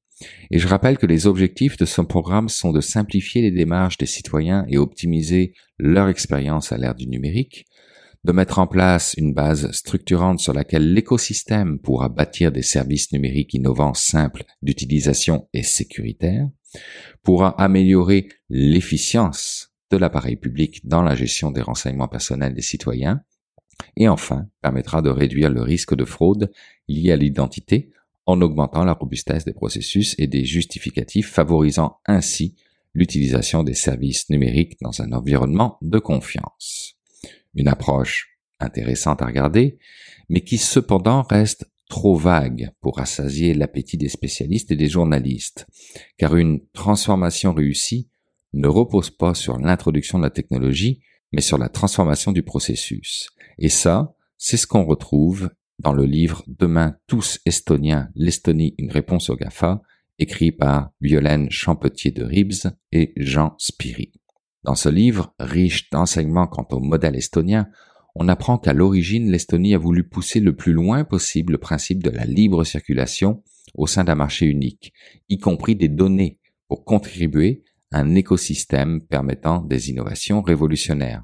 Et 0.50 0.60
je 0.60 0.68
rappelle 0.68 0.98
que 0.98 1.06
les 1.06 1.28
objectifs 1.28 1.78
de 1.78 1.86
son 1.86 2.06
programme 2.06 2.48
sont 2.48 2.72
de 2.72 2.80
simplifier 2.82 3.42
les 3.42 3.52
démarches 3.52 3.98
des 3.98 4.06
citoyens 4.06 4.66
et 4.70 4.78
optimiser 4.78 5.54
leur 5.78 6.08
expérience 6.08 6.72
à 6.72 6.78
l'ère 6.78 6.96
du 6.96 7.08
numérique, 7.08 7.66
de 8.24 8.32
mettre 8.32 8.60
en 8.60 8.66
place 8.66 9.14
une 9.18 9.34
base 9.34 9.72
structurante 9.72 10.40
sur 10.40 10.54
laquelle 10.54 10.94
l'écosystème 10.94 11.80
pourra 11.80 12.10
bâtir 12.10 12.52
des 12.52 12.64
services 12.64 13.12
numériques 13.12 13.54
innovants 13.54 13.94
simples 13.94 14.46
d'utilisation 14.62 15.48
et 15.54 15.64
sécuritaires, 15.64 16.48
pourra 17.24 17.50
améliorer 17.62 18.30
l'efficience 18.50 19.74
de 19.92 19.98
l'appareil 19.98 20.36
public 20.36 20.88
dans 20.88 21.02
la 21.02 21.16
gestion 21.16 21.52
des 21.52 21.62
renseignements 21.62 22.08
personnels 22.08 22.54
des 22.54 22.62
citoyens, 22.62 23.22
et 23.98 24.08
enfin 24.08 24.48
permettra 24.62 25.02
de 25.02 25.10
réduire 25.10 25.50
le 25.50 25.62
risque 25.62 25.96
de 25.96 26.06
fraude 26.06 26.52
lié 26.88 27.12
à 27.12 27.16
l'identité 27.16 27.92
en 28.26 28.42
augmentant 28.42 28.84
la 28.84 28.94
robustesse 28.94 29.46
des 29.46 29.54
processus 29.54 30.16
et 30.18 30.28
des 30.28 30.46
justificatifs, 30.46 31.30
favorisant 31.30 32.00
ainsi 32.06 32.56
l'utilisation 32.94 33.64
des 33.64 33.74
services 33.74 34.30
numériques 34.30 34.78
dans 34.82 35.02
un 35.02 35.12
environnement 35.12 35.78
de 35.82 36.00
confiance. 36.00 36.96
Une 37.54 37.68
approche 37.68 38.40
intéressante 38.60 39.22
à 39.22 39.28
regarder, 39.28 39.78
mais 40.30 40.42
qui 40.42 40.58
cependant 40.58 41.22
reste 41.24 41.70
trop 41.90 42.16
vague 42.16 42.72
pour 42.82 43.00
assasier 43.00 43.54
l'appétit 43.54 43.98
des 43.98 44.10
spécialistes 44.10 44.72
et 44.72 44.76
des 44.76 44.90
journalistes, 44.90 45.68
car 46.18 46.36
une 46.36 46.62
transformation 46.74 47.54
réussie 47.54 48.10
ne 48.54 48.68
repose 48.68 49.10
pas 49.10 49.34
sur 49.34 49.58
l'introduction 49.58 50.18
de 50.18 50.24
la 50.24 50.30
technologie, 50.30 51.02
mais 51.32 51.42
sur 51.42 51.58
la 51.58 51.70
transformation 51.70 52.32
du 52.32 52.44
processus. 52.44 53.30
Et 53.60 53.70
ça, 53.70 54.16
c'est 54.38 54.58
ce 54.58 54.68
qu'on 54.68 54.86
retrouve 54.86 55.50
dans 55.80 55.94
le 55.94 56.06
livre 56.06 56.44
Demain 56.48 56.96
tous 57.08 57.40
estoniens, 57.46 58.10
l'Estonie, 58.16 58.76
une 58.78 58.92
réponse 58.92 59.30
au 59.30 59.36
GAFA, 59.36 59.82
écrit 60.20 60.52
par 60.52 60.92
Violaine 61.02 61.52
Champetier 61.52 62.12
de 62.12 62.24
Ribs 62.24 62.68
et 62.92 63.14
Jean 63.18 63.56
Spiri. 63.58 64.14
Dans 64.64 64.76
ce 64.76 64.90
livre, 64.90 65.36
riche 65.40 65.90
d'enseignements 65.90 66.48
quant 66.48 66.68
au 66.72 66.80
modèle 66.80 67.16
estonien, 67.16 67.68
on 68.16 68.28
apprend 68.30 68.58
qu'à 68.58 68.74
l'origine, 68.74 69.30
l'Estonie 69.30 69.76
a 69.76 69.78
voulu 69.78 70.08
pousser 70.08 70.40
le 70.40 70.56
plus 70.56 70.74
loin 70.74 71.04
possible 71.04 71.54
le 71.54 71.58
principe 71.60 72.02
de 72.02 72.10
la 72.10 72.26
libre 72.26 72.64
circulation 72.64 73.44
au 73.74 73.88
sein 73.88 74.06
d'un 74.06 74.16
marché 74.16 74.46
unique, 74.46 74.94
y 75.30 75.38
compris 75.38 75.76
des 75.76 75.90
données, 75.90 76.40
pour 76.68 76.86
contribuer 76.86 77.64
à 77.92 78.00
un 78.00 78.16
écosystème 78.16 79.02
permettant 79.02 79.62
des 79.62 79.90
innovations 79.90 80.42
révolutionnaires. 80.42 81.24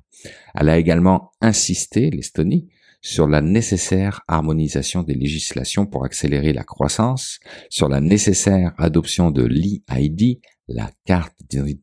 Elle 0.54 0.70
a 0.70 0.78
également 0.78 1.32
insisté, 1.42 2.12
l'Estonie, 2.12 2.70
sur 3.02 3.28
la 3.28 3.42
nécessaire 3.42 4.22
harmonisation 4.28 5.02
des 5.02 5.16
législations 5.16 5.88
pour 5.88 6.06
accélérer 6.06 6.54
la 6.54 6.64
croissance, 6.64 7.40
sur 7.70 7.90
la 7.90 8.00
nécessaire 8.00 8.74
adoption 8.78 9.32
de 9.32 9.44
l'e-ID, 9.44 10.40
la 10.68 10.92
carte 11.06 11.36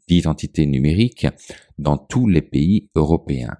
d'identité 0.06 0.64
numérique, 0.64 1.26
dans 1.76 1.98
tous 1.98 2.28
les 2.28 2.42
pays 2.42 2.88
européens. 2.94 3.56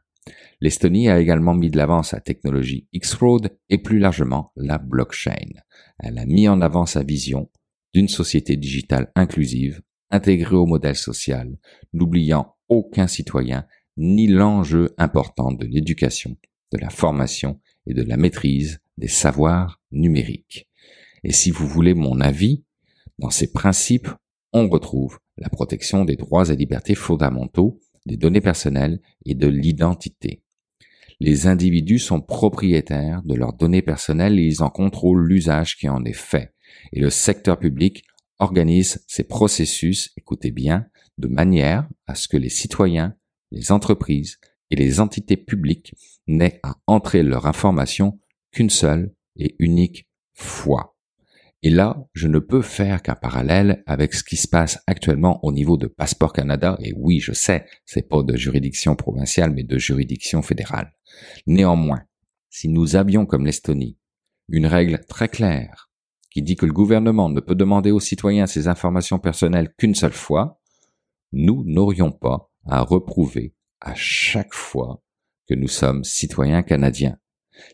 L'Estonie 0.60 1.08
a 1.08 1.20
également 1.20 1.54
mis 1.54 1.70
de 1.70 1.76
l'avant 1.76 2.02
sa 2.02 2.20
technologie 2.20 2.88
X-Road 2.92 3.56
et 3.68 3.78
plus 3.78 4.00
largement 4.00 4.52
la 4.56 4.78
blockchain. 4.78 5.46
Elle 6.00 6.18
a 6.18 6.26
mis 6.26 6.48
en 6.48 6.60
avant 6.60 6.84
sa 6.84 7.04
vision 7.04 7.48
d'une 7.94 8.08
société 8.08 8.56
digitale 8.56 9.12
inclusive, 9.14 9.82
intégrée 10.10 10.56
au 10.56 10.66
modèle 10.66 10.96
social, 10.96 11.56
n'oubliant 11.92 12.56
aucun 12.68 13.06
citoyen 13.06 13.66
ni 13.96 14.26
l'enjeu 14.26 14.94
important 14.98 15.52
de 15.52 15.64
l'éducation, 15.64 16.36
de 16.72 16.78
la 16.78 16.90
formation 16.90 17.60
et 17.86 17.94
de 17.94 18.02
la 18.02 18.16
maîtrise 18.16 18.80
des 18.96 19.08
savoirs 19.08 19.80
numériques. 19.92 20.68
Et 21.24 21.32
si 21.32 21.50
vous 21.50 21.66
voulez 21.66 21.94
mon 21.94 22.20
avis, 22.20 22.64
dans 23.18 23.30
ces 23.30 23.52
principes, 23.52 24.08
on 24.52 24.68
retrouve 24.68 25.18
la 25.36 25.48
protection 25.48 26.04
des 26.04 26.16
droits 26.16 26.48
et 26.48 26.56
libertés 26.56 26.94
fondamentaux, 26.94 27.80
des 28.06 28.16
données 28.16 28.40
personnelles 28.40 29.00
et 29.24 29.34
de 29.34 29.46
l'identité. 29.46 30.42
Les 31.20 31.46
individus 31.46 31.98
sont 31.98 32.20
propriétaires 32.20 33.22
de 33.24 33.34
leurs 33.34 33.52
données 33.52 33.82
personnelles 33.82 34.38
et 34.38 34.44
ils 34.44 34.62
en 34.62 34.70
contrôlent 34.70 35.26
l'usage 35.26 35.76
qui 35.76 35.88
en 35.88 36.04
est 36.04 36.12
fait. 36.12 36.54
Et 36.92 37.00
le 37.00 37.10
secteur 37.10 37.58
public 37.58 38.04
organise 38.38 39.04
ces 39.08 39.24
processus, 39.24 40.12
écoutez 40.16 40.52
bien, 40.52 40.86
de 41.18 41.26
manière 41.26 41.88
à 42.06 42.14
ce 42.14 42.28
que 42.28 42.36
les 42.36 42.48
citoyens, 42.48 43.16
les 43.50 43.72
entreprises 43.72 44.38
et 44.70 44.76
les 44.76 45.00
entités 45.00 45.36
publiques 45.36 45.94
n'aient 46.26 46.60
à 46.62 46.76
entrer 46.86 47.22
leur 47.22 47.46
information 47.46 48.20
qu'une 48.52 48.70
seule 48.70 49.12
et 49.36 49.56
unique 49.58 50.08
fois. 50.34 50.97
Et 51.62 51.70
là, 51.70 52.04
je 52.14 52.28
ne 52.28 52.38
peux 52.38 52.62
faire 52.62 53.02
qu'un 53.02 53.16
parallèle 53.16 53.82
avec 53.86 54.14
ce 54.14 54.22
qui 54.22 54.36
se 54.36 54.46
passe 54.46 54.78
actuellement 54.86 55.44
au 55.44 55.50
niveau 55.50 55.76
de 55.76 55.88
Passeport 55.88 56.32
Canada. 56.32 56.78
Et 56.80 56.92
oui, 56.96 57.18
je 57.18 57.32
sais, 57.32 57.64
c'est 57.84 58.08
pas 58.08 58.22
de 58.22 58.36
juridiction 58.36 58.94
provinciale, 58.94 59.52
mais 59.52 59.64
de 59.64 59.76
juridiction 59.76 60.40
fédérale. 60.42 60.92
Néanmoins, 61.46 62.02
si 62.48 62.68
nous 62.68 62.94
avions 62.94 63.26
comme 63.26 63.44
l'Estonie 63.44 63.98
une 64.48 64.66
règle 64.66 65.00
très 65.08 65.28
claire 65.28 65.90
qui 66.30 66.42
dit 66.42 66.56
que 66.56 66.66
le 66.66 66.72
gouvernement 66.72 67.28
ne 67.28 67.40
peut 67.40 67.54
demander 67.54 67.90
aux 67.90 68.00
citoyens 68.00 68.46
ces 68.46 68.68
informations 68.68 69.18
personnelles 69.18 69.72
qu'une 69.76 69.94
seule 69.94 70.12
fois, 70.12 70.60
nous 71.32 71.64
n'aurions 71.66 72.12
pas 72.12 72.50
à 72.66 72.82
reprouver 72.82 73.54
à 73.80 73.94
chaque 73.94 74.54
fois 74.54 75.02
que 75.48 75.54
nous 75.54 75.68
sommes 75.68 76.04
citoyens 76.04 76.62
canadiens. 76.62 77.18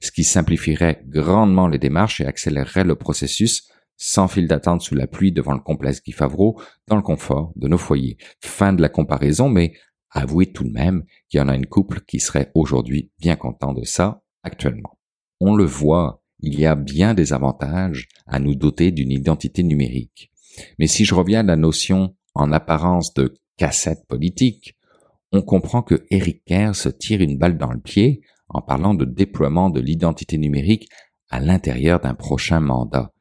ce 0.01 0.11
qui 0.11 0.25
simplifierait 0.25 1.03
grandement 1.07 1.69
les 1.69 1.79
démarches 1.79 2.23
et 2.23 2.27
accélérerait 2.27 2.85
le 2.85 2.95
processus 2.95 3.69
sans 3.97 4.29
fil 4.29 4.49
d'attente 4.49 4.83
sous 4.83 4.95
la 4.95 5.07
pluie 5.07 5.33
devant 5.33 5.55
le 5.55 5.61
complexe 5.61 6.03
Guy 6.03 6.13
Favreau, 6.13 6.61
dans 6.89 6.97
le 6.97 7.03
confort 7.03 7.53
de 7.57 7.69
nos 7.69 7.79
foyers. 7.79 8.17
Fin 8.41 8.73
de 8.73 8.83
la 8.83 8.89
comparaison, 8.89 9.49
mais 9.49 9.73
avouez 10.11 10.53
tout 10.53 10.65
de 10.65 10.73
même 10.73 11.05
qu'il 11.29 11.39
y 11.39 11.43
en 11.43 11.49
a 11.49 11.57
une 11.57 11.67
couple 11.67 12.01
qui 12.01 12.21
serait 12.21 12.51
aujourd'hui 12.55 13.11
bien 13.19 13.37
content 13.37 13.73
de 13.73 13.85
ça 13.85 14.23
actuellement. 14.43 14.99
On 15.41 15.55
le 15.55 15.65
voit, 15.65 16.23
il 16.41 16.59
y 16.59 16.67
a 16.67 16.75
bien 16.75 17.15
des 17.15 17.33
avantages 17.33 18.09
à 18.27 18.39
nous 18.39 18.55
doter 18.55 18.93
d'une 18.93 19.11
identité 19.11 19.63
numérique. 19.63 20.31
Mais 20.79 20.87
si 20.87 21.05
je 21.05 21.15
reviens 21.15 21.41
à 21.41 21.43
la 21.45 21.57
notion 21.57 22.15
en 22.35 22.53
apparence 22.53 23.15
de 23.15 23.35
cassette 23.57 24.07
politique, 24.09 24.77
on 25.33 25.43
comprend 25.43 25.83
que 25.83 26.05
Eric 26.11 26.45
Kerr 26.45 26.75
se 26.75 26.89
tire 26.89 27.21
une 27.21 27.39
balle 27.39 27.59
dans 27.59 27.73
le 27.73 27.81
pied 27.81 28.23
en 28.49 28.61
parlant 28.61 28.95
de 28.95 29.05
déploiement 29.05 29.71
de 29.71 29.81
l'identité 29.81 30.39
numérique 30.39 30.89
à 31.29 31.41
l'intérieur 31.41 32.01
d'un 32.01 32.15
prochain 32.15 32.61
mandat. 32.61 33.14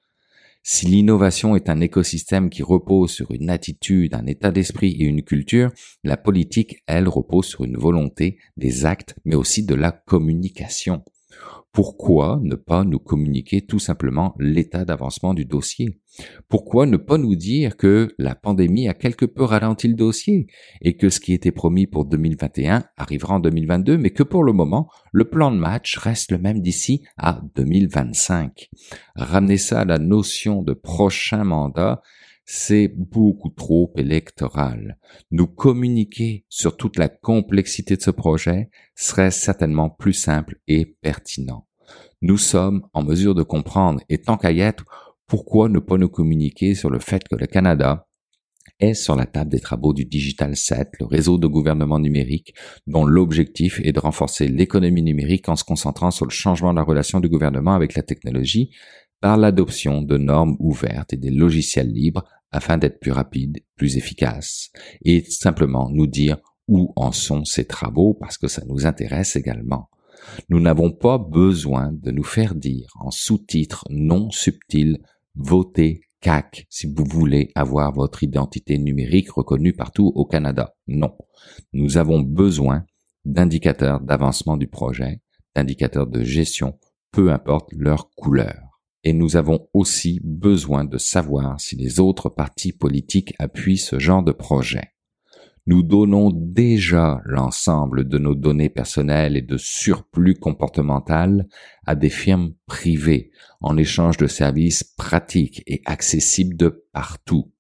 Si 0.65 0.85
l'innovation 0.85 1.57
est 1.57 1.67
un 1.67 1.81
écosystème 1.81 2.49
qui 2.49 2.63
repose 2.63 3.11
sur 3.11 3.31
une 3.31 3.49
attitude, 3.49 4.13
un 4.13 4.25
état 4.27 4.49
d'esprit 4.49 4.95
et 4.97 5.03
une 5.03 5.21
culture, 5.21 5.73
la 6.05 6.15
politique, 6.15 6.83
elle, 6.87 7.09
repose 7.09 7.47
sur 7.47 7.65
une 7.65 7.75
volonté, 7.75 8.37
des 8.55 8.85
actes, 8.85 9.13
mais 9.25 9.35
aussi 9.35 9.65
de 9.65 9.75
la 9.75 9.91
communication. 9.91 11.03
Pourquoi 11.73 12.39
ne 12.43 12.53
pas 12.53 12.83
nous 12.83 12.99
communiquer 12.99 13.65
tout 13.65 13.79
simplement 13.79 14.35
l'état 14.37 14.85
d'avancement 14.85 15.33
du 15.33 15.43
dossier? 15.43 15.99
Pourquoi 16.47 16.85
ne 16.85 16.97
pas 16.97 17.17
nous 17.17 17.35
dire 17.35 17.77
que 17.77 18.13
la 18.19 18.35
pandémie 18.35 18.87
a 18.87 18.93
quelque 18.93 19.25
peu 19.25 19.43
ralenti 19.43 19.87
le 19.87 19.95
dossier 19.95 20.45
et 20.81 20.95
que 20.95 21.09
ce 21.09 21.19
qui 21.19 21.33
était 21.33 21.51
promis 21.51 21.87
pour 21.87 22.05
2021 22.05 22.83
arrivera 22.95 23.37
en 23.37 23.39
2022, 23.39 23.97
mais 23.97 24.11
que 24.11 24.21
pour 24.21 24.43
le 24.43 24.53
moment, 24.53 24.87
le 25.11 25.27
plan 25.27 25.49
de 25.49 25.57
match 25.57 25.97
reste 25.97 26.31
le 26.31 26.37
même 26.37 26.61
d'ici 26.61 27.03
à 27.17 27.41
2025 27.55 28.69
Ramener 29.15 29.57
ça 29.57 29.81
à 29.81 29.85
la 29.85 29.97
notion 29.97 30.61
de 30.61 30.73
prochain 30.73 31.43
mandat, 31.43 32.03
c'est 32.45 32.87
beaucoup 32.87 33.49
trop 33.49 33.93
électoral. 33.95 34.97
Nous 35.31 35.47
communiquer 35.47 36.45
sur 36.49 36.77
toute 36.77 36.97
la 36.97 37.09
complexité 37.09 37.95
de 37.95 38.01
ce 38.01 38.11
projet 38.11 38.69
serait 38.95 39.31
certainement 39.31 39.89
plus 39.89 40.13
simple 40.13 40.59
et 40.67 40.85
pertinent. 40.85 41.67
Nous 42.21 42.37
sommes 42.37 42.87
en 42.93 43.03
mesure 43.03 43.35
de 43.35 43.43
comprendre, 43.43 44.01
et 44.09 44.17
tant 44.17 44.37
qu'à 44.37 44.51
y 44.51 44.61
être, 44.61 44.85
pourquoi 45.27 45.69
ne 45.69 45.79
pas 45.79 45.97
nous 45.97 46.09
communiquer 46.09 46.75
sur 46.75 46.89
le 46.89 46.99
fait 46.99 47.27
que 47.27 47.35
le 47.35 47.47
Canada 47.47 48.07
est 48.79 48.93
sur 48.93 49.15
la 49.15 49.25
table 49.25 49.51
des 49.51 49.59
travaux 49.59 49.93
du 49.93 50.05
Digital 50.05 50.55
7, 50.55 50.91
le 50.99 51.05
réseau 51.05 51.37
de 51.37 51.47
gouvernement 51.47 51.99
numérique, 51.99 52.53
dont 52.87 53.05
l'objectif 53.05 53.79
est 53.83 53.91
de 53.91 53.99
renforcer 53.99 54.47
l'économie 54.47 55.03
numérique 55.03 55.49
en 55.49 55.55
se 55.55 55.63
concentrant 55.63 56.11
sur 56.11 56.25
le 56.25 56.31
changement 56.31 56.71
de 56.71 56.77
la 56.77 56.83
relation 56.83 57.19
du 57.19 57.29
gouvernement 57.29 57.73
avec 57.73 57.95
la 57.95 58.03
technologie 58.03 58.71
par 59.23 59.37
l'adoption 59.37 60.01
de 60.01 60.17
normes 60.17 60.57
ouvertes 60.59 61.13
et 61.13 61.17
des 61.17 61.29
logiciels 61.29 61.93
libres 61.93 62.25
afin 62.51 62.77
d'être 62.77 62.99
plus 62.99 63.13
rapide, 63.13 63.63
plus 63.77 63.95
efficace, 63.95 64.69
et 65.05 65.23
simplement 65.23 65.89
nous 65.89 66.07
dire 66.07 66.39
où 66.67 66.91
en 66.97 67.13
sont 67.13 67.45
ces 67.45 67.63
travaux 67.63 68.13
parce 68.13 68.37
que 68.37 68.49
ça 68.49 68.65
nous 68.67 68.85
intéresse 68.85 69.37
également. 69.37 69.89
Nous 70.49 70.59
n'avons 70.59 70.91
pas 70.91 71.17
besoin 71.17 71.93
de 71.93 72.11
nous 72.11 72.25
faire 72.25 72.53
dire 72.53 72.89
en 72.99 73.11
sous-titres 73.11 73.85
non 73.89 74.29
subtils 74.29 74.99
votez 75.35 76.01
CAC 76.19 76.67
si 76.69 76.93
vous 76.93 77.05
voulez 77.05 77.49
avoir 77.55 77.93
votre 77.93 78.23
identité 78.23 78.77
numérique 78.77 79.31
reconnue 79.31 79.71
partout 79.71 80.11
au 80.15 80.25
Canada. 80.25 80.75
Non. 80.87 81.15
Nous 81.71 81.95
avons 81.95 82.19
besoin 82.19 82.83
d'indicateurs 83.23 84.01
d'avancement 84.01 84.57
du 84.57 84.67
projet, 84.67 85.21
d'indicateurs 85.55 86.07
de 86.07 86.25
gestion, 86.25 86.77
peu 87.13 87.31
importe 87.31 87.69
leur 87.71 88.09
couleur 88.17 88.62
et 89.03 89.13
nous 89.13 89.35
avons 89.35 89.67
aussi 89.73 90.19
besoin 90.23 90.85
de 90.85 90.97
savoir 90.97 91.59
si 91.59 91.75
les 91.75 91.99
autres 91.99 92.29
partis 92.29 92.71
politiques 92.71 93.33
appuient 93.39 93.77
ce 93.77 93.99
genre 93.99 94.23
de 94.23 94.31
projet. 94.31 94.93
Nous 95.65 95.81
donnons 95.81 96.29
déjà 96.33 97.21
l'ensemble 97.23 98.07
de 98.07 98.17
nos 98.17 98.35
données 98.35 98.69
personnelles 98.69 99.37
et 99.37 99.41
de 99.41 99.57
surplus 99.57 100.35
comportemental 100.35 101.47
à 101.85 101.95
des 101.95 102.09
firmes 102.09 102.53
privées 102.65 103.31
en 103.61 103.77
échange 103.77 104.17
de 104.17 104.27
services 104.27 104.83
pratiques 104.83 105.63
et 105.65 105.81
accessibles 105.85 106.57
de 106.57 106.85
partout. 106.91 107.53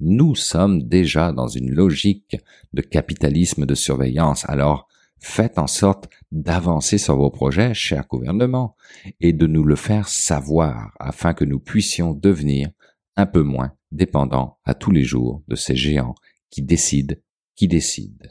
Nous 0.00 0.34
sommes 0.36 0.84
déjà 0.84 1.32
dans 1.32 1.48
une 1.48 1.70
logique 1.70 2.36
de 2.72 2.80
capitalisme 2.80 3.66
de 3.66 3.74
surveillance, 3.74 4.48
alors 4.48 4.87
Faites 5.20 5.58
en 5.58 5.66
sorte 5.66 6.08
d'avancer 6.30 6.98
sur 6.98 7.16
vos 7.16 7.30
projets, 7.30 7.74
cher 7.74 8.06
gouvernement, 8.08 8.76
et 9.20 9.32
de 9.32 9.46
nous 9.46 9.64
le 9.64 9.76
faire 9.76 10.08
savoir 10.08 10.92
afin 10.98 11.34
que 11.34 11.44
nous 11.44 11.58
puissions 11.58 12.14
devenir 12.14 12.70
un 13.16 13.26
peu 13.26 13.42
moins 13.42 13.72
dépendants 13.90 14.58
à 14.64 14.74
tous 14.74 14.90
les 14.90 15.04
jours 15.04 15.42
de 15.48 15.56
ces 15.56 15.74
géants 15.74 16.14
qui 16.50 16.62
décident, 16.62 17.16
qui 17.56 17.68
décident. 17.68 18.28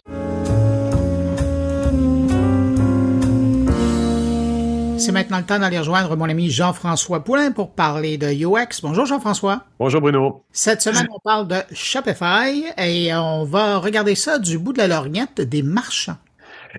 C'est 4.99 5.11
maintenant 5.11 5.37
le 5.37 5.45
temps 5.45 5.59
d'aller 5.59 5.79
rejoindre 5.79 6.15
mon 6.17 6.27
ami 6.27 6.49
Jean-François 6.49 7.23
Poulain 7.23 7.51
pour 7.51 7.71
parler 7.71 8.17
de 8.17 8.27
UX. 8.27 8.81
Bonjour 8.81 9.05
Jean-François. 9.05 9.63
Bonjour 9.79 10.01
Bruno. 10.01 10.43
Cette 10.51 10.81
semaine, 10.81 11.07
on 11.13 11.19
parle 11.19 11.47
de 11.47 11.57
Shopify 11.71 12.65
et 12.77 13.13
on 13.13 13.45
va 13.45 13.77
regarder 13.77 14.15
ça 14.15 14.39
du 14.39 14.57
bout 14.57 14.73
de 14.73 14.79
la 14.79 14.87
lorgnette 14.87 15.39
des 15.39 15.61
marchands. 15.61 16.17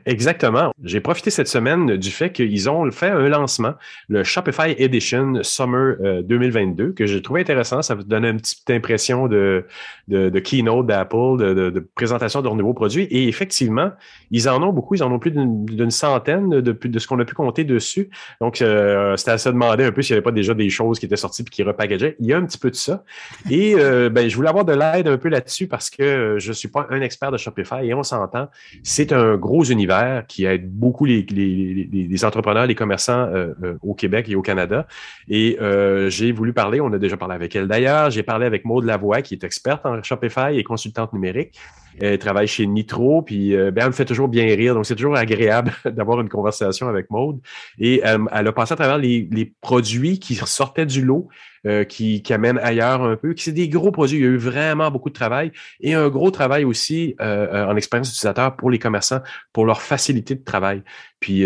Exactement. 0.07 0.73
J'ai 0.83 1.01
profité 1.01 1.31
cette 1.31 1.49
semaine 1.49 1.97
du 1.97 2.11
fait 2.11 2.31
qu'ils 2.31 2.69
ont 2.71 2.91
fait 2.91 3.09
un 3.09 3.29
lancement, 3.29 3.75
le 4.09 4.25
Shopify 4.25 4.75
Edition 4.79 5.43
Summer 5.43 5.97
2022, 6.25 6.85
euh, 6.85 6.93
que 6.93 7.07
j'ai 7.07 7.23
trouvé 7.23 7.41
intéressant. 7.41 7.83
Ça 7.83 7.95
vous 7.95 8.05
donne 8.05 8.25
une 8.25 8.39
petite 8.39 8.69
impression 8.71 9.29
de, 9.29 9.65
de, 10.09 10.39
keynote 10.39 10.87
d'Apple, 10.87 11.37
de, 11.39 11.89
présentation 11.95 12.41
de 12.41 12.45
leurs 12.45 12.57
nouveaux 12.57 12.75
produits. 12.75 13.05
Et 13.05 13.29
effectivement, 13.29 13.91
ils 14.31 14.49
en 14.49 14.63
ont 14.63 14.73
beaucoup. 14.73 14.95
Ils 14.95 15.03
en 15.03 15.13
ont 15.13 15.19
plus 15.19 15.31
d'une 15.31 15.91
centaine 15.91 16.61
de, 16.61 16.99
ce 16.99 17.07
qu'on 17.07 17.19
a 17.19 17.25
pu 17.25 17.35
compter 17.35 17.65
dessus. 17.65 18.11
Donc, 18.41 18.63
euh, 18.63 19.17
c'était 19.17 19.33
à 19.33 19.39
se 19.39 19.49
demander 19.49 19.85
un 19.85 19.93
peu 19.93 20.03
s'il 20.03 20.15
n'y 20.15 20.19
avait 20.19 20.25
pas 20.25 20.33
déjà 20.33 20.55
des 20.55 20.71
choses 20.71 20.99
qui 20.99 21.07
étaient 21.07 21.17
sorties 21.17 21.43
et 21.43 21.45
qui 21.45 21.63
repackageaient. 21.63 22.17
Il 22.21 22.27
y 22.27 22.33
a 22.33 22.39
un 22.39 22.45
petit 22.45 22.59
peu 22.59 22.71
de 22.71 22.77
ça. 22.77 23.05
Et 23.51 23.75
euh, 23.77 24.09
ben, 24.11 24.29
je 24.29 24.37
voulais 24.37 24.49
avoir 24.49 24.65
de 24.65 24.73
l'aide 24.73 25.09
un 25.09 25.19
peu 25.19 25.29
là-dessus 25.29 25.67
parce 25.67 25.91
que 25.91 26.37
je 26.39 26.49
ne 26.49 26.55
suis 26.55 26.69
pas 26.69 26.87
un 26.91 27.01
expert 27.01 27.31
de 27.31 27.37
Shopify 27.37 27.85
et 27.85 27.95
on 27.95 28.03
s'entend. 28.03 28.49
C'est 28.83 29.13
un 29.13 29.37
gros 29.37 29.65
univers 29.65 29.88
qui 30.26 30.45
aide 30.45 30.70
beaucoup 30.70 31.05
les, 31.05 32.24
entrepreneurs, 32.24 32.66
les 32.66 32.74
commerçants 32.74 33.28
euh, 33.28 33.55
euh, 33.62 33.74
au 33.82 33.95
Québec 33.95 34.26
et 34.28 34.34
au 34.34 34.43
Canada. 34.43 34.86
Et 35.28 35.59
euh, 35.61 36.11
j'ai 36.11 36.32
voulu 36.32 36.53
parler, 36.53 36.80
on 36.80 36.93
a 36.93 36.99
déjà 36.99 37.16
parlé 37.16 37.34
avec 37.34 37.55
elle 37.57 37.68
d'ailleurs, 37.68 38.11
j'ai 38.11 38.22
parlé 38.22 38.47
avec 38.47 38.64
Maude 38.64 38.84
Lavoie, 38.84 39.22
qui 39.22 39.34
est 39.34 39.45
experte 39.45 39.86
en 39.86 40.03
Shopify 40.03 40.57
et 40.57 40.64
consultante 40.64 41.12
numérique. 41.12 41.59
Elle 42.01 42.18
travaille 42.18 42.47
chez 42.47 42.64
Nitro, 42.66 43.22
puis 43.22 43.57
ben, 43.57 43.74
elle 43.76 43.86
me 43.89 43.93
fait 43.93 44.05
toujours 44.05 44.28
bien 44.28 44.45
rire, 44.45 44.74
donc 44.74 44.86
c'est 44.86 44.95
toujours 44.95 45.16
agréable 45.16 45.72
d'avoir 45.84 46.20
une 46.20 46.28
conversation 46.28 46.89
avec 46.89 47.11
Maude. 47.11 47.41
Et 47.80 48.03
elle 48.05 48.47
a 48.47 48.53
passé 48.53 48.74
à 48.74 48.76
travers 48.76 48.99
les 48.99 49.53
produits 49.61 50.20
qui 50.20 50.36
sortaient 50.36 50.86
du 50.86 51.05
lot 51.05 51.28
euh, 51.67 51.83
qui, 51.83 52.23
qui 52.23 52.33
amènent 52.33 52.61
ailleurs 52.63 53.03
un 53.03 53.17
peu. 53.17 53.35
C'est 53.37 53.51
des 53.51 53.69
gros 53.69 53.91
produits. 53.91 54.19
Il 54.19 54.23
y 54.23 54.27
a 54.27 54.29
eu 54.29 54.37
vraiment 54.37 54.93
beaucoup 54.93 55.09
de 55.09 55.15
travail 55.15 55.51
et 55.81 55.93
un 55.93 56.09
gros 56.09 56.31
travail 56.31 56.65
aussi 56.65 57.17
euh, 57.21 57.49
euh, 57.53 57.67
en 57.67 57.75
expérience 57.75 58.11
utilisateur 58.11 58.55
pour 58.55 58.71
les 58.71 58.79
commerçants, 58.79 59.23
pour 59.53 59.67
leur 59.67 59.83
facilité 59.83 60.37
de 60.37 60.45
travail. 60.45 60.85
Puis 61.19 61.43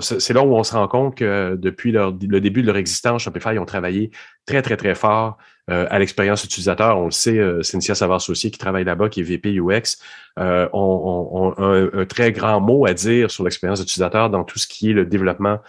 c'est 0.00 0.34
là 0.34 0.42
où 0.42 0.56
on 0.56 0.64
se 0.64 0.74
rend 0.74 0.88
compte 0.88 1.16
que 1.16 1.54
depuis 1.54 1.92
le 1.92 2.40
début 2.40 2.62
de 2.62 2.66
leur 2.66 2.76
existence, 2.76 3.22
Shopify 3.22 3.50
ils 3.52 3.60
ont 3.60 3.64
travaillé 3.64 4.10
très, 4.46 4.62
très, 4.62 4.76
très 4.76 4.96
fort 4.96 5.38
à 5.68 5.98
l'expérience 6.00 6.42
utilisateur. 6.42 6.98
On 6.98 7.04
le 7.04 7.10
sait, 7.12 7.40
Cynthia 7.62 7.94
Savard-Saucier 7.94 8.50
qui 8.50 8.58
travaille 8.58 8.82
là-bas, 8.82 9.08
qui 9.08 9.20
est 9.20 9.22
VP 9.22 9.60
UX, 9.60 9.98
ont, 10.38 11.54
un, 11.56 11.88
un, 11.92 12.04
très 12.04 12.32
grand 12.32 12.60
mot 12.60 12.84
à 12.84 12.94
dire 12.94 13.30
sur 13.30 13.44
l'expérience 13.44 13.80
utilisateur 13.80 14.28
dans 14.28 14.42
tout 14.42 14.58
ce 14.58 14.66
qui 14.66 14.90
est 14.90 14.94
le 14.94 15.06
développement 15.06 15.60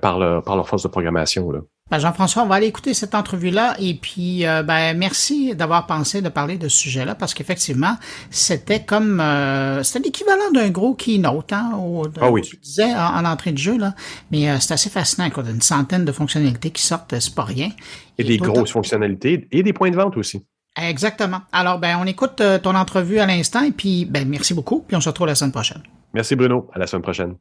par, 0.00 0.18
leur, 0.18 0.42
par 0.42 0.56
leur 0.56 0.66
force 0.66 0.82
de 0.82 0.88
programmation. 0.88 1.50
Là. 1.50 1.60
Ben 1.90 1.98
Jean-François, 1.98 2.42
on 2.42 2.46
va 2.46 2.56
aller 2.56 2.66
écouter 2.66 2.92
cette 2.92 3.14
entrevue-là 3.14 3.74
et 3.78 3.94
puis 3.94 4.46
euh, 4.46 4.62
ben 4.62 4.96
merci 4.96 5.54
d'avoir 5.54 5.86
pensé 5.86 6.20
de 6.20 6.28
parler 6.28 6.58
de 6.58 6.68
ce 6.68 6.76
sujet-là 6.76 7.14
parce 7.14 7.32
qu'effectivement, 7.32 7.96
c'était 8.30 8.84
comme 8.84 9.20
euh, 9.20 9.82
c'était 9.82 10.00
l'équivalent 10.00 10.50
d'un 10.52 10.68
gros 10.68 10.94
keynote, 10.94 11.52
hein, 11.52 11.72
au, 11.78 12.06
ah 12.20 12.30
oui. 12.30 12.42
tu 12.42 12.56
disais 12.56 12.94
en, 12.94 13.24
entrée 13.24 13.52
de 13.52 13.58
jeu 13.58 13.78
là, 13.78 13.94
mais 14.30 14.50
euh, 14.50 14.56
c'est 14.60 14.74
assez 14.74 14.90
fascinant 14.90 15.30
quoi, 15.30 15.44
une 15.48 15.62
centaine 15.62 16.04
de 16.04 16.12
fonctionnalités 16.12 16.70
qui 16.70 16.82
sortent, 16.82 17.14
c'est 17.18 17.34
pas 17.34 17.44
rien. 17.44 17.70
Et, 18.18 18.24
des 18.24 18.36
grosses 18.36 18.72
fonctionnalités 18.72 19.48
et 19.50 19.62
des 19.62 19.72
points 19.72 19.90
de 19.90 19.96
vente 19.96 20.16
aussi. 20.18 20.44
Exactement. 20.76 21.40
Alors 21.52 21.78
ben 21.78 21.98
on 22.00 22.06
écoute 22.06 22.42
ton 22.62 22.74
entrevue 22.74 23.18
à 23.18 23.26
l'instant 23.26 23.62
et 23.62 23.72
puis 23.72 24.04
ben 24.04 24.28
merci 24.28 24.52
beaucoup 24.52 24.84
puis 24.86 24.94
on 24.96 25.00
se 25.00 25.08
retrouve 25.08 25.26
la 25.26 25.34
semaine 25.34 25.52
prochaine. 25.52 25.82
Merci 26.12 26.36
Bruno, 26.36 26.68
à 26.74 26.78
la 26.78 26.86
semaine 26.86 27.02
prochaine. 27.02 27.34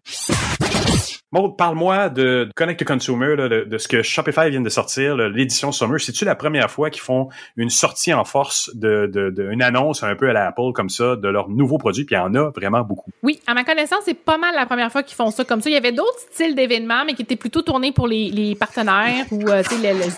Bon, 1.33 1.51
parle-moi 1.51 2.07
de 2.07 2.49
Connect 2.55 2.79
to 2.79 2.85
Consumer, 2.85 3.35
là, 3.35 3.49
de, 3.49 3.65
de, 3.65 3.77
ce 3.77 3.89
que 3.89 4.01
Shopify 4.01 4.49
vient 4.49 4.61
de 4.61 4.69
sortir, 4.69 5.17
l'édition 5.17 5.73
Summer. 5.73 5.99
C'est-tu 5.99 6.23
la 6.23 6.35
première 6.35 6.71
fois 6.71 6.89
qu'ils 6.89 7.01
font 7.01 7.27
une 7.57 7.69
sortie 7.69 8.13
en 8.13 8.23
force 8.23 8.71
de, 8.75 9.11
de, 9.13 9.49
une 9.51 9.61
annonce 9.61 10.03
un 10.03 10.15
peu 10.15 10.29
à 10.29 10.33
la 10.33 10.47
Apple 10.47 10.71
comme 10.73 10.87
ça 10.87 11.17
de 11.17 11.27
leurs 11.27 11.49
nouveaux 11.49 11.79
produits, 11.79 12.05
puis 12.05 12.15
il 12.15 12.19
y 12.19 12.21
en 12.21 12.33
a 12.33 12.49
vraiment 12.51 12.79
beaucoup. 12.79 13.11
Oui, 13.23 13.41
à 13.45 13.53
ma 13.53 13.65
connaissance, 13.65 13.99
c'est 14.05 14.13
pas 14.13 14.37
mal 14.37 14.55
la 14.55 14.65
première 14.65 14.89
fois 14.89 15.03
qu'ils 15.03 15.17
font 15.17 15.29
ça 15.29 15.43
comme 15.43 15.59
ça. 15.59 15.69
Il 15.69 15.73
y 15.73 15.77
avait 15.77 15.91
d'autres 15.91 16.17
styles 16.31 16.55
d'événements, 16.55 17.03
mais 17.03 17.13
qui 17.13 17.23
étaient 17.23 17.35
plutôt 17.35 17.61
tournés 17.61 17.91
pour 17.91 18.07
les, 18.07 18.29
les 18.29 18.55
partenaires 18.55 19.25
ou 19.31 19.49
euh, 19.49 19.63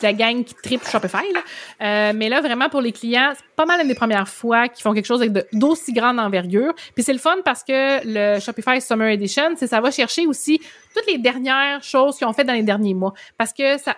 la 0.04 0.14
gang 0.14 0.44
qui 0.44 0.54
tripe 0.62 0.88
Shopify. 0.88 1.26
Là. 1.34 1.40
Euh, 1.82 2.14
mais 2.16 2.30
là, 2.30 2.40
vraiment 2.42 2.70
pour 2.70 2.82
les 2.82 2.92
clients, 2.92 3.32
c'est 3.36 3.56
pas 3.56 3.66
mal 3.66 3.82
une 3.82 3.88
des 3.88 3.96
premières 3.96 4.30
fois 4.30 4.68
qu'ils 4.68 4.84
font 4.84 4.94
quelque 4.94 5.08
chose 5.08 5.28
d'aussi 5.54 5.92
grande 5.92 6.20
envergure. 6.20 6.76
Puis 6.94 7.04
c'est 7.04 7.14
le 7.14 7.20
fun 7.20 7.38
parce 7.44 7.64
que 7.64 8.06
le 8.06 8.40
Shopify 8.40 8.80
Summer 8.80 9.08
Edition, 9.08 9.56
c'est 9.56 9.66
ça 9.66 9.82
va 9.82 9.90
chercher 9.90 10.28
aussi 10.28 10.62
toutes 10.94 11.08
les 11.08 11.18
dernières 11.18 11.84
choses 11.84 12.18
qu'ils 12.18 12.28
ont 12.28 12.34
fait 12.34 12.44
dans 12.44 12.54
les 12.54 12.64
derniers 12.64 12.94
mois. 12.94 13.14
Parce 13.38 13.54
que 13.54 13.78
ça, 13.78 13.96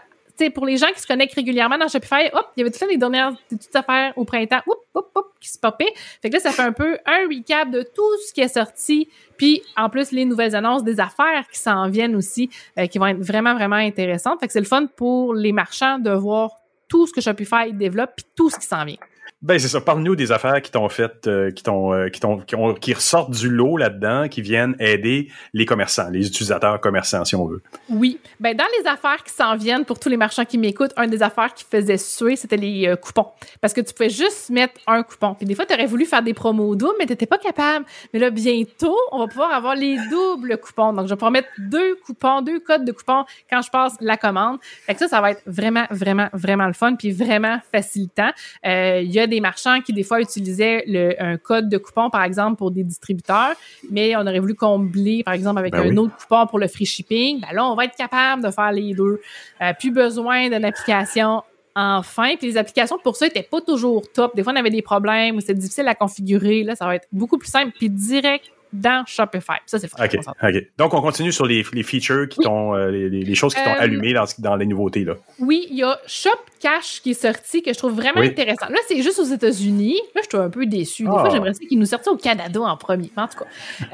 pour 0.50 0.66
les 0.66 0.78
gens 0.78 0.88
qui 0.94 1.00
se 1.00 1.08
connectent 1.08 1.36
régulièrement 1.36 1.78
dans 1.78 1.88
Shopify, 1.88 2.30
hop, 2.34 2.48
il 2.56 2.62
y 2.62 2.64
avait 2.64 2.72
toutes 2.72 2.90
les 2.90 2.98
dernières 2.98 3.34
petites 3.50 3.76
affaires 3.76 4.14
au 4.16 4.26
printemps, 4.26 4.62
hop, 4.66 4.80
hop, 4.96 5.12
hop, 5.14 5.34
qui 5.40 5.50
se 5.50 5.60
popaient. 5.60 5.94
Fait 6.22 6.30
que 6.30 6.36
là, 6.36 6.40
ça 6.40 6.52
fait 6.52 6.64
un 6.64 6.72
peu 6.72 6.98
un 7.06 7.28
recap 7.28 7.70
de 7.70 7.84
tout 7.84 8.18
ce 8.28 8.34
qui 8.34 8.42
est 8.42 8.48
sorti. 8.48 9.10
Puis, 9.38 9.62
en 9.78 9.90
plus, 9.90 10.12
les 10.12 10.26
nouvelles 10.26 10.56
annonces 10.56 10.84
des 10.84 11.00
affaires 11.00 11.46
qui 11.52 11.60
s'en 11.60 11.88
viennent 11.90 12.16
aussi, 12.16 12.50
euh, 12.80 12.88
qui 12.88 12.98
vont 12.98 13.08
être 13.08 13.20
vraiment, 13.20 13.54
vraiment 13.54 13.76
intéressantes. 13.76 14.40
Fait 14.40 14.48
que 14.48 14.54
c'est 14.54 14.60
le 14.60 14.66
fun 14.66 14.88
pour 14.88 15.34
les 15.34 15.52
marchands 15.52 16.00
de 16.00 16.12
voir 16.12 16.52
tout 16.88 17.08
ce 17.08 17.14
que 17.14 17.22
Shopify 17.22 17.72
développe 17.72 18.12
puis 18.16 18.26
tout 18.36 18.50
ce 18.50 18.60
qui 18.60 18.66
s'en 18.66 18.84
vient. 18.84 18.98
Ben 19.42 19.58
c'est 19.58 19.70
ça. 19.70 19.82
Parle-nous 19.82 20.16
des 20.16 20.32
affaires 20.32 20.62
qui 20.62 20.70
t'ont 20.70 20.88
fait, 20.88 21.26
euh, 21.26 21.50
qui 21.50 21.64
t'ont, 21.64 21.92
euh, 21.92 22.10
qui 22.10 22.20
t'ont, 22.20 22.38
qui, 22.38 22.56
ont, 22.56 22.76
qui 22.76 22.94
ressortent 22.94 23.32
du 23.32 23.50
lot 23.50 23.76
là-dedans, 23.76 24.28
qui 24.28 24.44
viennent 24.44 24.76
aider 24.78 25.30
les 25.56 25.66
commerçants, 25.66 26.10
les 26.12 26.28
utilisateurs 26.28 26.80
commerçants, 26.80 27.26
si 27.26 27.36
on 27.36 27.48
veut. 27.48 27.64
Oui. 27.90 28.20
Ben 28.40 28.56
dans 28.56 28.68
les 28.80 28.88
affaires 28.88 29.24
qui 29.24 29.34
s'en 29.34 29.56
viennent 29.56 29.84
pour 29.84 30.00
tous 30.00 30.10
les 30.10 30.18
marchands 30.18 30.46
qui 30.46 30.60
m'écoutent, 30.60 30.94
un 30.96 31.08
des 31.08 31.24
affaires 31.24 31.56
qui 31.56 31.66
faisait 31.68 31.98
suer, 31.98 32.36
c'était 32.36 32.56
les 32.56 32.88
euh, 32.88 32.96
coupons, 32.96 33.30
parce 33.62 33.74
que 33.74 33.82
tu 33.82 33.96
pouvais 33.96 34.12
juste 34.12 34.52
mettre 34.52 34.76
un 34.86 35.02
coupon. 35.02 35.34
Puis 35.34 35.48
des 35.48 35.56
fois, 35.56 35.66
tu 35.66 35.74
aurais 35.74 35.88
voulu 35.88 36.06
faire 36.06 36.22
des 36.22 36.36
promos 36.36 36.76
doubles, 36.76 36.94
mais 37.00 37.08
t'étais 37.08 37.26
pas 37.26 37.40
capable. 37.40 37.88
Mais 38.14 38.20
là, 38.20 38.30
bientôt, 38.30 38.96
on 39.12 39.18
va 39.18 39.28
pouvoir 39.28 39.52
avoir 39.56 39.74
les 39.74 39.98
doubles 40.12 40.56
coupons. 40.60 40.94
Donc, 40.94 41.06
je 41.06 41.14
vais 41.14 41.16
pouvoir 41.16 41.32
mettre 41.32 41.50
deux 41.58 41.96
coupons, 42.06 42.44
deux 42.44 42.60
codes 42.60 42.86
de 42.86 42.92
coupons 42.92 43.26
quand 43.50 43.64
je 43.64 43.72
passe 43.72 43.96
la 44.02 44.18
commande. 44.18 44.60
Fait 44.86 44.94
que 44.94 45.00
ça, 45.00 45.08
ça 45.08 45.20
va 45.20 45.32
être 45.32 45.42
vraiment, 45.48 45.86
vraiment, 45.90 46.30
vraiment 46.32 46.68
le 46.68 46.74
fun, 46.74 46.96
puis 46.96 47.12
vraiment 47.12 47.58
facilitant. 47.72 48.30
Il 48.64 49.12
y 49.12 49.20
a 49.20 49.31
des 49.32 49.42
marchands 49.42 49.82
qui, 49.82 49.94
des 49.94 50.04
fois, 50.04 50.22
utilisaient 50.22 50.84
le, 50.88 51.16
un 51.20 51.38
code 51.38 51.70
de 51.70 51.78
coupon, 51.78 52.12
par 52.12 52.24
exemple, 52.24 52.58
pour 52.58 52.70
des 52.70 52.84
distributeurs, 52.84 53.56
mais 53.90 54.16
on 54.16 54.22
aurait 54.22 54.40
voulu 54.40 54.54
combler, 54.54 55.24
par 55.24 55.34
exemple, 55.34 55.60
avec 55.60 55.74
ben 55.74 55.92
un 55.92 55.98
autre 55.98 56.16
coupon 56.16 56.46
pour 56.46 56.60
le 56.60 56.68
free 56.68 56.86
shipping. 56.86 57.42
Ben 57.42 57.54
là, 57.54 57.66
on 57.66 57.76
va 57.76 57.86
être 57.86 57.96
capable 57.96 58.44
de 58.44 58.52
faire 58.52 58.72
les 58.72 58.94
deux. 58.94 59.20
Euh, 59.62 59.74
plus 59.80 59.92
besoin 59.92 60.50
d'une 60.50 60.66
application 60.66 61.42
enfin. 61.76 62.36
Puis 62.38 62.48
les 62.48 62.58
applications 62.58 62.98
pour 63.00 63.16
ça 63.16 63.26
n'étaient 63.26 63.44
pas 63.44 63.62
toujours 63.62 64.04
top. 64.14 64.36
Des 64.36 64.44
fois, 64.44 64.54
on 64.54 64.58
avait 64.58 64.70
des 64.70 64.82
problèmes 64.82 65.38
ou 65.38 65.40
c'était 65.42 65.56
difficile 65.56 65.88
à 65.88 65.96
configurer. 65.96 66.64
Là, 66.64 66.76
ça 66.76 66.86
va 66.86 66.96
être 66.96 67.08
beaucoup 67.12 67.38
plus 67.38 67.50
simple 67.50 67.72
puis 67.78 67.90
direct 67.90 68.52
dans 68.74 69.04
Shopify. 69.06 69.60
Ça, 69.66 69.80
c'est 69.80 69.88
OK. 69.94 70.18
OK. 70.44 70.68
Donc, 70.78 70.94
on 70.94 71.02
continue 71.02 71.32
sur 71.32 71.46
les, 71.46 71.64
les 71.74 71.84
features 71.84 72.28
qui 72.30 72.40
t'ont, 72.40 72.76
euh, 72.76 72.90
les, 72.90 73.10
les, 73.10 73.36
choses 73.36 73.54
qui 73.54 73.64
t'ont 73.64 73.72
euh, 73.72 73.80
allumé 73.80 74.14
dans, 74.14 74.26
dans 74.40 74.56
les 74.56 74.66
nouveautés, 74.66 75.04
là. 75.04 75.16
Oui, 75.40 75.68
il 75.70 75.78
y 75.78 75.84
a 75.84 76.00
Shop 76.08 76.30
Cash 76.60 77.02
qui 77.02 77.12
est 77.12 77.22
sorti 77.22 77.62
que 77.62 77.74
je 77.74 77.78
trouve 77.78 77.94
vraiment 77.94 78.22
intéressant. 78.22 78.68
Là, 78.70 78.78
c'est 78.88 79.02
juste 79.02 79.20
aux 79.20 79.26
États-Unis. 79.26 80.00
Là, 80.16 80.22
je 80.24 80.30
suis 80.30 80.38
un 80.38 80.50
peu 80.50 80.66
déçue. 80.66 81.04
Des 81.04 81.10
fois, 81.10 81.26
ah. 81.28 81.30
j'aimerais 81.32 81.52
qu'il 81.54 81.80
nous 81.80 81.86
sorte 81.86 82.08
au 82.08 82.18
Canada 82.18 82.62
en 82.62 82.78
premier. 82.78 83.12
En 83.18 83.28
tout 83.28 83.40
cas. 83.40 83.46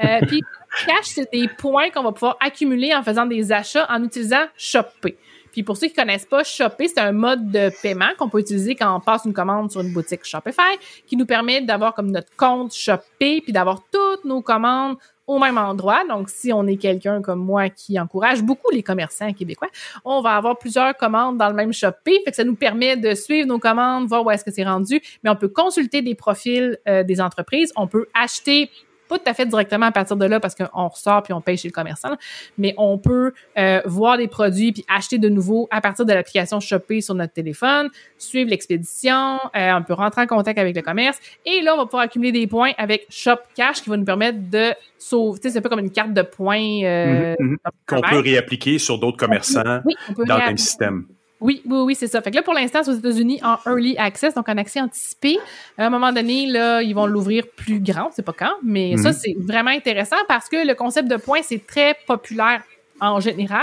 Euh, 0.04 0.20
puis, 0.26 0.42
Cash, 0.86 1.06
c'est 1.06 1.32
des 1.32 1.48
points 1.48 1.90
qu'on 1.90 2.02
va 2.02 2.12
pouvoir 2.12 2.36
accumuler 2.40 2.94
en 2.94 3.02
faisant 3.02 3.26
des 3.26 3.52
achats 3.52 3.86
en 3.90 4.02
utilisant 4.04 4.44
Shopee. 4.56 5.16
Puis 5.52 5.62
pour 5.62 5.76
ceux 5.76 5.88
qui 5.88 5.94
connaissent 5.94 6.26
pas, 6.26 6.44
Shopee, 6.44 6.88
c'est 6.88 7.00
un 7.00 7.12
mode 7.12 7.50
de 7.50 7.70
paiement 7.82 8.10
qu'on 8.18 8.28
peut 8.28 8.40
utiliser 8.40 8.74
quand 8.74 8.94
on 8.94 9.00
passe 9.00 9.24
une 9.24 9.32
commande 9.32 9.70
sur 9.70 9.80
une 9.80 9.92
boutique 9.92 10.24
Shopify 10.24 10.78
qui 11.06 11.16
nous 11.16 11.26
permet 11.26 11.60
d'avoir 11.60 11.94
comme 11.94 12.10
notre 12.10 12.34
compte 12.36 12.74
Shopee 12.74 13.40
puis 13.40 13.52
d'avoir 13.52 13.82
toutes 13.90 14.24
nos 14.24 14.42
commandes 14.42 14.96
au 15.28 15.38
même 15.38 15.58
endroit. 15.58 16.04
Donc, 16.08 16.30
si 16.30 16.52
on 16.52 16.66
est 16.66 16.78
quelqu'un 16.78 17.20
comme 17.20 17.44
moi 17.44 17.68
qui 17.68 18.00
encourage 18.00 18.42
beaucoup 18.42 18.70
les 18.72 18.82
commerçants 18.82 19.32
québécois, 19.32 19.68
on 20.04 20.22
va 20.22 20.36
avoir 20.36 20.58
plusieurs 20.58 20.96
commandes 20.96 21.36
dans 21.36 21.48
le 21.48 21.54
même 21.54 21.72
Shopee. 21.72 22.20
Fait 22.24 22.30
que 22.30 22.36
ça 22.36 22.44
nous 22.44 22.56
permet 22.56 22.96
de 22.96 23.14
suivre 23.14 23.46
nos 23.46 23.58
commandes, 23.58 24.08
voir 24.08 24.24
où 24.24 24.30
est-ce 24.30 24.42
que 24.42 24.50
c'est 24.50 24.64
rendu. 24.64 25.00
Mais 25.22 25.30
on 25.30 25.36
peut 25.36 25.48
consulter 25.48 26.00
des 26.02 26.14
profils 26.14 26.78
euh, 26.88 27.04
des 27.04 27.20
entreprises. 27.20 27.72
On 27.76 27.86
peut 27.86 28.06
acheter 28.14 28.70
pas 29.08 29.18
tout 29.18 29.28
à 29.28 29.34
fait 29.34 29.46
directement 29.46 29.86
à 29.86 29.92
partir 29.92 30.16
de 30.16 30.24
là 30.24 30.40
parce 30.40 30.54
qu'on 30.54 30.88
ressort 30.88 31.22
puis 31.22 31.32
on 31.32 31.40
paye 31.40 31.56
chez 31.56 31.68
le 31.68 31.72
commerçant, 31.72 32.16
mais 32.56 32.74
on 32.76 32.98
peut 32.98 33.32
euh, 33.58 33.80
voir 33.84 34.18
des 34.18 34.28
produits 34.28 34.72
puis 34.72 34.84
acheter 34.88 35.18
de 35.18 35.28
nouveau 35.28 35.68
à 35.70 35.80
partir 35.80 36.04
de 36.04 36.12
l'application 36.12 36.60
Shopee 36.60 37.02
sur 37.02 37.14
notre 37.14 37.32
téléphone, 37.32 37.88
suivre 38.18 38.50
l'expédition, 38.50 39.38
euh, 39.56 39.72
on 39.72 39.82
peut 39.82 39.94
rentrer 39.94 40.22
en 40.22 40.26
contact 40.26 40.58
avec 40.58 40.76
le 40.76 40.82
commerce 40.82 41.18
et 41.44 41.60
là 41.62 41.74
on 41.74 41.78
va 41.78 41.84
pouvoir 41.86 42.02
accumuler 42.02 42.32
des 42.32 42.46
points 42.46 42.72
avec 42.78 43.06
Shop 43.08 43.38
Cash 43.54 43.82
qui 43.82 43.90
va 43.90 43.96
nous 43.96 44.04
permettre 44.04 44.38
de 44.50 44.72
sauver, 44.98 45.40
c'est 45.42 45.58
un 45.58 45.60
peu 45.60 45.68
comme 45.68 45.78
une 45.80 45.90
carte 45.90 46.12
de 46.12 46.22
points 46.22 46.82
euh, 46.84 47.34
mhm, 47.38 47.50
mhm. 47.50 47.58
qu'on 47.86 48.00
peut 48.00 48.18
réappliquer 48.18 48.78
sur 48.78 48.98
d'autres 48.98 49.16
commerçants 49.16 49.80
dans 50.26 50.36
le 50.38 50.46
même 50.46 50.58
système. 50.58 51.06
Oui, 51.40 51.62
oui, 51.66 51.78
oui, 51.78 51.94
c'est 51.94 52.08
ça. 52.08 52.20
Fait 52.20 52.30
que 52.30 52.36
là, 52.36 52.42
pour 52.42 52.54
l'instant, 52.54 52.82
c'est 52.82 52.90
aux 52.90 52.96
États-Unis 52.96 53.40
en 53.44 53.56
early 53.66 53.96
access, 53.96 54.34
donc 54.34 54.48
en 54.48 54.56
accès 54.56 54.80
anticipé. 54.80 55.38
À 55.76 55.86
un 55.86 55.90
moment 55.90 56.12
donné, 56.12 56.46
là, 56.46 56.82
ils 56.82 56.94
vont 56.94 57.06
l'ouvrir 57.06 57.44
plus 57.56 57.80
grand, 57.80 58.10
c'est 58.12 58.24
pas 58.24 58.32
quand, 58.32 58.54
mais 58.62 58.96
ça, 58.96 59.10
mhm. 59.10 59.14
c'est 59.14 59.36
vraiment 59.38 59.70
intéressant 59.70 60.16
parce 60.26 60.48
que 60.48 60.66
le 60.66 60.74
concept 60.74 61.08
de 61.08 61.16
points, 61.16 61.42
c'est 61.42 61.64
très 61.64 61.96
populaire 62.06 62.62
en 63.00 63.20
général. 63.20 63.62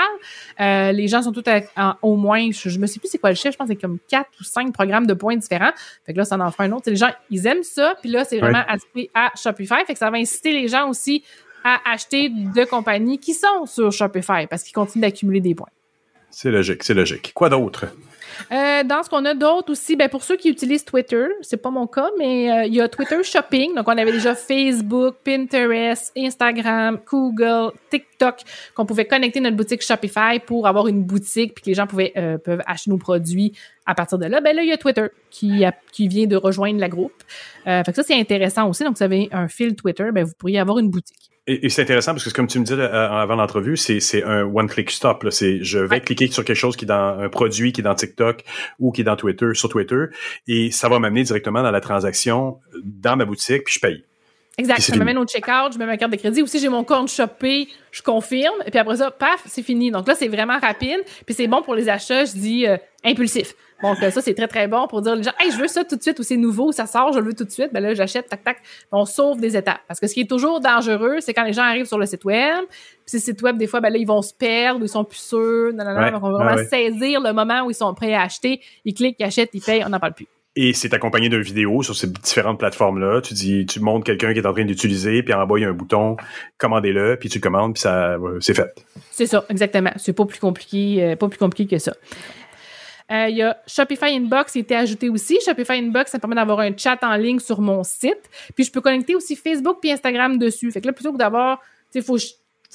Euh, 0.60 0.92
les 0.92 1.08
gens 1.08 1.22
sont 1.22 1.32
tous 1.32 1.44
au 2.02 2.16
moins, 2.16 2.50
je, 2.52 2.80
me 2.80 2.88
sais 2.88 3.00
plus 3.00 3.10
c'est 3.10 3.18
quoi 3.18 3.32
le 3.32 3.36
chiffre, 3.36 3.52
je 3.52 3.58
pense 3.58 3.68
que 3.68 3.74
c'est 3.74 3.82
comme 3.82 4.00
quatre 4.08 4.30
ou 4.40 4.44
cinq 4.44 4.74
programmes 4.74 5.08
de 5.08 5.14
points 5.14 5.36
différents. 5.36 5.72
Fait 6.06 6.14
que 6.14 6.18
là, 6.18 6.26
ça 6.26 6.38
en 6.38 6.52
fera 6.52 6.64
un 6.64 6.72
autre. 6.72 6.90
les 6.90 6.96
gens, 6.96 7.12
ils 7.30 7.46
aiment 7.46 7.64
ça, 7.64 7.96
puis 8.02 8.10
là, 8.10 8.24
c'est 8.24 8.40
vraiment 8.40 8.64
ouais. 8.96 9.10
à 9.14 9.32
Shopify. 9.36 9.84
Fait 9.86 9.94
que 9.94 10.00
ça 10.00 10.10
va 10.10 10.18
inciter 10.18 10.52
les 10.52 10.68
gens 10.68 10.90
aussi 10.90 11.24
à 11.64 11.82
acheter 11.92 12.30
de 12.30 12.64
compagnies 12.64 13.18
qui 13.18 13.34
sont 13.34 13.66
sur 13.66 13.92
Shopify 13.92 14.48
parce 14.48 14.64
qu'ils 14.64 14.74
continuent 14.74 15.02
d'accumuler 15.02 15.42
des 15.42 15.56
points. 15.56 15.68
C'est 16.38 16.52
logique, 16.52 16.84
c'est 16.84 16.94
logique. 16.94 17.32
Quoi 17.34 17.48
d'autre? 17.48 17.86
Euh, 18.52 18.84
dans 18.84 19.04
ce 19.04 19.10
qu'on 19.10 19.24
a 19.24 19.34
d'autres 19.34 19.72
aussi, 19.72 19.96
ben 19.96 20.10
pour 20.10 20.22
ceux 20.22 20.36
qui 20.36 20.50
utilisent 20.50 20.84
Twitter, 20.84 21.28
c'est 21.42 21.56
pas 21.56 21.70
mon 21.70 21.88
cas, 21.88 22.10
mais 22.20 22.52
euh, 22.52 22.66
il 22.66 22.74
y 22.74 22.82
a 22.82 22.90
Twitter 22.90 23.24
Shopping. 23.24 23.74
Donc, 23.74 23.88
on 23.88 23.98
avait 23.98 24.12
déjà 24.12 24.36
Facebook, 24.36 25.16
Pinterest, 25.24 26.12
Instagram, 26.18 27.00
Google, 27.10 27.72
TikTok, 27.90 28.15
qu'on 28.76 28.86
pouvait 28.86 29.06
connecter 29.06 29.40
notre 29.40 29.56
boutique 29.56 29.82
Shopify 29.82 30.40
pour 30.46 30.68
avoir 30.68 30.88
une 30.88 31.04
boutique 31.04 31.54
puis 31.56 31.64
que 31.64 31.70
les 31.70 31.76
gens 31.76 31.88
pouvaient 31.88 32.14
euh, 32.18 32.38
peuvent 32.38 32.62
acheter 32.66 32.90
nos 32.90 32.98
produits 32.98 33.54
à 33.86 33.96
partir 33.96 34.18
de 34.18 34.26
là. 34.26 34.42
Ben 34.42 34.56
là, 34.56 34.64
il 34.64 34.70
y 34.70 34.72
a 34.72 34.78
Twitter 34.78 35.08
qui, 35.30 35.64
qui 35.92 36.08
vient 36.08 36.26
de 36.26 36.36
rejoindre 36.36 36.80
la 36.80 36.90
groupe. 36.90 37.24
fait 37.66 37.84
que 37.86 37.94
ça, 37.94 38.04
c'est 38.04 38.20
intéressant 38.20 38.68
aussi. 38.68 38.84
Donc, 38.84 38.98
vous 38.98 39.04
avez 39.04 39.30
un 39.32 39.48
fil 39.48 39.76
Twitter, 39.76 40.10
ben 40.12 40.24
vous 40.24 40.34
pourriez 40.38 40.60
avoir 40.60 40.80
une 40.80 40.90
boutique. 40.90 41.32
Et, 41.48 41.70
c'est 41.70 41.84
intéressant 41.84 42.14
parce 42.14 42.24
que 42.26 42.32
comme 42.32 42.48
tu 42.48 42.60
me 42.60 42.66
disais 42.66 42.80
euh, 42.80 43.10
avant 43.12 43.36
l'entrevue, 43.36 43.78
c'est, 43.78 44.00
c'est 44.00 44.24
un 44.24 44.44
one-click 44.44 44.90
stop. 44.90 45.28
C'est 45.30 45.64
je 45.64 45.78
vais 45.78 46.02
cliquer 46.02 46.28
sur 46.28 46.44
quelque 46.44 46.58
chose 46.58 46.76
qui 46.76 46.86
est 46.86 46.88
dans 46.88 47.20
un 47.20 47.30
produit 47.30 47.72
qui 47.72 47.82
est 47.82 47.84
dans 47.84 47.94
TikTok 47.94 48.44
ou 48.80 48.92
qui 48.92 49.02
est 49.02 49.04
dans 49.04 49.16
Twitter, 49.16 49.50
sur 49.54 49.70
Twitter, 49.70 50.06
et 50.48 50.72
ça 50.72 50.90
va 50.90 50.98
m'amener 50.98 51.24
directement 51.24 51.62
dans 51.62 51.72
la 51.72 51.82
transaction 51.82 52.60
dans 52.84 53.16
ma 53.16 53.26
boutique, 53.26 53.66
puis 53.66 53.76
je 53.76 53.80
paye. 53.80 54.04
Exact. 54.58 54.80
Ça 54.80 54.96
m'amène 54.96 55.18
au 55.18 55.26
checkout, 55.26 55.74
je 55.74 55.78
mets 55.78 55.86
ma 55.86 55.98
carte 55.98 56.12
de 56.12 56.18
crédit. 56.18 56.42
Aussi, 56.42 56.60
j'ai 56.60 56.70
mon 56.70 56.84
compte 56.84 57.10
Shopee, 57.10 57.68
je 57.92 58.02
confirme. 58.02 58.56
Et 58.66 58.72
puis 58.72 58.80
après 58.80 58.98
ça, 58.98 59.12
paf, 59.12 59.44
c'est 59.46 59.64
fini. 59.64 59.92
Donc 59.92 60.08
là, 60.08 60.16
c'est 60.16 60.30
vraiment 60.30 60.58
rapide. 60.60 61.02
Puis 61.26 61.36
c'est 61.36 61.48
bon 61.48 61.62
pour 61.62 61.76
les 61.76 61.90
achats, 61.90 62.26
je 62.26 62.32
dis, 62.32 62.68
euh, 62.68 62.78
impulsif. 63.04 63.54
Donc 63.84 63.98
ça, 63.98 64.22
c'est 64.22 64.34
très, 64.34 64.48
très 64.48 64.68
bon 64.68 64.88
pour 64.88 65.02
dire 65.02 65.14
aux 65.14 65.22
gens, 65.22 65.34
hey, 65.40 65.52
je 65.52 65.58
veux 65.58 65.68
ça 65.68 65.84
tout 65.84 65.98
de 65.98 66.02
suite 66.02 66.18
ou 66.20 66.24
c'est 66.24 66.38
nouveau, 66.38 66.72
ça 66.72 66.86
sort, 66.86 67.12
je 67.12 67.20
le 67.20 67.26
veux 67.26 67.34
tout 67.34 67.44
de 67.44 67.52
suite. 67.52 67.72
Ben 67.74 67.82
là, 67.82 67.94
j'achète, 67.94 68.30
tac, 68.30 68.44
tac. 68.44 68.58
On 68.92 69.04
sauve 69.04 69.42
des 69.42 69.58
étapes. 69.58 69.82
Parce 69.88 70.00
que 70.00 70.08
ce 70.08 70.14
qui 70.14 70.22
est 70.22 70.30
toujours 70.30 70.62
dangereux, 70.62 71.18
c'est 71.20 71.34
quand 71.34 71.44
les 71.44 71.54
gens 71.54 71.64
arrivent 71.64 71.86
sur 71.86 71.98
le 71.98 72.06
site 72.06 72.24
web. 72.24 72.64
Puis 72.70 72.80
ces 73.06 73.20
sites 73.20 73.42
web, 73.42 73.58
des 73.58 73.68
fois, 73.68 73.82
ben 73.82 73.90
là, 73.90 73.98
ils 73.98 74.08
vont 74.08 74.22
se 74.22 74.34
perdre, 74.34 74.80
ils 74.82 74.90
sont 74.90 75.04
plus 75.04 75.20
sûrs. 75.20 75.74
Non, 75.74 75.84
non, 75.84 75.94
non. 75.94 76.20
on 76.24 76.32
va 76.32 76.46
vraiment 76.46 76.70
saisir 76.70 77.20
le 77.20 77.34
moment 77.34 77.64
où 77.66 77.72
ils 77.72 77.76
sont 77.76 77.94
prêts 77.94 78.14
à 78.14 78.22
acheter. 78.22 78.62
Ils 78.86 78.94
cliquent, 78.94 79.18
ils 79.20 79.26
achètent, 79.26 79.52
ils 79.54 79.62
payent, 79.62 79.84
on 79.86 79.90
n'en 79.90 80.00
parle 80.00 80.14
plus. 80.14 80.28
Et 80.58 80.74
c'est 80.74 80.94
accompagné 80.94 81.28
d'une 81.28 81.42
vidéo 81.42 81.84
sur 81.84 81.96
ces 81.96 82.08
différentes 82.08 82.60
plateformes-là. 82.60 83.22
Tu 83.22 83.34
dis, 83.34 83.66
tu 83.66 83.82
montres 83.82 84.06
quelqu'un 84.06 84.32
qui 84.34 84.40
est 84.40 84.46
en 84.46 84.54
train 84.54 84.64
d'utiliser, 84.64 85.22
puis 85.22 85.34
en 85.34 85.46
bas, 85.46 85.58
il 85.58 85.64
y 85.64 85.66
a 85.66 85.70
un 85.70 85.74
bouton, 85.74 86.16
commandez-le, 86.58 87.18
puis 87.20 87.28
tu 87.28 87.42
commandes, 87.42 87.74
puis 87.74 87.82
ça, 87.82 88.18
c'est 88.40 88.54
fait. 88.54 88.74
C'est 89.12 89.28
ça, 89.28 89.44
exactement. 89.50 89.92
C'est 89.98 90.14
pas 90.14 90.26
plus 90.26 90.40
compliqué, 90.40 91.04
euh, 91.04 91.16
pas 91.18 91.28
plus 91.28 91.40
compliqué 91.40 91.76
que 91.76 91.80
ça. 91.82 91.94
Euh, 93.12 93.28
il 93.30 93.38
y 93.38 93.44
a 93.44 93.58
Shopify 93.68 94.16
Inbox 94.16 94.54
qui 94.54 94.60
a 94.60 94.62
été 94.62 94.76
ajouté 94.76 95.10
aussi. 95.10 95.38
Shopify 95.46 95.74
Inbox, 95.74 96.12
ça 96.12 96.20
permet 96.20 96.36
d'avoir 96.36 96.60
un 96.60 96.76
chat 96.76 96.98
en 97.04 97.16
ligne 97.16 97.40
sur 97.40 97.62
mon 97.62 97.84
site. 97.84 98.30
Puis 98.56 98.64
je 98.64 98.72
peux 98.72 98.82
connecter 98.82 99.16
aussi 99.16 99.36
Facebook 99.36 99.78
puis 99.80 99.92
Instagram 99.92 100.38
dessus. 100.38 100.72
Fait 100.72 100.82
que 100.82 100.88
là, 100.88 100.94
plutôt 100.94 101.12
que 101.12 101.18
d'avoir, 101.18 101.60
tu 101.92 102.00
sais, 102.00 102.06
faut 102.06 102.18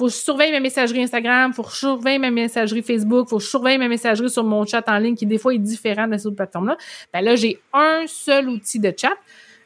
faut 0.01 0.06
que 0.06 0.12
je 0.12 0.16
surveille 0.16 0.51
ma 0.51 0.60
messagerie 0.60 1.02
Instagram, 1.02 1.52
faut 1.52 1.62
que 1.62 1.70
je 1.70 1.77
surveille 1.77 2.18
ma 2.18 2.31
messagerie 2.31 2.82
Facebook, 2.82 3.28
faut 3.28 3.36
que 3.36 3.44
je 3.44 3.48
surveille 3.48 3.77
ma 3.77 3.86
messagerie 3.86 4.31
sur 4.31 4.44
mon 4.44 4.64
chat 4.64 4.82
en 4.89 4.97
ligne 4.97 5.14
qui 5.14 5.27
des 5.27 5.36
fois 5.36 5.52
est 5.52 5.59
différent 5.59 6.09
de 6.09 6.16
ces 6.16 6.27
autres 6.27 6.36
plateformes-là. 6.36 6.78
Ben 7.12 7.20
là, 7.20 7.36
j'ai 7.36 7.60
un 7.74 8.05
seul 8.06 8.48
outil 8.48 8.81
de 8.81 8.94
chat 8.97 9.12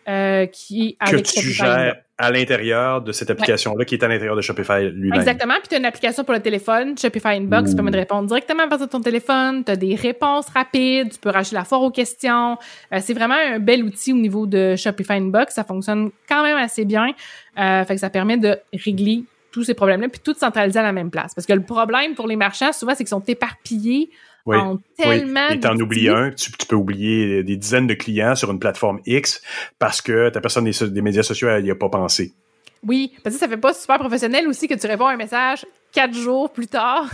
euh, 0.09 0.47
qui 0.47 0.97
avec 0.98 1.24
que 1.24 1.31
tu 1.31 1.51
gères 1.51 1.94
à 2.19 2.31
l'intérieur 2.31 3.01
de 3.01 3.12
cette 3.12 3.31
application-là 3.31 3.85
qui 3.85 3.94
est 3.94 4.05
à 4.05 4.09
l'intérieur 4.09 4.35
de 4.35 4.40
Shopify 4.40 4.90
lui-même. 4.90 5.20
Exactement. 5.20 5.55
Puis 5.55 5.69
tu 5.69 5.74
as 5.77 5.78
une 5.78 5.85
application 5.85 6.24
pour 6.24 6.35
le 6.35 6.40
téléphone, 6.40 6.98
Shopify 6.98 7.36
Inbox, 7.36 7.70
qui 7.70 7.77
permet 7.77 7.90
de 7.93 7.97
répondre 7.97 8.27
directement 8.27 8.65
à 8.65 8.69
partir 8.69 8.86
de 8.89 8.93
ton 8.93 9.01
téléphone. 9.01 9.65
Tu 9.65 9.70
as 9.70 9.77
des 9.77 9.94
réponses 9.94 10.47
rapides, 10.48 11.12
tu 11.12 11.19
peux 11.19 11.31
racheter 11.31 11.55
la 11.55 11.65
foire 11.65 11.82
aux 11.82 11.90
questions. 11.90 12.59
Euh, 12.93 12.98
c'est 13.01 13.15
vraiment 13.15 13.35
un 13.35 13.61
bel 13.61 13.85
outil 13.85 14.12
au 14.12 14.16
niveau 14.16 14.47
de 14.47 14.74
Shopify 14.77 15.15
Inbox. 15.15 15.55
Ça 15.55 15.65
fonctionne 15.65 16.11
quand 16.28 16.43
même 16.43 16.56
assez 16.56 16.85
bien. 16.85 17.12
Euh, 17.59 17.85
fait 17.85 17.94
que 17.94 18.01
ça 18.01 18.11
permet 18.11 18.36
de 18.36 18.59
régler 18.73 19.24
tous 19.55 19.64
ces 19.64 19.74
problèmes-là, 19.74 20.09
puis 20.09 20.20
tout 20.22 20.35
centraliser 20.35 20.81
à 20.81 20.82
la 20.82 20.93
même 20.93 21.10
place. 21.10 21.32
Parce 21.35 21.47
que 21.47 21.52
le 21.52 21.62
problème 21.62 22.14
pour 22.14 22.26
les 22.26 22.36
marchands, 22.36 22.72
souvent, 22.72 22.93
c'est 22.93 23.05
qu'ils 23.05 23.09
sont 23.09 23.22
éparpillés 23.26 24.10
oui, 24.47 24.59
tellement 24.98 25.47
oui. 25.48 25.56
Et 25.56 25.60
t'en 25.60 25.76
oublies 25.76 26.09
un, 26.10 26.31
tu, 26.31 26.52
tu, 26.52 26.66
peux 26.66 26.76
oublier 26.76 27.43
des 27.43 27.56
dizaines 27.56 27.86
de 27.86 27.94
clients 27.94 28.35
sur 28.35 28.51
une 28.51 28.59
plateforme 28.59 29.01
X 29.06 29.40
parce 29.78 30.02
que 30.02 30.28
ta 30.28 30.40
personne 30.40 30.64
des, 30.64 30.90
des 30.90 31.02
médias 31.02 31.22
sociaux, 31.22 31.48
n'y 31.60 31.70
a 31.70 31.74
pas 31.74 31.89
pensé. 31.89 32.35
Oui, 32.86 33.12
parce 33.22 33.36
que 33.36 33.40
ça 33.40 33.48
fait 33.48 33.56
pas 33.56 33.72
super 33.72 33.98
professionnel 33.98 34.47
aussi 34.47 34.68
que 34.68 34.74
tu 34.74 34.86
réponds 34.86 35.06
à 35.06 35.12
un 35.12 35.16
message 35.16 35.64
quatre 35.95 36.15
jours 36.15 36.53
plus 36.53 36.66
tard. 36.66 37.07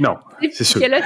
Non, 0.00 0.16
c'est 0.52 0.64
sûr. 0.64 0.80
Là, 0.88 1.00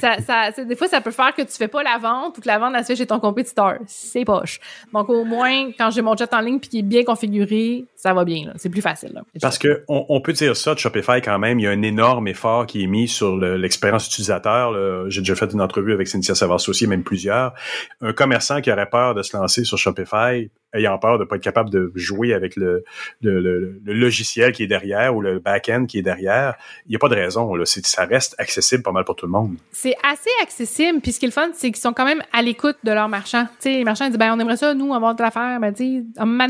ça, 0.00 0.50
ça, 0.52 0.64
des 0.64 0.76
fois, 0.76 0.88
ça 0.88 1.00
peut 1.00 1.10
faire 1.10 1.34
que 1.34 1.42
tu 1.42 1.52
fais 1.52 1.68
pas 1.68 1.82
la 1.82 1.98
vente 1.98 2.36
ou 2.36 2.40
que 2.40 2.46
la 2.46 2.58
vente, 2.58 2.74
elle 2.76 2.82
se 2.82 2.88
fait 2.88 2.96
chez 2.96 3.06
ton 3.06 3.20
compétiteur. 3.20 3.78
C'est 3.86 4.24
poche. 4.24 4.60
Donc, 4.92 5.08
au 5.08 5.24
moins, 5.24 5.70
quand 5.78 5.90
j'ai 5.90 6.02
mon 6.02 6.16
chat 6.16 6.32
en 6.34 6.40
ligne 6.40 6.58
puis 6.58 6.68
qui 6.68 6.78
est 6.80 6.82
bien 6.82 7.04
configuré, 7.04 7.84
ça 7.96 8.12
va 8.12 8.24
bien. 8.24 8.52
C'est 8.56 8.68
plus 8.68 8.82
facile. 8.82 9.12
Là. 9.14 9.22
Parce 9.40 9.58
que 9.58 9.84
on, 9.88 10.04
on, 10.08 10.20
peut 10.20 10.32
dire 10.32 10.56
ça 10.56 10.74
de 10.74 10.78
Shopify 10.78 11.22
quand 11.22 11.38
même. 11.38 11.58
Il 11.58 11.62
y 11.62 11.66
a 11.66 11.70
un 11.70 11.82
énorme 11.82 12.28
effort 12.28 12.66
qui 12.66 12.84
est 12.84 12.88
mis 12.88 13.08
sur 13.08 13.36
l'expérience 13.36 14.06
utilisateur. 14.06 15.08
J'ai 15.10 15.20
déjà 15.20 15.34
fait 15.34 15.52
une 15.52 15.60
entrevue 15.60 15.92
avec 15.92 16.08
Cynthia 16.08 16.34
Savard-Saucier, 16.34 16.86
même 16.86 17.04
plusieurs. 17.04 17.54
Un 18.02 18.12
commerçant 18.12 18.60
qui 18.60 18.70
aurait 18.70 18.90
peur 18.90 19.14
de 19.14 19.22
se 19.22 19.36
lancer 19.36 19.64
sur 19.64 19.78
Shopify, 19.78 20.50
ayant 20.74 20.98
peur 20.98 21.18
de 21.18 21.24
pas 21.24 21.36
être 21.36 21.42
capable 21.42 21.70
de 21.70 21.92
jouer 21.94 22.34
avec 22.34 22.56
le, 22.56 22.84
le, 23.22 23.78
logiciel 23.86 24.52
qui 24.52 24.64
est 24.64 24.66
derrière 24.66 25.14
ou 25.14 25.20
le 25.20 25.38
back-end 25.38 25.86
qui 25.86 25.98
est 25.98 26.02
derrière, 26.02 26.54
il 26.86 26.90
n'y 26.90 26.96
a 26.96 26.98
pas 26.98 27.08
de 27.08 27.14
raison. 27.14 27.54
Là. 27.54 27.64
Ça 27.64 28.04
reste 28.04 28.34
accessible 28.38 28.82
pas 28.82 28.92
mal 28.92 29.04
pour 29.04 29.16
tout 29.16 29.26
le 29.26 29.32
monde. 29.32 29.56
C'est 29.72 29.96
assez 30.02 30.30
accessible. 30.42 31.00
Puis 31.00 31.12
ce 31.12 31.18
qui 31.18 31.26
est 31.26 31.28
le 31.28 31.32
fun, 31.32 31.48
c'est 31.54 31.70
qu'ils 31.70 31.80
sont 31.80 31.92
quand 31.92 32.04
même 32.04 32.22
à 32.32 32.42
l'écoute 32.42 32.76
de 32.84 32.92
leurs 32.92 33.08
marchands. 33.08 33.46
sais 33.58 33.70
les 33.70 33.84
marchands 33.84 34.08
disent, 34.08 34.18
ben, 34.18 34.32
on 34.34 34.40
aimerait 34.40 34.56
ça, 34.56 34.74
nous, 34.74 34.94
avoir 34.94 35.14
de 35.14 35.22
l'affaire. 35.22 35.58
Ben, 35.60 35.72
tu 35.72 36.04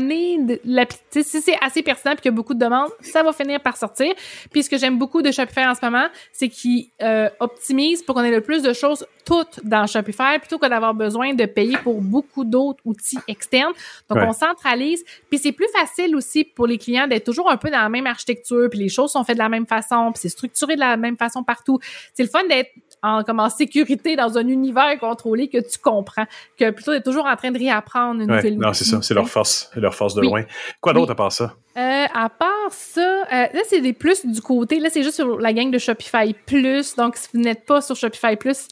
donné, 0.05 0.59
si 1.11 1.41
c'est 1.41 1.57
assez 1.61 1.83
pertinent 1.83 2.13
et 2.13 2.15
qu'il 2.17 2.25
y 2.25 2.29
a 2.29 2.31
beaucoup 2.31 2.53
de 2.53 2.59
demandes, 2.59 2.89
ça 3.01 3.23
va 3.23 3.33
finir 3.33 3.61
par 3.61 3.77
sortir. 3.77 4.13
Puis 4.51 4.63
ce 4.63 4.69
que 4.69 4.77
j'aime 4.77 4.97
beaucoup 4.97 5.21
de 5.21 5.31
Shopify 5.31 5.65
en 5.65 5.75
ce 5.75 5.83
moment, 5.83 6.07
c'est 6.31 6.49
qu'ils 6.49 6.87
euh, 7.01 7.29
optimisent 7.39 8.03
pour 8.03 8.15
qu'on 8.15 8.23
ait 8.23 8.31
le 8.31 8.41
plus 8.41 8.61
de 8.61 8.73
choses 8.73 9.05
toutes 9.25 9.59
dans 9.63 9.87
Shopify 9.87 10.39
plutôt 10.39 10.59
que 10.59 10.67
d'avoir 10.67 10.93
besoin 10.93 11.33
de 11.33 11.45
payer 11.45 11.77
pour 11.83 12.01
beaucoup 12.01 12.45
d'autres 12.45 12.79
outils 12.85 13.17
externes. 13.27 13.73
On 14.15 14.33
centralise. 14.33 15.03
Puis 15.29 15.39
c'est 15.39 15.51
plus 15.51 15.67
facile 15.73 16.15
aussi 16.15 16.43
pour 16.43 16.67
les 16.67 16.77
clients 16.77 17.07
d'être 17.07 17.25
toujours 17.25 17.49
un 17.49 17.57
peu 17.57 17.69
dans 17.69 17.81
la 17.81 17.89
même 17.89 18.07
architecture, 18.07 18.69
puis 18.69 18.79
les 18.79 18.89
choses 18.89 19.11
sont 19.11 19.23
faites 19.23 19.37
de 19.37 19.41
la 19.41 19.49
même 19.49 19.67
façon, 19.67 20.11
puis 20.11 20.21
c'est 20.21 20.29
structuré 20.29 20.75
de 20.75 20.79
la 20.79 20.97
même 20.97 21.17
façon 21.17 21.43
partout. 21.43 21.79
C'est 22.13 22.23
le 22.23 22.29
fun 22.29 22.43
d'être 22.47 22.71
en, 23.03 23.23
comme 23.23 23.39
en 23.39 23.49
sécurité 23.49 24.15
dans 24.15 24.37
un 24.37 24.47
univers 24.47 24.97
contrôlé 24.99 25.47
que 25.47 25.57
tu 25.57 25.77
comprends, 25.79 26.25
que 26.57 26.71
plutôt 26.71 26.91
d'être 26.91 27.03
toujours 27.03 27.25
en 27.25 27.35
train 27.35 27.51
de 27.51 27.59
réapprendre 27.59 28.21
une 28.21 28.27
nouvelle 28.27 28.57
Non, 28.57 28.73
c'est 28.73 28.85
ça, 28.85 29.01
c'est 29.01 29.13
leur 29.13 29.29
force, 29.29 29.69
leur 29.75 29.93
force 29.93 30.15
de 30.15 30.21
loin. 30.21 30.43
Quoi 30.81 30.93
d'autre 30.93 31.11
à 31.11 31.15
part 31.15 31.31
ça? 31.31 31.53
Euh, 31.77 32.05
à 32.13 32.29
part 32.29 32.71
ça, 32.71 33.01
euh, 33.01 33.25
là, 33.31 33.59
c'est 33.67 33.81
des 33.81 33.91
plus 33.91 34.25
du 34.25 34.41
côté. 34.41 34.79
Là, 34.79 34.89
c'est 34.89 35.03
juste 35.03 35.15
sur 35.15 35.37
la 35.39 35.51
gang 35.51 35.69
de 35.69 35.77
Shopify 35.77 36.33
Plus. 36.33 36.95
Donc, 36.95 37.17
si 37.17 37.27
vous 37.33 37.41
n'êtes 37.41 37.65
pas 37.65 37.81
sur 37.81 37.97
Shopify 37.97 38.37
Plus, 38.37 38.69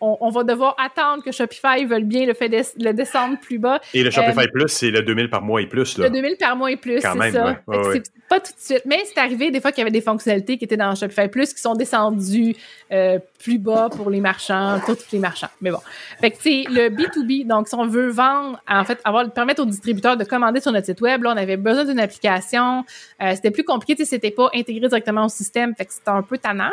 on, 0.00 0.30
va 0.30 0.44
devoir 0.44 0.74
attendre 0.78 1.22
que 1.22 1.32
Shopify 1.32 1.84
veuille 1.84 2.04
bien 2.04 2.26
le 2.26 2.34
fait 2.34 2.48
le 2.48 2.92
descendre 2.92 3.38
plus 3.40 3.58
bas. 3.58 3.80
Et 3.94 4.02
le 4.02 4.10
Shopify 4.10 4.40
euh, 4.40 4.50
Plus, 4.52 4.68
c'est 4.68 4.90
le 4.90 5.02
2000 5.02 5.30
par 5.30 5.42
mois 5.42 5.60
et 5.60 5.66
plus. 5.66 5.98
Là. 5.98 6.08
Le 6.08 6.14
2000 6.14 6.36
par 6.38 6.56
mois 6.56 6.70
et 6.70 6.76
plus, 6.76 7.00
c'est 7.00 7.32
ça. 7.32 7.58
Ouais, 7.66 7.78
c'est 7.92 8.10
pas 8.28 8.40
tout 8.40 8.52
de 8.52 8.58
suite. 8.58 8.82
Mais 8.86 9.02
c'est 9.04 9.20
arrivé 9.20 9.50
des 9.50 9.60
fois 9.60 9.72
qu'il 9.72 9.80
y 9.80 9.82
avait 9.82 9.90
des 9.90 10.00
fonctionnalités 10.00 10.58
qui 10.58 10.64
étaient 10.64 10.76
dans 10.76 10.94
Shopify 10.94 11.28
Plus 11.28 11.52
qui 11.52 11.60
sont 11.60 11.74
descendues 11.74 12.56
euh, 12.92 13.18
plus 13.42 13.58
bas 13.58 13.88
pour 13.90 14.10
les 14.10 14.20
marchands, 14.20 14.80
pour 14.84 14.96
tous 14.96 15.12
les 15.12 15.18
marchands. 15.18 15.48
Mais 15.60 15.70
bon. 15.70 15.80
Fait 16.20 16.30
que, 16.30 16.36
c'est 16.40 16.64
le 16.68 16.88
B2B. 16.88 17.46
Donc, 17.46 17.68
si 17.68 17.74
on 17.74 17.86
veut 17.86 18.08
vendre, 18.08 18.60
en 18.68 18.84
fait, 18.84 18.98
avoir, 19.04 19.30
permettre 19.30 19.62
aux 19.62 19.66
distributeurs 19.66 20.16
de 20.16 20.24
commander 20.24 20.60
sur 20.60 20.72
notre 20.72 20.86
site 20.86 21.00
web, 21.00 21.22
là, 21.22 21.32
on 21.34 21.36
avait 21.36 21.56
besoin 21.56 21.84
d'une 21.84 22.00
application. 22.00 22.84
Euh, 23.22 23.32
c'était 23.34 23.50
plus 23.50 23.64
compliqué, 23.64 24.04
c'était 24.04 24.30
pas 24.30 24.50
intégré 24.54 24.88
directement 24.88 25.26
au 25.26 25.28
système. 25.28 25.74
Fait 25.74 25.84
que 25.84 25.92
c'était 25.92 26.10
un 26.10 26.22
peu 26.22 26.38
tannant. 26.38 26.72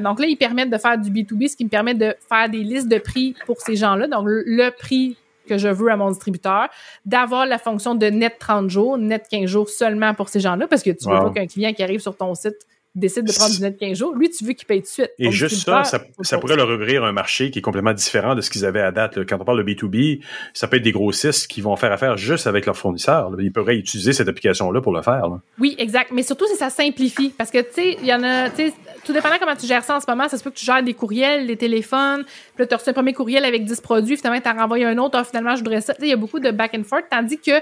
donc 0.00 0.20
là, 0.20 0.26
ils 0.26 0.36
permettent 0.36 0.70
de 0.70 0.78
faire 0.78 0.98
du 0.98 1.10
B2B, 1.10 1.48
ce 1.48 1.56
qui 1.56 1.64
me 1.64 1.70
permet 1.70 1.94
de 1.94 2.14
faire 2.28 2.39
des 2.48 2.62
listes 2.62 2.88
de 2.88 2.98
prix 2.98 3.34
pour 3.46 3.60
ces 3.60 3.76
gens-là. 3.76 4.06
Donc, 4.06 4.24
le 4.26 4.70
prix 4.70 5.16
que 5.48 5.58
je 5.58 5.68
veux 5.68 5.90
à 5.90 5.96
mon 5.96 6.10
distributeur, 6.10 6.68
d'avoir 7.04 7.44
la 7.44 7.58
fonction 7.58 7.94
de 7.94 8.06
net 8.06 8.36
30 8.38 8.70
jours, 8.70 8.96
net 8.98 9.26
15 9.30 9.46
jours 9.46 9.68
seulement 9.68 10.14
pour 10.14 10.28
ces 10.28 10.40
gens-là, 10.40 10.68
parce 10.68 10.82
que 10.82 10.90
tu 10.90 11.08
veux 11.08 11.18
pas 11.18 11.30
qu'un 11.30 11.46
client 11.46 11.72
qui 11.72 11.82
arrive 11.82 12.00
sur 12.00 12.16
ton 12.16 12.34
site 12.34 12.66
décide 12.94 13.24
de 13.24 13.32
prendre 13.32 13.54
du 13.54 13.60
net 13.60 13.78
15 13.78 13.98
jours, 13.98 14.14
lui, 14.14 14.30
tu 14.30 14.44
veux 14.44 14.52
qu'il 14.52 14.66
paye 14.66 14.80
tout 14.80 14.86
de 14.86 14.90
suite. 14.90 15.12
Et 15.18 15.30
juste 15.30 15.64
ça, 15.64 15.84
ça, 15.84 16.38
pourrait 16.38 16.56
leur 16.56 16.68
ouvrir 16.68 17.04
un 17.04 17.12
marché 17.12 17.50
qui 17.50 17.60
est 17.60 17.62
complètement 17.62 17.92
différent 17.92 18.34
de 18.34 18.40
ce 18.40 18.50
qu'ils 18.50 18.64
avaient 18.64 18.80
à 18.80 18.90
date. 18.90 19.24
Quand 19.26 19.38
on 19.40 19.44
parle 19.44 19.64
de 19.64 19.72
B2B, 19.72 20.20
ça 20.54 20.66
peut 20.66 20.76
être 20.76 20.82
des 20.82 20.92
grossistes 20.92 21.46
qui 21.46 21.60
vont 21.60 21.76
faire 21.76 21.92
affaire 21.92 22.16
juste 22.16 22.46
avec 22.46 22.66
leurs 22.66 22.76
fournisseurs. 22.76 23.30
Ils 23.38 23.52
pourraient 23.52 23.76
utiliser 23.76 24.12
cette 24.12 24.28
application-là 24.28 24.80
pour 24.80 24.92
le 24.92 25.02
faire. 25.02 25.38
Oui, 25.58 25.76
exact. 25.78 26.10
Mais 26.12 26.24
surtout, 26.24 26.46
si 26.48 26.56
ça 26.56 26.70
simplifie. 26.70 27.30
Parce 27.30 27.50
que, 27.50 27.58
tu 27.58 27.74
sais, 27.74 27.96
il 28.00 28.06
y 28.06 28.14
en 28.14 28.24
a, 28.24 28.50
tu 28.50 28.68
sais, 28.68 28.74
tout 29.04 29.12
dépendant 29.12 29.36
comment 29.38 29.56
tu 29.56 29.66
gères 29.66 29.84
ça 29.84 29.96
en 29.96 30.00
ce 30.00 30.06
moment, 30.08 30.28
ça 30.28 30.38
se 30.38 30.44
peut 30.44 30.50
que 30.50 30.56
tu 30.56 30.64
gères 30.64 30.82
des 30.82 30.94
courriels, 30.94 31.46
des 31.46 31.56
téléphones, 31.56 32.24
puis 32.24 32.62
là, 32.62 32.66
tu 32.66 32.74
as 32.74 32.76
reçu 32.76 32.90
un 32.90 32.92
premier 32.92 33.12
courriel 33.12 33.44
avec 33.44 33.64
10 33.64 33.80
produits, 33.80 34.16
finalement, 34.16 34.40
tu 34.40 34.48
as 34.48 34.52
renvoyé 34.52 34.84
un 34.84 34.98
autre, 34.98 35.18
ah, 35.18 35.24
finalement, 35.24 35.54
je 35.56 35.60
voudrais 35.60 35.80
ça. 35.80 35.94
Il 36.00 36.06
y 36.06 36.12
a 36.12 36.16
beaucoup 36.16 36.40
de 36.40 36.50
back 36.50 36.74
and 36.74 36.84
forth, 36.84 37.04
tandis 37.10 37.38
que 37.38 37.52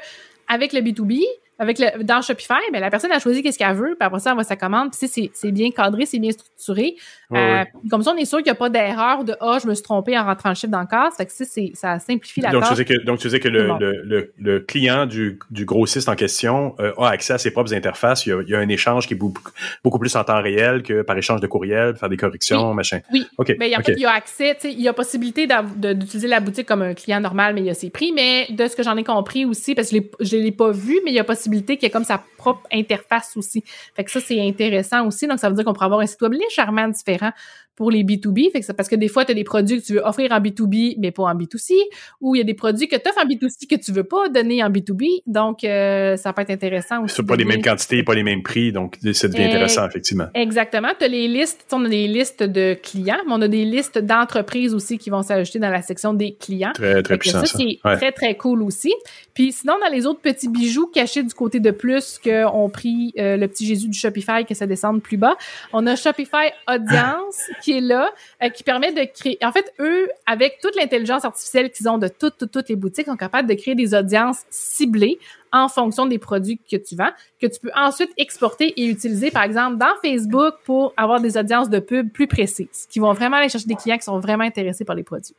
avec 0.48 0.72
le 0.72 0.80
B2B, 0.80 1.24
avec 1.58 1.78
le, 1.78 2.04
dans 2.04 2.22
Shopify, 2.22 2.54
ben, 2.72 2.80
la 2.80 2.90
personne 2.90 3.10
a 3.10 3.18
choisi 3.18 3.42
qu'est-ce 3.42 3.58
qu'elle 3.58 3.74
veut, 3.74 3.96
puis 3.98 4.06
après 4.06 4.20
ça, 4.20 4.30
elle 4.30 4.36
va 4.36 4.44
sa 4.44 4.56
commande, 4.56 4.90
puis 4.90 5.08
c'est, 5.08 5.30
c'est 5.34 5.52
bien 5.52 5.70
cadré, 5.70 6.06
c'est 6.06 6.18
bien 6.18 6.30
structuré. 6.30 6.96
Euh, 7.34 7.64
comme 7.90 8.02
ça, 8.02 8.12
on 8.12 8.16
est 8.16 8.24
sûr 8.24 8.38
qu'il 8.38 8.46
n'y 8.46 8.52
a 8.52 8.54
pas 8.54 8.70
d'erreur 8.70 9.24
de 9.24 9.34
ah, 9.40 9.58
je 9.62 9.68
me 9.68 9.74
suis 9.74 9.82
trompé 9.82 10.16
en 10.16 10.24
rentrant 10.24 10.48
le 10.50 10.54
chiffre 10.54 10.70
dans 10.70 10.80
le 10.80 10.86
cas. 10.86 11.10
Fait 11.10 11.26
que 11.26 11.32
c'est, 11.34 11.72
ça 11.74 11.98
simplifie 11.98 12.40
la 12.40 12.50
donc, 12.50 12.62
tâche. 12.62 12.78
Tu 12.78 12.84
que, 12.84 13.04
donc, 13.04 13.18
tu 13.18 13.28
sais 13.28 13.40
que 13.40 13.48
le, 13.48 13.68
le, 14.04 14.32
le, 14.38 14.60
client 14.60 15.04
du, 15.04 15.38
du 15.50 15.64
grossiste 15.64 16.08
en 16.08 16.14
question 16.14 16.74
euh, 16.80 16.92
a 16.96 17.10
accès 17.10 17.34
à 17.34 17.38
ses 17.38 17.50
propres 17.50 17.74
interfaces. 17.74 18.24
Il 18.24 18.30
y, 18.30 18.32
a, 18.32 18.40
il 18.40 18.48
y 18.48 18.54
a, 18.54 18.58
un 18.58 18.68
échange 18.68 19.06
qui 19.06 19.14
est 19.14 19.16
beaucoup, 19.16 19.42
beaucoup, 19.84 19.98
plus 19.98 20.14
en 20.16 20.24
temps 20.24 20.40
réel 20.40 20.82
que 20.82 21.02
par 21.02 21.18
échange 21.18 21.40
de 21.40 21.46
courriel, 21.46 21.96
faire 21.96 22.08
des 22.08 22.16
corrections, 22.16 22.72
machin. 22.72 23.00
Oui. 23.12 23.26
OK. 23.36 23.56
Ben, 23.58 23.70
en 23.76 23.82
fait, 23.82 23.92
il 23.92 24.02
y 24.02 24.06
a 24.06 24.12
accès, 24.12 24.56
il 24.64 24.80
y 24.80 24.88
a 24.88 24.92
possibilité 24.92 25.46
d'utiliser 25.76 26.28
la 26.28 26.40
boutique 26.40 26.66
comme 26.66 26.82
un 26.82 26.94
client 26.94 27.20
normal, 27.20 27.54
mais 27.54 27.60
il 27.60 27.66
y 27.66 27.70
a 27.70 27.74
ses 27.74 27.90
prix. 27.90 28.12
Mais 28.12 28.46
de 28.50 28.66
ce 28.68 28.76
que 28.76 28.82
j'en 28.82 28.96
ai 28.96 29.04
compris 29.04 29.44
aussi, 29.44 29.74
parce 29.74 29.90
que 29.90 29.96
je 30.20 30.36
ne 30.36 30.42
l'ai 30.42 30.52
pas 30.52 30.70
vu, 30.70 31.00
mais 31.04 31.10
il 31.10 31.14
y 31.14 31.18
a 31.18 31.24
possibilité 31.24 31.47
qu'il 31.50 31.82
y 31.82 31.86
ait 31.86 31.90
comme 31.90 32.04
sa 32.04 32.18
propre 32.36 32.62
interface 32.72 33.36
aussi. 33.36 33.64
Fait 33.94 34.04
que 34.04 34.10
ça, 34.10 34.20
c'est 34.20 34.40
intéressant 34.40 35.06
aussi. 35.06 35.26
Donc, 35.26 35.38
ça 35.38 35.48
veut 35.48 35.54
dire 35.54 35.64
qu'on 35.64 35.72
pourra 35.72 35.86
avoir 35.86 36.00
un 36.00 36.06
site 36.06 36.20
web 36.22 36.32
légèrement 36.32 36.88
différent 36.88 37.32
pour 37.78 37.92
les 37.92 38.02
B2B. 38.02 38.50
Fait 38.50 38.60
que 38.60 38.72
parce 38.72 38.88
que 38.88 38.96
des 38.96 39.06
fois, 39.06 39.24
tu 39.24 39.30
as 39.30 39.36
des 39.36 39.44
produits 39.44 39.80
que 39.80 39.86
tu 39.86 39.92
veux 39.92 40.04
offrir 40.04 40.32
en 40.32 40.40
B2B, 40.40 40.96
mais 40.98 41.12
pas 41.12 41.22
en 41.22 41.34
B2C, 41.36 41.74
ou 42.20 42.34
il 42.34 42.38
y 42.38 42.40
a 42.40 42.44
des 42.44 42.54
produits 42.54 42.88
que 42.88 42.96
tu 42.96 43.08
offres 43.08 43.24
en 43.24 43.28
B2C 43.28 43.68
que 43.70 43.76
tu 43.76 43.92
veux 43.92 44.02
pas 44.02 44.28
donner 44.28 44.64
en 44.64 44.68
B2B. 44.68 45.22
Donc, 45.28 45.62
euh, 45.62 46.16
ça 46.16 46.32
peut 46.32 46.42
être 46.42 46.50
intéressant 46.50 47.04
aussi. 47.04 47.14
Ce 47.14 47.22
pas 47.22 47.36
les 47.36 47.44
mêmes 47.44 47.62
quantités, 47.62 48.02
pas 48.02 48.16
les 48.16 48.24
mêmes 48.24 48.42
prix, 48.42 48.72
donc 48.72 48.98
ça 49.12 49.28
devient 49.28 49.44
intéressant, 49.44 49.86
effectivement. 49.86 50.26
Exactement. 50.34 50.88
Tu 50.98 51.04
as 51.04 51.08
les 51.08 51.28
listes, 51.28 51.66
on 51.70 51.84
a 51.84 51.88
des 51.88 52.08
listes 52.08 52.42
de 52.42 52.74
clients, 52.74 53.20
mais 53.28 53.32
on 53.32 53.42
a 53.42 53.48
des 53.48 53.64
listes 53.64 54.00
d'entreprises 54.00 54.74
aussi 54.74 54.98
qui 54.98 55.08
vont 55.08 55.22
s'ajouter 55.22 55.60
dans 55.60 55.70
la 55.70 55.82
section 55.82 56.14
des 56.14 56.34
clients. 56.34 56.72
Très, 56.74 57.00
très 57.04 57.16
puissant. 57.16 57.44
Ça, 57.44 57.58
c'est 57.58 57.78
très, 57.96 58.10
très 58.10 58.36
cool 58.36 58.64
aussi. 58.64 58.92
Puis 59.34 59.52
sinon, 59.52 59.74
dans 59.80 59.92
les 59.92 60.04
autres 60.04 60.20
petits 60.20 60.48
bijoux 60.48 60.88
cachés 60.88 61.22
du 61.22 61.32
côté 61.32 61.60
de 61.60 61.70
plus 61.70 62.18
qu'on 62.18 62.68
pris 62.70 63.14
euh, 63.18 63.36
le 63.36 63.46
petit 63.46 63.66
Jésus 63.66 63.88
du 63.88 63.96
Shopify 63.96 64.44
que 64.44 64.54
ça 64.54 64.66
descende 64.66 65.00
plus 65.00 65.16
bas, 65.16 65.36
on 65.72 65.86
a 65.86 65.94
Shopify 65.94 66.50
Audience 66.68 67.38
qui 67.62 67.67
est 67.72 67.80
là, 67.80 68.10
euh, 68.42 68.48
qui 68.48 68.62
permet 68.62 68.92
de 68.92 69.04
créer. 69.12 69.38
En 69.42 69.52
fait, 69.52 69.72
eux, 69.80 70.08
avec 70.26 70.58
toute 70.60 70.76
l'intelligence 70.76 71.24
artificielle 71.24 71.70
qu'ils 71.70 71.88
ont 71.88 71.98
de 71.98 72.08
toutes, 72.08 72.38
toutes, 72.38 72.50
toutes 72.50 72.68
les 72.68 72.76
boutiques, 72.76 73.06
sont 73.06 73.16
capables 73.16 73.48
de 73.48 73.54
créer 73.54 73.74
des 73.74 73.94
audiences 73.94 74.42
ciblées 74.50 75.18
en 75.52 75.68
fonction 75.68 76.06
des 76.06 76.18
produits 76.18 76.60
que 76.70 76.76
tu 76.76 76.94
vends, 76.94 77.10
que 77.40 77.46
tu 77.46 77.60
peux 77.60 77.70
ensuite 77.74 78.10
exporter 78.16 78.74
et 78.80 78.86
utiliser, 78.86 79.30
par 79.30 79.42
exemple, 79.42 79.78
dans 79.78 79.94
Facebook 80.02 80.54
pour 80.64 80.92
avoir 80.96 81.20
des 81.20 81.36
audiences 81.38 81.70
de 81.70 81.78
pub 81.78 82.10
plus 82.10 82.26
précises, 82.26 82.86
qui 82.90 82.98
vont 82.98 83.12
vraiment 83.12 83.38
aller 83.38 83.48
chercher 83.48 83.66
des 83.66 83.76
clients 83.76 83.96
qui 83.96 84.04
sont 84.04 84.20
vraiment 84.20 84.44
intéressés 84.44 84.84
par 84.84 84.96
les 84.96 85.04
produits. 85.04 85.34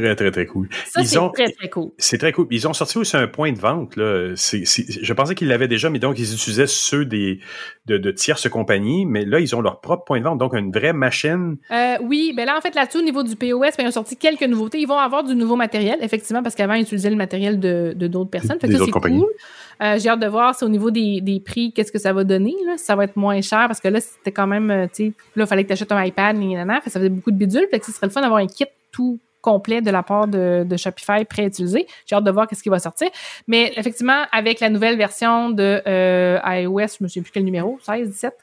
Très, 0.00 0.16
très, 0.16 0.30
très 0.30 0.46
cool. 0.46 0.68
Ça, 0.86 1.04
c'est 1.04 1.18
très, 1.34 1.50
très 1.50 1.68
cool. 1.68 1.90
C'est 1.98 2.16
très 2.16 2.32
cool. 2.32 2.46
Ils 2.50 2.66
ont 2.66 2.72
sorti 2.72 2.96
aussi 2.96 3.16
un 3.16 3.26
point 3.26 3.52
de 3.52 3.58
vente. 3.58 3.96
Là. 3.96 4.34
je 4.34 5.12
pensais 5.12 5.34
qu'ils 5.34 5.48
l'avaient 5.48 5.68
déjà, 5.68 5.90
mais 5.90 5.98
donc 5.98 6.18
ils 6.18 6.32
utilisaient 6.32 6.66
ceux 6.66 7.04
des, 7.04 7.40
de, 7.86 7.98
de, 7.98 8.10
tierces 8.10 8.48
compagnies, 8.48 9.04
mais 9.04 9.26
là, 9.26 9.38
ils 9.38 9.54
ont 9.54 9.60
leur 9.60 9.80
propre 9.80 10.04
point 10.04 10.18
de 10.18 10.24
vente, 10.24 10.38
donc 10.38 10.54
une 10.54 10.72
vraie 10.72 10.94
machine. 10.94 11.58
Euh, 11.70 11.96
oui, 12.02 12.32
ben 12.34 12.46
là, 12.46 12.56
en 12.56 12.60
fait, 12.62 12.74
là-dessus, 12.74 12.98
au 12.98 13.02
niveau 13.02 13.22
du 13.22 13.36
POS, 13.36 13.76
ben, 13.76 13.84
ils 13.84 13.88
ont 13.88 13.90
sorti 13.90 14.16
quelques 14.16 14.44
nouveautés. 14.44 14.78
Ils 14.78 14.88
vont 14.88 14.98
avoir 14.98 15.24
du 15.24 15.34
nouveau 15.34 15.56
matériel, 15.56 15.98
effectivement, 16.00 16.42
parce 16.42 16.54
qu'avant, 16.54 16.74
ils 16.74 16.82
utilisaient 16.82 17.10
le 17.10 17.16
matériel 17.16 17.60
de, 17.60 17.94
d'autres 17.94 18.30
personnes. 18.30 18.58
Fait 18.60 18.68
que 18.68 18.78
ça, 18.78 18.84
c'est 18.84 18.90
cool. 18.90 19.26
Euh, 19.82 19.98
j'ai 19.98 20.08
hâte 20.08 20.20
de 20.20 20.26
voir, 20.26 20.54
c'est 20.54 20.64
au 20.64 20.68
niveau 20.68 20.90
des, 20.90 21.20
des 21.20 21.40
prix, 21.40 21.72
qu'est-ce 21.72 21.92
que 21.92 21.98
ça 21.98 22.12
va 22.12 22.24
donner. 22.24 22.54
Là. 22.66 22.76
Ça 22.76 22.94
va 22.94 23.04
être 23.04 23.16
moins 23.16 23.40
cher 23.40 23.64
parce 23.66 23.80
que 23.80 23.88
là, 23.88 24.00
c'était 24.00 24.30
quand 24.30 24.46
même, 24.46 24.70
euh, 24.70 24.86
tu 24.86 25.06
sais, 25.08 25.12
là, 25.34 25.44
il 25.44 25.46
fallait 25.46 25.64
que 25.64 25.68
tu 25.68 25.72
achètes 25.72 25.92
un 25.92 26.04
iPad, 26.04 26.36
et 26.40 26.56
ça 26.90 26.98
faisait 26.98 27.08
beaucoup 27.08 27.32
de 27.32 27.36
bidules. 27.36 27.66
Fait 27.70 27.80
que 27.80 27.86
ce 27.86 27.92
serait 27.92 28.06
le 28.06 28.12
fun 28.12 28.20
d'avoir 28.20 28.40
un 28.40 28.46
kit 28.46 28.66
tout 28.92 29.18
complet 29.42 29.82
de 29.82 29.90
la 29.90 30.02
part 30.02 30.28
de, 30.28 30.64
de 30.64 30.76
Shopify 30.76 31.24
pré-utilisé. 31.24 31.86
J'ai 32.06 32.16
hâte 32.16 32.24
de 32.24 32.30
voir 32.30 32.46
qu'est-ce 32.46 32.62
qui 32.62 32.68
va 32.68 32.78
sortir. 32.78 33.08
Mais 33.46 33.72
effectivement, 33.76 34.22
avec 34.32 34.60
la 34.60 34.70
nouvelle 34.70 34.96
version 34.96 35.50
de 35.50 35.82
euh, 35.86 36.38
iOS, 36.44 36.96
je 36.98 37.04
me 37.04 37.08
souviens 37.08 37.22
plus 37.22 37.32
quel 37.32 37.44
numéro, 37.44 37.78
16, 37.84 38.08
17, 38.08 38.34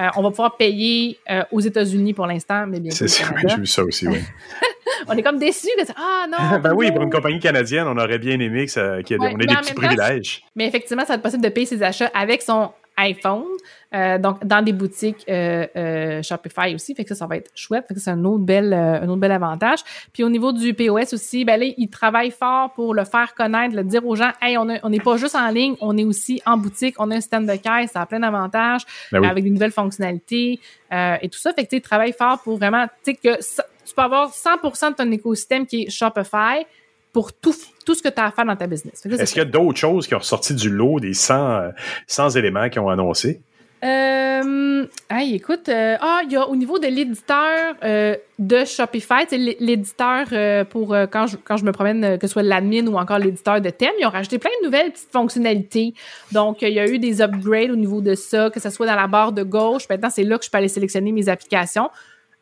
euh, 0.00 0.08
on 0.16 0.22
va 0.22 0.30
pouvoir 0.30 0.56
payer 0.56 1.18
euh, 1.30 1.42
aux 1.52 1.60
États-Unis 1.60 2.12
pour 2.12 2.26
l'instant, 2.26 2.66
mais 2.66 2.80
bien 2.80 2.90
sûr. 2.90 3.08
C'est 3.08 3.24
ça, 3.24 3.34
j'ai 3.48 3.56
vu 3.56 3.66
ça 3.66 3.82
aussi, 3.84 4.06
oui. 4.06 4.18
on 5.08 5.16
est 5.16 5.22
comme 5.22 5.38
déçus 5.38 5.68
que 5.76 5.92
ah 5.96 6.26
non. 6.28 6.58
ben 6.62 6.74
oui, 6.74 6.90
pour 6.92 7.02
une 7.02 7.10
compagnie 7.10 7.40
canadienne, 7.40 7.86
on 7.86 7.96
aurait 7.96 8.18
bien 8.18 8.38
aimé 8.38 8.66
que 8.66 8.72
ça, 8.72 9.02
qu'il 9.02 9.16
y 9.16 9.24
ait, 9.24 9.28
on 9.28 9.38
ait 9.38 9.46
des 9.46 9.54
petits 9.54 9.74
privilèges. 9.74 10.42
mais 10.54 10.66
effectivement, 10.66 11.02
ça 11.02 11.08
va 11.08 11.14
être 11.14 11.22
possible 11.22 11.42
de 11.42 11.48
payer 11.48 11.66
ses 11.66 11.82
achats 11.82 12.10
avec 12.14 12.42
son 12.42 12.70
iPhone, 12.96 13.44
euh, 13.94 14.18
donc 14.18 14.44
dans 14.44 14.62
des 14.62 14.72
boutiques 14.72 15.24
euh, 15.28 15.66
euh, 15.76 16.22
Shopify 16.22 16.74
aussi, 16.74 16.94
fait 16.94 17.04
que 17.04 17.10
ça, 17.10 17.14
ça 17.14 17.26
va 17.26 17.36
être 17.36 17.50
chouette, 17.54 17.86
fait 17.88 17.94
que 17.94 18.00
c'est 18.00 18.10
un 18.10 18.24
autre 18.24 18.44
bel, 18.44 18.72
euh, 18.72 19.00
un 19.00 19.08
autre 19.08 19.20
bel 19.20 19.32
avantage. 19.32 19.80
Puis 20.12 20.22
au 20.24 20.28
niveau 20.28 20.52
du 20.52 20.74
POS 20.74 21.14
aussi, 21.14 21.44
ben 21.44 21.58
là, 21.58 21.66
ils 21.76 21.88
travaillent 21.88 22.30
fort 22.30 22.72
pour 22.74 22.94
le 22.94 23.04
faire 23.04 23.34
connaître, 23.34 23.74
le 23.74 23.84
dire 23.84 24.06
aux 24.06 24.14
gens, 24.14 24.30
hey, 24.42 24.58
on 24.58 24.66
n'est 24.66 25.00
pas 25.00 25.16
juste 25.16 25.34
en 25.34 25.48
ligne, 25.48 25.74
on 25.80 25.96
est 25.96 26.04
aussi 26.04 26.42
en 26.44 26.58
boutique, 26.58 26.96
on 26.98 27.10
a 27.10 27.16
un 27.16 27.20
système 27.20 27.46
de 27.46 27.56
caisse, 27.56 27.92
ça 27.92 28.02
a 28.02 28.06
plein 28.06 28.20
d'avantages, 28.20 28.82
ben 29.10 29.20
oui. 29.20 29.26
avec 29.26 29.44
des 29.44 29.50
nouvelles 29.50 29.72
fonctionnalités 29.72 30.60
et 30.90 31.28
tout 31.28 31.38
ça, 31.38 31.52
fait 31.52 31.64
que 31.64 31.70
tu 31.70 31.80
travailles 31.80 32.12
fort 32.12 32.40
pour 32.42 32.56
vraiment, 32.58 32.86
tu 33.04 33.12
sais 33.12 33.14
que 33.14 33.38
tu 33.38 33.94
peux 33.94 34.02
avoir 34.02 34.30
100% 34.30 34.90
de 34.90 34.94
ton 34.96 35.10
écosystème 35.10 35.66
qui 35.66 35.84
est 35.84 35.90
Shopify 35.90 36.66
pour 37.12 37.32
tout, 37.32 37.54
tout 37.86 37.94
ce 37.94 38.02
que 38.02 38.08
tu 38.08 38.20
as 38.20 38.26
à 38.26 38.30
faire 38.30 38.44
dans 38.44 38.56
ta 38.56 38.66
business. 38.66 39.04
Est-ce 39.06 39.32
qu'il 39.32 39.42
y 39.42 39.46
a 39.46 39.48
d'autres 39.48 39.78
choses 39.78 40.06
qui 40.06 40.14
ont 40.14 40.20
sorti 40.20 40.54
du 40.54 40.68
lot 40.70 41.00
des 41.00 41.14
100, 41.14 41.70
100 42.06 42.30
éléments 42.30 42.68
qui 42.68 42.78
ont 42.78 42.88
annoncé? 42.88 43.40
Euh, 43.84 44.86
écoute, 45.20 45.68
euh, 45.68 45.96
ah, 46.00 46.22
il 46.24 46.32
y 46.32 46.36
a 46.36 46.48
au 46.48 46.56
niveau 46.56 46.78
de 46.78 46.88
l'éditeur 46.88 47.74
euh, 47.84 48.16
de 48.38 48.64
Shopify, 48.64 49.24
l'éditeur 49.30 50.26
euh, 50.32 50.64
pour 50.64 50.96
quand 51.10 51.26
quand 51.44 51.56
je 51.56 51.64
me 51.64 51.72
promène, 51.72 52.18
que 52.18 52.26
ce 52.26 52.32
soit 52.32 52.42
l'admin 52.42 52.86
ou 52.86 52.96
encore 52.96 53.18
l'éditeur 53.18 53.60
de 53.60 53.70
thème, 53.70 53.92
ils 54.00 54.06
ont 54.06 54.10
rajouté 54.10 54.38
plein 54.38 54.50
de 54.60 54.66
nouvelles 54.66 54.90
petites 54.90 55.12
fonctionnalités. 55.12 55.94
Donc, 56.32 56.62
il 56.62 56.70
y 56.70 56.80
a 56.80 56.88
eu 56.88 56.98
des 56.98 57.22
upgrades 57.22 57.70
au 57.70 57.76
niveau 57.76 58.00
de 58.00 58.14
ça, 58.14 58.50
que 58.50 58.60
ce 58.60 58.70
soit 58.70 58.86
dans 58.86 58.96
la 58.96 59.06
barre 59.06 59.32
de 59.32 59.42
gauche. 59.42 59.88
Maintenant, 59.88 60.10
c'est 60.10 60.24
là 60.24 60.38
que 60.38 60.44
je 60.44 60.50
peux 60.50 60.58
aller 60.58 60.68
sélectionner 60.68 61.12
mes 61.12 61.28
applications. 61.28 61.88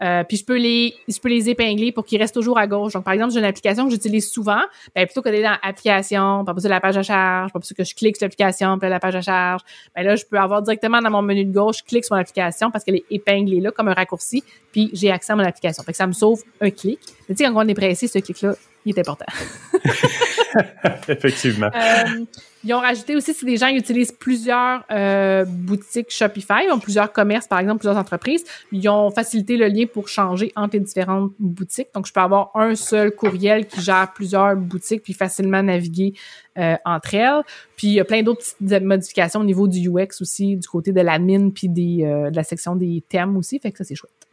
Euh, 0.03 0.25
puis 0.25 0.37
je 0.37 0.45
peux 0.45 0.57
les 0.57 0.95
je 1.09 1.19
peux 1.19 1.29
les 1.29 1.49
épingler 1.49 1.91
pour 1.91 2.05
qu'ils 2.05 2.21
restent 2.21 2.35
toujours 2.35 2.59
à 2.59 2.67
gauche. 2.67 2.93
Donc 2.93 3.05
par 3.05 3.15
exemple, 3.15 3.33
j'ai 3.33 3.39
une 3.39 3.47
application 3.47 3.85
que 3.87 3.91
j'utilise 3.91 4.31
souvent, 4.31 4.61
ben 4.95 5.07
plutôt 5.07 5.23
que 5.23 5.29
d'aller 5.29 5.43
dans 5.43 5.57
application, 5.63 6.45
pas 6.45 6.53
de 6.53 6.69
la 6.69 6.81
page 6.81 6.99
à 6.99 7.03
charge, 7.03 7.53
pas 7.53 7.61
que 7.61 7.85
je 7.85 7.95
clique 7.95 8.17
sur 8.17 8.27
l'application, 8.27 8.79
puis 8.79 8.89
la 8.91 9.01
page 9.01 9.17
à 9.17 9.23
charge, 9.23 9.63
ben 9.95 10.05
là 10.05 10.17
je 10.17 10.25
peux 10.25 10.39
avoir 10.39 10.63
directement 10.63 11.01
dans 11.01 11.11
mon 11.11 11.23
menu 11.23 11.45
de 11.45 11.53
gauche, 11.53 11.79
je 11.79 11.85
clique 11.85 12.05
sur 12.05 12.15
l'application 12.15 12.71
parce 12.71 12.85
qu'elle 12.85 12.97
est 12.97 13.07
épinglée 13.11 13.61
là 13.61 13.71
comme 13.71 13.89
un 13.89 13.95
raccourci, 13.95 14.45
puis 14.73 14.91
j'ai 14.93 15.11
accès 15.11 15.33
à 15.33 15.37
mon 15.37 15.45
application. 15.45 15.83
Fait 15.83 15.93
que 15.93 15.99
ça 15.99 16.07
me 16.07 16.13
sauve 16.13 16.43
un 16.61 16.71
clic. 16.71 16.99
Mais 17.29 17.35
tu 17.35 17.45
sais 17.45 17.51
quand 17.51 17.65
on 17.65 17.69
est 17.69 17.75
pressé, 17.75 18.07
ce 18.07 18.19
clic 18.19 18.43
là, 18.43 18.55
il 18.85 18.97
est 18.97 19.01
important. 19.01 19.27
Effectivement. 21.09 21.71
Euh, 21.75 22.25
ils 22.65 22.75
ont 22.75 22.81
rajouté 22.81 23.15
aussi 23.15 23.33
si 23.33 23.45
des 23.45 23.57
gens 23.57 23.69
utilisent 23.69 24.13
plusieurs 24.13 24.85
euh, 24.91 25.45
boutiques 25.45 26.11
Shopify, 26.11 26.69
ont 26.73 26.81
plusieurs 26.81 27.13
commerces, 27.13 27.47
par 27.47 27.61
exemple, 27.61 27.79
plusieurs 27.79 27.97
entreprises, 27.97 28.45
ils 28.73 28.89
ont 28.89 29.11
facilité 29.11 29.57
le 29.57 29.69
lien 29.69 29.85
pour 29.87 30.09
changer 30.09 30.53
entre 30.57 30.75
les 30.75 30.81
différentes 30.81 31.33
boutiques. 31.39 31.89
Donc, 31.95 32.07
je 32.07 32.13
peux 32.13 32.21
avoir 32.21 32.51
un 32.55 32.75
seul 32.75 33.13
courriel 33.13 33.67
qui 33.67 33.81
gère 33.81 34.13
plusieurs 34.13 34.57
boutiques 34.57 35.03
puis 35.03 35.13
facilement 35.13 35.63
naviguer 35.63 36.15
euh, 36.59 36.77
entre 36.85 37.15
elles. 37.15 37.43
Puis, 37.77 37.89
il 37.89 37.95
y 37.95 38.01
a 38.01 38.05
plein 38.05 38.23
d'autres 38.23 38.41
petites 38.41 38.83
modifications 38.83 39.41
au 39.41 39.45
niveau 39.45 39.69
du 39.69 39.89
UX 39.89 40.21
aussi, 40.21 40.57
du 40.57 40.67
côté 40.67 40.93
de 40.93 41.01
l'admin 41.01 41.51
puis 41.51 41.69
des, 41.69 41.99
de 41.99 42.35
la 42.35 42.43
section 42.43 42.75
des 42.75 43.03
thèmes 43.09 43.37
aussi. 43.37 43.61
Fait 43.61 43.71
que 43.71 43.79
ça, 43.79 43.85
c'est 43.85 43.95
chouette. 43.95 44.27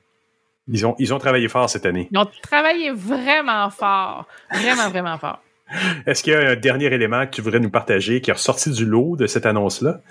Ils 0.67 0.85
ont, 0.85 0.95
ils 0.97 1.13
ont 1.13 1.19
travaillé 1.19 1.47
fort 1.49 1.69
cette 1.69 1.85
année. 1.85 2.07
Ils 2.11 2.17
ont 2.17 2.27
travaillé 2.41 2.91
vraiment 2.91 3.69
fort. 3.69 4.27
Vraiment, 4.51 4.89
vraiment 4.89 5.17
fort. 5.17 5.41
Est-ce 6.05 6.23
qu'il 6.23 6.33
y 6.33 6.35
a 6.35 6.51
un 6.51 6.55
dernier 6.55 6.85
élément 6.85 7.25
que 7.25 7.31
tu 7.31 7.41
voudrais 7.41 7.59
nous 7.59 7.69
partager 7.69 8.21
qui 8.21 8.29
est 8.29 8.33
ressorti 8.33 8.69
du 8.69 8.85
lot 8.85 9.15
de 9.15 9.27
cette 9.27 9.45
annonce-là? 9.45 10.01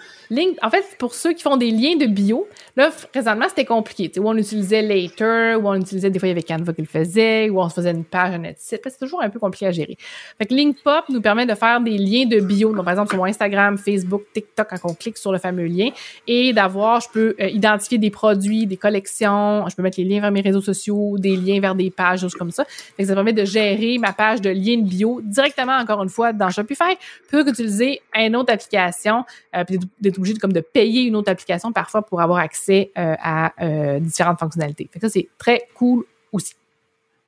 En 0.62 0.70
fait, 0.70 0.84
pour 0.98 1.14
ceux 1.14 1.34
qui 1.34 1.42
font 1.42 1.56
des 1.56 1.70
liens 1.70 1.96
de 1.96 2.06
bio, 2.06 2.48
là, 2.76 2.90
présentement, 3.12 3.46
c'était 3.48 3.66
compliqué. 3.66 4.10
Où 4.18 4.28
on 4.28 4.36
utilisait 4.36 4.80
Later, 4.80 5.56
où 5.60 5.68
on 5.68 5.74
utilisait 5.74 6.10
des 6.10 6.18
fois, 6.18 6.28
il 6.28 6.30
y 6.30 6.32
avait 6.32 6.42
Canva 6.42 6.72
qui 6.72 6.80
le 6.80 6.86
faisait, 6.86 7.50
où 7.50 7.60
on 7.60 7.68
se 7.68 7.74
faisait 7.74 7.90
une 7.90 8.04
page, 8.04 8.34
un 8.34 8.52
site. 8.56 8.80
C'est 8.84 8.98
toujours 8.98 9.22
un 9.22 9.28
peu 9.28 9.38
compliqué 9.38 9.66
à 9.66 9.72
gérer. 9.72 9.98
Fait 10.38 10.50
Linkpop 10.50 11.10
nous 11.10 11.20
permet 11.20 11.44
de 11.44 11.54
faire 11.54 11.80
des 11.80 11.98
liens 11.98 12.24
de 12.24 12.40
bio. 12.40 12.72
Donc, 12.74 12.84
par 12.84 12.92
exemple, 12.92 13.10
sur 13.10 13.18
mon 13.18 13.26
Instagram, 13.26 13.76
Facebook, 13.76 14.22
TikTok, 14.32 14.68
quand 14.70 14.90
on 14.90 14.94
clique 14.94 15.18
sur 15.18 15.32
le 15.32 15.38
fameux 15.38 15.66
lien, 15.66 15.90
et 16.26 16.52
d'avoir, 16.54 17.00
je 17.00 17.08
peux 17.12 17.34
euh, 17.38 17.48
identifier 17.48 17.98
des 17.98 18.10
produits, 18.10 18.66
des 18.66 18.78
collections, 18.78 19.68
je 19.68 19.76
peux 19.76 19.82
mettre 19.82 20.00
les 20.00 20.06
liens 20.06 20.22
vers 20.22 20.32
mes 20.32 20.40
réseaux 20.40 20.62
sociaux, 20.62 21.18
des 21.18 21.36
liens 21.36 21.60
vers 21.60 21.74
des 21.74 21.90
pages, 21.90 22.20
choses 22.20 22.34
comme 22.34 22.52
ça. 22.52 22.64
Ça 22.98 23.14
permet 23.14 23.34
de 23.34 23.44
gérer 23.44 23.98
ma 23.98 24.12
page 24.12 24.40
de 24.40 24.50
liens 24.50 24.78
de 24.78 24.88
bio 24.88 25.20
directement, 25.22 25.41
encore 25.80 26.02
une 26.02 26.08
fois, 26.08 26.32
dans 26.32 26.50
Shopify, 26.50 26.96
plutôt 27.28 27.44
qu'utiliser 27.44 28.00
une 28.14 28.36
autre 28.36 28.52
application, 28.52 29.24
euh, 29.54 29.64
puis 29.64 29.78
d'être 30.00 30.18
obligé 30.18 30.34
de, 30.34 30.38
comme 30.38 30.52
de 30.52 30.60
payer 30.60 31.02
une 31.02 31.16
autre 31.16 31.30
application 31.30 31.72
parfois 31.72 32.02
pour 32.02 32.20
avoir 32.20 32.38
accès 32.38 32.90
euh, 32.98 33.14
à 33.20 33.52
euh, 33.62 34.00
différentes 34.00 34.38
fonctionnalités. 34.38 34.88
Ça, 35.00 35.08
c'est 35.08 35.28
très 35.38 35.68
cool 35.74 36.04
aussi. 36.32 36.54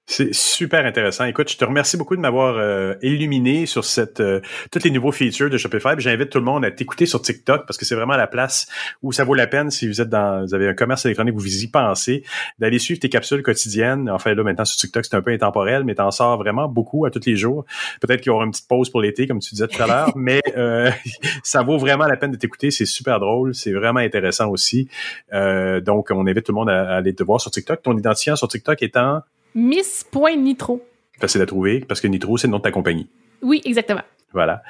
C'est 0.07 0.35
super 0.35 0.85
intéressant. 0.85 1.25
Écoute, 1.25 1.51
je 1.51 1.57
te 1.57 1.65
remercie 1.65 1.97
beaucoup 1.97 2.15
de 2.15 2.21
m'avoir 2.21 2.57
euh, 2.59 2.95
illuminé 3.01 3.65
sur 3.65 3.87
cette 3.87 4.21
euh, 4.21 4.43
toutes 4.71 4.85
les 4.85 4.91
nouveaux 4.91 5.13
features 5.13 5.49
de 5.49 5.57
Shopify. 5.57 5.95
J'invite 5.97 6.29
tout 6.29 6.39
le 6.39 6.45
monde 6.45 6.63
à 6.63 6.71
t'écouter 6.71 7.07
sur 7.07 7.23
TikTok 7.23 7.67
parce 7.67 7.79
que 7.79 7.87
c'est 7.87 7.95
vraiment 7.95 8.17
la 8.17 8.27
place 8.27 8.67
où 9.03 9.13
ça 9.13 9.25
vaut 9.25 9.33
la 9.33 9.47
peine 9.47 9.71
si 9.71 9.89
vous 9.89 10.03
êtes 10.03 10.11
dans 10.11 10.45
vous 10.45 10.55
avez 10.55 10.69
un 10.69 10.75
commerce 10.75 11.07
électronique, 11.07 11.35
vous 11.35 11.65
y 11.65 11.69
pensez, 11.69 12.23
d'aller 12.59 12.79
suivre 12.79 13.01
tes 13.01 13.09
capsules 13.09 13.43
quotidiennes. 13.43 14.11
Enfin 14.11 14.35
là 14.35 14.43
maintenant 14.43 14.67
sur 14.67 14.77
TikTok, 14.77 15.07
c'est 15.07 15.17
un 15.17 15.23
peu 15.23 15.31
intemporel, 15.31 15.85
mais 15.85 15.95
t'en 15.95 16.11
sors 16.11 16.37
vraiment 16.37 16.69
beaucoup 16.69 17.07
à 17.07 17.11
tous 17.11 17.25
les 17.25 17.37
jours. 17.37 17.65
Peut-être 18.03 18.21
qu'il 18.21 18.31
y 18.31 18.35
aura 18.35 18.45
une 18.45 18.51
petite 18.51 18.69
pause 18.69 18.91
pour 18.91 19.01
l'été, 19.01 19.27
comme 19.27 19.39
tu 19.39 19.55
disais 19.55 19.69
tout 19.69 19.83
à 19.83 19.87
l'heure, 19.87 20.13
mais 20.17 20.43
euh, 20.55 20.91
ça 21.43 21.63
vaut 21.63 21.79
vraiment 21.79 22.05
la 22.05 22.19
peine 22.19 22.31
de 22.31 22.37
t'écouter. 22.37 22.71
C'est 22.71 22.85
super 22.85 23.21
drôle, 23.21 23.55
c'est 23.55 23.73
vraiment 23.73 24.01
intéressant 24.01 24.51
aussi. 24.51 24.87
donc 25.33 26.09
on 26.11 26.27
invite 26.27 26.45
tout 26.45 26.53
le 26.53 26.57
monde 26.57 26.69
à 26.69 26.97
aller 26.97 27.15
te 27.15 27.23
voir 27.23 27.41
sur 27.41 27.51
TikTok. 27.51 27.81
Ton 27.83 27.97
identifiant 27.97 28.37
sur 28.37 28.49
TikTok 28.49 28.83
étant 28.83 29.23
Miss.nitro. 29.55 30.83
Facile 31.21 31.43
à 31.43 31.47
trouver 31.47 31.81
parce 31.81 32.01
que 32.01 32.09
Nitro, 32.09 32.37
c'est 32.37 32.47
le 32.47 32.53
nom 32.53 32.59
de 32.59 32.63
ta 32.63 32.71
compagnie. 32.71 33.09
Oui, 33.43 33.61
exactement. 33.65 34.03
Voilà. 34.33 34.63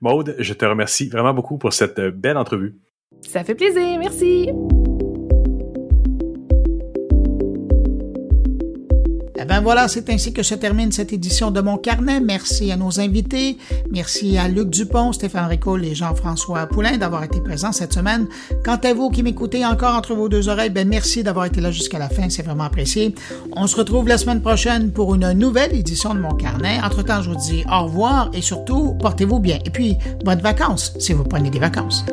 Maude, 0.00 0.34
je 0.38 0.54
te 0.54 0.64
remercie 0.64 1.08
vraiment 1.08 1.34
beaucoup 1.34 1.58
pour 1.58 1.72
cette 1.72 2.00
belle 2.00 2.38
entrevue. 2.38 2.74
Ça 3.26 3.44
fait 3.44 3.54
plaisir. 3.54 3.98
Merci. 3.98 4.50
Ben 9.60 9.64
voilà, 9.64 9.88
c'est 9.88 10.08
ainsi 10.08 10.32
que 10.32 10.42
se 10.42 10.54
termine 10.54 10.90
cette 10.90 11.12
édition 11.12 11.50
de 11.50 11.60
Mon 11.60 11.76
Carnet. 11.76 12.18
Merci 12.18 12.72
à 12.72 12.78
nos 12.78 12.98
invités. 12.98 13.58
Merci 13.90 14.38
à 14.38 14.48
Luc 14.48 14.70
Dupont, 14.70 15.12
Stéphane 15.12 15.50
Ricoul 15.50 15.84
et 15.84 15.94
Jean-François 15.94 16.64
Poulain 16.64 16.96
d'avoir 16.96 17.24
été 17.24 17.42
présents 17.42 17.70
cette 17.70 17.92
semaine. 17.92 18.26
Quant 18.64 18.78
à 18.82 18.94
vous 18.94 19.10
qui 19.10 19.22
m'écoutez 19.22 19.66
encore 19.66 19.94
entre 19.94 20.14
vos 20.14 20.30
deux 20.30 20.48
oreilles, 20.48 20.70
ben 20.70 20.88
merci 20.88 21.22
d'avoir 21.22 21.44
été 21.44 21.60
là 21.60 21.70
jusqu'à 21.70 21.98
la 21.98 22.08
fin. 22.08 22.30
C'est 22.30 22.42
vraiment 22.42 22.64
apprécié. 22.64 23.14
On 23.52 23.66
se 23.66 23.76
retrouve 23.76 24.08
la 24.08 24.16
semaine 24.16 24.40
prochaine 24.40 24.92
pour 24.92 25.14
une 25.14 25.30
nouvelle 25.32 25.74
édition 25.74 26.14
de 26.14 26.20
Mon 26.20 26.32
Carnet. 26.32 26.80
Entre-temps, 26.82 27.20
je 27.20 27.28
vous 27.28 27.36
dis 27.36 27.62
au 27.70 27.84
revoir 27.84 28.30
et 28.32 28.40
surtout, 28.40 28.94
portez-vous 28.94 29.40
bien. 29.40 29.58
Et 29.66 29.70
puis, 29.70 29.98
bonnes 30.24 30.40
vacances 30.40 30.94
si 30.98 31.12
vous 31.12 31.24
prenez 31.24 31.50
des 31.50 31.58
vacances. 31.58 32.06